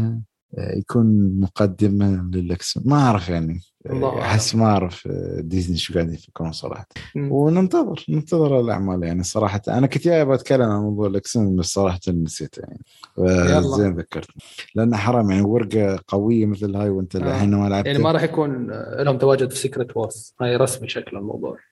[0.58, 3.60] آه، يكون مقدمة لل X ما أعرف يعني.
[4.02, 6.86] أحس ما أعرف آه، ديزني شو قاعدين يفكرون صراحة.
[7.16, 9.60] وننتظر ننتظر الأعمال يعني صراحة.
[9.68, 12.80] أنا كنت جاي بتكلم عن موضوع ال X بس صراحة نسيته يعني.
[13.76, 14.28] زين ذكرت.
[14.74, 17.86] لأن حرام يعني ورقة قوية مثل هاي وأنت الحين ما لعبت.
[17.86, 21.52] يعني ما راح يكون لهم تواجد في Secret Wars هاي رسمي شكل الموضوع.
[21.52, 21.71] آه،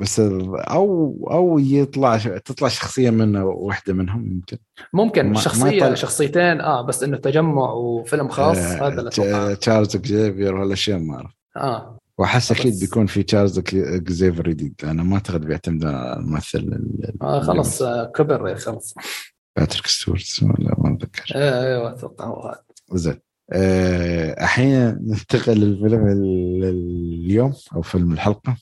[0.00, 4.56] بس أو أو يطلع تطلع شخصية من واحدة منهم يمكن
[4.92, 10.54] ممكن شخصيه ما شخصيتين آه بس إنه تجمع وفيلم خاص آه هذا اللي تشارلز إكزيفير
[10.54, 11.30] وهالاشياء ما أعرف.
[11.56, 11.98] آه.
[12.18, 16.80] وأحس أكيد بيكون في تشارلز إكزيفير جديد أنا ما أعتقد بيعتمد على الممثل
[17.22, 18.94] آه خلاص آه كبر خلاص.
[19.56, 21.24] باتريك ستيوارت ولا ما أتذكر.
[21.34, 22.62] أيوه أتوقع هو هذا.
[22.92, 23.20] زين.
[23.52, 26.06] الحين آه ننتقل للفيلم
[26.64, 28.56] اليوم أو فيلم الحلقة.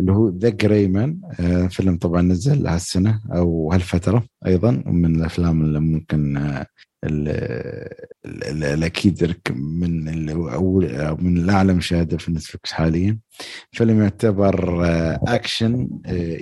[0.00, 5.62] اللي هو The Gray Man آه فيلم طبعا نزل هالسنه أو هالفترة أيضا ومن الأفلام
[5.62, 6.66] اللي ممكن آه
[8.64, 10.80] الأكيد من أو
[11.16, 13.18] من الاعلى مشاهده في نتفلكس حاليا.
[13.72, 15.88] فيلم يعتبر آه، أكشن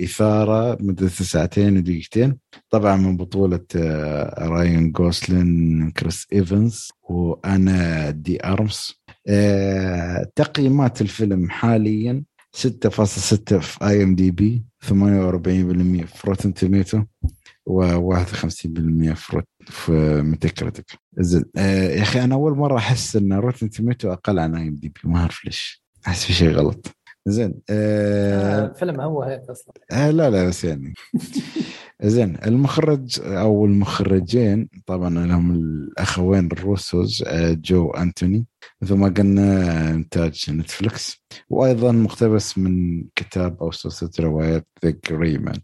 [0.03, 2.37] إثارة مدته ساعتين ودقيقتين.
[2.69, 3.65] طبعا من بطولة
[4.39, 9.01] راين جوسلينج كريس إيفنز وأنا دي ارمس
[10.35, 12.23] تقييمات الفيلم حاليا
[12.57, 14.89] 6.6 في IMDb 48%
[16.05, 17.03] في Rotten Tomato
[17.69, 20.85] و51% في في Metacritic
[21.17, 21.45] زين.
[21.57, 25.45] آه يا أخي أنا أول مرة أحس إن Rotten Tomato أقل عن IMDb ما أعرف
[25.45, 25.83] ليش.
[26.07, 26.96] أحس في شيء غلط.
[27.27, 29.73] زين آه الفيلم هو هيك أصلا.
[29.91, 30.93] آه لا لا بس يعني.
[32.01, 38.45] زين المخرج أو المخرجين طبعا لهم الأخوين الروسوز آه جو أنتوني
[38.81, 45.61] مثل ما قلنا إنتاج نتفلكس وأيضا مقتبس من كتاب أو سلسلة روايات The Gray Man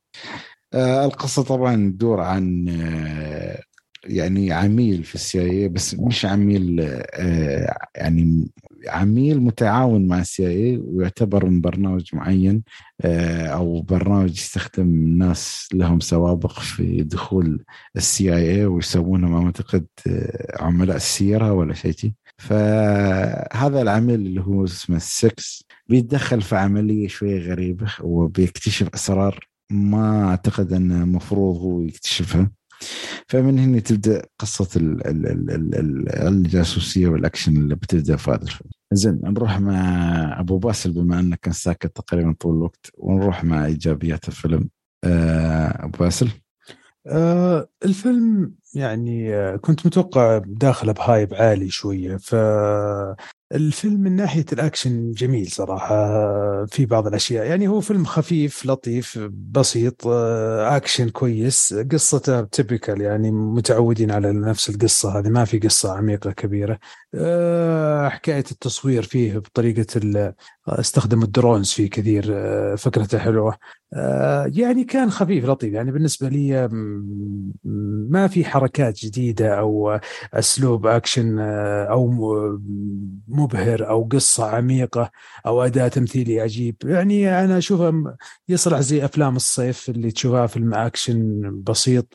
[0.74, 3.62] آه القصة طبعا تدور عن آه
[4.06, 6.80] يعني عميل في ال CIA بس مش عميل
[7.14, 8.48] آه يعني
[8.88, 12.64] عميل متعاون مع السي آي ويعتبر من برنامج معين
[13.02, 17.64] آه أو برنامج يستخدم ناس لهم سوابق في دخول
[17.96, 24.64] السي آي اي ويسوونها ما اعتقد آه، عملاء السيره ولا شيء فهذا العميل اللي هو
[24.64, 25.36] اسمه 6
[25.88, 32.52] بيتدخل في عملية شوية غريبة وبيكتشف أسرار ما أعتقد أنه المفروض هو يكتشفها.
[33.28, 34.70] فمن هنا تبدأ قصة
[36.28, 38.72] الجاسوسية والأكشن اللي بتبدأ في هذا الفيلم.
[38.94, 44.28] زين نروح مع أبو باسل بما انك كان ساكت تقريبا طول الوقت ونروح مع إيجابيات
[44.28, 44.70] الفيلم.
[45.04, 46.30] آه، أبو باسل
[47.08, 52.18] آه الفيلم يعني آه كنت متوقع داخله ب hype عالي شوية.
[52.18, 52.36] ف
[53.54, 55.96] الفيلم من ناحية الأكشن جميل صراحة
[56.66, 57.46] في بعض الأشياء.
[57.46, 61.74] يعني هو فيلم خفيف لطيف بسيط آه، أكشن كويس.
[61.92, 66.80] قصته typical يعني متعودين على نفس القصة هذه ما في قصة عميقة كبيرة.
[67.16, 70.34] آه، حكاية التصوير فيه بطريقة
[70.68, 73.58] استخدم ال drones فيه كثير آه، فكرته حلوة.
[74.46, 75.74] يعني كان خفيف لطيف.
[75.74, 76.70] يعني بالنسبة لي
[78.10, 80.00] ما في حركات جديدة أو
[80.34, 81.40] اسلوب اكشن
[81.90, 82.08] أو
[83.28, 85.12] مبهر أو قصة عميقة
[85.46, 86.76] أو اداء تمثيلي عجيب.
[86.86, 88.16] يعني أنا اشوفه
[88.50, 92.14] يصلح زي أفلام الصيف اللي تشوفها فيلم اكشن بسيط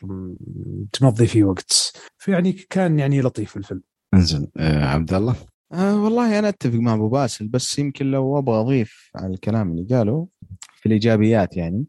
[0.92, 1.92] تمضي فيه وقت.
[2.18, 3.82] فيعني كان يعني لطيف الفيلم.
[4.14, 5.34] انزين آه عبد الله؟
[5.72, 9.96] آه والله أنا أتفق مع أبو باسل بس يمكن لو أبغى أضيف على الكلام اللي
[9.96, 10.26] قاله
[10.74, 11.84] في الإيجابيات يعني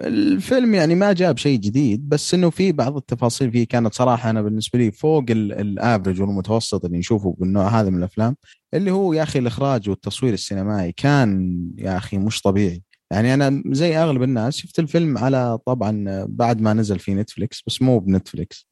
[0.00, 4.42] الفيلم يعني ما جاب شيء جديد بس إنه في بعض التفاصيل فيه كانت صراحة أنا
[4.42, 8.36] بالنسبة لي فوق الافرج والمتوسط اللي نشوفه بالنوع هذا من الأفلام
[8.74, 12.82] اللي هو يا أخي الإخراج والتصوير السينمائي كان يا أخي مش طبيعي.
[13.12, 17.82] يعني أنا زي أغلب الناس شفت الفيلم على طبعا بعد ما نزل في نتفليكس بس
[17.82, 18.68] مو بنتفليكس.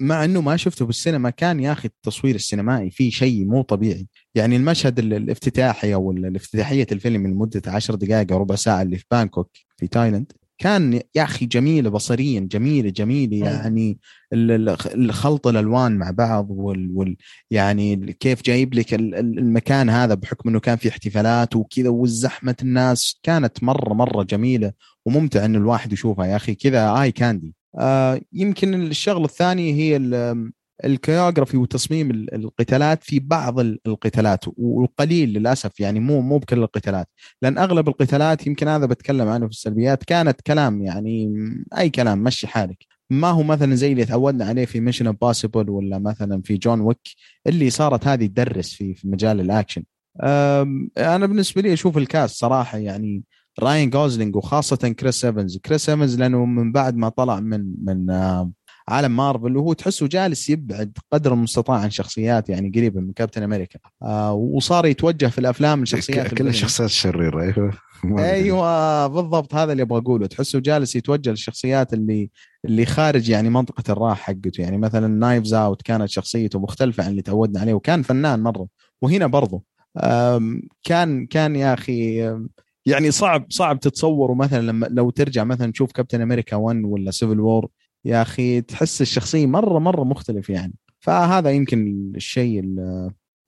[0.00, 4.08] مع إنه ما شفته بالسينما كان يا أخي التصوير السينمائي فيه شيء مو طبيعي.
[4.34, 9.50] يعني المشهد الافتتاحي أو الافتتاحية الفيلم لمدة 10 دقائق أو ربع ساعة اللي في بانكوك
[9.76, 13.98] في تايلاند كان يا أخي جميلة بصريا جميلة جميلة يعني
[14.32, 17.16] الخلط الألوان مع بعض وال, وال
[17.50, 23.20] يعني كيف جايب لك المكان هذا بحكم إنه كان في احتفالات وكذا والزحمه الناس.
[23.22, 24.72] كانت مرة مرة جميلة
[25.06, 26.26] وممتع إنه الواحد يشوفها.
[26.26, 29.96] يا أخي كذا eye candy آه يمكن الشغلة الثانية هي
[30.84, 37.08] ال choreography وتصميم القتالات في بعض القتالات والقليل للأسف يعني مو مو بكل القتالات.
[37.42, 41.34] لأن أغلب القتالات يمكن هذا بتكلم عنه في السلبيات كانت كلام يعني
[41.78, 42.86] أي كلام مشي حالك.
[43.10, 47.08] ما هو مثلا زي اللي تعودنا عليه في Mission Impossible ولا مثلا في جون ويك
[47.46, 49.84] اللي صارت هذه تدرس في في مجال الأكشن.
[50.98, 53.22] أنا بالنسبة لي أشوف ال cast صراحة يعني
[53.60, 58.06] راين جوزلينج وخاصة كريس ايفنز كريس ايفنز لأنه من بعد ما طلع من من
[58.88, 63.78] عالم مارفل وهو تحسه جالس يبعد قدر المستطاع عن شخصيات يعني قريبة من كابتن أمريكا.
[64.02, 67.72] آه وصار يتوجه في الأفلام لشخصيات كل الشخصيات الشريرة أيوه.
[68.18, 70.26] أيوه بالضبط هذا اللي أبغى أقوله.
[70.26, 72.30] تحسه جالس يتوجه للشخصيات اللي
[72.64, 74.62] اللي خارج يعني منطقة الراحة حقته.
[74.62, 78.66] يعني مثلا Knives Out كانت شخصيته مختلفة عن اللي تعودنا عليه وكان فنان مرة.
[79.02, 79.62] وهنا برضه
[80.82, 82.30] كان كان يا أخي
[82.86, 87.40] يعني صعب صعب تتصوره مثلا لما لو ترجع مثلا تشوف كابتن أمريكا 1 ولا Civil
[87.40, 87.68] War
[88.04, 90.74] يا أخي تحس الشخصية مرة مرة مختلف يعني.
[91.00, 92.60] فهذا يمكن الشيء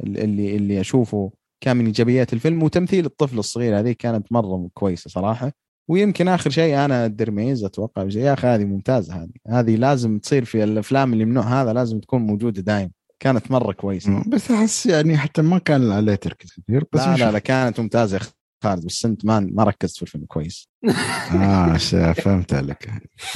[0.01, 2.63] اللي اللي أشوفه كان من إيجابيات الفيلم.
[2.63, 5.53] وتمثيل الطفل الصغير هذه كانت مرة كويسة صراحة.
[5.89, 9.31] ويمكن آخر شيء آنا دي أرماس أتوقع يا أخي هذه ممتازة هذه.
[9.49, 13.73] هذه لازم تصير في الأفلام اللي من النوع هذا لازم تكون موجودة دائما كانت مرة
[13.73, 14.23] كويسة.
[14.27, 18.21] بس أحس يعني حتى ما كان عليه تركيز كثير بس لا لا, لا كانت ممتازة
[18.65, 20.69] خالد بس أنت ما ما ركزت في الفيلم كويس.
[21.35, 21.77] آه
[22.13, 22.91] فهمت عليك.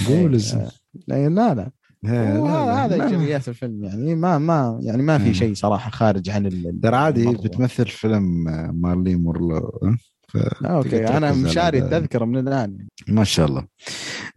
[0.09, 0.41] قول
[1.09, 1.71] لا لا لا
[2.85, 3.05] هذا.
[3.05, 5.19] ايجابيات الفيلم يعني ما ما يعني ما.
[5.19, 7.27] في شيء صراحة خارج عن ال- ترى عادي.
[7.27, 9.81] بتمثل فيلم آه، مارلي مورلو
[10.61, 11.79] لا، أوكي أنا مشاري.
[11.79, 13.67] التذكرة من الآن ما شاء الله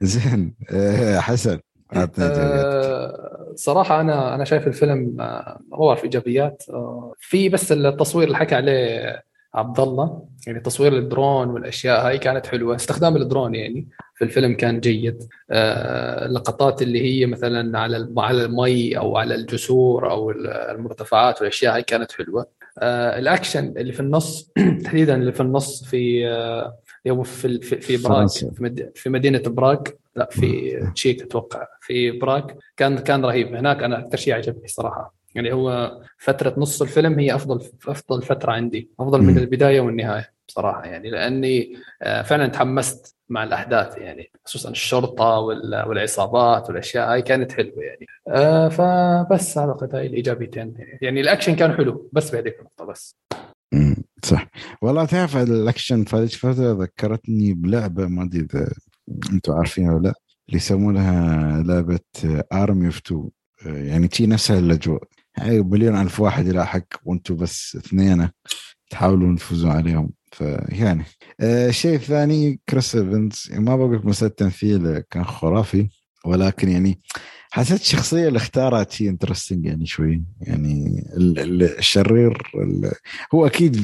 [0.02, 1.60] زين آه، حسن
[1.94, 3.14] آه،
[3.56, 8.56] صراحة أنا أنا شايف الفيلم آه، هو في إيجابيات آه، في بس التصوير اللي حكى
[8.56, 9.02] عليه
[9.56, 12.76] عبد الله يعني تصوير الدرون والأشياء هاي كانت حلوة.
[12.76, 15.24] استخدام الدرون يعني في الفيلم كان جيد.
[15.52, 21.84] آه، اللقطات اللي هي مثلا على على المي أو على الجسور أو المرتفعات والأشياء هاي
[21.84, 22.46] كانت حلوة.
[22.80, 24.52] آه، الأكشن اللي في النص
[24.84, 28.52] تحديدا اللي في النص في آه، يوم في في في فرنسا.
[28.52, 29.82] في مد- في مدينة براغ
[30.16, 33.56] لا في تشيك أتوقع في براغ كان كان رهيب.
[33.56, 35.15] هناك أنا أكثر شيء عجبني صراحة.
[35.36, 39.38] يعني هو فترة نص الفيلم هي أفضل أفضل فترة عندي أفضل من.
[39.38, 46.70] البداية والنهاية بصراحة يعني لأني آه، فعلا تحمست مع الأحداث يعني خصوصا الشرطة وال- والعصابات
[46.70, 48.06] والأشياء هاي كانت حلوة يعني.
[48.28, 53.16] آه، فبس اعتقد هاي الإيجابيتين يعني الأكشن كان حلو بس بهذيك النقطة بس.
[54.24, 54.48] صح.
[54.82, 58.70] والله تعرف الأكشن في هذه الفترة ذكرتني بلعبة ما أدري إذا
[59.34, 60.14] أنتم عارفينها ولا لا
[60.48, 62.00] اللي يسمونها لعبة
[62.54, 63.30] Army of Two
[63.66, 65.04] يعني هي نفسها الأجواء.
[65.38, 68.30] يعني مليون ألف واحد يلاحق وأنتم بس اثنين
[68.90, 70.12] تحاولون تفوزون عليهم.
[70.32, 71.04] فيعني
[71.40, 75.90] آه، الشيء الثاني كريس إيفنز ما بقول لك مسألة تمثيل كان خرافي.
[76.26, 77.00] ولكن يعني
[77.52, 80.24] حسيت الشخصيه اللي اختارها شيء interesting يعني شوي.
[80.42, 82.92] يعني ال- ال- الشرير ال-
[83.34, 83.76] هو أكيد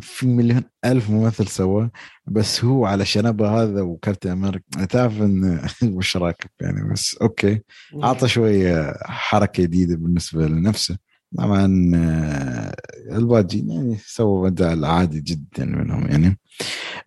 [0.00, 1.90] في مليون ألف ممثل سواه
[2.26, 4.84] بس هو على شنبة هذا وكابتن أمريكا.
[4.84, 5.60] تعرف إن
[5.96, 7.60] وش راكب يعني بس أوكي.
[8.02, 10.96] أعطى شوية حركة جديدة بالنسبة لنفسه.
[11.38, 12.74] طبعا آه،
[13.16, 16.38] الباقي يعني سووا أداء العادي جدا منهم يعني.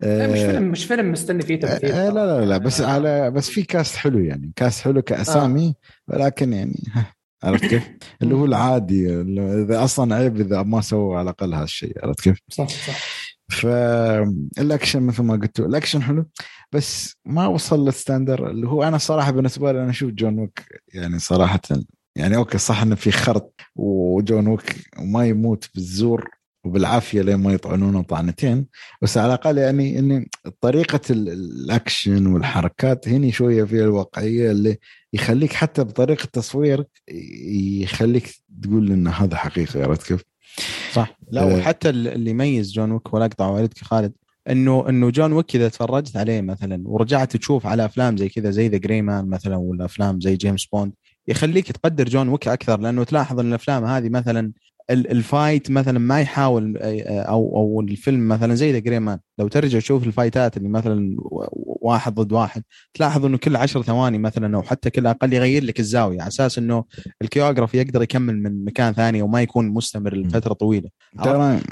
[0.02, 2.86] مش آه، فيلم مش فيلم مستني فيه تمثيل آه، لا لا لا بس آه.
[2.86, 5.74] على بس في cast حلو يعني cast حلو كأسامي
[6.08, 6.82] ولكن يعني
[7.44, 7.90] عرفت كيف؟
[8.22, 12.38] اللي هو العادي اللي إذا أصلا عيب إذا ما سووا على الأقل هالشيء عرفت كيف؟
[12.50, 16.26] صح صح فالاكشن مثل ما قلت الأكشن حلو
[16.72, 20.82] بس ما وصل لل standard اللي هو أنا صراحة بالنسبة لي أنا أشوف جون ويك
[20.94, 21.60] يعني صراحة
[22.16, 26.30] يعني أوكي صح إنه في خرط وجون ويك وما يموت بالزور
[26.64, 28.66] وبالعافية لين ما يطعنونه طعنتين
[29.02, 30.26] بس على الأقل يعني ان
[30.60, 34.76] طريقة ال- الأكشن والحركات هني شوية فيها الواقعية اللي
[35.12, 36.84] يخليك حتى بطريقة تصوير
[37.82, 38.30] يخليك
[38.62, 40.24] تقول إن هذا حقيقي عرفت كيف؟
[40.92, 41.56] صح لا آه.
[41.58, 44.12] وحتى اللي يميز جون ويك ولا أقطع والدك خالد
[44.50, 48.68] إنه إنه جون ويك إذا تفرجت عليه مثلا ورجعت تشوف على أفلام زي كذا زي
[48.68, 50.92] The Gray Man مثلا ولا أفلام زي جيمس بوند
[51.28, 54.52] يخليك تقدر جون ويك أكثر لأنه تلاحظ إن الأفلام هذه مثلا
[54.90, 56.76] ال fight مثلا ما يحاول
[57.08, 61.16] أو أو الفيلم مثلا زي The Gray Man لو ترجع تشوف الفايتات اللي مثلا
[61.80, 62.62] واحد ضد واحد
[62.94, 66.58] تلاحظ إنه كل عشر ثواني مثلا أو حتى كل أقل يغير لك الزاوية على أساس
[66.58, 66.84] إنه
[67.22, 70.90] ال choreography يقدر يكمل من مكان ثاني وما يكون مستمر لفترة طويلة.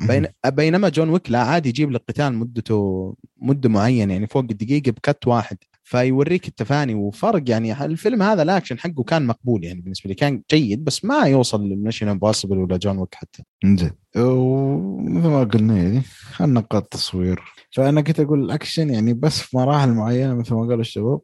[0.09, 4.91] بين بينما جون ويك لا عادي يجيب لك قتال مدته مدة معينة يعني فوق الدقيقه
[4.91, 5.57] ب cut واحد.
[5.93, 10.15] فيوريك التفاني وفرق يعني الفيلم هذا الأكشن حقه كان مقبول يعني بالنسبة لي.
[10.15, 13.43] كان جيد بس ما يوصل ل Mission Impossible ولا جون ويك حتى.
[13.65, 16.03] زين ومثل ما قلنا يعني
[16.33, 17.41] خلنا نقاط تصوير
[17.71, 21.21] فأنا كنت أقول الأكشن يعني بس في مراحل معينة مثل ما قالوا الشباب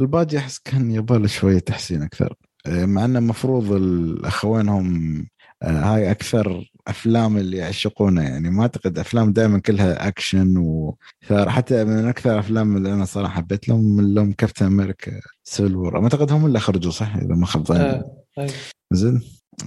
[0.00, 2.34] الباقي احس كان يبال شوية تحسين أكثر.
[2.66, 5.26] آه، مع إنه المفروض الاخوين هم
[5.62, 11.84] آه، هاي أكثر أفلام اللي يعشقونها يعني ما أعتقد أفلام دائما كلها أكشن وثار حتى
[11.84, 16.32] من أكثر الافلام اللي أنا صراحة حبيت لهم من لهم Captain America Civil War أعتقد
[16.32, 17.80] هم اللي خرجوا صح؟ إذا ما خاب ظني.
[17.80, 18.52] آه، أيوة.
[18.92, 19.20] زين.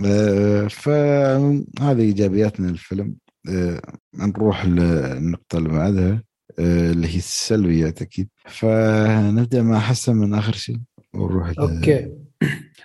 [0.05, 3.15] آه، فهذه ايجابيات من الفيلم
[3.49, 3.81] آه،
[4.15, 6.23] نروح للنقطة اللي بعدها
[6.59, 8.29] اللي هي السلبيات أكيد.
[8.45, 10.77] فنبدأ مع حسن من آخر شيء.
[11.13, 12.11] ونروح okay.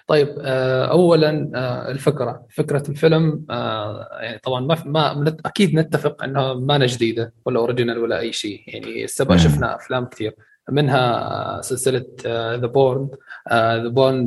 [0.07, 6.55] طيب آه، اولا آه، الفكرة فكره الفيلم آه، يعني طبعا ما ما أكيد نتفق انها
[6.55, 9.37] ما جديده ولا original ولا اي شيء يعني مم.
[9.37, 10.35] شفنا افلام كثير
[10.71, 13.09] منها آه، سلسله The Bourne
[13.53, 14.27] The Bourne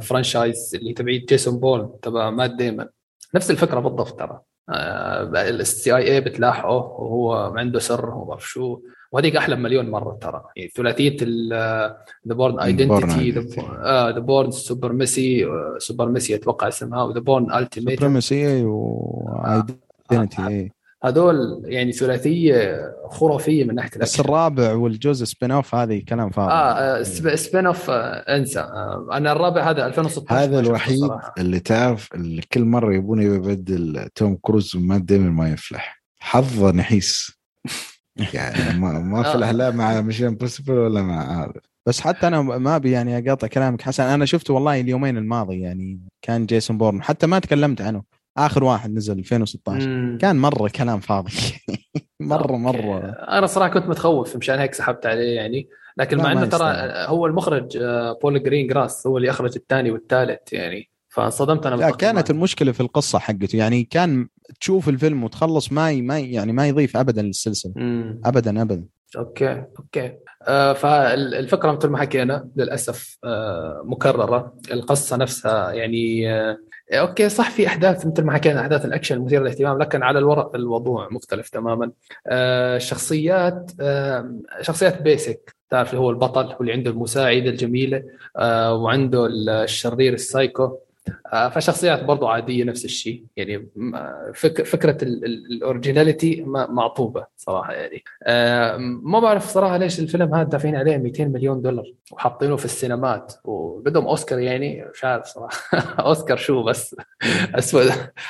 [0.00, 2.86] franchise اللي تبع جيسون بورن تبع مات ديمون
[3.34, 4.40] نفس الفكرة بالضبط ترى
[5.50, 8.80] ال CIA بتلاحقه وهو عنده سر وما شو
[9.12, 10.44] وهذيك أحلى مليون مرة ترى.
[10.56, 11.16] يعني ثلاثية
[12.28, 13.30] The Bourne Identity.
[14.14, 15.46] The Bourne Supremacy
[15.78, 20.70] Supremacy أتوقع اسمها و The Bourne Ultimatum Supremacy و Identity
[21.04, 22.80] هذول يعني ثلاثية
[23.10, 26.52] خرافية من ناحية بس الرابع والجزء spin-off هذه كلام فاضي.
[26.52, 28.60] آه sp- spin-off آه، أنسى.
[28.60, 31.10] آه، أنا الرابع هذا 2016 هذا الوحيد.
[31.38, 36.02] اللي تعرف اللي كل مرة يبون يبدل توم كروز وما دائما ما يفلح.
[36.20, 37.38] حظه نحيس.
[38.34, 39.34] يعني ما, ما في آه.
[39.34, 41.52] الاحلام مع Mission Impossible ولا مع هذا.
[41.86, 44.04] بس حتى أنا ما أبي يعني أقاطع كلامك حسن.
[44.04, 48.02] أنا شفته والله اليومين الماضي يعني كان جيسون بورن حتى ما تكلمت عنه.
[48.38, 50.18] آخر واحد نزل 2016 مم.
[50.20, 51.32] كان مرة كلام فاضي.
[52.20, 52.56] مرة.
[52.56, 52.98] مرة.
[53.08, 55.68] أنا صراحة كنت متخوف مشان هيك سحبت عليه يعني.
[55.96, 56.64] لكن مع إنه ترى.
[57.06, 60.90] هو المخرج آه، بول جرين جراس هو اللي أخرج الثاني والثالث يعني.
[61.08, 61.90] فانصدمت أنا لا.
[61.90, 63.56] كانت المشكلة في القصة حقته.
[63.56, 64.28] يعني كان
[64.60, 67.72] تشوف الفيلم وتخلص ما ما يعني ما يضيف ابدا للسلسلة.
[67.76, 68.20] مم.
[68.24, 68.84] ابدا ابدا.
[69.16, 70.12] okay okay.
[70.48, 74.54] آه فالفكرة مثل ما حكينا للأسف آه مكررة.
[74.72, 76.58] القصة نفسها يعني آه
[76.92, 81.08] okay صح في أحداث مثل ما حكينا أحداث الأكشن المثيره للاهتمام لكن على الورق الموضوع
[81.10, 81.90] مختلف تماما.
[82.26, 88.02] آه الشخصيات آه شخصيات basic تعرف اللي هو البطل واللي عنده المساعدة الجميلة
[88.36, 89.26] آه وعنده
[89.64, 90.64] الشرير السايكو.
[90.64, 90.78] آه،
[91.54, 93.24] فشخصيات برضو عادية نفس الشيء.
[93.36, 98.04] يعني آه، فك فكرة ال- ال- ال originality معطوبة صراحة يعني.
[98.22, 103.34] آه، ما بعرف صراحة ليش الفيلم هذا دافعين عليه 200 مليون دولار وحاطينه في السينمات
[103.44, 105.58] وبدهم أوسكار يعني مش عارف صراحة.
[106.08, 106.96] أوسكار شو بس؟
[107.58, 107.84] اسوء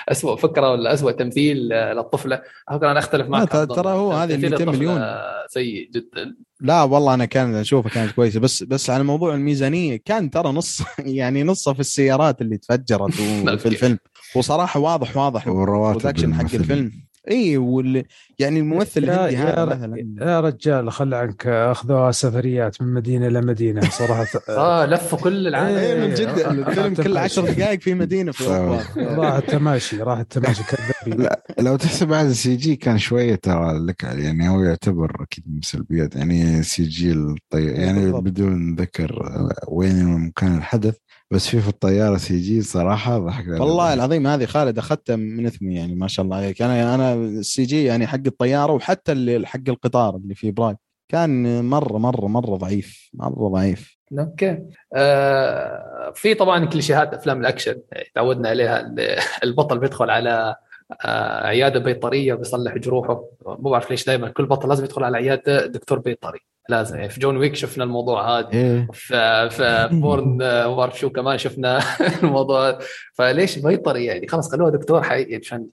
[0.08, 2.42] اسوء فكرة ولا اسوء تمثيل آه، للطفلة.
[2.70, 3.48] فكره أنا أختلف معك.
[3.52, 5.04] ترى هو هذه تمثيل 200 الطفلة مليون.
[5.48, 6.36] سيء جدا.
[6.60, 10.82] لا والله أنا كان اشوفها كانت كويسة بس بس على موضوع الميزانية كان ترى نص
[10.98, 13.20] يعني نصها في السيارات اللي تفجرت.
[13.54, 13.98] وفي الفيلم
[14.36, 16.54] وصراحة واضح واضح والرواتب ال production حق.
[16.54, 16.92] الفيلم
[17.30, 18.04] إي وال
[18.38, 20.06] يعني الممثل الهندي هذا مثلا.
[20.20, 24.26] يا رجال خل عنك اخذوها سفريات من مدينة لمدينه صراحة.
[24.48, 25.76] آه لفوا كل العالم.
[25.76, 30.62] إي من جد الفيلم كل عشر دقائق في مدينة في اوروبا راح التماشي راح التماشي
[30.62, 31.22] كذابين.
[31.24, 35.60] لا لو تحسب هذا السي جي كان شوية ترى لك يعني هو يعتبر أكيد من
[35.62, 37.66] سلبيات يعني سي جي الطي...
[37.66, 38.12] يعني.
[38.12, 39.22] بدون ذكر
[39.68, 40.94] وين مكان الحدث.
[41.30, 45.74] بس في في الطيارة سي جي صراحة ضحك والله العظيم هذه خالد أخذتها من اثمي
[45.74, 46.62] يعني ما شاء الله عليك.
[46.62, 50.74] أنا أنا السي جي يعني حق الطيارة وحتى اللي حق القطار اللي في براغ
[51.08, 53.10] كان مره مره مرة ضعيف.
[53.14, 53.98] مرة ضعيف.
[54.18, 54.58] okay.
[54.94, 57.76] آه في طبعا كليشيهات أفلام الأكشن.
[58.14, 58.80] تعودنا عليها.
[58.80, 60.56] ال- البطل بيدخل على
[61.04, 63.24] آه عيادة بيطرية بيصلح جروحه.
[63.46, 66.38] مو بعرف ليش دائما كل بطل لازم يدخل على عيادة دكتور بيطري.
[66.68, 66.96] لازم.
[66.96, 68.52] يعني في جون ويك شفنا الموضوع هذا.
[68.52, 68.88] إيه.
[68.92, 71.80] في في بورن آه، ما بعرف شو كمان شفنا
[72.22, 72.78] الموضوع.
[73.12, 75.66] فليش بيطري يعني خلاص خلوها دكتور حقيقي عشان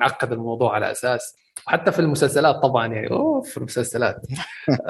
[0.00, 1.36] نعقد الموضوع على أساس.
[1.66, 4.16] وحتى في المسلسلات طبعا يعني أوه في المسلسلات.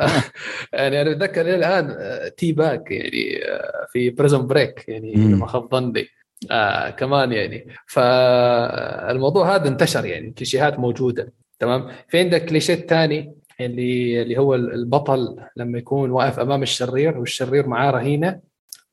[0.72, 5.14] يعني أنا أتذكر إلى الآن آه، T-Bag يعني آه، في Prison Break يعني.
[5.14, 6.08] لما خاب ظني.
[6.50, 7.66] آه كمان يعني.
[7.86, 11.32] فالموضوع هذا انتشر يعني كليشيهات موجودة.
[11.58, 17.66] تمام؟ في عندك كليشيه ثاني اللي اللي هو البطل لما يكون واقف أمام الشرير والشرير
[17.66, 18.40] معاه رهينة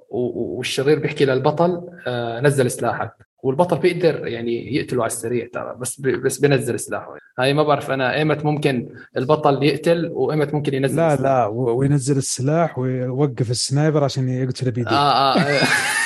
[0.09, 3.13] والشرير بيحكي للبطل آه نزل سلاحك.
[3.43, 7.15] والبطل بيقدر يعني يقتله على السريع ترى بس بس بينزل سلاحه.
[7.39, 11.31] هاي ما بعرف أنا إيمت ممكن البطل يقتل وإيمت ممكن ينزل لا السلاح.
[11.31, 15.61] لا وينزل السلاح ويوقف ال sniper عشان يقتل بيديه آه آه.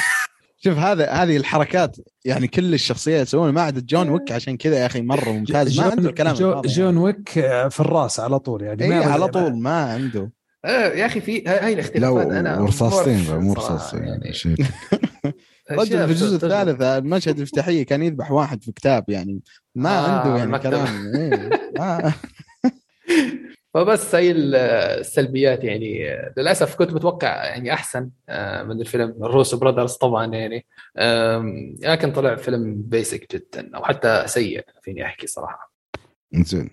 [0.68, 3.52] شوف هذا هذه الحركات يعني كل الشخصيات يسوونها.
[3.52, 5.80] ما عدا جون ويك عشان كذا يا أخي مرة ممتاز.
[5.80, 7.30] ما عنده الكلام جو الفاضي جون ويك
[7.70, 8.84] في الراس على طول يعني.
[8.84, 10.32] اي ما- على طول ما عنده.
[10.66, 12.82] آه، يا أخي في هاي الاختلافات أنا بعرف
[13.30, 14.34] مو رصاصتين يعني.
[14.44, 14.56] شيء.
[15.72, 19.40] رجل في الجزء الثالث المشهد الافتتاحيه كان يذبح واحد في كتاب يعني.
[19.76, 20.60] ما آه، عنده يعني.
[20.60, 21.16] كلام.
[21.16, 21.50] إيه.
[23.78, 29.94] ما فبس هي السلبيات يعني للأسف كنت متوقع يعني أحسن آه، من الفيلم الروسو براذرز
[29.94, 30.66] طبعا يعني
[31.82, 35.72] لكن طلع فيلم بيسك جدا أو حتى سيء فيني أحكي صراحة.
[36.32, 36.70] زين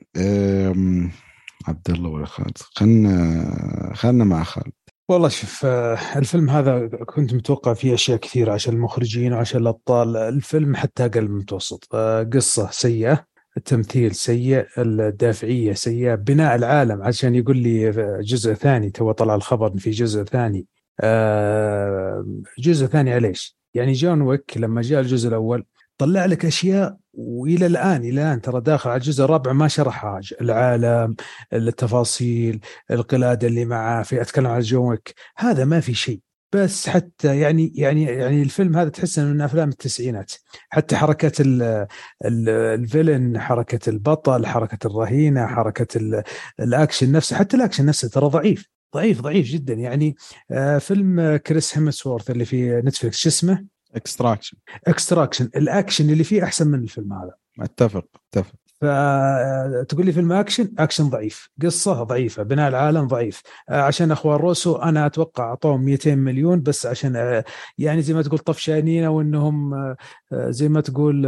[1.68, 4.72] عبد الله ولا خالد؟ خلنا خلنا مع خالد.
[5.09, 10.76] والله شوف آه، الفيلم هذا كنت متوقع فيه أشياء كثيرة عشان المخرجين وعشان الأبطال الفيلم
[10.76, 13.26] حتى أقل من المتوسط آه، قصة سيئة
[13.56, 17.02] التمثيل سيء الدافعية سيئة بناء العالم.
[17.02, 17.90] عشان يقول لي
[18.20, 20.66] جزء ثاني تو طلع الخبر في جزء ثاني.
[21.01, 22.26] آه،
[22.59, 25.64] جزء ثاني ليش؟ يعني جون ويك لما جاء الجزء الأول
[25.98, 28.40] طلع لك أشياء وإلى الآن إلى الآن.
[28.40, 31.14] ترى داخل على الجزء الرابع ما شرحها العالم
[31.52, 32.60] التفاصيل
[32.90, 35.14] القلادة اللي معاه في أتكلم عن جون ويك.
[35.36, 36.20] هذا ما في شيء.
[36.55, 40.32] بس حتى يعني يعني يعني الفيلم هذا تحس إنه من أفلام التسعينات.
[40.68, 40.97] حتى
[41.40, 41.86] ال
[42.24, 46.22] ال villain حركة البطل حركة الرهينة حركة ال-
[46.60, 49.74] الأكشن نفسه حتى الأكشن نفسه ترى ضعيف ضعيف ضعيف جدا.
[49.74, 50.16] يعني
[50.51, 53.64] آه، فيلم كريس هيمسورث اللي في نتفلكس شو اسمه؟
[53.94, 54.56] Extraction
[54.86, 57.35] Extraction ال action اللي فيه أحسن من الفيلم هذا.
[57.60, 58.55] أتفق أتفق.
[58.85, 61.51] فتقول لي فيلم أكشن؟ أكشن ضعيف.
[61.62, 63.43] قصة ضعيفة بناء العالم ضعيف.
[63.69, 67.44] آه، عشان أخوان روسو أنا أتوقع أعطوهم 200 مليون بس عشان آه،
[67.78, 69.97] يعني زي ما تقول طفشانين أو إنهم آه،
[70.32, 71.23] زي ما تقول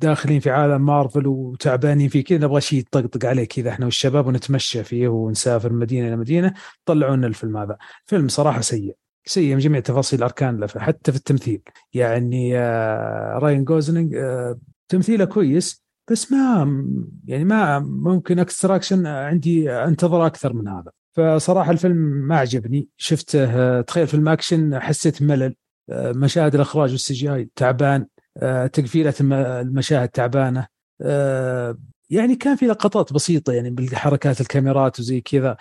[0.00, 4.84] داخلين في عالم مارفل وتعبانين فيه كذا نبغى شيء يطقطق عليه كذا إحنا والشباب ونتمشى
[4.84, 6.54] فيه ونسافر مدينة إلى مدينة.
[6.84, 7.76] طلعوا لنا الفيلم هذا.
[8.06, 8.96] فيلم صراحة سيء.
[9.24, 11.62] سيء من جميع تفاصيل أركان حتى في التمثيل.
[11.94, 12.58] يعني
[13.38, 14.16] راين جوزلينج
[14.88, 16.58] تمثيله كويس بس ما
[17.24, 20.90] يعني ما ممكن Extraction عندي انتظر أكثر من هذا.
[21.16, 22.88] فصراحة الفيلم ما عجبني.
[22.96, 25.54] شفته تخيل فيلم اكشن حسيت ملل.
[25.92, 28.06] مشاهد الإخراج وال CG تعبان
[28.72, 30.66] تقفيلة المشاهد تعبانة.
[32.10, 35.56] يعني كان في لقطات بسيطة يعني بالحركات الكاميرات وزي كذا.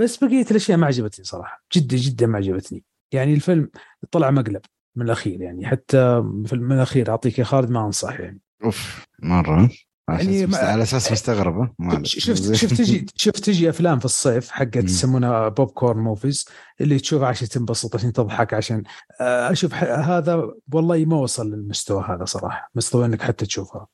[0.00, 1.64] بس بقية الأشياء ما عجبتني صراحة.
[1.74, 2.84] جدا جدا ما عجبتني.
[3.12, 3.70] يعني الفيلم
[4.10, 4.60] طلع مقلب
[4.96, 5.66] من الأخير يعني.
[5.66, 6.20] حتى
[6.52, 8.40] من الأخير أعطيك يا خالد ما أنصح يعني.
[8.64, 9.70] أوف مرة.
[10.08, 11.70] يعني ما على أساس مستغربة.
[12.02, 16.44] شفت شفت تجي شفت تجي أفلام في الصيف حقت يسمونها popcorn movies
[16.80, 18.82] اللي تشوف عشان تنبسط عشان تضحك عشان
[19.20, 22.70] آه، أشوف هذا والله ما وصل للمستوى هذا صراحة.
[22.74, 23.86] مستوى إنك حتى تشوفها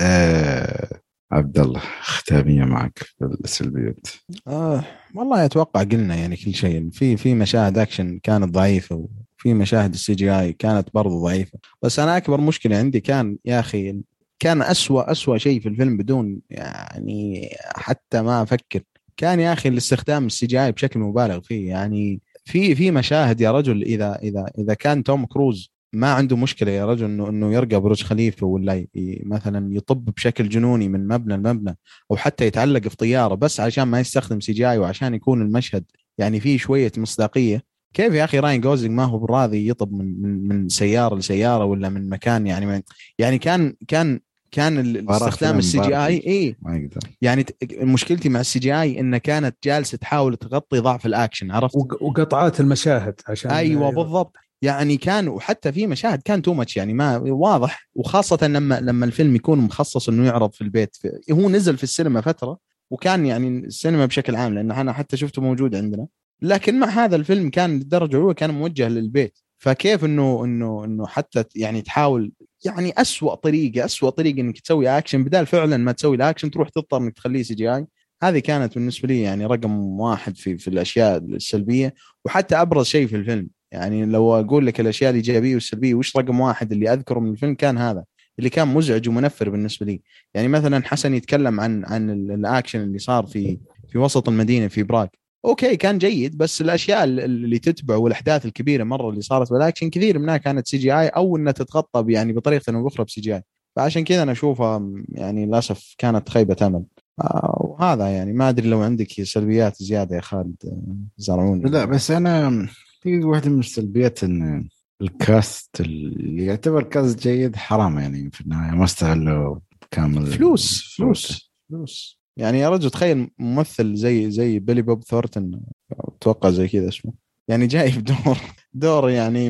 [0.00, 1.00] آه
[1.32, 4.06] عبد الله ختامية معك في السلبيات
[4.48, 4.84] آه
[5.14, 6.90] والله أتوقع قلنا يعني كل شيء.
[6.90, 9.08] في في مشاهد اكشن كانت ضعيفة
[9.38, 11.58] وفي مشاهد ال CGI كانت برضو ضعيفة.
[11.82, 14.00] بس أنا أكبر مشكلة عندي كان يا أخي
[14.38, 18.80] كان أسوأ أسوأ شيء في الفيلم بدون يعني حتى ما أفكر.
[19.16, 21.68] كان يا أخي الاستخدام ال CGI بشكل مبالغ فيه.
[21.68, 26.70] يعني في في مشاهد يا رجل إذا إذا إذا كان توم كروز ما عنده مشكلة
[26.70, 28.86] يا رجل إنه إنه يرقى برج خليفة ولا
[29.22, 31.78] مثلا يطب بشكل جنوني من مبنى لمبنى
[32.10, 35.84] أو حتى يتعلق في طياره بس عشان ما يستخدم CGI وعشان يكون المشهد
[36.18, 37.62] يعني فيه شوية مصداقية.
[37.94, 41.88] كيف يا أخي راين جوزلينج ما هو براضي يطب من من من سيارة لسيارة ولا
[41.88, 42.82] من مكان يعني من
[43.18, 44.20] يعني كان كان
[44.50, 47.00] كان استخدام ال CGI اي ما يقدر.
[47.22, 53.20] يعني مشكلتي مع ال CGI انها كانت جالسة تحاول تغطي ضعف الأكشن عرفت؟ وقطعات المشاهد
[53.28, 54.04] عشان أيوه, أيوة.
[54.04, 54.36] بالضبط.
[54.62, 57.88] يعني كان وحتى في مشاهد كان too much يعني ما واضح.
[57.94, 60.96] وخاصة لما لما الفيلم يكون مخصص إنه يعرض في البيت.
[60.96, 62.58] في هو نزل في السينما فترة
[62.90, 66.06] وكان يعني السينما بشكل عام لأن أنا حتى شفته موجود عندنا.
[66.42, 69.38] لكن مع هذا الفيلم كان للدرجة الأولى كان موجه للبيت.
[69.58, 72.32] فكيف إنه إنه إنه حتى يعني تحاول
[72.64, 76.96] يعني أسوأ طريقة أسوأ طريقة إنك تسوي اكشن بدال فعلا ما تسوي الاكشن تروح تضطر
[76.96, 77.86] إنك تخليه CGI.
[78.22, 81.94] هذه كانت بالنسبة لي يعني رقم واحد في في الأشياء السلبية
[82.24, 83.48] وحتى أبرز شيء في الفيلم.
[83.72, 87.78] يعني لو أقول لك الأشياء الإيجابية والسلبية وش رقم واحد اللي أذكره من الفيلم؟ كان
[87.78, 88.04] هذا
[88.38, 90.02] اللي كان مزعج ومنفر بالنسبة لي.
[90.34, 93.58] يعني مثلا حسن يتكلم عن عن الاكشن اللي صار في
[93.88, 95.06] في وسط المدينة في براغ.
[95.44, 100.36] أوكي كان جيد بس الأشياء اللي تتبع والأحداث الكبيرة مرة اللي صارت بالاكشن كثير منها
[100.36, 103.42] كانت CGI أو إنها تتغطى يعني بطريقة أو باخرى ب CGI
[103.76, 106.84] فعشان كذا أنا أشوفها يعني للأسف كانت خيبة أمل.
[107.20, 111.70] آه، وهذا يعني ما أدري لو عندك سلبيات زيادة يا خالد آه، زرعوني.
[111.70, 112.66] لا بس أنا
[113.00, 114.68] في واحدة من السلبيات إن
[115.00, 119.58] ال cast اللي يعتبر cast جيد حرام يعني في النهاية ما استغلوا
[119.90, 122.17] كامل فلوس فلوس فلوس.
[122.38, 125.60] يعني يا رجل تخيل ممثل زي زي بيلي بوب ثورتن.
[125.92, 127.12] أتوقع زي كذا اسمه.
[127.48, 128.38] يعني جايب دور
[128.74, 129.48] دور يعني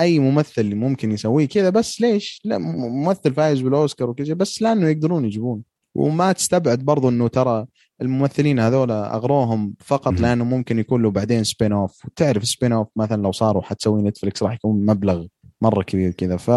[0.00, 5.24] أي ممثل ممكن يسويه كذا بس ليش؟ لا ممثل فايز بالأوسكار وكذا بس لأنه يقدرون
[5.24, 5.62] يجيبون.
[5.94, 7.66] وما تستبعد برضو إنه ترى
[8.02, 13.62] الممثلين هذول أغروهم فقط لأنه ممكن يكون له بعدين spin-off وتعرف spin-off مثلا لو صاروا
[13.62, 15.26] حتسوي نتفلكس راح يكون مبلغ
[15.62, 16.50] مرة كبير كذا ف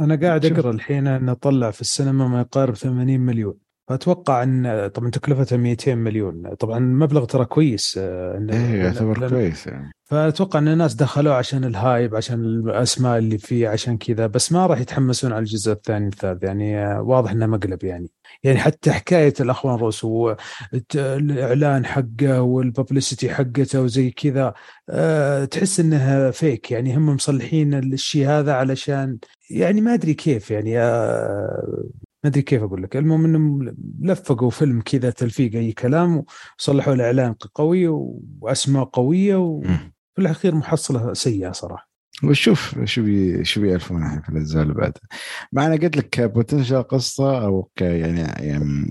[0.00, 3.54] أنا قاعد أقرأ الحين إنه طلع في السينما ما يقارب 80 مليون.
[3.88, 6.54] فاتوقع أن طبعا تكلفتها 200 مليون.
[6.54, 11.74] طبعا المبلغ ترى كويس آه، إيه يعتبر كويس يعني فأتوقع أن الناس دخلوه عشان ال
[11.74, 16.44] hype عشان الأسماء اللي فيه عشان كذا بس ما راح يتحمسون على الجزء الثاني والثالث
[16.44, 18.10] يعني آه، واضح إنه مقلب يعني.
[18.42, 24.54] يعني حتى حكاية الأخوان روس والاعلان حقه وال publicity حقته وزي كذا
[24.90, 29.18] أه تحس إنها fake يعني هم مصلحين الشيء هذا علشان
[29.50, 31.84] يعني ما أدري كيف يعني أه
[32.24, 32.96] ما أدري كيف أقول لك.
[32.96, 36.24] المهم إنهم لفقوا فيلم كذا تلفيق أي كلام
[36.58, 37.88] وصلحوا الإعلان قوي
[38.40, 41.92] وأسماء قوية وفي الأخير محصلة سيئة صراحة.
[42.24, 45.02] وشوف شو بي شو بيعرفون الحين في الأجزاء اللي بعدها.
[45.52, 48.86] مع أنا قلت لك potential قصة أو يعني يعني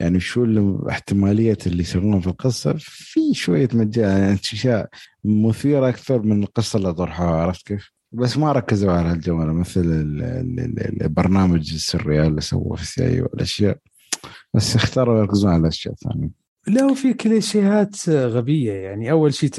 [0.00, 2.74] يعني شو الاحتماليه اللي يسوونها في القصة.
[2.78, 4.88] في شوية مجال يعني أشياء
[5.24, 9.80] مثيرة أكثر من القصة اللي طرحوها عرفت كيف؟ بس ما ركزوا على الجوانب مثل
[11.00, 13.78] البرنامج السري اللي سووه في ال CIA والأشياء.
[14.54, 16.30] بس اختاروا يركزون على الأشياء الثانية.
[16.66, 19.10] لا وفي كليشيهات غبية يعني.
[19.10, 19.50] أول شيء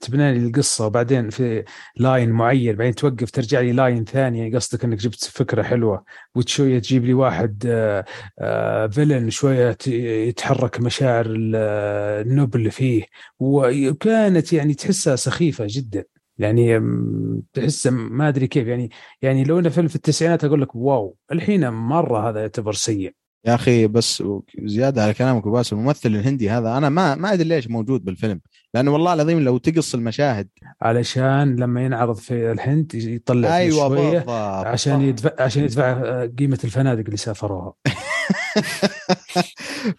[0.00, 1.64] تبنى لي القصة وبعدين في
[1.96, 4.38] line معين بعدين توقف ترجع لي line ثاني.
[4.38, 6.04] يعني قصدك إنك جبت فكرة حلوة
[6.34, 8.04] وشويه تجيب لي واحد آه،
[8.38, 13.02] آه، فيلن شوية يتحرك مشاعر ال- آه، النوب اللي فيه.
[13.38, 16.04] وكانت يعني تحسها سخيفة جدا.
[16.40, 18.90] يعني م، تحسها ما أدري كيف يعني
[19.22, 23.14] يعني لو إنه فيلم في التسعينات أقول لك واو الحين مرة هذا يعتبر سيء.
[23.46, 24.22] يا أخي بس
[24.64, 28.40] زيادة على كلامك وباس الممثل الهندي هذا أنا ما ما أدري ليش موجود بالفيلم
[28.74, 30.48] لأنه والله العظيم لو تقص المشاهد.
[30.82, 34.30] علشان لما ينعرض في الهند يطلع أيوه شوية بالضبط
[34.66, 37.72] عشان يدفع عشان يدفع قيمة الفنادق اللي سافروها.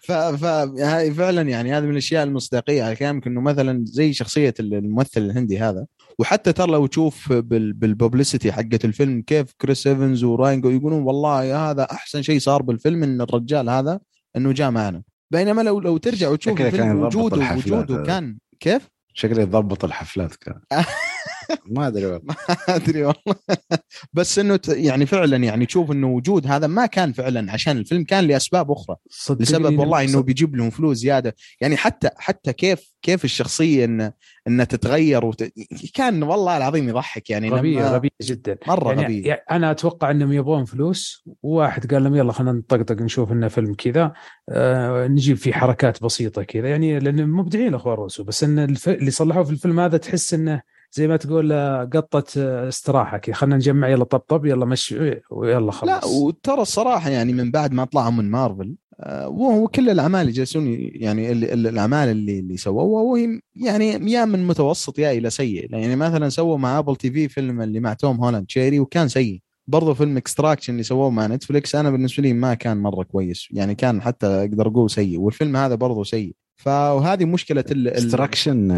[0.06, 0.12] ف...
[0.12, 0.44] ف...
[0.80, 5.58] هاي فعلا يعني هذه من الأشياء المصداقية على كلامك إنه مثلا زي شخصية الممثل الهندي
[5.58, 5.86] هذا
[6.18, 7.72] وحتى ترى لو تشوف بال...
[7.72, 13.02] بال publicity حقت الفيلم كيف كريس إيفنز وراين يقولون والله هذا أحسن شيء صار بالفيلم
[13.02, 14.00] إن الرجال هذا
[14.36, 18.02] إنه جاء معنا بينما لو لو ترجع وتشوف الفيلم يضبط وجوده وجوده.
[18.02, 20.60] كان كيف؟ شكله يضبط الحفلات كان
[21.76, 22.34] ما أدري والله.
[22.68, 23.36] ما أدري والله.
[24.12, 28.04] بس إنه ت- يعني فعلا يعني تشوف إنه وجود هذا ما كان فعلا عشان الفيلم
[28.04, 28.96] كان لأسباب أخرى.
[29.10, 31.34] صدقني لسبب والله إنه بيجيب لهم فلوس زيادة.
[31.60, 34.12] يعني حتى حتى كيف كيف الشخصية ان
[34.48, 35.52] انها تتغير وت...
[35.94, 38.58] كان والله العظيم يضحك يعني غبيه غبية جدا.
[38.66, 41.24] مرة يعني, غبي يعني أنا أتوقع إنهم يبغون فلوس.
[41.42, 44.12] وواحد قال لهم يلا خلينا نطقطق نشوف إنه فيلم كذا.
[44.48, 46.68] آه نجيب فيه حركات بسيطة كذا.
[46.68, 48.88] يعني لأن مبدعين اخوان روسو بس إن الف...
[48.88, 50.62] اللي صلحوه في الفيلم هذا تحس إنه
[50.92, 55.72] زي ما تقول آه، قطه آه، استراحه كذا خلينا نجمع يلا طبطب يلا مشي ويلا
[55.72, 60.20] خلص لا وترى الصراحة يعني من بعد ما طلعوا من مارفل آه، وهو كل الأعمال
[60.20, 65.12] اللي جالسون يعني ال- ال- الأعمال اللي اللي سووها وهي يعني يا من متوسط يا
[65.12, 65.72] إلى سيء.
[65.74, 69.40] يعني مثلا سووا مع Apple TV فيلم اللي مع توم هولاند Cherry وكان سيء.
[69.66, 73.48] برضه فيلم Extraction اللي سووه مع Netflix أنا بالنسبة لي ما كان مرة كويس.
[73.50, 76.34] يعني كان حتى أقدر أقول سيء والفيلم هذا برضه سيء.
[76.62, 78.70] فهذه مشكلة Extraction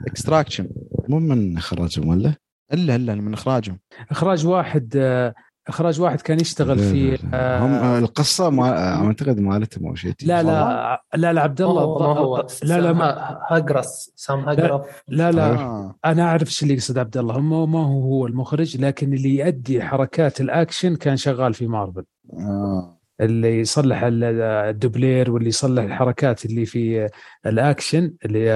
[0.00, 0.68] ال Extraction
[1.08, 2.34] مو من إخراجهم ولا؟
[2.72, 3.78] الا الا من إخراجهم.
[4.10, 5.34] إخراج واحد آه،
[5.68, 10.12] إخراج واحد كان يشتغل في آه، هم آه، القصة ما أعتقد مالتهم أو شيء.
[10.22, 14.48] لا لا لا لا عبد الله هو ما هو لا لا ما سام هارجريف سام
[14.48, 15.94] هارجريف لا لا آه.
[16.04, 17.40] أنا أعرف إيش اللي يقصد عبد الله.
[17.40, 22.04] ما ما هو هو المخرج لكن اللي يؤدي حركات الأكشن كان شغال في مارفل.
[22.32, 23.01] آه.
[23.22, 24.24] اللي يصلح ال-
[24.70, 27.08] الدوبلير واللي يصلح الحركات اللي في
[27.46, 28.52] الأكشن اللي هي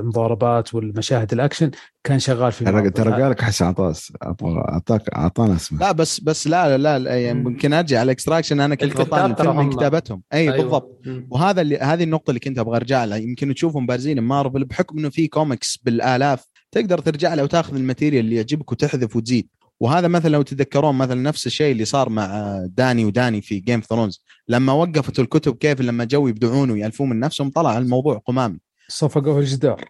[0.00, 1.70] المضاربات والمشاهد الأكشن
[2.04, 4.12] كان شغال في ترى قال لك حسن عطاس.
[4.22, 5.80] اعطاك أعطانا اسمه.
[5.80, 7.38] لا بس بس لا لا, لا يعني.
[7.40, 9.72] يمكن أرجع على ال Extraction أنا كنت غلطان الفيلم منهم.
[9.72, 10.22] كتابتهم.
[10.32, 10.56] اي أيوة.
[10.56, 11.00] بالضبط.
[11.30, 13.16] وهذا اللي هذه النقطة اللي كنت أبغى أرجع لها.
[13.18, 18.24] يمكن تشوفهم بارزين مارفل بحكم إنه في كوميكس بالآلاف تقدر ترجع له وتاخذ ال material
[18.24, 19.48] اللي يعجبك وتحذف وتزيد.
[19.80, 23.89] وهذا مثلا لو تتذكرون مثلا نفس الشيء اللي صار مع داني وداني في Game of
[23.89, 28.58] Thrones لما وقفت الكتب كيف لما جو يبدعون ويألفون من نفسهم طلع الموضوع قمامة.
[28.88, 29.84] صفقوا الجدار.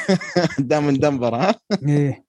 [0.58, 1.54] دام من دنفر ها؟
[1.88, 2.25] إيه.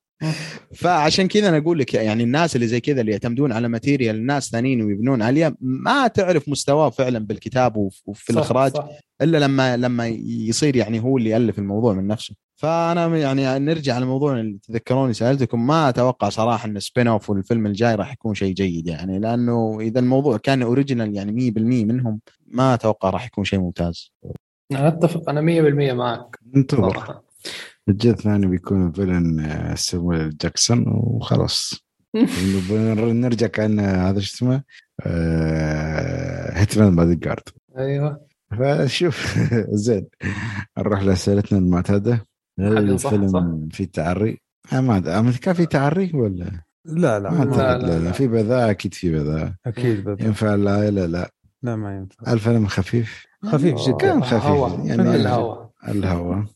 [0.76, 4.49] فعشان كذا أنا أقول لك يعني الناس اللي زي كذا اللي يعتمدون على material ناس
[4.49, 8.89] ثانيين ويبنون عليها ما تعرف مستواه فعلا بالكتاب وف- وفي صح، الإخراج صح.
[9.22, 12.35] إلا لما لما يصير يعني هو اللي يألف الموضوع من نفسه.
[12.56, 18.14] فأنا يعني نرجع لموضوع اللي تذكروني سألتكم ما أتوقع صراحة إن spin-off والفيلم الجاي راح
[18.14, 23.26] يكون شيء جيد يعني لأنه إذا الموضوع كان original يعني 100% منهم ما أتوقع راح
[23.26, 24.11] يكون شيء ممتاز.
[24.72, 26.39] أنا أتفق أنا 100% معك.
[26.56, 27.22] انتظر.
[27.90, 31.74] الجزء الثاني بيكون villain آه، سامويل جاكسون وخلاص.
[33.02, 34.64] نرجع كأن هذا شو اسمه
[36.54, 37.44] Hitman's Bodyguard
[37.78, 38.28] أيوه.
[38.60, 39.40] فشوف
[39.86, 40.08] زين.
[40.78, 42.26] نروح لأسئلتنا المعتادة.
[42.60, 43.68] هل الفيلم.
[43.72, 44.38] في تعري؟
[44.74, 45.20] آه، ما.
[45.20, 47.30] أما كان في تعري ولا؟ لا لا.
[47.32, 48.00] ما لا، لا, لا.
[48.00, 49.54] لا في بذاءة أكيد في بذاءة.
[49.66, 50.22] أكيد بالضبط.
[50.22, 51.32] ينفع العائله لا.
[51.64, 52.34] لا ما ينفع.
[52.34, 53.98] الفيلم خفيف؟ خفيف جدا.
[53.98, 54.86] كان خفيف.
[54.86, 56.38] يعني الهوا الهواء.
[56.38, 56.48] آم،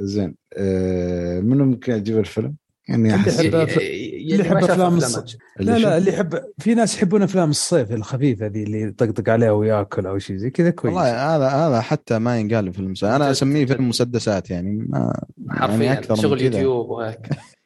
[0.00, 0.34] زين.
[0.56, 2.54] آه، منو ممكن يعجبه الفيلم؟
[2.88, 5.36] يعني اللي احس يحب- اللي يحب أفلام الص- الص...
[5.60, 10.06] لا لا اللي يحب في ناس يحبون أفلام الصيف الخفيفة ذي اللي يطقطق عليها ويأكل
[10.06, 10.94] أو شيء زي كذا كويس.
[10.94, 13.66] والله هذا هذا حتى ما ينقال في المسلسل أنا أسميه.
[13.66, 17.18] فيلم مسدسات يعني ما يعني حرفيا أكثر من شغل يوتيوب وهيك.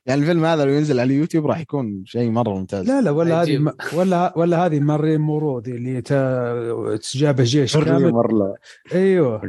[0.09, 2.87] يعني الفيلم هذا لو ينزل على اليوتيوب راح يكون شيء مرة ممتاز.
[2.89, 3.59] لا لا ولا هذه.
[3.59, 6.01] م- ولا ولا هذه مارين مورو ذي اللي
[6.99, 8.13] تجابه جيش كامل.
[8.13, 8.55] مرة.
[8.95, 9.43] أيوه.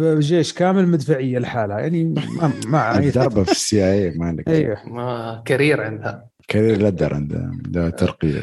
[0.00, 1.78] جيش كامل مدفعية لحالها.
[1.80, 3.10] يعني ما ما
[3.44, 4.76] في ال CIA ما عندك أيوه.
[4.88, 6.26] ما career عندها.
[6.48, 8.42] career ladder عنده عنده ترقية.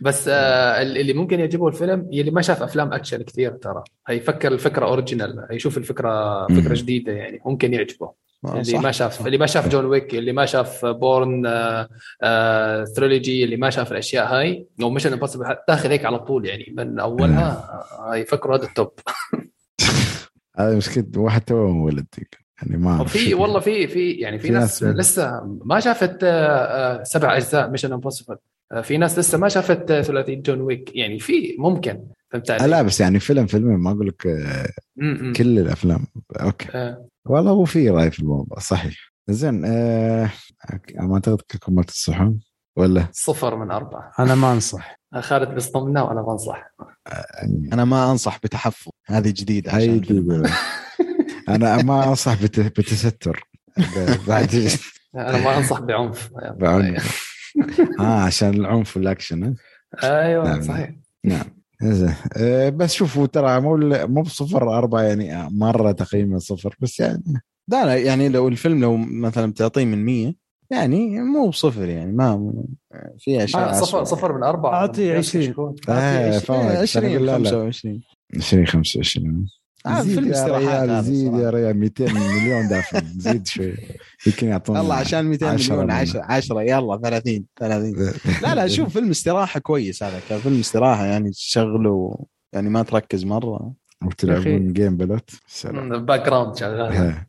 [0.00, 3.82] بس آه اللي ممكن يعجبه الفيلم اللي ما شاف أفلام أكشن كثير ترى.
[4.08, 6.46] هيفكر الفكرة original هيشوف الفكرة.
[6.46, 8.23] فكرة جديدة يعني ممكن يعجبه.
[8.52, 8.80] اللي صح.
[8.80, 11.88] ما شاف اللي ما شاف جون ويك اللي ما شاف Bourne آه
[12.22, 14.66] آه trilogy اللي ما شاف الأشياء هاي.
[14.82, 16.74] أو Mission Impossible تاخذ هيك على طول يعني.
[16.76, 18.90] من أولها آه، يفكروا هذا ال top.
[20.58, 22.06] هذا مشكلة واحد تو مولود
[22.62, 23.42] يعني ما شو.
[23.42, 27.70] والله في في يعني في, في ناس, ناس- لسه ما شافت آه، آه، سبع أجزاء
[27.70, 28.36] Mission Impossible
[28.82, 32.00] في ناس لسه ما شافت آه، ثلاثيه جون ويك يعني في ممكن.
[32.30, 34.68] فهمت آه، علي؟ لا بس يعني فيلم فيلمين ما أقول لك آه،.
[35.36, 36.06] كل الأفلام.
[36.40, 36.68] أوكي.
[36.74, 39.12] آه، والله هو في رأي في الموضوع صحيح.
[39.28, 40.30] زين آه
[41.00, 42.40] ما اعتقد كلكم ما تصحون
[42.76, 44.12] ولا؟ صفر من أربعة.
[44.18, 45.00] أنا ما أنصح.
[45.14, 46.74] آه، خالد بيصدمنا وأنا بنصح
[47.36, 50.00] يعني أنا ما أنصح بتحفظ هذه جديدة هاي.
[51.48, 53.48] أنا ما أنصح بت- بتستر.
[54.28, 54.54] بعد
[55.14, 56.30] أنا ما أنصح بعنف.
[56.34, 57.24] بعنف.
[58.00, 59.54] آه عشان العنف والأكشن؟
[60.02, 60.62] أيوه نعم.
[60.62, 60.90] صحيح.
[61.24, 61.44] نعم.
[61.82, 67.00] زين آه، بس شوفوا ترى مو مو بصفر أربعة يعني آه، مرة تقييمه صفر بس
[67.00, 70.34] يعني لا لا يعني لو الفيلم لو مثلا بتعطيه من 100
[70.70, 72.52] يعني مو بصفر يعني ما
[73.18, 74.04] في أشياء آه، صفر أسوأ.
[74.04, 75.44] صفر من اربعه أعطيه ممتاز 20.
[75.44, 75.74] يكون.
[75.88, 76.76] آه، فاهمك.
[76.76, 77.50] 20 أنا أقول لا، لا.
[77.50, 78.02] 25
[78.36, 81.34] 20 25 آه، زيد فيلم يا ريال زيد.
[81.34, 83.74] يا ريال 200 مليون دافع زيد شوي.
[84.26, 85.94] يمكن يعطونا الله عشان 200 عشرة مليون منه.
[85.94, 87.94] 10 10 يلا 30 30
[88.42, 90.20] لا لا شوف فيلم استراحة كويس هذا.
[90.28, 93.72] كان فيلم استراحة يعني تشغله يعني ما تركز مرة.
[94.04, 96.06] وتلعبون game بلوت سلام.
[96.06, 97.14] background شغال.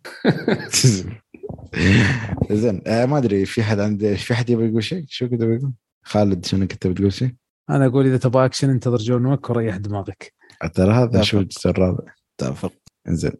[2.52, 5.72] زين آه ما أدري في حد عنده في حد يبغى يقول شيء؟ شو كنت بقول؟
[6.04, 7.32] خالد شنو كنت بتقول شيء؟
[7.70, 10.34] أنا أقول إذا تبغى اكشن انتظر جون ويك وريح دماغك.
[10.74, 11.22] ترى هذا.
[11.22, 12.74] شو الجزء الرابع اتفق
[13.08, 13.32] زين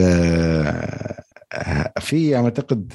[0.00, 1.24] آه
[2.00, 2.92] في أعتقد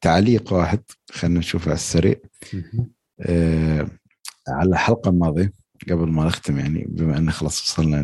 [0.00, 2.16] تعليق واحد خلينا نشوفه على السريع.
[4.48, 5.52] على الحلقة الماضية
[5.90, 7.96] قبل ما نختم يعني بما إن خلاص وصلنا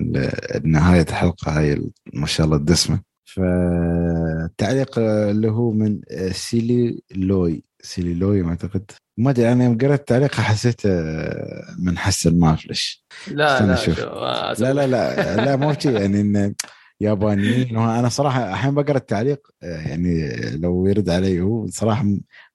[0.65, 3.01] لنهاية الحلقة هاي ما شاء الله الدسمة.
[3.25, 6.01] فالتعليق اللي هو من
[6.33, 7.65] سيلي لوي.
[7.83, 8.91] سيلي لوي أعتقد.
[9.19, 13.05] ما أدري أنا يوم قرأت التعليق حسيت آه، من حسن ما أعرف ليش.
[13.31, 16.55] لا لا آه، لا لا لا لا مو شيء يعني إن
[17.01, 22.05] يابانيين أنا صراحة أحيانا بقرأ التعليق آه، يعني لو يرد علي هو صراحة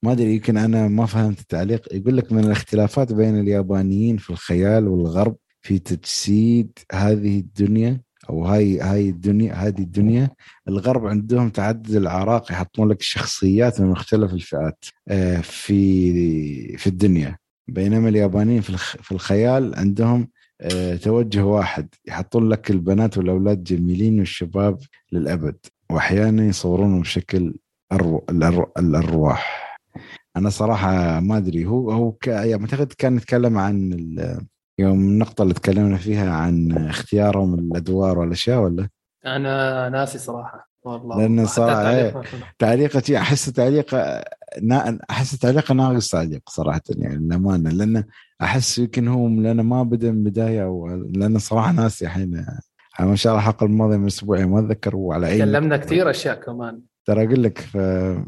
[0.04, 1.88] ما أدري يمكن أنا ما فهمت التعليق.
[1.94, 8.80] يقول لك من الاختلافات بين اليابانيين في الخيال والغرب في تجسيد هذه الدنيا أو هاي
[8.80, 10.30] هاي الدنيا هذه الدنيا
[10.68, 17.38] الغرب عندهم تعدد الاعراق يحطون لك الشخصيات من مختلف الفئات آه، في في الدنيا
[17.68, 20.28] بينما اليابانيين في في الخيال عندهم
[20.62, 24.80] آه، توجه واحد يحطون لك البنات والأولاد جميلين والشباب
[25.12, 25.58] للأبد
[25.90, 27.54] وأحيانا يصورونهم بشكل.
[28.80, 29.66] الأرواح
[30.38, 32.28] أنا صراحة ما أدري هو هو ك...
[32.28, 33.90] يعني أعتقد كان يتكلم عن.
[34.80, 38.90] يوم النقطة اللي تكلمنا فيها عن اختيارهم الأدوار والأشياء ولا؟
[39.26, 40.70] أنا ناسي صراحة.
[40.84, 41.18] والله.
[41.18, 43.18] لأن صراحة إيه.
[43.18, 44.24] أحس تعليقه
[44.62, 45.00] نا...
[45.10, 48.04] أحس تعليقه ناقص تعليق صراحة يعني للأمانة لأنه
[48.42, 52.46] أحس يمكن هو لأنه ما بدأ من بدايه أو لأنه صراحة ناسي الحين.
[53.00, 56.36] ما شاء الله الحلقة الماضيه من أسبوعين ما أتذكر هو على اي تكلمنا كثير أشياء
[56.36, 56.82] كمان.
[57.06, 57.78] ترى أقول لك ف...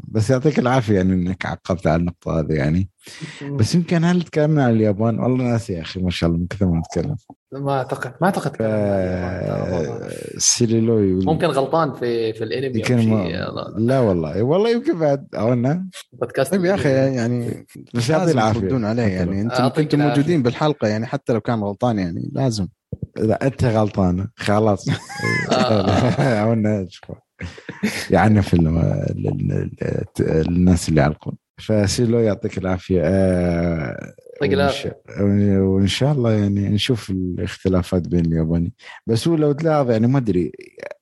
[0.08, 2.90] بس يعطيك العافية يعني إنك عقبت على النقطة هذه يعني.
[3.52, 6.66] بس يمكن هل تكلمنا عن اليابان؟ والله ناسي يا أخي ما شاء الله من كثر
[6.66, 7.16] ما نتكلم.
[7.52, 8.54] ما أعتقد ما أعتقد ف...
[8.54, 8.74] تكلمنا
[9.26, 10.10] عن اليابان، ترى والله.
[10.38, 13.72] سيليلوي ممكن غلطان في في الأنمي يمكن ما...
[13.78, 15.84] لا والله والله يمكن بعد أو إنه.
[16.12, 18.60] بودكاست طيب يا أخي يعني بس يعطي لازم العافية.
[18.60, 19.40] تردون عليه يعني.
[19.40, 20.08] أنتم يعطيك كنتم.
[20.08, 22.68] موجودين بالحلقة يعني حتى لو كان غلطان يعني لازم.
[23.16, 24.28] لا أنت غلطان.
[24.36, 24.86] خلاص.
[25.52, 26.40] آه.
[26.42, 26.86] عملنا
[28.10, 28.42] يعني
[29.50, 30.04] ال-
[30.48, 33.00] الناس اللي يعلقون فسيلو يعطيك العافية.
[33.04, 34.14] آه،
[35.60, 38.72] وإن شاء الله يعني نشوف الاختلافات بين الياباني.
[39.06, 40.52] بس هو لو تلاحظ يعني ما أدري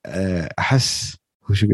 [0.05, 1.17] آه، أحس
[1.49, 1.67] هو شو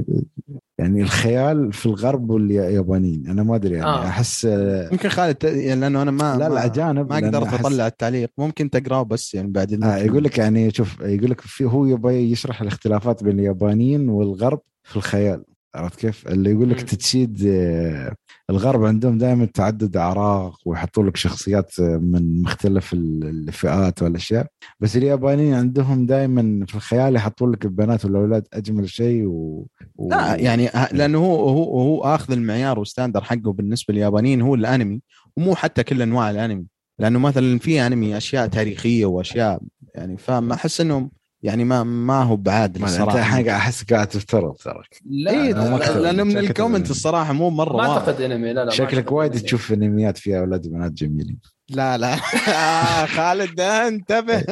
[0.79, 4.07] يعني الخيال في الغرب واليابانيين أنا ما أدري يعني آه.
[4.07, 4.43] أحس
[4.91, 8.29] يمكن خالد ت- يعني لأنه أنا ما لا ما- الاجانب ما قدرت أحس- أطلع التعليق
[8.37, 12.31] ممكن تقرأه بس يعني بعد آه يقول لك يعني شوف يقول لك في هو يبغى
[12.31, 15.43] يشرح الاختلافات بين اليابانيين والغرب في الخيال
[15.75, 16.81] عرفت كيف؟ اللي يقول لك.
[16.81, 18.13] تجسيد آه،
[18.49, 24.47] الغرب عندهم دائما تعدد أعراق ويحطوا لك شخصيات من مختلف ال- الفئات والأشياء.
[24.79, 29.67] بس اليابانيين عندهم دائما في الخيال يحطوا لك البنات والأولاد أجمل شيء و...
[29.95, 30.09] و...
[30.09, 34.55] لا يعني ه- لأنه هو هو هو آخذ المعيار وال standard حقه بالنسبة لليابانيين هو
[34.55, 35.01] الأنمي
[35.37, 36.65] ومو حتى كل أنواع الأنمي.
[36.99, 39.61] لأنه مثلا في أنمي أشياء تاريخية وأشياء
[39.95, 41.09] يعني فما أحس انه
[41.43, 43.17] يعني ما ما هو بعادل أنت الصراحة.
[43.19, 44.81] الحين قاعد أحس قاعد تفترض ترى.
[45.09, 45.97] لا اي أنا ما أكتب.
[45.97, 47.89] لأنه من ال comment الصراحة مو مرة ما.
[47.91, 49.31] أعتقد إنمي لا لا شكلك وايد.
[49.31, 51.39] تشوف انميات فيها أولاد وبنات جميلين.
[51.69, 52.13] لا لا.
[52.49, 54.43] آه خالد انتبه.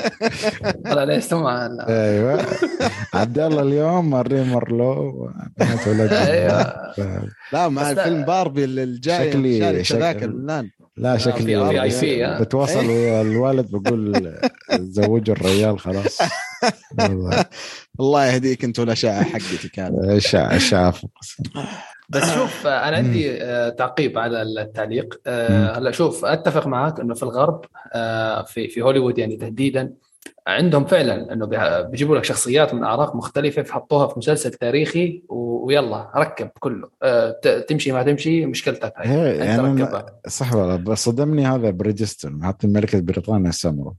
[0.85, 2.45] طلع ليش سمع أيوه.
[3.13, 5.29] عبد الله اليوم مري مرلو
[5.59, 6.73] بنات ولد أيوه.
[7.53, 11.81] لا مع بس- فيلم باربي الجاي شكلي- شاري شكل- تذاكر الان لا في- شكلي في
[11.81, 14.33] آي بي، ها؟ بتواصل ويا الوالد بقول
[14.73, 16.17] زوجوا الريال خلاص.
[17.99, 20.93] الله يهديك انت والاشعه حقتي كانت اشعه اشعه
[22.11, 25.21] بس شوف آه، أنا عندي آه، تعقيب على التعليق.
[25.27, 27.65] آه، هلا شوف أتفق معك إنه في الغرب
[28.45, 29.93] في في هوليوود يعني تحديدا
[30.47, 31.45] عندهم فعلا إنه
[31.81, 36.89] بيجيبوا لك شخصيات من أعراق مختلفة بيحطوها في مسلسل تاريخي ويلا ركب كله.
[37.67, 39.09] تمشي ما تمشي مشكلتك هاي.
[39.09, 43.93] هي أنت يعني ركبها صح والله بس صدمني هذا Bridgerton حاطين ملكه بريطانيا السمراء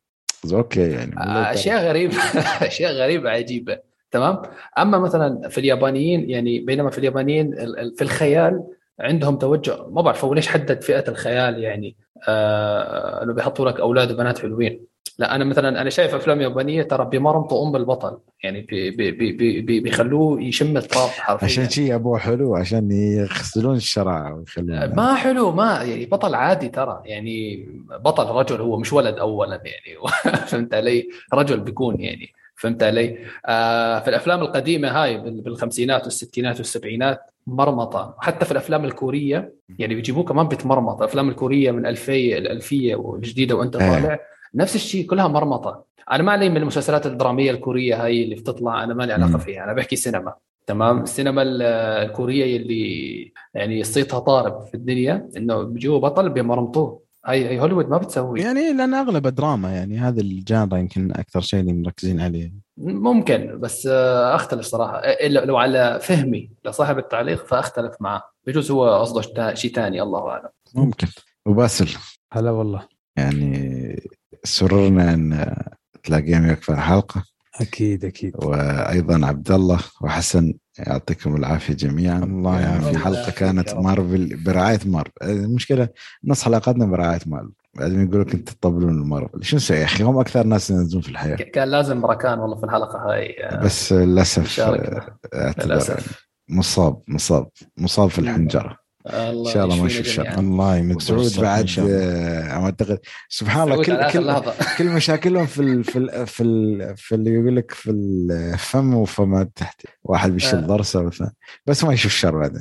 [0.53, 1.12] أوكي يعني
[1.53, 2.17] أشياء غريبة
[2.69, 3.79] أشياء غريبة عجيبة
[4.11, 4.43] تمام؟
[4.79, 8.65] أما مثلا في اليابانيين يعني بينما في اليابانيين ال- ال- في الخيال
[9.01, 11.97] عندهم توجه ما بعرف هو ليش حدد فئة الخيال يعني؟
[12.29, 14.92] آه إنه بيحطوا لك أولاد وبنات حلوين.
[15.19, 19.33] لا أنا مثلا أنا شايف أفلام يابانية ترى بيمرمطوا أم البطل يعني بي بي بي
[19.33, 25.15] بي بي بيخلوه يشم التراب حرفيا عشان شيء ابوه حلو عشان يغسلون الشرع ويخلون ما
[25.15, 27.67] حلو ما يعني بطل عادي ترى يعني
[28.05, 29.99] بطل رجل هو مش ولد اولا يعني
[30.49, 36.57] فهمت علي؟ رجل بيكون يعني فهمت علي؟ آه في الأفلام القديمة هاي بال- بالخمسينات والستينات
[36.59, 42.95] والسبعينات مرمطة حتى في الأفلام الكورية يعني بيجيبوه كمان بتمرمط الأفلام الكورية من الفيه الألفية
[42.95, 44.01] والجديده وأنت إيه.
[44.01, 44.19] طالع
[44.55, 45.85] نفس الشيء كلها مرمطة.
[46.13, 49.13] أنا ما علي من المسلسلات الدرامية الكورية هاي اللي بتطلع أنا ما لي.
[49.13, 50.35] علاقه فيها أنا بحكي سينما.
[50.67, 51.63] تمام؟ السينما ال-
[52.07, 57.99] الكورية اللي يعني صيتها طارب في الدنيا إنه بيجوا بطل بيمرمطوه هاي هي هوليوود ما
[57.99, 58.41] بتسوي.
[58.41, 62.53] يعني لأن أغلب دراما يعني هذا الجانرا يمكن أكثر شيء اللي مركزين عليه.
[62.79, 64.99] ممكن بس أختلف صراحة.
[64.99, 68.23] إلا لو على فهمي لصاحب التعليق فأختلف معه.
[68.47, 70.49] بجوز هو قصده شيء ثاني الله أعلم.
[70.75, 71.07] ممكن.
[71.47, 71.89] وباسل.
[72.33, 72.83] هلا والله.
[73.17, 74.03] يعني
[74.45, 75.57] سررنا أن
[76.03, 77.25] تلاقيهم وياك في الحلقة
[77.61, 78.33] أكيد أكيد.
[78.45, 82.19] وأيضا عبد الله وحسن يعطيكم العافية جميعا.
[82.19, 83.05] الله يعني في يعافيك.
[83.05, 83.83] حلقة كانت يا رب.
[83.85, 85.89] مارفل برعاية مارفل المشكلة
[86.25, 87.53] نص حلقاتنا برعاية مارفل.
[87.75, 89.45] بعدين يقول لك أنت تطبلون المارفل.
[89.45, 91.37] شو نسوي يا أخي؟ هم أكثر ناس ينزلون في الحياة.
[91.37, 94.61] كان لازم ركان والله في الحلقة هاي آه، بس للأسف.
[94.61, 96.27] آه، للأسف.
[96.49, 97.49] مصاب مصاب
[97.79, 98.82] مصاب في الحنجرة.
[99.07, 100.39] الله إن شاء الله ما يشوف شر.
[100.39, 101.97] الله يمد وسعود بالصحة إن بعد الله.
[101.99, 102.99] آه، اعتقد
[103.29, 104.53] سبحان الله سعود كل كل.
[104.79, 109.51] كل مشاكلهم في ال في ال في ال في اللي يقول لك في الفم وفمات
[109.57, 109.83] تحت.
[110.05, 110.67] واحد بيشيل آه.
[110.67, 111.35] ضرسة والثاني
[111.67, 112.59] بس ما يشوف شر بعد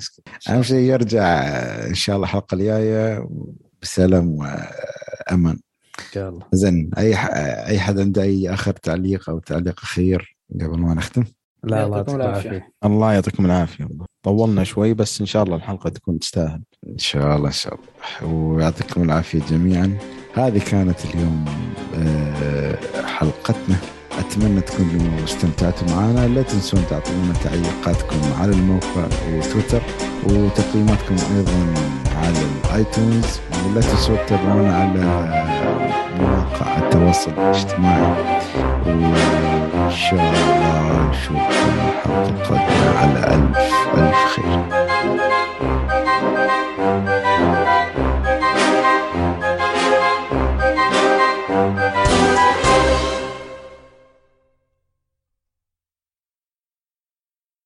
[0.49, 3.29] أهم شيء يرجع آه، إن شاء الله الحلقة الجاية
[3.81, 5.59] بسلام وأمان.
[5.99, 6.45] إن شاء الله.
[6.51, 7.29] زين أي ح-
[7.67, 11.23] أي حد عنده أي آخر تعليق أو تعليق أخير قبل ما نختم؟
[11.63, 12.15] لا الله يعطيكم.
[12.21, 12.73] العافية.
[12.85, 13.83] الله يعطيكم العافية.
[13.83, 16.61] والله طولنا شوي بس إن شاء الله الحلقة تكون تستاهل.
[16.87, 18.33] إن شاء الله إن شاء الله.
[18.33, 19.97] ويعطيكم العافية جميعا.
[20.33, 21.45] هذه كانت اليوم
[21.95, 23.75] آه، حلقتنا.
[24.19, 26.27] أتمنى تكونوا استمتعتوا معنا.
[26.27, 29.81] لا تنسون تعطونا تعليقاتكم على الموقع وتويتر
[30.23, 31.73] وتقييماتكم أيضا
[32.15, 33.39] على الآيتونز.
[33.65, 35.01] ولا تنسوا تتابعونا على
[36.19, 38.41] مواقع التواصل الاجتماعي.
[39.91, 41.39] وان شاء الله نشوفكم
[42.07, 44.90] الحلقة القادمه على ألف ألف خير.